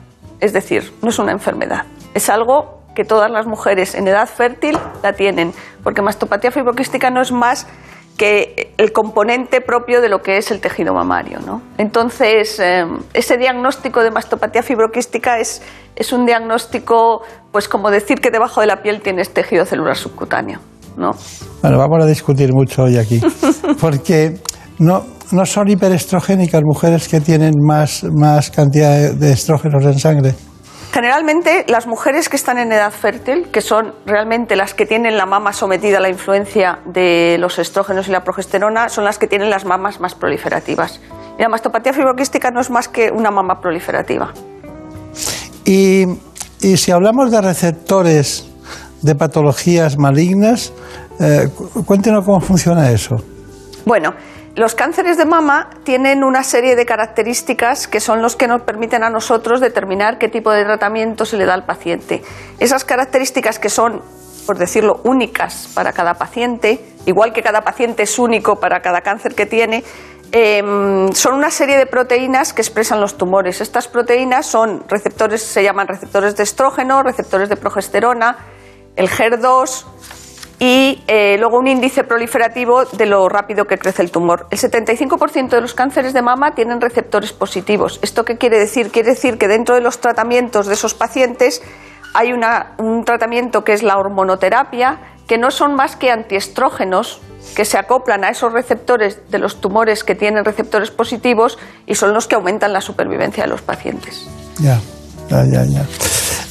Es 0.41 0.53
decir, 0.53 0.93
no 1.03 1.09
es 1.09 1.19
una 1.19 1.33
enfermedad. 1.33 1.85
Es 2.15 2.29
algo 2.29 2.83
que 2.95 3.05
todas 3.05 3.31
las 3.31 3.47
mujeres 3.47 3.95
en 3.95 4.09
edad 4.09 4.27
fértil 4.27 4.79
la 5.03 5.13
tienen, 5.13 5.53
porque 5.83 6.03
mastopatía 6.03 6.51
fibroquística 6.51 7.11
no 7.11 7.21
es 7.21 7.33
más 7.33 7.67
que 8.17 8.73
el 8.79 8.93
componente 8.93 9.61
propio 9.61 10.01
de 10.01 10.09
lo 10.09 10.23
que 10.23 10.39
es 10.39 10.51
el 10.51 10.61
tejido 10.61 10.95
mamario. 10.95 11.39
¿no? 11.41 11.61
Entonces, 11.79 12.59
eh, 12.61 12.85
ese 13.13 13.37
diagnóstico 13.37 14.03
de 14.03 14.11
mastopatía 14.11 14.63
fibroquística 14.63 15.39
es, 15.39 15.63
es 15.95 16.13
un 16.13 16.25
diagnóstico, 16.25 17.23
pues 17.53 17.69
como 17.69 17.91
decir 17.91 18.21
que 18.21 18.31
debajo 18.31 18.61
de 18.61 18.69
la 18.69 18.83
piel 18.83 19.01
tienes 19.03 19.31
tejido 19.35 19.65
celular 19.67 19.97
subcutáneo. 19.97 20.61
¿no? 20.97 21.11
Bueno, 21.63 21.79
vamos 21.79 22.03
a 22.03 22.07
discutir 22.07 22.53
mucho 22.55 22.85
hoy 22.85 22.97
aquí. 22.97 23.21
Porque 23.81 24.41
no, 24.79 25.05
no 25.33 25.45
son 25.45 25.69
hiperestrogénicas 25.69 26.63
mujeres 26.65 27.09
que 27.09 27.21
tienen 27.21 27.53
más, 27.61 28.05
más 28.15 28.51
cantidad 28.51 28.97
de- 28.97 29.13
de 29.15 29.33
estrógenos 29.33 29.85
en 29.85 29.99
sangre. 29.99 30.35
Generalmente 30.97 31.67
las 31.69 31.87
mujeres 31.87 32.31
que 32.31 32.37
están 32.37 32.57
en 32.57 32.73
edad 32.73 32.91
fértil, 32.91 33.49
que 33.53 33.61
son 33.61 33.93
realmente 34.07 34.57
las 34.57 34.73
que 34.73 34.87
tienen 34.87 35.19
la 35.19 35.27
mama 35.27 35.53
sometida 35.53 35.99
a 35.99 36.01
la 36.01 36.09
influencia 36.09 36.79
de 36.87 37.37
los 37.39 37.59
estrógenos 37.59 38.09
y 38.09 38.13
la 38.13 38.25
progesterona, 38.25 38.89
son 38.89 39.05
las 39.05 39.19
que 39.19 39.27
tienen 39.27 39.51
las 39.51 39.67
mamas 39.67 40.01
más 40.01 40.15
proliferativas. 40.15 41.03
Y 41.39 41.43
la 41.43 41.51
mastopatía 41.51 41.93
fibroquística 41.93 42.51
no 42.51 42.63
es 42.63 42.71
más 42.71 42.89
que 42.89 43.11
una 43.11 43.31
mama 43.31 43.61
proliferativa. 43.61 44.33
Y, 45.67 46.07
y 46.63 46.79
si 46.79 46.93
hablamos 46.93 47.31
de 47.31 47.43
receptores 47.43 48.49
de 49.03 49.15
patologías 49.15 49.99
malignas, 49.99 50.73
eh, 51.21 51.51
cu- 51.55 51.85
cuéntenos 51.85 52.25
cómo 52.25 52.41
funciona 52.41 52.91
eso. 52.91 53.23
Bueno, 53.85 54.15
los 54.57 54.75
cánceres 54.75 55.19
de 55.19 55.27
mama 55.27 55.69
tienen 55.85 56.25
una 56.25 56.43
serie 56.43 56.77
de 56.77 56.87
características 56.87 57.87
que 57.87 58.01
son 58.01 58.23
los 58.23 58.37
que 58.37 58.49
nos 58.49 58.63
permiten 58.63 59.05
a 59.05 59.11
nosotros 59.11 59.61
determinar 59.61 60.17
qué 60.17 60.29
tipo 60.29 60.51
de 60.51 60.65
tratamiento 60.65 61.27
se 61.27 61.37
le 61.37 61.45
da 61.45 61.53
al 61.53 61.67
paciente. 61.67 62.23
Esas 62.59 62.83
características 62.83 63.59
que 63.59 63.69
son, 63.69 64.01
por 64.47 64.57
decirlo, 64.57 65.03
únicas 65.05 65.69
para 65.75 65.93
cada 65.93 66.15
paciente, 66.15 66.83
igual 67.05 67.35
que 67.35 67.43
cada 67.43 67.65
paciente 67.65 68.05
es 68.05 68.19
único 68.19 68.59
para 68.59 68.81
cada 68.81 69.03
cáncer 69.03 69.35
que 69.35 69.45
tiene, 69.45 69.85
em, 70.33 71.13
son 71.13 71.35
una 71.35 71.51
serie 71.51 71.77
de 71.77 71.85
proteínas 71.85 72.55
que 72.55 72.63
expresan 72.63 72.99
los 72.99 73.19
tumores. 73.19 73.61
Estas 73.61 73.89
proteínas 73.89 74.47
son 74.47 74.85
receptores, 74.89 75.43
se 75.43 75.63
llaman 75.63 75.87
receptores 75.87 76.35
de 76.35 76.45
estrógeno, 76.45 77.03
receptores 77.03 77.51
de 77.51 77.57
progesterona, 77.57 78.39
el 78.97 79.11
HER2, 79.11 79.85
y 80.59 81.03
eh, 81.07 81.37
luego 81.39 81.59
un 81.59 81.67
índice 81.69 82.03
proliferativo 82.05 82.85
de 82.87 83.07
lo 83.07 83.29
rápido 83.29 83.67
que 83.67 83.79
crece 83.79 84.03
el 84.03 84.11
tumor. 84.11 84.47
El 84.51 84.59
75% 84.59 85.49
de 85.51 85.61
los 85.61 85.75
cánceres 85.75 86.13
de 86.15 86.23
mama 86.23 86.55
tienen 86.55 86.81
receptores 86.81 87.33
positivos. 87.33 87.99
¿Esto 88.03 88.25
qué 88.25 88.39
quiere 88.39 88.59
decir? 88.59 88.91
Quiere 88.91 89.11
decir 89.11 89.37
que 89.39 89.49
dentro 89.49 89.75
de 89.75 89.81
los 89.83 89.99
tratamientos 90.01 90.67
de 90.67 90.75
esos 90.75 90.95
pacientes 90.95 91.63
hay 92.15 92.33
una- 92.33 92.73
un 92.79 93.05
tratamiento 93.05 93.65
que 93.65 93.75
es 93.75 93.83
la 93.83 93.99
hormonoterapia, 93.99 94.99
que 95.27 95.37
no 95.39 95.51
son 95.51 95.75
más 95.75 95.97
que 95.97 96.11
antiestrógenos 96.11 97.21
que 97.55 97.65
se 97.65 97.79
acoplan 97.79 98.25
a 98.25 98.31
esos 98.31 98.53
receptores 98.53 99.31
de 99.31 99.39
los 99.39 99.61
tumores 99.61 100.05
que 100.05 100.15
tienen 100.15 100.45
receptores 100.45 100.91
positivos 100.91 101.59
y 101.87 101.95
son 101.95 102.13
los 102.13 102.27
que 102.27 102.35
aumentan 102.35 102.73
la 102.73 102.81
supervivencia 102.81 103.45
de 103.45 103.49
los 103.51 103.63
pacientes. 103.63 104.27
Ya, 104.59 104.81
ya, 105.29 105.45
ya. 105.45 105.65
ya. 105.65 105.87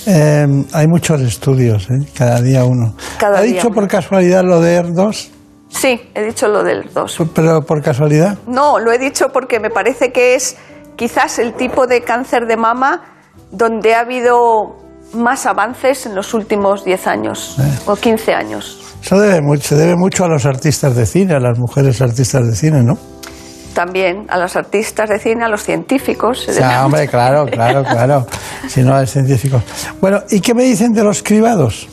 Eh, 0.07 0.47
hay 0.73 0.87
muchos 0.87 1.19
estudios, 1.21 1.89
¿eh? 1.89 2.05
cada 2.15 2.39
día 2.41 2.63
uno. 2.63 2.95
Cada 3.17 3.39
¿Ha 3.39 3.41
día 3.41 3.55
dicho 3.55 3.67
uno. 3.67 3.75
por 3.75 3.87
casualidad 3.87 4.43
lo 4.43 4.61
de 4.61 4.83
ER2? 4.83 5.29
Sí, 5.69 5.99
he 6.13 6.23
dicho 6.23 6.47
lo 6.47 6.63
del 6.63 6.89
2. 6.93 7.17
¿Pero 7.33 7.61
por 7.61 7.81
casualidad? 7.81 8.37
No, 8.47 8.79
lo 8.79 8.91
he 8.91 8.97
dicho 8.97 9.29
porque 9.33 9.59
me 9.59 9.69
parece 9.69 10.11
que 10.11 10.35
es 10.35 10.55
quizás 10.95 11.39
el 11.39 11.53
tipo 11.53 11.87
de 11.87 12.01
cáncer 12.01 12.45
de 12.47 12.55
mama 12.55 13.01
donde 13.51 13.95
ha 13.95 14.01
habido 14.01 14.77
más 15.13 15.45
avances 15.45 16.05
en 16.05 16.15
los 16.15 16.33
últimos 16.33 16.85
10 16.85 17.07
años 17.07 17.57
o 17.85 17.95
15 17.95 18.33
años. 18.33 18.81
Eso 19.01 19.19
debe 19.19 19.41
mucho, 19.41 19.69
se 19.69 19.75
debe 19.75 19.95
mucho 19.95 20.23
a 20.25 20.27
los 20.27 20.45
artistas 20.45 20.95
de 20.95 21.05
cine, 21.05 21.33
a 21.35 21.39
las 21.39 21.57
mujeres 21.59 22.01
artistas 22.01 22.45
de 22.47 22.55
cine, 22.55 22.83
¿no? 22.83 22.97
También 23.75 24.25
a 24.29 24.37
los 24.39 24.55
artistas 24.55 25.09
de 25.09 25.19
cine, 25.19 25.43
a 25.43 25.49
los 25.49 25.61
científicos. 25.61 26.47
O 26.47 26.53
sea, 26.53 26.85
hombre, 26.85 27.07
claro, 27.07 27.45
claro, 27.51 27.83
claro. 27.83 28.25
Si 28.67 28.81
no, 28.81 28.97
es 28.99 29.11
científico. 29.11 29.61
Bueno, 30.01 30.21
¿y 30.31 30.39
qué 30.39 30.53
me 30.55 30.63
dicen 30.63 30.93
de 30.93 31.03
los 31.03 31.21
cribados 31.21 31.87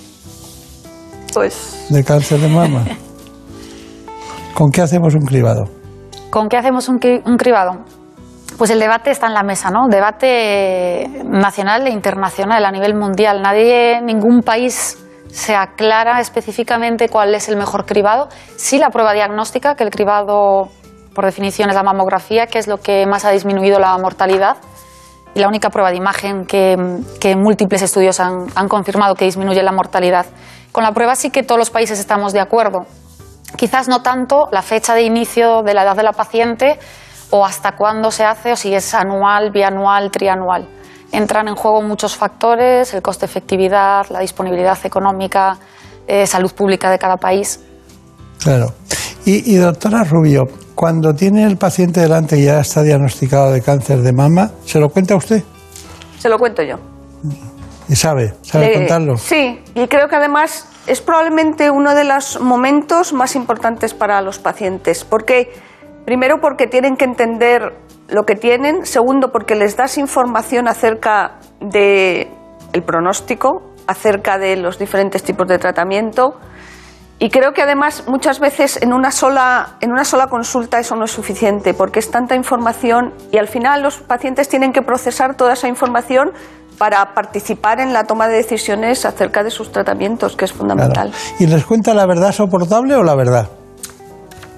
Pues 1.35 1.87
de 1.91 2.05
cáncer 2.05 2.39
de 2.39 2.49
mama? 2.49 2.85
¿Con 4.55 4.71
qué 4.71 4.81
hacemos 4.83 5.15
un 5.15 5.23
cribado? 5.27 5.65
¿Con 6.31 6.49
qué 6.49 6.57
hacemos 6.57 6.89
un, 6.89 6.99
cri- 7.01 7.21
un 7.27 7.37
cribado? 7.37 7.85
Pues 8.59 8.71
el 8.71 8.79
debate 8.79 9.11
está 9.11 9.27
en 9.27 9.35
la 9.35 9.43
mesa, 9.43 9.71
¿no? 9.71 9.89
Debate 9.89 11.09
nacional 11.25 11.87
e 11.87 11.91
internacional 11.91 12.65
a 12.65 12.71
nivel 12.71 12.95
mundial. 12.95 13.43
Nadie, 13.43 14.01
ningún 14.03 14.43
país 14.43 14.99
se 15.33 15.57
aclara 15.57 16.21
específicamente 16.21 17.09
cuál 17.09 17.35
es 17.35 17.49
el 17.49 17.57
mejor 17.57 17.87
cribado. 17.87 18.29
Sí 18.57 18.79
la 18.79 18.91
prueba 18.91 19.15
diagnóstica, 19.15 19.75
que 19.75 19.85
el 19.85 19.91
cribado, 19.91 20.69
por 21.15 21.25
definición, 21.25 21.71
es 21.71 21.77
la 21.77 21.83
mamografía, 21.83 22.47
que 22.47 22.59
es 22.59 22.67
lo 22.67 22.79
que 22.79 23.07
más 23.07 23.25
ha 23.25 23.31
disminuido 23.31 23.79
la 23.79 23.97
mortalidad. 23.99 24.57
Y 25.35 25.41
la 25.41 25.49
única 25.49 25.71
prueba 25.71 25.91
de 25.91 25.97
imagen 25.97 26.45
que, 26.45 26.77
múltiples 27.37 27.83
estudios 27.83 28.21
han, 28.21 28.47
han 28.55 28.69
confirmado 28.69 29.15
que 29.15 29.25
disminuye 29.25 29.63
la 29.63 29.73
mortalidad. 29.73 30.27
Con 30.73 30.85
la 30.85 30.93
prueba 30.93 31.15
sí 31.17 31.31
que 31.31 31.43
todos 31.43 31.59
los 31.59 31.71
países 31.71 31.99
estamos 31.99 32.33
de 32.33 32.41
acuerdo. 32.41 32.87
Quizás 33.57 33.89
no 33.89 34.03
tanto 34.03 34.49
la 34.51 34.63
fecha 34.63 34.95
de 34.95 35.03
inicio 35.03 35.63
de 35.63 35.75
la 35.75 35.83
edad 35.83 35.97
de 35.97 36.03
la 36.03 36.13
paciente 36.13 36.79
o 37.31 37.45
hasta 37.45 37.73
cuándo 37.77 38.11
se 38.11 38.25
hace 38.25 38.53
o 38.53 38.57
si 38.57 38.75
es 38.75 38.95
anual, 38.95 39.51
bianual, 39.51 40.11
trianual. 40.11 40.69
entran 41.13 41.47
en 41.49 41.55
juego 41.55 41.83
muchos 41.83 42.17
factores, 42.17 42.95
el 42.95 43.03
coste 43.03 43.27
efectividad, 43.27 44.07
la 44.09 44.21
disponibilidad 44.21 44.79
económica, 44.85 45.59
eh, 46.07 46.27
salud 46.27 46.53
pública 46.53 46.91
de 46.91 46.99
cada 46.99 47.19
país. 47.19 47.61
Claro. 48.43 48.73
Y, 49.25 49.55
y, 49.55 49.57
doctora 49.57 50.03
Rubio, 50.05 50.45
cuando 50.75 51.15
tiene 51.15 51.45
el 51.45 51.57
paciente 51.57 52.01
delante 52.01 52.39
y 52.39 52.45
ya 52.45 52.61
está 52.61 52.83
diagnosticado 52.83 53.53
de 53.53 53.63
cáncer 53.63 53.99
de 54.03 54.13
mama, 54.13 54.51
¿se 54.65 54.81
lo 54.81 54.89
cuenta 54.89 55.15
usted? 55.15 55.43
Se 56.19 56.29
lo 56.29 56.39
cuento 56.39 56.63
yo. 56.63 56.77
¿Y 57.89 57.95
sabe? 57.95 58.35
¿Sabe 58.43 58.67
Le- 58.69 58.75
contarlo? 58.75 59.17
Sí, 59.17 59.61
y 59.75 59.87
creo 59.87 60.09
que 60.09 60.17
además 60.17 60.67
es 60.87 61.01
probablemente 61.01 61.71
uno 61.71 61.95
de 61.95 62.05
los 62.05 62.41
momentos 62.41 63.13
más 63.13 63.37
importantes 63.37 63.95
para 63.95 64.21
los 64.23 64.39
pacientes. 64.41 65.05
Porque, 65.05 65.53
primero, 66.05 66.41
porque 66.41 66.67
tienen 66.67 66.97
que 66.97 67.05
entender 67.05 67.75
lo 68.09 68.25
que 68.25 68.35
tienen. 68.35 68.85
Segundo, 68.87 69.31
porque 69.31 69.55
les 69.55 69.77
das 69.77 69.99
información 69.99 70.67
acerca 70.67 71.39
de 71.61 72.29
el 72.73 72.83
pronóstico, 72.83 73.63
acerca 73.87 74.39
de 74.39 74.57
los 74.57 74.79
diferentes 74.79 75.23
tipos 75.23 75.47
de 75.47 75.59
tratamiento. 75.59 76.35
Y 77.23 77.31
creo 77.31 77.53
que 77.53 77.63
además 77.63 78.03
muchas 78.09 78.41
veces 78.41 78.83
en 78.83 78.93
una 78.93 79.13
sola 79.13 79.77
en 79.81 79.93
una 79.93 80.05
sola 80.05 80.27
consulta 80.27 80.81
eso 80.81 80.97
no 80.97 81.05
es 81.05 81.13
suficiente 81.13 81.73
porque 81.73 82.01
es 82.01 82.11
tanta 82.11 82.35
información 82.35 83.15
y 83.31 83.39
al 83.39 83.47
final 83.47 83.81
los 83.81 83.99
pacientes 83.99 84.49
tienen 84.49 84.73
que 84.73 84.83
procesar 84.83 85.37
toda 85.37 85.53
esa 85.53 85.69
información 85.69 86.33
para 86.79 87.15
participar 87.15 87.79
en 87.79 87.93
la 87.93 88.09
toma 88.09 88.27
de 88.27 88.35
decisiones 88.35 89.05
acerca 89.05 89.45
de 89.45 89.51
sus 89.51 89.71
tratamientos, 89.71 90.35
que 90.35 90.47
es 90.47 90.53
fundamental. 90.53 91.11
Claro. 91.11 91.25
¿Y 91.39 91.47
les 91.47 91.65
cuenta 91.65 91.95
la 91.95 92.07
verdad 92.07 92.33
soportable 92.33 92.97
o 92.97 93.05
la 93.05 93.15
verdad? 93.15 93.49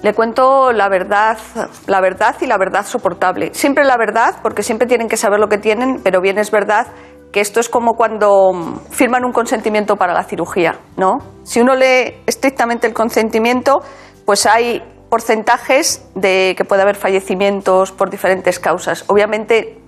Le 0.01 0.15
cuento 0.15 0.71
la 0.71 0.89
verdad, 0.89 1.37
la 1.85 2.01
verdad 2.01 2.35
y 2.41 2.47
la 2.47 2.57
verdad 2.57 2.83
soportable. 2.83 3.53
Siempre 3.53 3.83
la 3.83 3.97
verdad, 3.97 4.37
porque 4.41 4.63
siempre 4.63 4.87
tienen 4.87 5.07
que 5.07 5.17
saber 5.17 5.39
lo 5.39 5.49
que 5.49 5.59
tienen, 5.59 6.01
pero 6.03 6.19
bien 6.19 6.39
es 6.39 6.49
verdad 6.49 6.87
que 7.31 7.41
esto 7.41 7.59
es 7.59 7.69
como 7.69 7.93
cuando 7.93 8.81
firman 8.89 9.25
un 9.25 9.31
consentimiento 9.31 9.95
para 9.97 10.13
la 10.13 10.23
cirugía, 10.23 10.79
¿no? 10.97 11.17
Si 11.43 11.59
uno 11.59 11.75
lee 11.75 12.21
estrictamente 12.25 12.87
el 12.87 12.93
consentimiento, 12.93 13.81
pues 14.25 14.45
hay 14.45 14.81
porcentajes 15.09 16.05
de 16.15 16.55
que 16.57 16.65
puede 16.65 16.81
haber 16.81 16.95
fallecimientos 16.95 17.91
por 17.91 18.09
diferentes 18.09 18.59
causas. 18.59 19.03
Obviamente, 19.07 19.79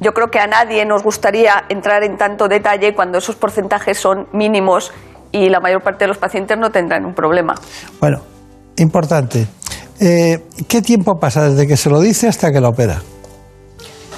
yo 0.00 0.12
creo 0.12 0.28
que 0.28 0.38
a 0.38 0.46
nadie 0.46 0.84
nos 0.86 1.02
gustaría 1.02 1.64
entrar 1.68 2.02
en 2.04 2.16
tanto 2.16 2.48
detalle 2.48 2.94
cuando 2.94 3.18
esos 3.18 3.36
porcentajes 3.36 3.98
son 3.98 4.28
mínimos 4.32 4.92
y 5.32 5.48
la 5.48 5.60
mayor 5.60 5.82
parte 5.82 6.04
de 6.04 6.08
los 6.08 6.18
pacientes 6.18 6.56
no 6.58 6.70
tendrán 6.70 7.04
un 7.04 7.14
problema. 7.14 7.54
Bueno, 8.00 8.20
importante. 8.76 9.46
Eh, 10.00 10.46
¿Qué 10.66 10.80
tiempo 10.80 11.18
pasa 11.18 11.50
desde 11.50 11.66
que 11.66 11.76
se 11.76 11.90
lo 11.90 12.00
dice 12.00 12.28
hasta 12.28 12.50
que 12.50 12.60
lo 12.60 12.70
opera? 12.70 13.02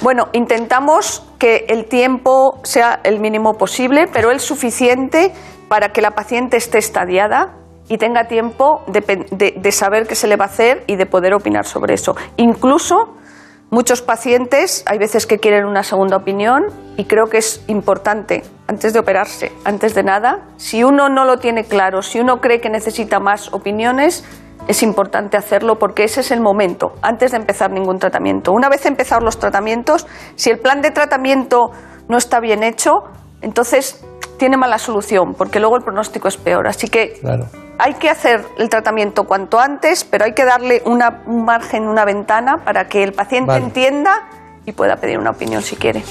Bueno, 0.01 0.27
intentamos 0.33 1.23
que 1.39 1.65
el 1.69 1.85
tiempo 1.85 2.59
sea 2.63 2.99
el 3.03 3.19
mínimo 3.19 3.53
posible, 3.53 4.07
pero 4.11 4.31
el 4.31 4.39
suficiente 4.39 5.31
para 5.67 5.89
que 5.89 6.01
la 6.01 6.11
paciente 6.11 6.57
esté 6.57 6.77
estadiada 6.77 7.55
y 7.89 7.97
tenga 7.97 8.27
tiempo 8.27 8.81
de, 8.87 9.71
saber 9.71 10.07
qué 10.07 10.15
se 10.15 10.27
le 10.27 10.35
va 10.35 10.45
a 10.45 10.47
hacer 10.47 10.83
y 10.87 10.95
de 10.95 11.05
poder 11.05 11.33
opinar 11.33 11.65
sobre 11.65 11.93
eso. 11.93 12.15
Incluso 12.37 13.15
muchos 13.73 14.03
pacientes, 14.03 14.83
hay 14.85 14.99
veces 14.99 15.25
que 15.25 15.39
quieren 15.39 15.65
una 15.65 15.81
segunda 15.81 16.15
opinión 16.17 16.65
y 16.95 17.05
creo 17.05 17.25
que 17.25 17.39
es 17.39 17.63
importante, 17.67 18.43
antes 18.67 18.93
de 18.93 18.99
operarse, 18.99 19.51
antes 19.65 19.95
de 19.95 20.03
nada, 20.03 20.45
si 20.57 20.83
uno 20.83 21.09
no 21.09 21.25
lo 21.25 21.37
tiene 21.37 21.63
claro, 21.63 22.03
si 22.03 22.19
uno 22.19 22.39
cree 22.39 22.61
que 22.61 22.69
necesita 22.69 23.19
más 23.19 23.51
opiniones, 23.51 24.23
es 24.67 24.83
importante 24.83 25.37
hacerlo 25.37 25.79
porque 25.79 26.03
ese 26.03 26.21
es 26.21 26.29
el 26.29 26.39
momento, 26.39 26.93
antes 27.01 27.31
de 27.31 27.37
empezar 27.37 27.71
ningún 27.71 27.97
tratamiento. 27.97 28.51
Una 28.51 28.69
vez 28.69 28.85
empezados 28.85 29.23
los 29.23 29.39
tratamientos, 29.39 30.05
si 30.35 30.51
el 30.51 30.59
plan 30.59 30.81
de 30.81 30.91
tratamiento 30.91 31.71
no 32.07 32.17
está 32.17 32.39
bien 32.39 32.61
hecho, 32.61 32.91
entonces 33.41 34.05
tiene 34.37 34.55
mala 34.55 34.77
solución, 34.77 35.33
porque 35.33 35.59
luego 35.59 35.77
el 35.77 35.83
pronóstico 35.83 36.27
es 36.27 36.37
peor. 36.37 36.67
Así 36.67 36.89
que 36.89 37.13
Claro. 37.19 37.47
Hay 37.79 37.93
que 37.95 38.09
hacer 38.09 38.45
el 38.57 38.69
tratamiento 38.69 39.23
cuanto 39.23 39.59
antes, 39.59 40.03
pero 40.03 40.25
hay 40.25 40.33
que 40.33 40.45
darle 40.45 40.81
una- 40.85 41.21
un 41.25 41.43
margen, 41.43 41.87
una 41.87 42.05
ventana 42.05 42.57
para 42.63 42.85
que 42.87 43.03
el 43.03 43.13
paciente 43.13 43.51
Vale. 43.53 43.65
entienda 43.65 44.11
y 44.65 44.71
pueda 44.71 44.95
pedir 44.95 45.17
una 45.19 45.31
opinión 45.31 45.61
si 45.61 45.75
quiere. 45.75 46.03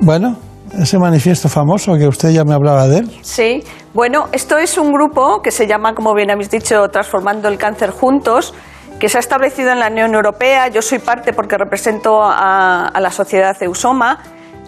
Bueno, 0.00 0.36
ese 0.78 0.98
manifiesto 0.98 1.48
famoso 1.48 1.94
que 1.96 2.06
usted 2.06 2.30
ya 2.30 2.44
me 2.44 2.54
hablaba 2.54 2.86
de 2.86 2.98
él. 2.98 3.18
Sí, 3.22 3.62
bueno, 3.94 4.26
esto 4.32 4.58
es 4.58 4.76
un 4.78 4.92
grupo 4.92 5.40
que 5.42 5.50
se 5.50 5.66
llama, 5.66 5.94
como 5.94 6.14
bien 6.14 6.30
habéis 6.30 6.50
dicho, 6.50 6.88
Transformando 6.88 7.48
el 7.48 7.56
Cáncer 7.56 7.90
Juntos, 7.90 8.52
que 9.00 9.08
se 9.08 9.16
ha 9.18 9.20
establecido 9.20 9.70
en 9.72 9.80
la 9.80 9.88
Unión 9.88 10.14
Europea. 10.14 10.68
Yo 10.68 10.82
soy 10.82 10.98
parte 10.98 11.32
porque 11.32 11.56
represento 11.56 12.22
a, 12.22 12.88
a 12.88 13.00
la 13.00 13.10
sociedad 13.10 13.56
Eusoma. 13.62 14.18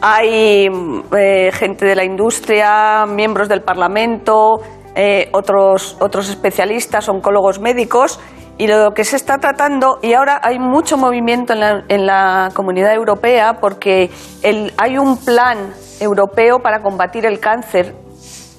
Hay 0.00 0.68
eh, 1.16 1.50
gente 1.52 1.84
de 1.86 1.94
la 1.96 2.04
industria, 2.04 3.04
miembros 3.06 3.48
del 3.48 3.62
Parlamento, 3.62 4.60
eh, 4.98 5.30
otros, 5.32 5.96
otros 6.00 6.28
especialistas, 6.28 7.08
oncólogos 7.08 7.60
médicos. 7.60 8.20
Y 8.58 8.66
lo 8.66 8.92
que 8.92 9.04
se 9.04 9.14
está 9.14 9.38
tratando, 9.38 10.00
y 10.02 10.14
ahora 10.14 10.40
hay 10.42 10.58
mucho 10.58 10.96
movimiento 10.98 11.52
en 11.52 11.60
la, 11.60 11.84
en 11.88 12.06
la 12.06 12.48
comunidad 12.52 12.92
europea 12.92 13.58
porque 13.60 14.10
el- 14.42 14.72
hay 14.76 14.98
un 14.98 15.16
plan 15.24 15.72
europeo 16.00 16.58
para 16.58 16.82
combatir 16.82 17.24
el 17.24 17.38
cáncer 17.38 17.94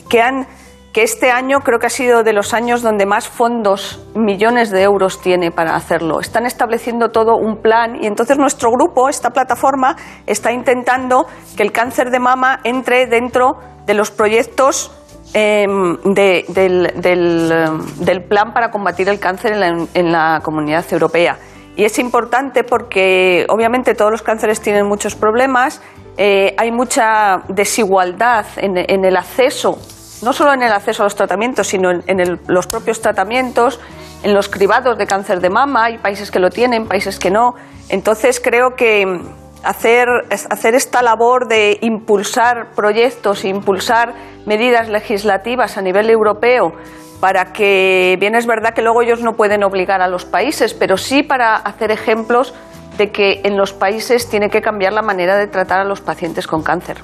que 0.10 0.22
han 0.22 0.48
que 0.94 1.04
este 1.04 1.30
año 1.30 1.60
creo 1.60 1.78
que 1.78 1.86
ha 1.86 1.90
sido 1.92 2.24
de 2.24 2.34
los 2.34 2.54
años 2.56 2.82
donde 2.82 3.06
más 3.06 3.28
fondos, 3.28 4.04
millones 4.16 4.72
de 4.72 4.82
euros 4.82 5.22
tiene 5.22 5.52
para 5.52 5.76
hacerlo. 5.76 6.20
Están 6.20 6.48
estableciendo 6.48 7.10
todo 7.10 7.36
un 7.36 7.58
plan 7.58 7.96
y 8.02 8.08
entonces 8.08 8.40
nuestro 8.40 8.72
grupo, 8.72 9.08
esta 9.08 9.30
plataforma, 9.30 9.96
está 10.26 10.52
intentando 10.52 11.28
que 11.56 11.62
el 11.62 11.72
cáncer 11.72 12.10
de 12.10 12.18
mama 12.20 12.60
entre 12.64 13.06
dentro 13.06 13.58
de 13.86 13.94
los 13.94 14.10
proyectos 14.10 14.92
em, 15.34 15.98
em, 16.04 17.80
del 18.00 18.24
plan 18.28 18.54
para 18.54 18.72
combatir 18.72 19.10
el 19.10 19.20
cáncer 19.20 19.54
en 19.94 20.12
la, 20.12 20.42
comunidad 20.44 20.86
europea. 20.92 21.38
Y 21.76 21.86
es 21.86 21.98
importante 22.00 22.64
porque 22.64 23.46
obviamente 23.50 23.94
todos 23.96 24.12
los 24.12 24.22
cánceres 24.22 24.60
tienen 24.60 24.86
muchos 24.86 25.16
problemas, 25.16 25.82
eh, 26.18 26.54
hay 26.58 26.72
mucha 26.72 27.44
desigualdad 27.48 28.46
en, 28.58 29.06
el 29.06 29.16
acceso, 29.16 29.78
no 30.22 30.34
solo 30.34 30.54
en 30.54 30.64
el 30.64 30.72
acceso 30.74 31.04
a 31.04 31.06
los 31.06 31.16
tratamientos, 31.16 31.68
sino 31.68 31.92
en, 31.92 32.40
los 32.48 32.68
propios 32.68 33.02
tratamientos, 33.02 33.80
en 34.24 34.34
los 34.34 34.50
cribados 34.50 34.98
de 34.98 35.06
cáncer 35.06 35.40
de 35.40 35.50
mama, 35.50 35.86
hay 35.86 35.98
países 36.00 36.32
que 36.32 36.40
lo 36.40 36.50
tienen, 36.50 36.88
países 36.88 37.18
que 37.20 37.32
no. 37.32 37.56
Entonces 37.88 38.42
creo 38.42 38.76
que 38.76 39.22
hacer, 39.64 40.08
hacer 40.30 40.76
esta 40.76 41.02
labor 41.02 41.48
de 41.48 41.78
impulsar 41.82 42.72
proyectos, 42.76 43.46
impulsar 43.46 44.14
medidas 44.46 44.90
legislativas 44.90 45.78
a 45.78 45.82
nivel 45.82 46.10
europeo 46.10 46.74
para 47.20 47.52
que, 47.52 48.18
bien 48.20 48.36
es 48.36 48.46
verdad 48.46 48.74
que 48.74 48.82
luego 48.82 49.02
ellos 49.02 49.22
no 49.22 49.34
pueden 49.34 49.64
obligar 49.64 50.02
a 50.02 50.08
los 50.08 50.26
países, 50.26 50.74
pero 50.74 50.98
sí 50.98 51.24
para 51.24 51.56
hacer 51.56 51.92
ejemplos 51.92 52.54
de 52.98 53.12
que 53.12 53.42
en 53.44 53.58
los 53.58 53.74
países 53.74 54.30
tiene 54.30 54.50
que 54.50 54.62
cambiar 54.62 54.94
la 54.94 55.02
manera 55.02 55.38
de 55.38 55.48
tratar 55.48 55.80
a 55.80 55.84
los 55.84 56.02
pacientes 56.02 56.48
con 56.48 56.64
cáncer. 56.64 56.98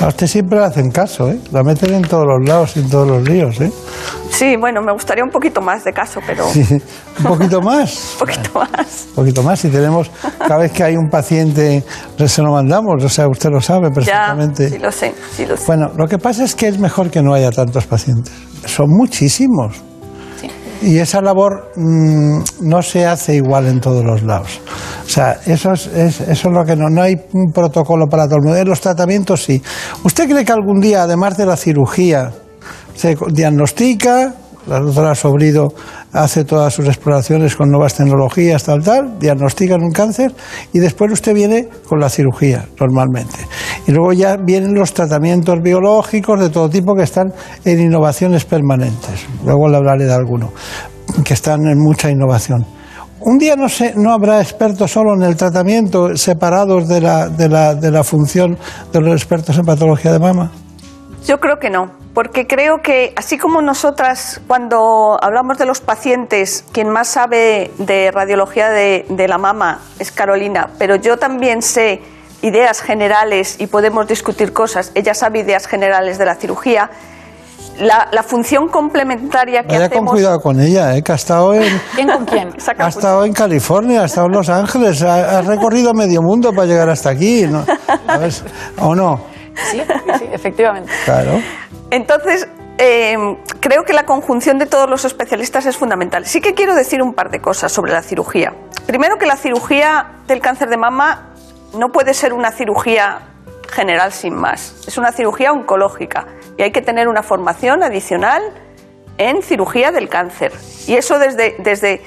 A 0.00 0.06
usted 0.06 0.28
siempre 0.28 0.58
le 0.60 0.64
hacen 0.64 0.90
caso, 0.92 1.28
¿eh? 1.28 1.38
La 1.50 1.64
meten 1.64 1.92
en 1.92 2.02
todos 2.02 2.24
los 2.24 2.48
lados 2.48 2.76
y 2.76 2.80
en 2.80 2.88
todos 2.88 3.08
los 3.08 3.28
líos, 3.28 3.60
¿eh? 3.60 3.72
Sí, 4.30 4.54
bueno, 4.56 4.80
me 4.80 4.92
gustaría 4.92 5.24
un 5.24 5.30
poquito 5.30 5.60
más 5.60 5.82
de 5.84 5.92
caso, 5.92 6.20
pero 6.24 6.46
Un 6.46 7.24
poquito 7.24 7.60
más. 7.60 8.12
un 8.20 8.26
poquito 8.26 8.50
más. 8.60 9.06
Un 9.08 9.14
poquito 9.16 9.42
más. 9.42 9.58
Si 9.58 9.68
tenemos, 9.70 10.08
cada 10.38 10.58
vez 10.58 10.70
que 10.70 10.84
hay 10.84 10.96
un 10.96 11.08
paciente, 11.10 11.82
se 12.26 12.42
lo 12.42 12.52
mandamos, 12.52 13.02
o 13.02 13.08
sea, 13.08 13.26
usted 13.26 13.50
lo 13.50 13.60
sabe 13.60 13.88
Ya, 13.88 13.94
perfectamente. 13.94 14.68
sí 14.70 14.78
lo 14.78 14.92
sé, 14.92 15.14
sí 15.34 15.44
lo 15.46 15.56
sé. 15.56 15.64
Bueno, 15.66 15.88
lo 15.96 16.06
que 16.06 16.18
pasa 16.18 16.44
es 16.44 16.54
que 16.54 16.68
es 16.68 16.78
mejor 16.78 17.10
que 17.10 17.20
no 17.20 17.34
haya 17.34 17.50
tantos 17.50 17.84
pacientes. 17.86 18.32
Son 18.66 18.86
muchísimos. 18.88 19.82
Y 20.82 20.98
esa 20.98 21.20
labor 21.20 21.72
mm, 21.76 22.38
no 22.62 22.82
se 22.82 23.04
hace 23.06 23.34
igual 23.34 23.66
en 23.66 23.80
todos 23.80 24.04
los 24.04 24.22
lados. 24.22 24.60
O 25.04 25.08
sea, 25.08 25.38
eso 25.46 25.72
es, 25.72 25.86
es- 25.88 26.20
eso 26.20 26.48
es 26.48 26.54
lo 26.54 26.64
que 26.64 26.76
no, 26.76 26.88
no 26.88 27.02
hay 27.02 27.16
un 27.32 27.52
protocolo 27.52 28.06
para 28.06 28.26
todo 28.26 28.36
el 28.36 28.42
mundo. 28.44 28.64
Los 28.64 28.80
tratamientos 28.80 29.42
sí. 29.42 29.60
¿Usted 30.04 30.28
cree 30.28 30.44
que 30.44 30.52
algún 30.52 30.80
día, 30.80 31.02
además 31.02 31.36
de 31.36 31.46
la 31.46 31.56
cirugía, 31.56 32.30
se 32.94 33.16
diagnostica, 33.32 34.34
la 34.66 34.80
doctora 34.80 35.14
Sobrido 35.14 35.72
hace 36.12 36.44
todas 36.44 36.72
sus 36.72 36.86
exploraciones 36.86 37.54
con 37.56 37.70
nuevas 37.70 37.94
tecnologías, 37.94 38.64
tal, 38.64 38.82
tal, 38.82 39.18
diagnostican 39.18 39.82
un 39.82 39.90
cáncer 39.90 40.32
y 40.72 40.78
después 40.78 41.12
usted 41.12 41.34
viene 41.34 41.68
con 41.86 42.00
la 42.00 42.08
cirugía, 42.08 42.66
normalmente. 42.80 43.38
Y 43.86 43.92
luego 43.92 44.12
ya 44.12 44.36
vienen 44.36 44.74
los 44.74 44.92
tratamientos 44.92 45.60
biológicos 45.62 46.40
de 46.40 46.50
todo 46.50 46.68
tipo 46.68 46.94
que 46.94 47.02
están 47.02 47.32
en 47.64 47.80
innovaciones 47.80 48.44
permanentes. 48.44 49.26
Luego 49.44 49.68
le 49.68 49.76
hablaré 49.76 50.04
de 50.04 50.14
alguno, 50.14 50.52
que 51.24 51.34
están 51.34 51.66
en 51.66 51.78
mucha 51.78 52.10
innovación. 52.10 52.64
Un 53.20 53.36
día 53.38 53.56
no, 53.56 53.68
sé, 53.68 53.94
no 53.96 54.12
habrá 54.12 54.40
expertos 54.40 54.92
solo 54.92 55.14
en 55.14 55.22
el 55.22 55.36
tratamiento, 55.36 56.16
separados 56.16 56.86
de 56.86 57.00
la, 57.00 57.28
de, 57.28 57.48
la, 57.48 57.74
de 57.74 57.90
la 57.90 58.04
función 58.04 58.56
de 58.92 59.00
los 59.00 59.12
expertos 59.12 59.58
en 59.58 59.64
patología 59.64 60.12
de 60.12 60.20
mama. 60.20 60.52
Yo 61.26 61.38
creo 61.38 61.58
que 61.58 61.68
no, 61.68 61.90
porque 62.18 62.48
creo 62.48 62.82
que 62.82 63.12
así 63.14 63.38
como 63.38 63.62
nosotras 63.62 64.40
cuando 64.48 65.16
hablamos 65.22 65.56
de 65.56 65.66
los 65.66 65.80
pacientes, 65.80 66.64
quien 66.72 66.88
más 66.88 67.06
sabe 67.06 67.70
de 67.78 68.10
radiología 68.10 68.70
de, 68.70 69.06
de 69.08 69.28
la 69.28 69.38
mama 69.38 69.82
es 70.00 70.10
Carolina, 70.10 70.68
pero 70.80 70.96
yo 70.96 71.18
también 71.18 71.62
sé 71.62 72.02
ideas 72.42 72.80
generales 72.80 73.54
y 73.60 73.68
podemos 73.68 74.08
discutir 74.08 74.52
cosas. 74.52 74.90
Ella 74.96 75.14
sabe 75.14 75.38
ideas 75.38 75.68
generales 75.68 76.18
de 76.18 76.24
la 76.24 76.34
cirugía. 76.34 76.90
La, 77.78 78.08
la 78.10 78.24
función 78.24 78.66
complementaria 78.66 79.62
que 79.62 79.68
Vaya 79.76 79.88
con 79.88 79.98
hacemos. 79.98 80.10
cuidado 80.10 80.40
con 80.40 80.60
ella, 80.60 80.96
¿eh? 80.96 81.02
que 81.04 81.12
ha 81.12 81.14
estado 81.14 81.54
en, 81.54 81.62
¿Quién 81.94 82.08
con 82.08 82.24
quién? 82.24 82.48
ha 82.78 82.88
estado 82.88 83.24
en 83.26 83.32
California, 83.32 84.02
ha 84.02 84.06
estado 84.06 84.26
en 84.26 84.32
Los 84.32 84.48
Ángeles, 84.48 85.04
ha, 85.04 85.38
ha 85.38 85.42
recorrido 85.42 85.94
medio 85.94 86.20
mundo 86.20 86.52
para 86.52 86.66
llegar 86.66 86.90
hasta 86.90 87.10
aquí. 87.10 87.46
¿no? 87.46 87.64
¿O 88.80 88.96
no? 88.96 89.37
Sí, 89.70 89.82
efectivamente. 90.32 90.92
Claro. 91.04 91.40
Entonces, 91.90 92.48
eh, 92.78 93.16
creo 93.60 93.84
que 93.84 93.92
la 93.92 94.04
conjunción 94.04 94.58
de 94.58 94.66
todos 94.66 94.88
los 94.88 95.04
especialistas 95.04 95.66
es 95.66 95.76
fundamental. 95.76 96.26
Sí 96.26 96.40
que 96.40 96.54
quiero 96.54 96.74
decir 96.74 97.02
un 97.02 97.14
par 97.14 97.30
de 97.30 97.40
cosas 97.40 97.72
sobre 97.72 97.92
la 97.92 98.02
cirugía. 98.02 98.54
Primero, 98.86 99.18
que 99.18 99.26
la 99.26 99.36
cirugía 99.36 100.12
del 100.26 100.40
cáncer 100.40 100.68
de 100.68 100.76
mama 100.76 101.34
no 101.76 101.90
puede 101.90 102.14
ser 102.14 102.32
una 102.32 102.52
cirugía 102.52 103.20
general 103.70 104.12
sin 104.12 104.34
más. 104.34 104.74
Es 104.86 104.96
una 104.96 105.12
cirugía 105.12 105.52
oncológica 105.52 106.26
y 106.56 106.62
hay 106.62 106.72
que 106.72 106.82
tener 106.82 107.08
una 107.08 107.22
formación 107.22 107.82
adicional 107.82 108.42
en 109.18 109.42
cirugía 109.42 109.90
del 109.90 110.08
cáncer. 110.08 110.52
Y 110.86 110.94
eso 110.94 111.18
desde, 111.18 111.56
desde, 111.58 112.02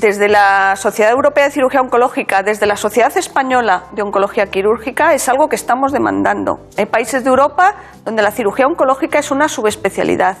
desde 0.00 0.28
la 0.28 0.76
Sociedad 0.76 1.12
Europea 1.12 1.44
de 1.44 1.50
Cirugía 1.50 1.80
Oncológica, 1.80 2.42
desde 2.42 2.66
la 2.66 2.76
Sociedad 2.76 3.16
Española 3.16 3.84
de 3.92 4.02
Oncología 4.02 4.46
Quirúrgica, 4.46 5.14
es 5.14 5.28
algo 5.28 5.48
que 5.48 5.56
estamos 5.56 5.92
demandando. 5.92 6.60
Hay 6.76 6.86
países 6.86 7.24
de 7.24 7.30
Europa 7.30 7.74
donde 8.04 8.22
la 8.22 8.30
cirugía 8.30 8.66
oncológica 8.66 9.18
es 9.18 9.30
una 9.30 9.48
subespecialidad. 9.48 10.36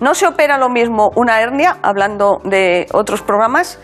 No 0.00 0.14
se 0.14 0.26
opera 0.26 0.58
lo 0.58 0.68
mismo 0.68 1.10
una 1.16 1.40
hernia, 1.40 1.76
hablando 1.82 2.40
de 2.44 2.86
otros 2.92 3.22
programas, 3.22 3.78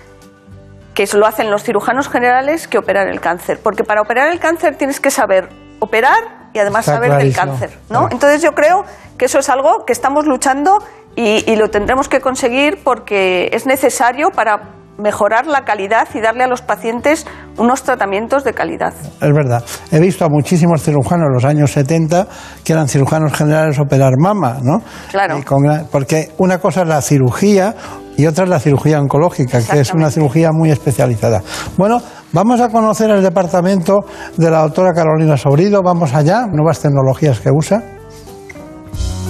que 0.94 1.06
lo 1.14 1.26
hacen 1.26 1.50
los 1.50 1.62
cirujanos 1.62 2.08
generales 2.08 2.66
que 2.66 2.78
operar 2.78 3.08
el 3.08 3.20
cáncer. 3.20 3.60
Porque 3.62 3.84
para 3.84 4.00
operar 4.00 4.32
el 4.32 4.40
cáncer 4.40 4.76
tienes 4.76 5.00
que 5.00 5.10
saber 5.10 5.48
operar 5.80 6.50
y 6.52 6.58
además 6.58 6.86
Está 6.86 6.94
saber 6.94 7.10
clarísimo. 7.10 7.46
del 7.46 7.60
cáncer. 7.60 7.78
¿no? 7.90 8.08
Entonces 8.10 8.42
yo 8.42 8.52
creo 8.52 8.84
que 9.16 9.26
eso 9.26 9.38
es 9.38 9.48
algo 9.48 9.84
que 9.86 9.92
estamos 9.92 10.26
luchando 10.26 10.78
y, 11.14 11.44
y 11.50 11.56
lo 11.56 11.68
tendremos 11.68 12.08
que 12.08 12.20
conseguir 12.20 12.82
porque 12.82 13.50
es 13.52 13.66
necesario 13.66 14.30
para 14.30 14.79
mejorar 15.00 15.46
la 15.46 15.64
calidad 15.64 16.08
y 16.14 16.20
darle 16.20 16.44
a 16.44 16.46
los 16.46 16.62
pacientes 16.62 17.26
unos 17.58 17.82
tratamientos 17.82 18.44
de 18.44 18.52
calidad. 18.52 18.94
Es 18.94 19.32
verdad. 19.32 19.64
He 19.90 20.00
visto 20.00 20.24
a 20.24 20.28
muchísimos 20.28 20.82
cirujanos 20.82 21.26
en 21.28 21.34
los 21.34 21.44
años 21.44 21.72
70 21.72 22.26
que 22.64 22.72
eran 22.72 22.88
cirujanos 22.88 23.32
generales 23.32 23.78
operar 23.78 24.12
mama, 24.18 24.58
¿no? 24.62 24.82
Claro. 25.10 25.40
Con 25.44 25.60
porque 25.90 26.30
una 26.38 26.58
cosa 26.58 26.82
es 26.82 26.88
la 26.88 27.02
cirugía 27.02 27.74
y 28.16 28.26
otra 28.26 28.44
es 28.44 28.50
la 28.50 28.60
cirugía 28.60 29.00
oncológica, 29.00 29.60
que 29.62 29.80
es 29.80 29.94
una 29.94 30.10
cirugía 30.10 30.50
muy 30.52 30.70
especializada. 30.70 31.42
Bueno, 31.76 32.02
vamos 32.32 32.60
a 32.60 32.68
conocer 32.68 33.10
el 33.10 33.22
departamento 33.22 34.00
de 34.36 34.50
la 34.50 34.62
doctora 34.62 34.92
Carolina 34.92 35.36
Sobrido. 35.36 35.82
Vamos 35.82 36.14
allá, 36.14 36.46
nuevas 36.46 36.80
tecnologías 36.80 37.40
que 37.40 37.50
usa. 37.50 37.99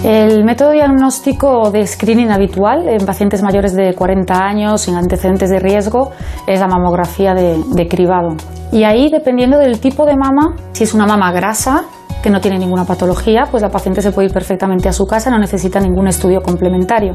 El 0.04 0.44
método 0.44 0.70
diagnóstico 0.70 1.70
de 1.70 1.86
screening 1.86 2.30
habitual 2.30 2.88
en 2.88 3.04
pacientes 3.04 3.42
mayores 3.42 3.74
de 3.74 3.92
40 3.92 4.34
años 4.34 4.80
sin 4.80 4.94
antecedentes 4.94 5.50
de 5.50 5.58
riesgo 5.58 6.12
es 6.46 6.58
la 6.58 6.66
mamografía 6.66 7.34
de, 7.34 7.86
cribado. 7.86 8.34
Y 8.72 8.84
ahí, 8.84 9.10
dependiendo 9.10 9.58
del 9.58 9.78
tipo 9.78 10.06
de 10.06 10.16
mama, 10.16 10.56
si 10.72 10.84
es 10.84 10.94
una 10.94 11.06
mama 11.06 11.30
grasa, 11.32 11.84
que 12.22 12.30
no 12.30 12.40
tiene 12.40 12.58
ninguna 12.58 12.84
patología, 12.84 13.46
pues 13.50 13.62
la 13.62 13.70
paciente 13.70 14.02
se 14.02 14.12
puede 14.12 14.28
ir 14.28 14.34
perfectamente 14.34 14.88
a 14.88 14.92
su 14.92 15.06
casa, 15.06 15.30
no 15.30 15.38
necesita 15.38 15.80
ningún 15.80 16.06
estudio 16.08 16.42
complementario. 16.42 17.14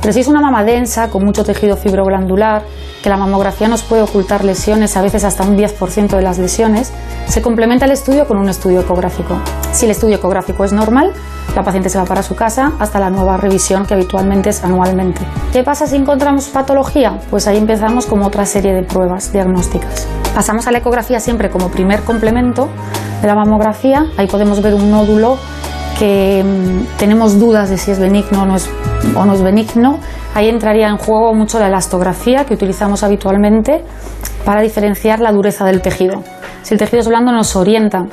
Pero 0.00 0.14
si 0.14 0.20
es 0.20 0.28
una 0.28 0.40
mama 0.40 0.64
densa, 0.64 1.10
con 1.10 1.24
mucho 1.24 1.44
tejido 1.44 1.76
fibroglandular, 1.76 2.62
que 3.02 3.10
la 3.10 3.16
mamografía 3.16 3.68
nos 3.68 3.82
puede 3.82 4.02
ocultar 4.02 4.44
lesiones, 4.44 4.96
a 4.96 5.02
veces 5.02 5.24
hasta 5.24 5.44
un 5.44 5.56
10% 5.56 6.16
de 6.16 6.22
las 6.22 6.38
lesiones, 6.38 6.92
se 7.26 7.42
complementa 7.42 7.84
el 7.84 7.90
estudio 7.90 8.26
con 8.26 8.38
un 8.38 8.48
estudio 8.48 8.80
ecográfico. 8.80 9.38
Si 9.72 9.84
el 9.84 9.90
estudio 9.90 10.16
ecográfico 10.16 10.64
es 10.64 10.72
normal, 10.72 11.12
la 11.54 11.62
paciente 11.62 11.88
se 11.88 11.98
va 11.98 12.04
para 12.04 12.22
su 12.22 12.34
casa 12.34 12.72
hasta 12.78 12.98
la 12.98 13.10
nueva 13.10 13.36
revisión 13.36 13.84
que 13.84 13.94
habitualmente 13.94 14.50
es 14.50 14.64
anualmente. 14.64 15.20
¿Qué 15.52 15.62
pasa 15.64 15.86
si 15.86 15.96
encontramos 15.96 16.48
patología? 16.48 17.18
Pues 17.28 17.46
ahí 17.46 17.58
empezamos 17.58 18.06
con 18.06 18.22
otra 18.22 18.46
serie 18.46 18.72
de 18.72 18.82
pruebas 18.84 19.32
diagnósticas. 19.32 20.06
Pasamos 20.34 20.66
a 20.66 20.70
la 20.70 20.78
ecografía 20.78 21.18
siempre 21.18 21.50
como 21.50 21.68
primer 21.68 22.02
complemento 22.02 22.68
de 23.20 23.26
la 23.26 23.34
mamografía. 23.34 24.06
Ahí 24.16 24.28
podemos 24.30 24.62
ver 24.62 24.74
un 24.74 24.90
nódulo 24.90 25.38
que 25.98 26.42
mm, 26.44 26.98
tenemos 26.98 27.38
dudas 27.38 27.68
de 27.68 27.76
si 27.76 27.90
es 27.90 27.98
benigno 27.98 28.42
o 28.42 28.46
no 28.46 28.56
es, 28.56 28.70
o 29.14 29.24
no 29.24 29.34
es 29.34 29.42
benigno. 29.42 29.98
Ahí 30.34 30.48
entraría 30.48 30.88
en 30.88 30.96
juego 30.96 31.34
mucho 31.34 31.58
la 31.58 31.68
elastografía 31.68 32.44
que 32.44 32.54
utilizamos 32.54 33.02
habitualmente 33.02 33.84
para 34.44 34.60
diferenciar 34.60 35.20
la 35.20 35.32
dureza 35.32 35.64
del 35.64 35.82
tejido. 35.82 36.22
Si 36.62 36.74
el 36.74 36.78
tejido 36.78 37.00
es 37.00 37.08
blando 37.08 37.32
nos 37.32 37.56
orienta 37.56 38.06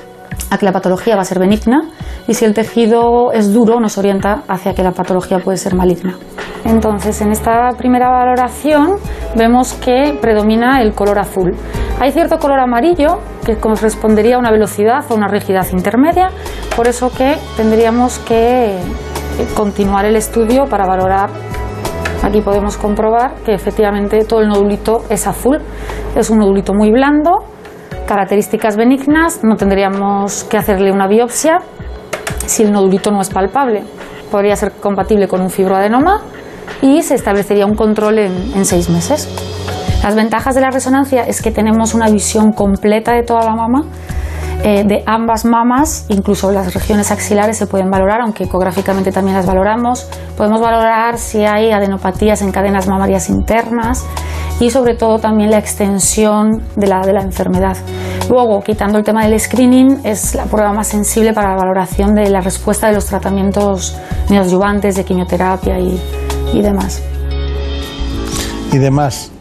a 0.49 0.57
que 0.57 0.65
la 0.65 0.71
patología 0.71 1.15
va 1.15 1.21
a 1.21 1.25
ser 1.25 1.39
benigna 1.39 1.89
y 2.27 2.33
si 2.33 2.45
el 2.45 2.53
tejido 2.53 3.31
es 3.31 3.53
duro 3.53 3.79
nos 3.79 3.97
orienta 3.97 4.43
hacia 4.47 4.73
que 4.73 4.83
la 4.83 4.91
patología 4.91 5.39
puede 5.39 5.57
ser 5.57 5.75
maligna. 5.75 6.17
Entonces, 6.65 7.21
en 7.21 7.31
esta 7.31 7.69
primera 7.77 8.09
valoración 8.09 8.95
vemos 9.35 9.73
que 9.73 10.17
predomina 10.21 10.81
el 10.81 10.93
color 10.93 11.19
azul. 11.19 11.55
Hay 11.99 12.11
cierto 12.11 12.39
color 12.39 12.59
amarillo 12.59 13.19
que 13.45 13.57
correspondería 13.57 14.35
a 14.35 14.39
una 14.39 14.51
velocidad 14.51 15.05
o 15.09 15.15
una 15.15 15.27
rigidez 15.27 15.71
intermedia, 15.71 16.29
por 16.75 16.87
eso 16.87 17.11
que 17.11 17.37
tendríamos 17.55 18.19
que 18.19 18.75
eh, 18.75 18.79
continuar 19.55 20.05
el 20.05 20.15
estudio 20.15 20.65
para 20.65 20.85
valorar 20.85 21.29
Aquí 22.23 22.41
podemos 22.41 22.77
comprobar 22.77 23.35
que 23.45 23.53
efectivamente 23.53 24.25
todo 24.25 24.41
el 24.41 24.49
nodulito 24.49 25.03
es 25.09 25.27
azul. 25.27 25.59
Es 26.15 26.29
un 26.29 26.39
nodulito 26.39 26.73
muy 26.73 26.91
blando, 26.91 27.31
características 28.07 28.75
benignas, 28.75 29.43
no 29.43 29.55
tendríamos 29.55 30.45
que 30.45 30.57
hacerle 30.57 30.91
una 30.91 31.07
biopsia 31.07 31.59
si 32.47 32.63
el 32.63 32.71
nodulito 32.71 33.11
no 33.11 33.21
es 33.21 33.29
palpable. 33.29 33.83
Podría 34.31 34.55
ser 34.55 34.71
compatible 34.71 35.27
con 35.27 35.41
un 35.41 35.49
fibroadenoma 35.49 36.21
y 36.81 37.03
se 37.03 37.15
establecería 37.15 37.65
un 37.65 37.75
control 37.75 38.19
en, 38.19 38.65
seis 38.65 38.89
meses. 38.89 39.29
Las 40.01 40.15
ventajas 40.15 40.55
de 40.55 40.61
la 40.61 40.69
resonancia 40.69 41.23
es 41.23 41.41
que 41.41 41.51
tenemos 41.51 41.93
una 41.93 42.09
visión 42.09 42.51
completa 42.53 43.11
de 43.11 43.23
toda 43.23 43.43
la 43.43 43.55
mama, 43.55 43.83
eh, 44.63 44.83
de 44.85 45.03
ambas 45.05 45.45
mamas, 45.45 46.05
incluso 46.09 46.51
las 46.51 46.73
regiones 46.73 47.11
axilares 47.11 47.57
se 47.57 47.67
pueden 47.67 47.89
valorar, 47.89 48.21
aunque 48.21 48.45
ecográficamente 48.45 49.11
también 49.11 49.37
las 49.37 49.45
valoramos. 49.45 50.07
Podemos 50.35 50.59
valorar 50.59 51.17
si 51.17 51.45
hay 51.45 51.71
adenopatías 51.71 52.41
en 52.41 52.51
cadenas 52.51 52.87
mamarias 52.87 53.29
internas 53.29 54.05
y 54.59 54.71
sobre 54.71 54.95
todo 54.95 55.19
también 55.19 55.51
la 55.51 55.59
extensión 55.59 56.63
de 56.75 56.87
la, 56.87 57.01
de 57.01 57.13
la 57.13 57.21
enfermedad. 57.21 57.77
Luego, 58.29 58.61
quitando 58.61 58.97
el 58.97 59.03
tema 59.03 59.25
del 59.25 59.39
screening, 59.39 60.01
es 60.03 60.35
la 60.35 60.45
prueba 60.45 60.73
más 60.73 60.87
sensible 60.87 61.33
para 61.33 61.51
la 61.51 61.55
valoración 61.57 62.15
de 62.15 62.29
la 62.29 62.41
respuesta 62.41 62.87
de 62.87 62.93
los 62.93 63.05
tratamientos 63.05 63.95
neoadyuvantes 64.29 64.95
de 64.95 65.05
quimioterapia 65.05 65.79
y, 65.79 66.01
y 66.53 66.61
demás. 66.61 67.01
y 68.73 68.77
demás. 68.79 69.31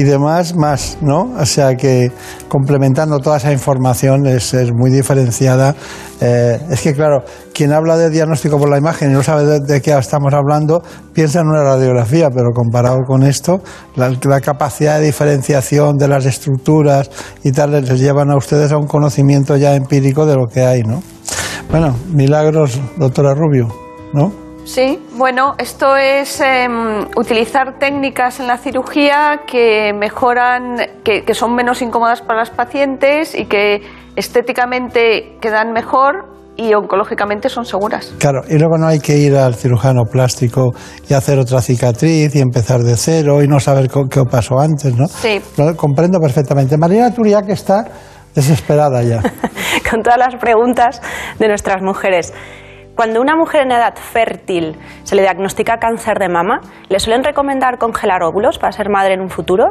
Y 0.00 0.02
demás 0.02 0.56
más, 0.56 0.96
¿no? 1.02 1.34
O 1.38 1.44
sea 1.44 1.76
que 1.76 2.10
complementando 2.48 3.18
toda 3.18 3.36
esa 3.36 3.52
información 3.52 4.26
es, 4.26 4.54
es 4.54 4.72
muy 4.72 4.90
diferenciada. 4.90 5.74
Eh, 6.22 6.58
es 6.70 6.80
que, 6.80 6.94
claro, 6.94 7.22
quien 7.52 7.74
habla 7.74 7.98
de 7.98 8.08
diagnóstico 8.08 8.58
por 8.58 8.70
la 8.70 8.78
imagen 8.78 9.10
y 9.10 9.12
no 9.12 9.22
sabe 9.22 9.60
de, 9.60 9.82
qué 9.82 9.92
estamos 9.92 10.32
hablando, 10.32 10.82
piensa 11.12 11.40
en 11.40 11.48
una 11.48 11.62
radiografía, 11.62 12.30
pero 12.30 12.48
comparado 12.54 13.00
con 13.06 13.24
esto, 13.24 13.60
la 13.94 14.40
capacidad 14.40 14.98
de 14.98 15.04
diferenciación 15.04 15.98
de 15.98 16.08
las 16.08 16.24
estructuras 16.24 17.10
y 17.44 17.52
tal 17.52 17.72
les 17.72 18.00
llevan 18.00 18.30
a 18.30 18.38
ustedes 18.38 18.72
a 18.72 18.78
un 18.78 18.86
conocimiento 18.86 19.58
ya 19.58 19.74
empírico 19.74 20.24
de 20.24 20.34
lo 20.34 20.46
que 20.46 20.62
hay, 20.62 20.82
¿no? 20.82 21.02
Bueno, 21.70 21.94
milagros, 22.10 22.80
doctora 22.96 23.34
Rubio, 23.34 23.68
¿no? 24.14 24.49
Sí, 24.64 24.98
bueno, 25.12 25.54
esto 25.58 25.96
es 25.96 26.40
em, 26.40 27.06
utilizar 27.16 27.78
técnicas 27.78 28.40
en 28.40 28.46
la 28.46 28.56
cirugía 28.58 29.42
que 29.46 29.92
mejoran, 29.92 30.76
que, 31.02 31.24
que 31.24 31.34
son 31.34 31.54
menos 31.54 31.82
incómodas 31.82 32.22
para 32.22 32.40
las 32.40 32.50
pacientes 32.50 33.34
y 33.34 33.46
que 33.46 33.82
estéticamente 34.16 35.36
quedan 35.40 35.72
mejor 35.72 36.30
y 36.56 36.74
oncológicamente 36.74 37.48
son 37.48 37.64
seguras. 37.64 38.12
Claro, 38.18 38.42
y 38.48 38.58
luego 38.58 38.76
no 38.76 38.86
hay 38.86 39.00
que 39.00 39.16
ir 39.16 39.34
al 39.34 39.54
cirujano 39.54 40.04
plástico 40.04 40.72
y 41.08 41.14
hacer 41.14 41.38
otra 41.38 41.62
cicatriz 41.62 42.34
y 42.34 42.40
empezar 42.40 42.80
de 42.80 42.96
cero 42.96 43.42
y 43.42 43.48
no 43.48 43.60
saber 43.60 43.88
qué 43.88 44.22
pasó 44.30 44.58
antes, 44.60 44.94
¿no? 44.94 45.06
Sí. 45.08 45.40
Lo 45.56 45.74
comprendo 45.74 46.18
perfectamente. 46.20 46.76
Marina 46.76 47.12
Turiak 47.14 47.48
está 47.48 47.84
desesperada 48.34 49.02
ya. 49.02 49.22
con 49.90 50.02
todas 50.02 50.18
las 50.18 50.36
preguntas 50.40 51.00
de 51.38 51.48
nuestras 51.48 51.82
mujeres. 51.82 52.32
Cuando 53.00 53.22
una 53.22 53.34
mujer 53.34 53.62
en 53.62 53.72
edad 53.72 53.94
fértil 53.94 54.76
se 55.04 55.16
le 55.16 55.22
diagnostica 55.22 55.78
cáncer 55.78 56.18
de 56.18 56.28
mama, 56.28 56.60
¿le 56.90 57.00
suelen 57.00 57.24
recomendar 57.24 57.78
congelar 57.78 58.22
óvulos 58.22 58.58
para 58.58 58.72
ser 58.72 58.90
madre 58.90 59.14
en 59.14 59.22
un 59.22 59.30
futuro? 59.30 59.70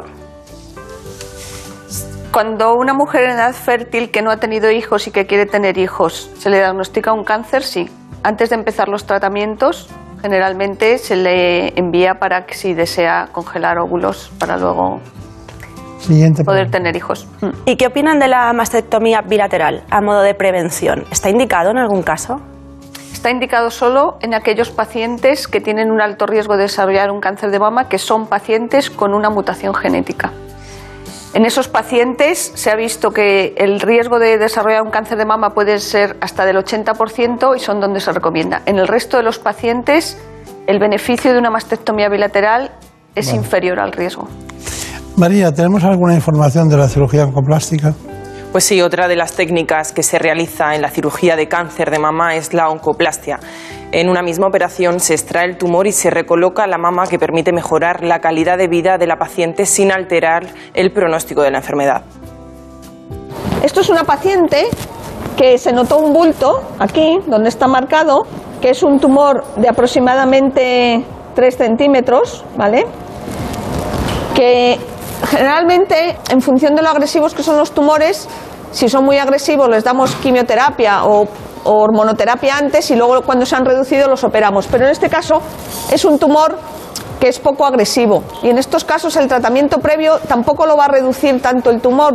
Cuando 2.32 2.74
una 2.74 2.92
mujer 2.92 3.26
en 3.26 3.30
edad 3.30 3.52
fértil 3.52 4.10
que 4.10 4.20
no 4.20 4.32
ha 4.32 4.38
tenido 4.38 4.72
hijos 4.72 5.06
y 5.06 5.12
que 5.12 5.26
quiere 5.26 5.46
tener 5.46 5.78
hijos 5.78 6.28
se 6.38 6.50
le 6.50 6.56
diagnostica 6.56 7.12
un 7.12 7.22
cáncer, 7.22 7.62
sí. 7.62 7.88
Antes 8.24 8.50
de 8.50 8.56
empezar 8.56 8.88
los 8.88 9.06
tratamientos, 9.06 9.88
generalmente 10.20 10.98
se 10.98 11.14
le 11.14 11.78
envía 11.78 12.14
para 12.14 12.46
que 12.46 12.54
si 12.54 12.74
desea 12.74 13.28
congelar 13.30 13.78
óvulos 13.78 14.32
para 14.40 14.56
luego 14.56 14.98
Siguiente 16.00 16.42
poder 16.42 16.68
tener 16.72 16.96
hijos. 16.96 17.28
¿Y 17.64 17.76
qué 17.76 17.86
opinan 17.86 18.18
de 18.18 18.26
la 18.26 18.52
mastectomía 18.52 19.20
bilateral 19.20 19.84
a 19.88 20.00
modo 20.00 20.22
de 20.22 20.34
prevención? 20.34 21.04
¿Está 21.12 21.30
indicado 21.30 21.70
en 21.70 21.78
algún 21.78 22.02
caso? 22.02 22.40
Está 23.20 23.30
indicado 23.30 23.70
solo 23.70 24.16
en 24.22 24.32
aquellos 24.32 24.70
pacientes 24.70 25.46
que 25.46 25.60
tienen 25.60 25.90
un 25.90 26.00
alto 26.00 26.24
riesgo 26.24 26.56
de 26.56 26.62
desarrollar 26.62 27.10
un 27.10 27.20
cáncer 27.20 27.50
de 27.50 27.58
mama, 27.58 27.86
que 27.86 27.98
son 27.98 28.26
pacientes 28.28 28.88
con 28.88 29.12
una 29.12 29.28
mutación 29.28 29.74
genética. 29.74 30.32
En 31.34 31.44
esos 31.44 31.68
pacientes 31.68 32.50
se 32.54 32.70
ha 32.70 32.76
visto 32.76 33.10
que 33.10 33.52
el 33.58 33.78
riesgo 33.80 34.18
de 34.18 34.38
desarrollar 34.38 34.80
un 34.80 34.90
cáncer 34.90 35.18
de 35.18 35.26
mama 35.26 35.50
puede 35.50 35.80
ser 35.80 36.16
hasta 36.22 36.46
del 36.46 36.56
80% 36.56 37.54
y 37.54 37.60
son 37.60 37.78
donde 37.78 38.00
se 38.00 38.10
recomienda. 38.10 38.62
En 38.64 38.78
el 38.78 38.88
resto 38.88 39.18
de 39.18 39.22
los 39.22 39.38
pacientes, 39.38 40.16
el 40.66 40.78
beneficio 40.78 41.34
de 41.34 41.38
una 41.38 41.50
mastectomía 41.50 42.08
bilateral 42.08 42.70
es 43.14 43.34
inferior 43.34 43.80
al 43.80 43.92
riesgo. 43.92 44.28
María, 45.18 45.52
¿tenemos 45.52 45.84
alguna 45.84 46.14
información 46.14 46.70
de 46.70 46.78
la 46.78 46.88
cirugía 46.88 47.26
oncoplástica? 47.26 47.92
Pues 48.52 48.64
sí, 48.64 48.82
otra 48.82 49.06
de 49.06 49.14
las 49.14 49.34
técnicas 49.34 49.92
que 49.92 50.02
se 50.02 50.18
realiza 50.18 50.74
en 50.74 50.82
la 50.82 50.90
cirugía 50.90 51.36
de 51.36 51.46
cáncer 51.46 51.88
de 51.88 52.00
mama 52.00 52.34
es 52.34 52.52
la 52.52 52.68
oncoplastia. 52.68 53.38
En 53.92 54.08
una 54.08 54.22
misma 54.22 54.48
operación 54.48 54.98
se 54.98 55.14
extrae 55.14 55.44
el 55.44 55.56
tumor 55.56 55.86
y 55.86 55.92
se 55.92 56.10
recoloca 56.10 56.66
la 56.66 56.76
mama 56.76 57.06
que 57.06 57.16
permite 57.16 57.52
mejorar 57.52 58.02
la 58.02 58.18
calidad 58.18 58.58
de 58.58 58.66
vida 58.66 58.98
de 58.98 59.06
la 59.06 59.18
paciente 59.18 59.66
sin 59.66 59.92
alterar 59.92 60.48
el 60.74 60.90
pronóstico 60.90 61.42
de 61.42 61.52
la 61.52 61.58
enfermedad. 61.58 62.02
Esto 63.62 63.82
es 63.82 63.88
una 63.88 64.02
paciente 64.02 64.66
que 65.36 65.56
se 65.56 65.72
notó 65.72 65.98
un 65.98 66.12
bulto 66.12 66.60
aquí, 66.80 67.20
donde 67.28 67.50
está 67.50 67.68
marcado, 67.68 68.26
que 68.60 68.70
es 68.70 68.82
un 68.82 68.98
tumor 68.98 69.44
de 69.58 69.68
aproximadamente 69.68 71.04
3 71.36 71.56
centímetros, 71.56 72.44
¿vale? 72.56 72.84
Que 74.34 74.76
generalmente, 75.28 76.18
en 76.30 76.40
función 76.40 76.74
de 76.74 76.82
lo 76.82 76.88
agresivos 76.88 77.34
que 77.34 77.42
son 77.42 77.56
los 77.56 77.72
tumores, 77.72 78.28
si 78.72 78.88
son 78.88 79.04
muy 79.04 79.18
agresivos 79.18 79.68
les 79.68 79.84
damos 79.84 80.14
quimioterapia 80.16 81.04
o, 81.04 81.26
hormonoterapia 81.62 82.56
antes 82.56 82.90
y 82.90 82.96
luego 82.96 83.20
cuando 83.20 83.44
se 83.44 83.54
han 83.54 83.66
reducido 83.66 84.08
los 84.08 84.24
operamos. 84.24 84.66
Pero 84.66 84.86
en 84.86 84.92
este 84.92 85.10
caso 85.10 85.42
es 85.92 86.06
un 86.06 86.18
tumor 86.18 86.56
que 87.20 87.28
es 87.28 87.38
poco 87.38 87.66
agresivo 87.66 88.22
y 88.42 88.48
en 88.48 88.56
estos 88.56 88.82
casos 88.82 89.14
el 89.16 89.28
tratamiento 89.28 89.78
previo 89.78 90.18
tampoco 90.26 90.64
lo 90.64 90.78
va 90.78 90.86
a 90.86 90.88
reducir 90.88 91.42
tanto 91.42 91.68
el 91.68 91.82
tumor, 91.82 92.14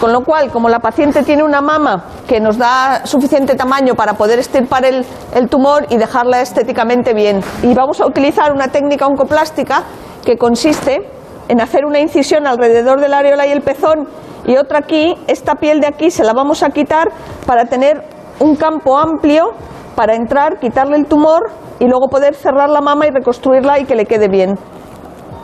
con 0.00 0.12
lo 0.12 0.20
cual 0.20 0.52
como 0.52 0.68
la 0.68 0.78
paciente 0.78 1.24
tiene 1.24 1.42
una 1.42 1.60
mama 1.60 2.04
que 2.28 2.38
nos 2.38 2.56
da 2.56 3.04
suficiente 3.04 3.56
tamaño 3.56 3.96
para 3.96 4.14
poder 4.14 4.38
estirpar 4.38 4.84
el, 4.84 5.04
el 5.34 5.48
tumor 5.48 5.86
y 5.90 5.96
dejarla 5.96 6.40
estéticamente 6.40 7.14
bien. 7.14 7.40
Y 7.64 7.74
vamos 7.74 8.00
a 8.00 8.06
utilizar 8.06 8.52
una 8.52 8.68
técnica 8.68 9.08
oncoplástica 9.08 9.82
que 10.24 10.38
consiste 10.38 11.00
en 11.48 11.60
hacer 11.60 11.84
una 11.84 12.00
incisión 12.00 12.46
alrededor 12.46 13.00
de 13.00 13.08
la 13.08 13.18
areola 13.18 13.46
y 13.46 13.50
el 13.50 13.62
pezón 13.62 14.08
y 14.46 14.56
otra 14.56 14.80
aquí, 14.80 15.14
esta 15.26 15.54
piel 15.54 15.80
de 15.80 15.86
aquí 15.86 16.10
se 16.10 16.24
la 16.24 16.32
vamos 16.32 16.62
a 16.62 16.70
quitar 16.70 17.08
para 17.46 17.64
tener 17.64 18.02
un 18.40 18.56
campo 18.56 18.98
amplio 18.98 19.52
para 19.94 20.14
entrar, 20.14 20.58
quitarle 20.58 20.96
el 20.96 21.06
tumor 21.06 21.50
y 21.78 21.86
luego 21.86 22.08
poder 22.08 22.34
cerrar 22.34 22.68
la 22.68 22.80
mama 22.80 23.06
y 23.06 23.10
reconstruirla 23.10 23.78
y 23.78 23.84
que 23.84 23.94
le 23.94 24.06
quede 24.06 24.28
bien. 24.28 24.54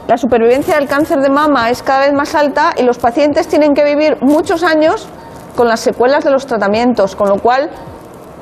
La 0.07 0.17
supervivencia 0.17 0.75
del 0.77 0.89
cáncer 0.89 1.21
de 1.21 1.31
mama 1.31 1.71
es 1.71 1.83
cada 1.83 2.01
vez 2.01 2.13
más 2.13 2.35
alta 2.35 2.73
y 2.77 2.83
los 2.83 2.99
pacientes 2.99 3.47
tienen 3.47 3.75
que 3.75 3.85
vivir 3.85 4.19
muchos 4.21 4.65
años 4.65 5.09
con 5.57 5.69
las 5.69 5.81
secuelas 5.81 6.25
de 6.25 6.31
los 6.31 6.47
tratamientos, 6.47 7.15
con 7.15 7.29
lo 7.29 7.37
cual 7.37 7.71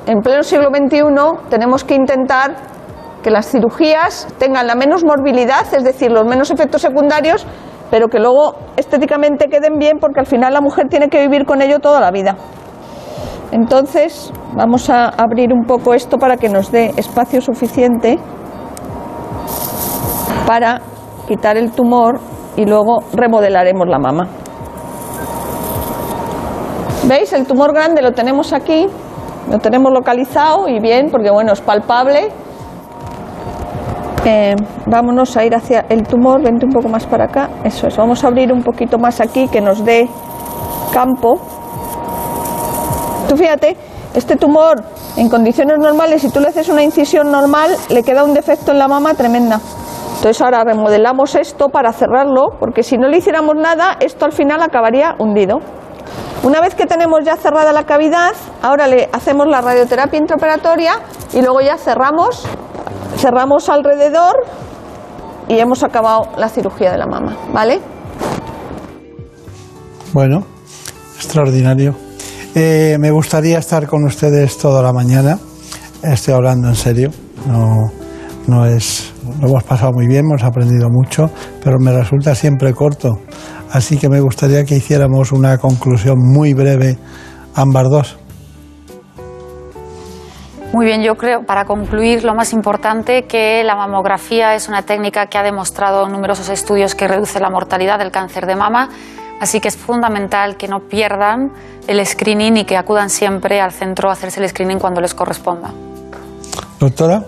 en 0.07 0.21
pleno 0.21 0.43
siglo 0.43 0.69
XXI 0.69 1.49
tenemos 1.49 1.83
que 1.83 1.95
intentar 1.95 2.55
que 3.23 3.31
las 3.31 3.49
cirugías 3.51 4.27
tengan 4.37 4.67
la 4.67 4.75
menos 4.75 5.03
morbilidad, 5.03 5.65
es 5.73 5.83
decir, 5.83 6.11
los 6.11 6.25
menos 6.25 6.51
efectos 6.51 6.81
secundarios, 6.81 7.45
pero 7.91 8.07
que 8.07 8.19
luego 8.19 8.55
estéticamente 8.77 9.47
queden 9.47 9.77
bien 9.77 9.97
porque 9.99 10.19
al 10.19 10.25
final 10.25 10.53
la 10.53 10.61
mujer 10.61 10.87
tiene 10.89 11.09
que 11.09 11.19
vivir 11.19 11.45
con 11.45 11.61
ello 11.61 11.79
toda 11.79 11.99
la 11.99 12.11
vida. 12.11 12.35
Entonces, 13.51 14.31
vamos 14.53 14.89
a 14.89 15.09
abrir 15.09 15.51
un 15.51 15.65
poco 15.65 15.93
esto 15.93 16.17
para 16.17 16.37
que 16.37 16.49
nos 16.49 16.71
dé 16.71 16.93
espacio 16.97 17.41
suficiente 17.41 18.19
para 20.45 20.81
quitar 21.27 21.57
el 21.57 21.71
tumor 21.71 22.19
y 22.55 22.65
luego 22.65 22.99
remodelaremos 23.13 23.87
la 23.87 23.99
mama. 23.99 24.27
¿Veis? 27.05 27.33
El 27.33 27.47
tumor 27.47 27.73
grande 27.73 28.01
lo 28.01 28.11
tenemos 28.11 28.53
aquí, 28.53 28.85
lo 29.49 29.57
tenemos 29.59 29.91
localizado 29.91 30.67
y 30.67 30.79
bien, 30.79 31.09
porque 31.09 31.31
bueno, 31.31 31.53
es 31.53 31.61
palpable. 31.61 32.29
Eh, 34.25 34.55
vámonos 34.85 35.37
a 35.37 35.45
ir 35.45 35.55
hacia 35.55 35.85
el 35.89 36.03
tumor, 36.05 36.43
vente 36.43 36.65
un 36.65 36.71
poco 36.71 36.89
más 36.89 37.05
para 37.05 37.25
acá, 37.25 37.49
eso 37.63 37.87
es, 37.87 37.95
vamos 37.95 38.23
a 38.23 38.27
abrir 38.27 38.51
un 38.51 38.61
poquito 38.61 38.97
más 38.97 39.21
aquí 39.21 39.47
que 39.47 39.61
nos 39.61 39.83
dé 39.85 40.09
campo. 40.93 41.39
Tú 43.29 43.37
fíjate, 43.37 43.77
este 44.13 44.35
tumor 44.35 44.83
en 45.15 45.29
condiciones 45.29 45.77
normales, 45.79 46.21
si 46.21 46.29
tú 46.29 46.39
le 46.39 46.49
haces 46.49 46.67
una 46.67 46.83
incisión 46.83 47.31
normal, 47.31 47.71
le 47.89 48.03
queda 48.03 48.23
un 48.23 48.33
defecto 48.33 48.71
en 48.71 48.79
la 48.79 48.87
mama 48.87 49.13
tremenda. 49.13 49.59
Entonces 50.17 50.41
ahora 50.41 50.65
remodelamos 50.65 51.35
esto 51.35 51.69
para 51.69 51.93
cerrarlo, 51.93 52.57
porque 52.59 52.83
si 52.83 52.97
no 52.97 53.07
le 53.07 53.19
hiciéramos 53.19 53.55
nada, 53.55 53.95
esto 54.01 54.25
al 54.25 54.33
final 54.33 54.61
acabaría 54.61 55.15
hundido. 55.17 55.59
Una 56.43 56.59
vez 56.59 56.75
que 56.75 56.85
tenemos 56.85 57.23
ya 57.23 57.37
cerrada 57.37 57.71
la 57.71 57.83
cavidad, 57.83 58.31
ahora 58.61 58.87
le 58.87 59.09
hacemos 59.13 59.47
la 59.47 59.61
radioterapia 59.61 60.19
intraoperatoria 60.19 60.93
y 61.33 61.41
luego 61.41 61.61
ya 61.61 61.77
cerramos, 61.77 62.45
cerramos 63.19 63.67
alrededor 63.69 64.35
y 65.49 65.59
hemos 65.59 65.83
acabado 65.83 66.29
la 66.37 66.47
cirugía 66.47 66.91
de 66.91 66.97
la 66.97 67.05
mama, 67.05 67.35
¿vale? 67.53 67.79
Bueno, 70.13 70.43
extraordinario. 71.17 71.95
Eh, 72.55 72.97
me 72.99 73.11
gustaría 73.11 73.59
estar 73.59 73.87
con 73.87 74.05
ustedes 74.05 74.57
toda 74.57 74.81
la 74.81 74.93
mañana. 74.93 75.37
Estoy 76.01 76.33
hablando 76.33 76.69
en 76.69 76.75
serio. 76.75 77.11
No, 77.45 77.91
no 78.47 78.65
es. 78.65 79.13
Lo 79.41 79.49
hemos 79.49 79.63
pasado 79.63 79.91
muy 79.93 80.07
bien, 80.07 80.25
hemos 80.25 80.43
aprendido 80.43 80.87
mucho, 80.89 81.29
pero 81.63 81.77
me 81.79 81.91
resulta 81.91 82.33
siempre 82.35 82.73
corto. 82.73 83.19
Así 83.71 83.97
que 83.97 84.09
me 84.09 84.19
gustaría 84.21 84.63
que 84.63 84.77
hiciéramos 84.77 85.31
una 85.31 85.57
conclusión 85.57 86.17
muy 86.17 86.53
breve, 86.53 86.97
ambas 87.53 87.89
dos. 87.89 88.17
Muy 90.71 90.85
bien, 90.85 91.01
yo 91.01 91.15
creo, 91.15 91.41
para 91.41 91.65
concluir, 91.65 92.23
lo 92.23 92.35
más 92.35 92.53
importante, 92.53 93.23
que 93.23 93.63
la 93.63 93.75
mamografía 93.75 94.53
es 94.53 94.69
una 94.69 94.83
técnica 94.83 95.25
que 95.25 95.39
ha 95.39 95.43
demostrado 95.43 96.05
en 96.05 96.11
numerosos 96.11 96.47
estudios 96.49 96.93
que 96.93 97.07
reduce 97.07 97.39
la 97.39 97.49
mortalidad 97.49 97.97
del 97.97 98.11
cáncer 98.11 98.45
de 98.45 98.55
mama, 98.55 98.89
así 99.41 99.59
que 99.59 99.67
es 99.67 99.75
fundamental 99.75 100.57
que 100.57 100.67
no 100.67 100.81
pierdan 100.81 101.51
el 101.87 102.05
screening 102.05 102.57
y 102.57 102.65
que 102.65 102.77
acudan 102.77 103.09
siempre 103.09 103.59
al 103.59 103.71
centro 103.71 104.09
a 104.09 104.13
hacerse 104.13 104.41
el 104.41 104.47
screening 104.47 104.77
cuando 104.77 105.01
les 105.01 105.15
corresponda. 105.15 105.71
Doctora. 106.79 107.23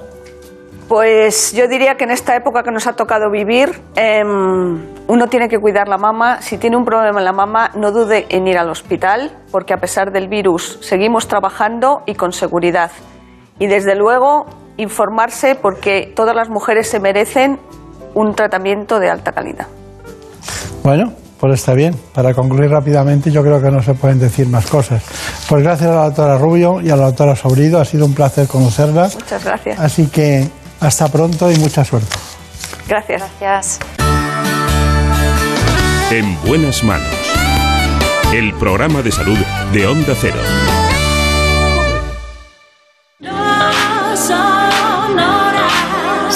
Pues 0.88 1.52
yo 1.54 1.68
diría 1.68 1.96
que 1.96 2.04
en 2.04 2.12
esta 2.12 2.36
época 2.36 2.62
que 2.62 2.70
nos 2.70 2.86
ha 2.86 2.94
tocado 2.94 3.32
vivir, 3.32 3.82
eh, 3.96 4.22
uno 4.24 5.28
tiene 5.28 5.50
que 5.50 5.58
cuidar 5.58 5.88
la 5.88 5.98
mama. 5.98 6.42
Si 6.42 6.58
tiene 6.58 6.78
un 6.78 6.86
problema 6.86 7.18
en 7.20 7.26
la 7.26 7.34
mama, 7.34 7.72
no 7.76 7.92
dude 7.92 8.28
en 8.30 8.46
ir 8.46 8.60
al 8.60 8.70
hospital, 8.70 9.32
porque 9.52 9.74
a 9.74 9.78
pesar 9.78 10.12
del 10.12 10.28
virus 10.28 10.78
seguimos 10.82 11.28
trabajando 11.28 12.04
y 12.06 12.14
con 12.14 12.34
seguridad. 12.34 12.92
Y 13.62 13.68
desde 13.68 13.96
luego 13.96 14.48
informarse 14.78 15.54
porque 15.54 16.12
todas 16.16 16.36
las 16.36 16.50
mujeres 16.50 16.90
se 16.90 17.00
merecen 17.00 17.60
un 18.16 18.34
tratamiento 18.34 19.00
de 19.00 19.12
alta 19.12 19.34
calidad. 19.34 19.68
Bueno, 20.84 21.14
pues 21.40 21.54
está 21.54 21.76
bien. 21.76 21.96
Para 22.12 22.34
concluir 22.34 22.72
rápidamente, 22.72 23.30
yo 23.30 23.44
creo 23.44 23.62
que 23.62 23.70
no 23.70 23.84
se 23.84 23.94
pueden 23.94 24.18
decir 24.18 24.48
más 24.48 24.66
cosas. 24.66 25.04
Pues 25.48 25.62
gracias 25.62 25.92
a 25.92 25.94
la 25.94 26.04
doctora 26.06 26.40
Rubio 26.40 26.82
y 26.82 26.90
a 26.90 26.96
la 26.96 27.06
doctora 27.06 27.36
Sobrido. 27.36 27.80
Ha 27.80 27.86
sido 27.86 28.08
un 28.08 28.16
placer 28.16 28.48
conocerlas. 28.48 29.14
Muchas 29.14 29.46
gracias. 29.46 29.80
Así 29.80 30.08
que 30.08 30.50
hasta 30.80 31.10
pronto 31.10 31.52
y 31.52 31.58
mucha 31.60 31.86
suerte. 31.86 32.16
Gracias. 32.88 33.22
Gracias. 33.40 33.80
En 36.10 36.36
buenas 36.48 36.84
manos. 36.84 37.14
El 38.34 38.56
programa 38.56 39.04
de 39.04 39.12
salud 39.12 39.38
de 39.72 39.86
Onda 39.86 40.16
Cero. 40.20 40.40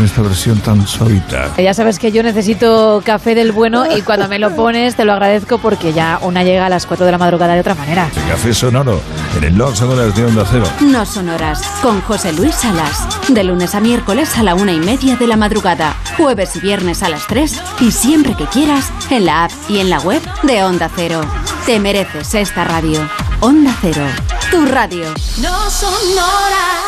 Con 0.00 0.06
esta 0.06 0.22
versión 0.22 0.58
tan 0.60 0.86
suavita. 0.86 1.54
Ya 1.58 1.74
sabes 1.74 1.98
que 1.98 2.10
yo 2.10 2.22
necesito 2.22 3.02
café 3.04 3.34
del 3.34 3.52
bueno 3.52 3.84
y 3.94 4.00
cuando 4.00 4.28
me 4.28 4.38
lo 4.38 4.56
pones 4.56 4.96
te 4.96 5.04
lo 5.04 5.12
agradezco 5.12 5.58
porque 5.58 5.92
ya 5.92 6.18
una 6.22 6.42
llega 6.42 6.64
a 6.64 6.68
las 6.70 6.86
4 6.86 7.04
de 7.04 7.12
la 7.12 7.18
madrugada 7.18 7.52
de 7.52 7.60
otra 7.60 7.74
manera. 7.74 8.08
café 8.26 8.54
sonoro 8.54 8.98
en 9.36 9.44
el 9.44 9.58
No 9.58 9.76
Sonoras 9.76 10.16
de 10.16 10.24
Onda 10.24 10.46
Cero. 10.50 10.64
No 10.80 11.04
Sonoras 11.04 11.60
con 11.82 12.00
José 12.00 12.32
Luis 12.32 12.54
Salas. 12.54 13.06
De 13.28 13.44
lunes 13.44 13.74
a 13.74 13.80
miércoles 13.80 14.38
a 14.38 14.42
la 14.42 14.54
una 14.54 14.72
y 14.72 14.78
media 14.78 15.16
de 15.16 15.26
la 15.26 15.36
madrugada. 15.36 15.94
Jueves 16.16 16.56
y 16.56 16.60
viernes 16.60 17.02
a 17.02 17.10
las 17.10 17.26
3 17.26 17.60
y 17.80 17.90
siempre 17.90 18.34
que 18.34 18.46
quieras 18.46 18.90
en 19.10 19.26
la 19.26 19.44
app 19.44 19.52
y 19.68 19.80
en 19.80 19.90
la 19.90 20.00
web 20.00 20.22
de 20.44 20.62
Onda 20.62 20.90
Cero. 20.96 21.20
Te 21.66 21.78
mereces 21.78 22.34
esta 22.34 22.64
radio. 22.64 23.06
Onda 23.40 23.76
Cero, 23.82 24.06
tu 24.50 24.64
radio. 24.64 25.12
No 25.42 25.68
sonoras. 25.68 26.80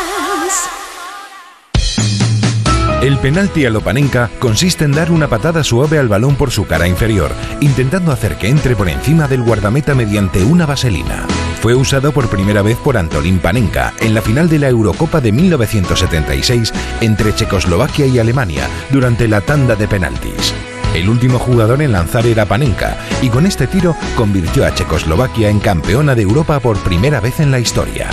El 3.02 3.18
penalti 3.18 3.66
a 3.66 3.70
Lopanenka 3.70 4.30
consiste 4.38 4.84
en 4.84 4.92
dar 4.92 5.10
una 5.10 5.26
patada 5.26 5.64
suave 5.64 5.98
al 5.98 6.06
balón 6.06 6.36
por 6.36 6.52
su 6.52 6.68
cara 6.68 6.86
inferior, 6.86 7.32
intentando 7.60 8.12
hacer 8.12 8.36
que 8.36 8.46
entre 8.46 8.76
por 8.76 8.88
encima 8.88 9.26
del 9.26 9.42
guardameta 9.42 9.92
mediante 9.96 10.44
una 10.44 10.66
vaselina. 10.66 11.26
Fue 11.60 11.74
usado 11.74 12.12
por 12.12 12.28
primera 12.28 12.62
vez 12.62 12.76
por 12.78 12.96
Antolín 12.96 13.40
Panenka 13.40 13.92
en 13.98 14.14
la 14.14 14.22
final 14.22 14.48
de 14.48 14.60
la 14.60 14.68
Eurocopa 14.68 15.20
de 15.20 15.32
1976 15.32 16.72
entre 17.00 17.34
Checoslovaquia 17.34 18.06
y 18.06 18.20
Alemania 18.20 18.68
durante 18.92 19.26
la 19.26 19.40
tanda 19.40 19.74
de 19.74 19.88
penaltis. 19.88 20.54
El 20.94 21.08
último 21.08 21.40
jugador 21.40 21.82
en 21.82 21.90
lanzar 21.90 22.24
era 22.24 22.46
Panenka 22.46 22.96
y 23.20 23.30
con 23.30 23.46
este 23.46 23.66
tiro 23.66 23.96
convirtió 24.14 24.64
a 24.64 24.74
Checoslovaquia 24.74 25.48
en 25.48 25.58
campeona 25.58 26.14
de 26.14 26.22
Europa 26.22 26.60
por 26.60 26.78
primera 26.78 27.18
vez 27.18 27.40
en 27.40 27.50
la 27.50 27.58
historia. 27.58 28.10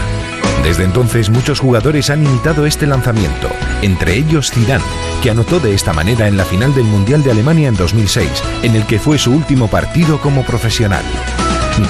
Desde 0.63 0.83
entonces 0.83 1.29
muchos 1.29 1.59
jugadores 1.59 2.09
han 2.09 2.23
imitado 2.23 2.65
este 2.65 2.85
lanzamiento, 2.85 3.49
entre 3.81 4.15
ellos 4.15 4.51
Zidane, 4.51 4.83
que 5.23 5.29
anotó 5.29 5.59
de 5.59 5.73
esta 5.73 5.93
manera 5.93 6.27
en 6.27 6.37
la 6.37 6.45
final 6.45 6.75
del 6.75 6.85
Mundial 6.85 7.23
de 7.23 7.31
Alemania 7.31 7.69
en 7.69 7.75
2006, 7.75 8.29
en 8.63 8.75
el 8.75 8.85
que 8.85 8.99
fue 8.99 9.17
su 9.17 9.31
último 9.31 9.67
partido 9.67 10.19
como 10.19 10.43
profesional. 10.43 11.03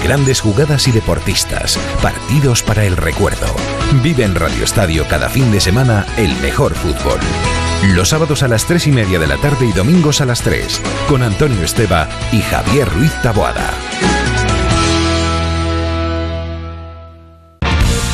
Grandes 0.04 0.40
jugadas 0.40 0.88
y 0.88 0.92
deportistas, 0.92 1.78
partidos 2.02 2.62
para 2.62 2.86
el 2.86 2.96
recuerdo. 2.96 3.48
Vive 4.04 4.24
en 4.24 4.36
Radio 4.36 4.64
Estadio 4.64 5.06
cada 5.08 5.30
fin 5.30 5.52
de 5.52 5.60
semana 5.60 6.06
el 6.18 6.36
mejor 6.42 6.76
fútbol. 6.76 7.20
Los 7.96 8.10
sábados 8.10 8.44
a 8.44 8.48
las 8.48 8.66
3 8.66 8.88
y 8.88 8.92
media 8.92 9.20
de 9.20 9.28
la 9.28 9.38
tarde 9.38 9.66
y 9.66 9.72
domingos 9.72 10.22
a 10.22 10.26
las 10.26 10.42
3, 10.42 10.82
con 11.08 11.24
Antonio 11.24 11.64
Esteba 11.64 12.08
y 12.32 12.42
Javier 12.42 12.88
Ruiz 12.90 13.14
Taboada. 13.24 13.72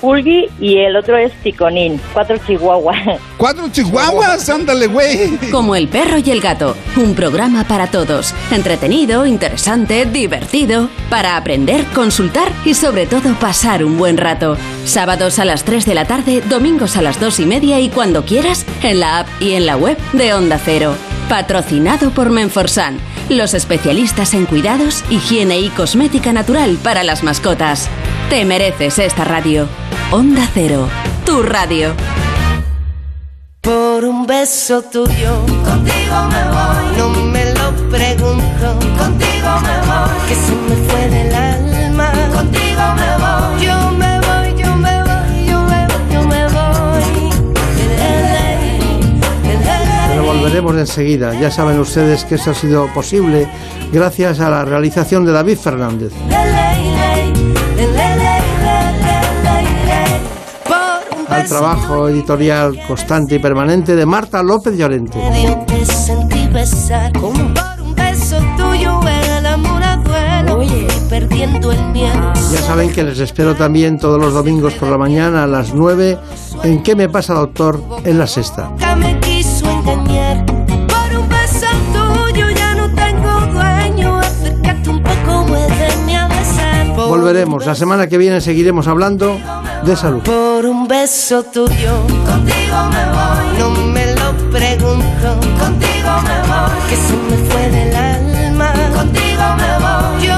Pulgi 0.00 0.48
y 0.60 0.78
el 0.78 0.96
otro 0.96 1.16
es 1.16 1.32
Ticonín. 1.42 2.00
Cuatro 2.12 2.36
chihuahuas. 2.46 3.20
¡Cuatro 3.36 3.68
chihuahuas! 3.70 4.48
¡Ándale, 4.48 4.86
güey! 4.86 5.36
Como 5.50 5.76
el 5.76 5.88
perro 5.88 6.18
y 6.18 6.30
el 6.30 6.40
gato, 6.40 6.76
un 6.96 7.14
programa 7.14 7.64
para 7.64 7.88
todos. 7.88 8.34
Entretenido, 8.50 9.26
interesante, 9.26 10.06
divertido, 10.06 10.88
para 11.10 11.36
aprender, 11.36 11.84
consultar 11.94 12.50
y 12.64 12.74
sobre 12.74 13.06
todo 13.06 13.34
pasar 13.34 13.84
un 13.84 13.98
buen 13.98 14.16
rato. 14.16 14.56
Sábados 14.84 15.38
a 15.38 15.44
las 15.44 15.64
3 15.64 15.86
de 15.86 15.94
la 15.94 16.04
tarde, 16.04 16.42
domingos 16.48 16.96
a 16.96 17.02
las 17.02 17.20
2 17.20 17.40
y 17.40 17.46
media 17.46 17.80
y 17.80 17.88
cuando 17.88 18.24
quieras, 18.24 18.66
en 18.82 19.00
la 19.00 19.20
app 19.20 19.28
y 19.40 19.54
en 19.54 19.66
la 19.66 19.76
web 19.76 19.96
de 20.12 20.34
Onda 20.34 20.58
Cero. 20.64 20.94
Patrocinado 21.28 22.10
por 22.10 22.30
Menforsan, 22.30 22.98
los 23.28 23.52
especialistas 23.52 24.32
en 24.32 24.46
cuidados, 24.46 25.04
higiene 25.10 25.60
y 25.60 25.68
cosmética 25.68 26.32
natural 26.32 26.78
para 26.82 27.04
las 27.04 27.22
mascotas. 27.22 27.88
Te 28.30 28.44
mereces 28.44 28.98
esta 28.98 29.24
radio. 29.24 29.68
Onda 30.10 30.48
Cero, 30.54 30.88
tu 31.24 31.42
radio. 31.42 31.92
Por 33.60 34.04
un 34.04 34.26
beso 34.26 34.82
tuyo, 34.82 35.44
contigo 35.64 36.16
me 36.30 36.42
voy. 36.48 36.96
No 36.96 37.08
me 37.24 37.44
lo 37.52 37.72
pregunto, 37.90 38.78
contigo 38.98 39.50
me 39.62 39.76
voy. 39.86 40.28
Que 40.28 40.34
se 40.34 40.54
me 40.54 40.76
fue 40.88 41.08
del 41.10 41.34
alma, 41.34 42.10
contigo 42.32 42.82
me 42.96 43.10
voy. 43.18 43.66
Yo 43.66 43.90
me 43.92 44.20
voy, 44.20 44.62
yo 44.62 44.74
me 44.76 45.02
voy, 45.02 45.46
yo 45.46 45.62
me 45.62 45.86
voy, 45.86 46.12
yo 46.12 46.22
me 46.22 46.48
voy. 46.48 47.02
Pero 50.08 50.24
volveremos 50.24 50.76
enseguida. 50.76 51.34
Ya 51.38 51.50
saben 51.50 51.78
ustedes 51.78 52.24
que 52.24 52.36
esto 52.36 52.52
ha 52.52 52.54
sido 52.54 52.86
posible 52.94 53.46
gracias 53.92 54.40
a 54.40 54.48
la 54.48 54.64
realización 54.64 55.26
de 55.26 55.32
David 55.32 55.58
Fernández. 55.58 56.12
Al 61.38 61.46
trabajo 61.46 62.08
editorial 62.08 62.76
constante 62.88 63.36
y 63.36 63.38
permanente 63.38 63.94
de 63.94 64.04
Marta 64.04 64.42
López 64.42 64.76
Llorente. 64.76 65.18
Medio 65.18 65.56
te 65.68 65.84
sentí 65.86 66.48
besar, 66.48 67.12
como 67.12 67.54
por 67.54 67.80
un 67.80 67.94
beso 67.94 68.38
tuyo 68.56 69.00
el 69.06 69.46
amor 69.46 69.80
a 69.84 69.96
duelo. 69.98 70.62
Y 70.64 70.88
perdiendo 71.08 71.70
el 71.70 71.84
miedo. 71.92 72.32
Ya 72.34 72.58
saben 72.62 72.90
que 72.90 73.04
les 73.04 73.20
espero 73.20 73.54
también 73.54 73.98
todos 73.98 74.20
los 74.20 74.34
domingos 74.34 74.74
por 74.74 74.88
la 74.88 74.98
mañana 74.98 75.44
a 75.44 75.46
las 75.46 75.72
9 75.72 76.18
en 76.64 76.82
¿Qué 76.82 76.96
me 76.96 77.08
pasa, 77.08 77.34
doctor? 77.34 77.80
en 78.04 78.18
la 78.18 78.26
sexta. 78.26 78.72
Volveremos. 87.08 87.66
La 87.66 87.74
semana 87.74 88.06
que 88.06 88.18
viene 88.18 88.40
seguiremos 88.40 88.86
hablando 88.86 89.38
de 89.84 89.96
salud. 89.96 90.22
Por 90.22 90.66
un 90.66 90.86
beso 90.86 91.42
tuyo, 91.42 92.02
contigo 92.26 92.76
me 92.90 93.04
voy. 93.16 93.58
No 93.58 93.70
me 93.70 94.14
lo 94.14 94.32
pregunto, 94.50 95.40
contigo 95.58 96.10
me 96.22 96.38
voy. 96.48 96.88
Que 96.88 96.96
se 96.96 97.16
me 97.16 97.36
fue 97.48 97.70
del 97.70 97.96
alma, 97.96 98.72
contigo 98.94 99.42
me 99.56 99.72
voy. 99.84 100.26
Yo 100.26 100.37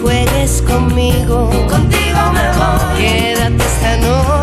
conmigo. 0.59 1.49
Contigo 1.69 2.19
me 2.33 2.51
voy. 2.57 2.97
Quédate 2.97 3.63
esta 3.63 3.97
noche. 3.97 4.40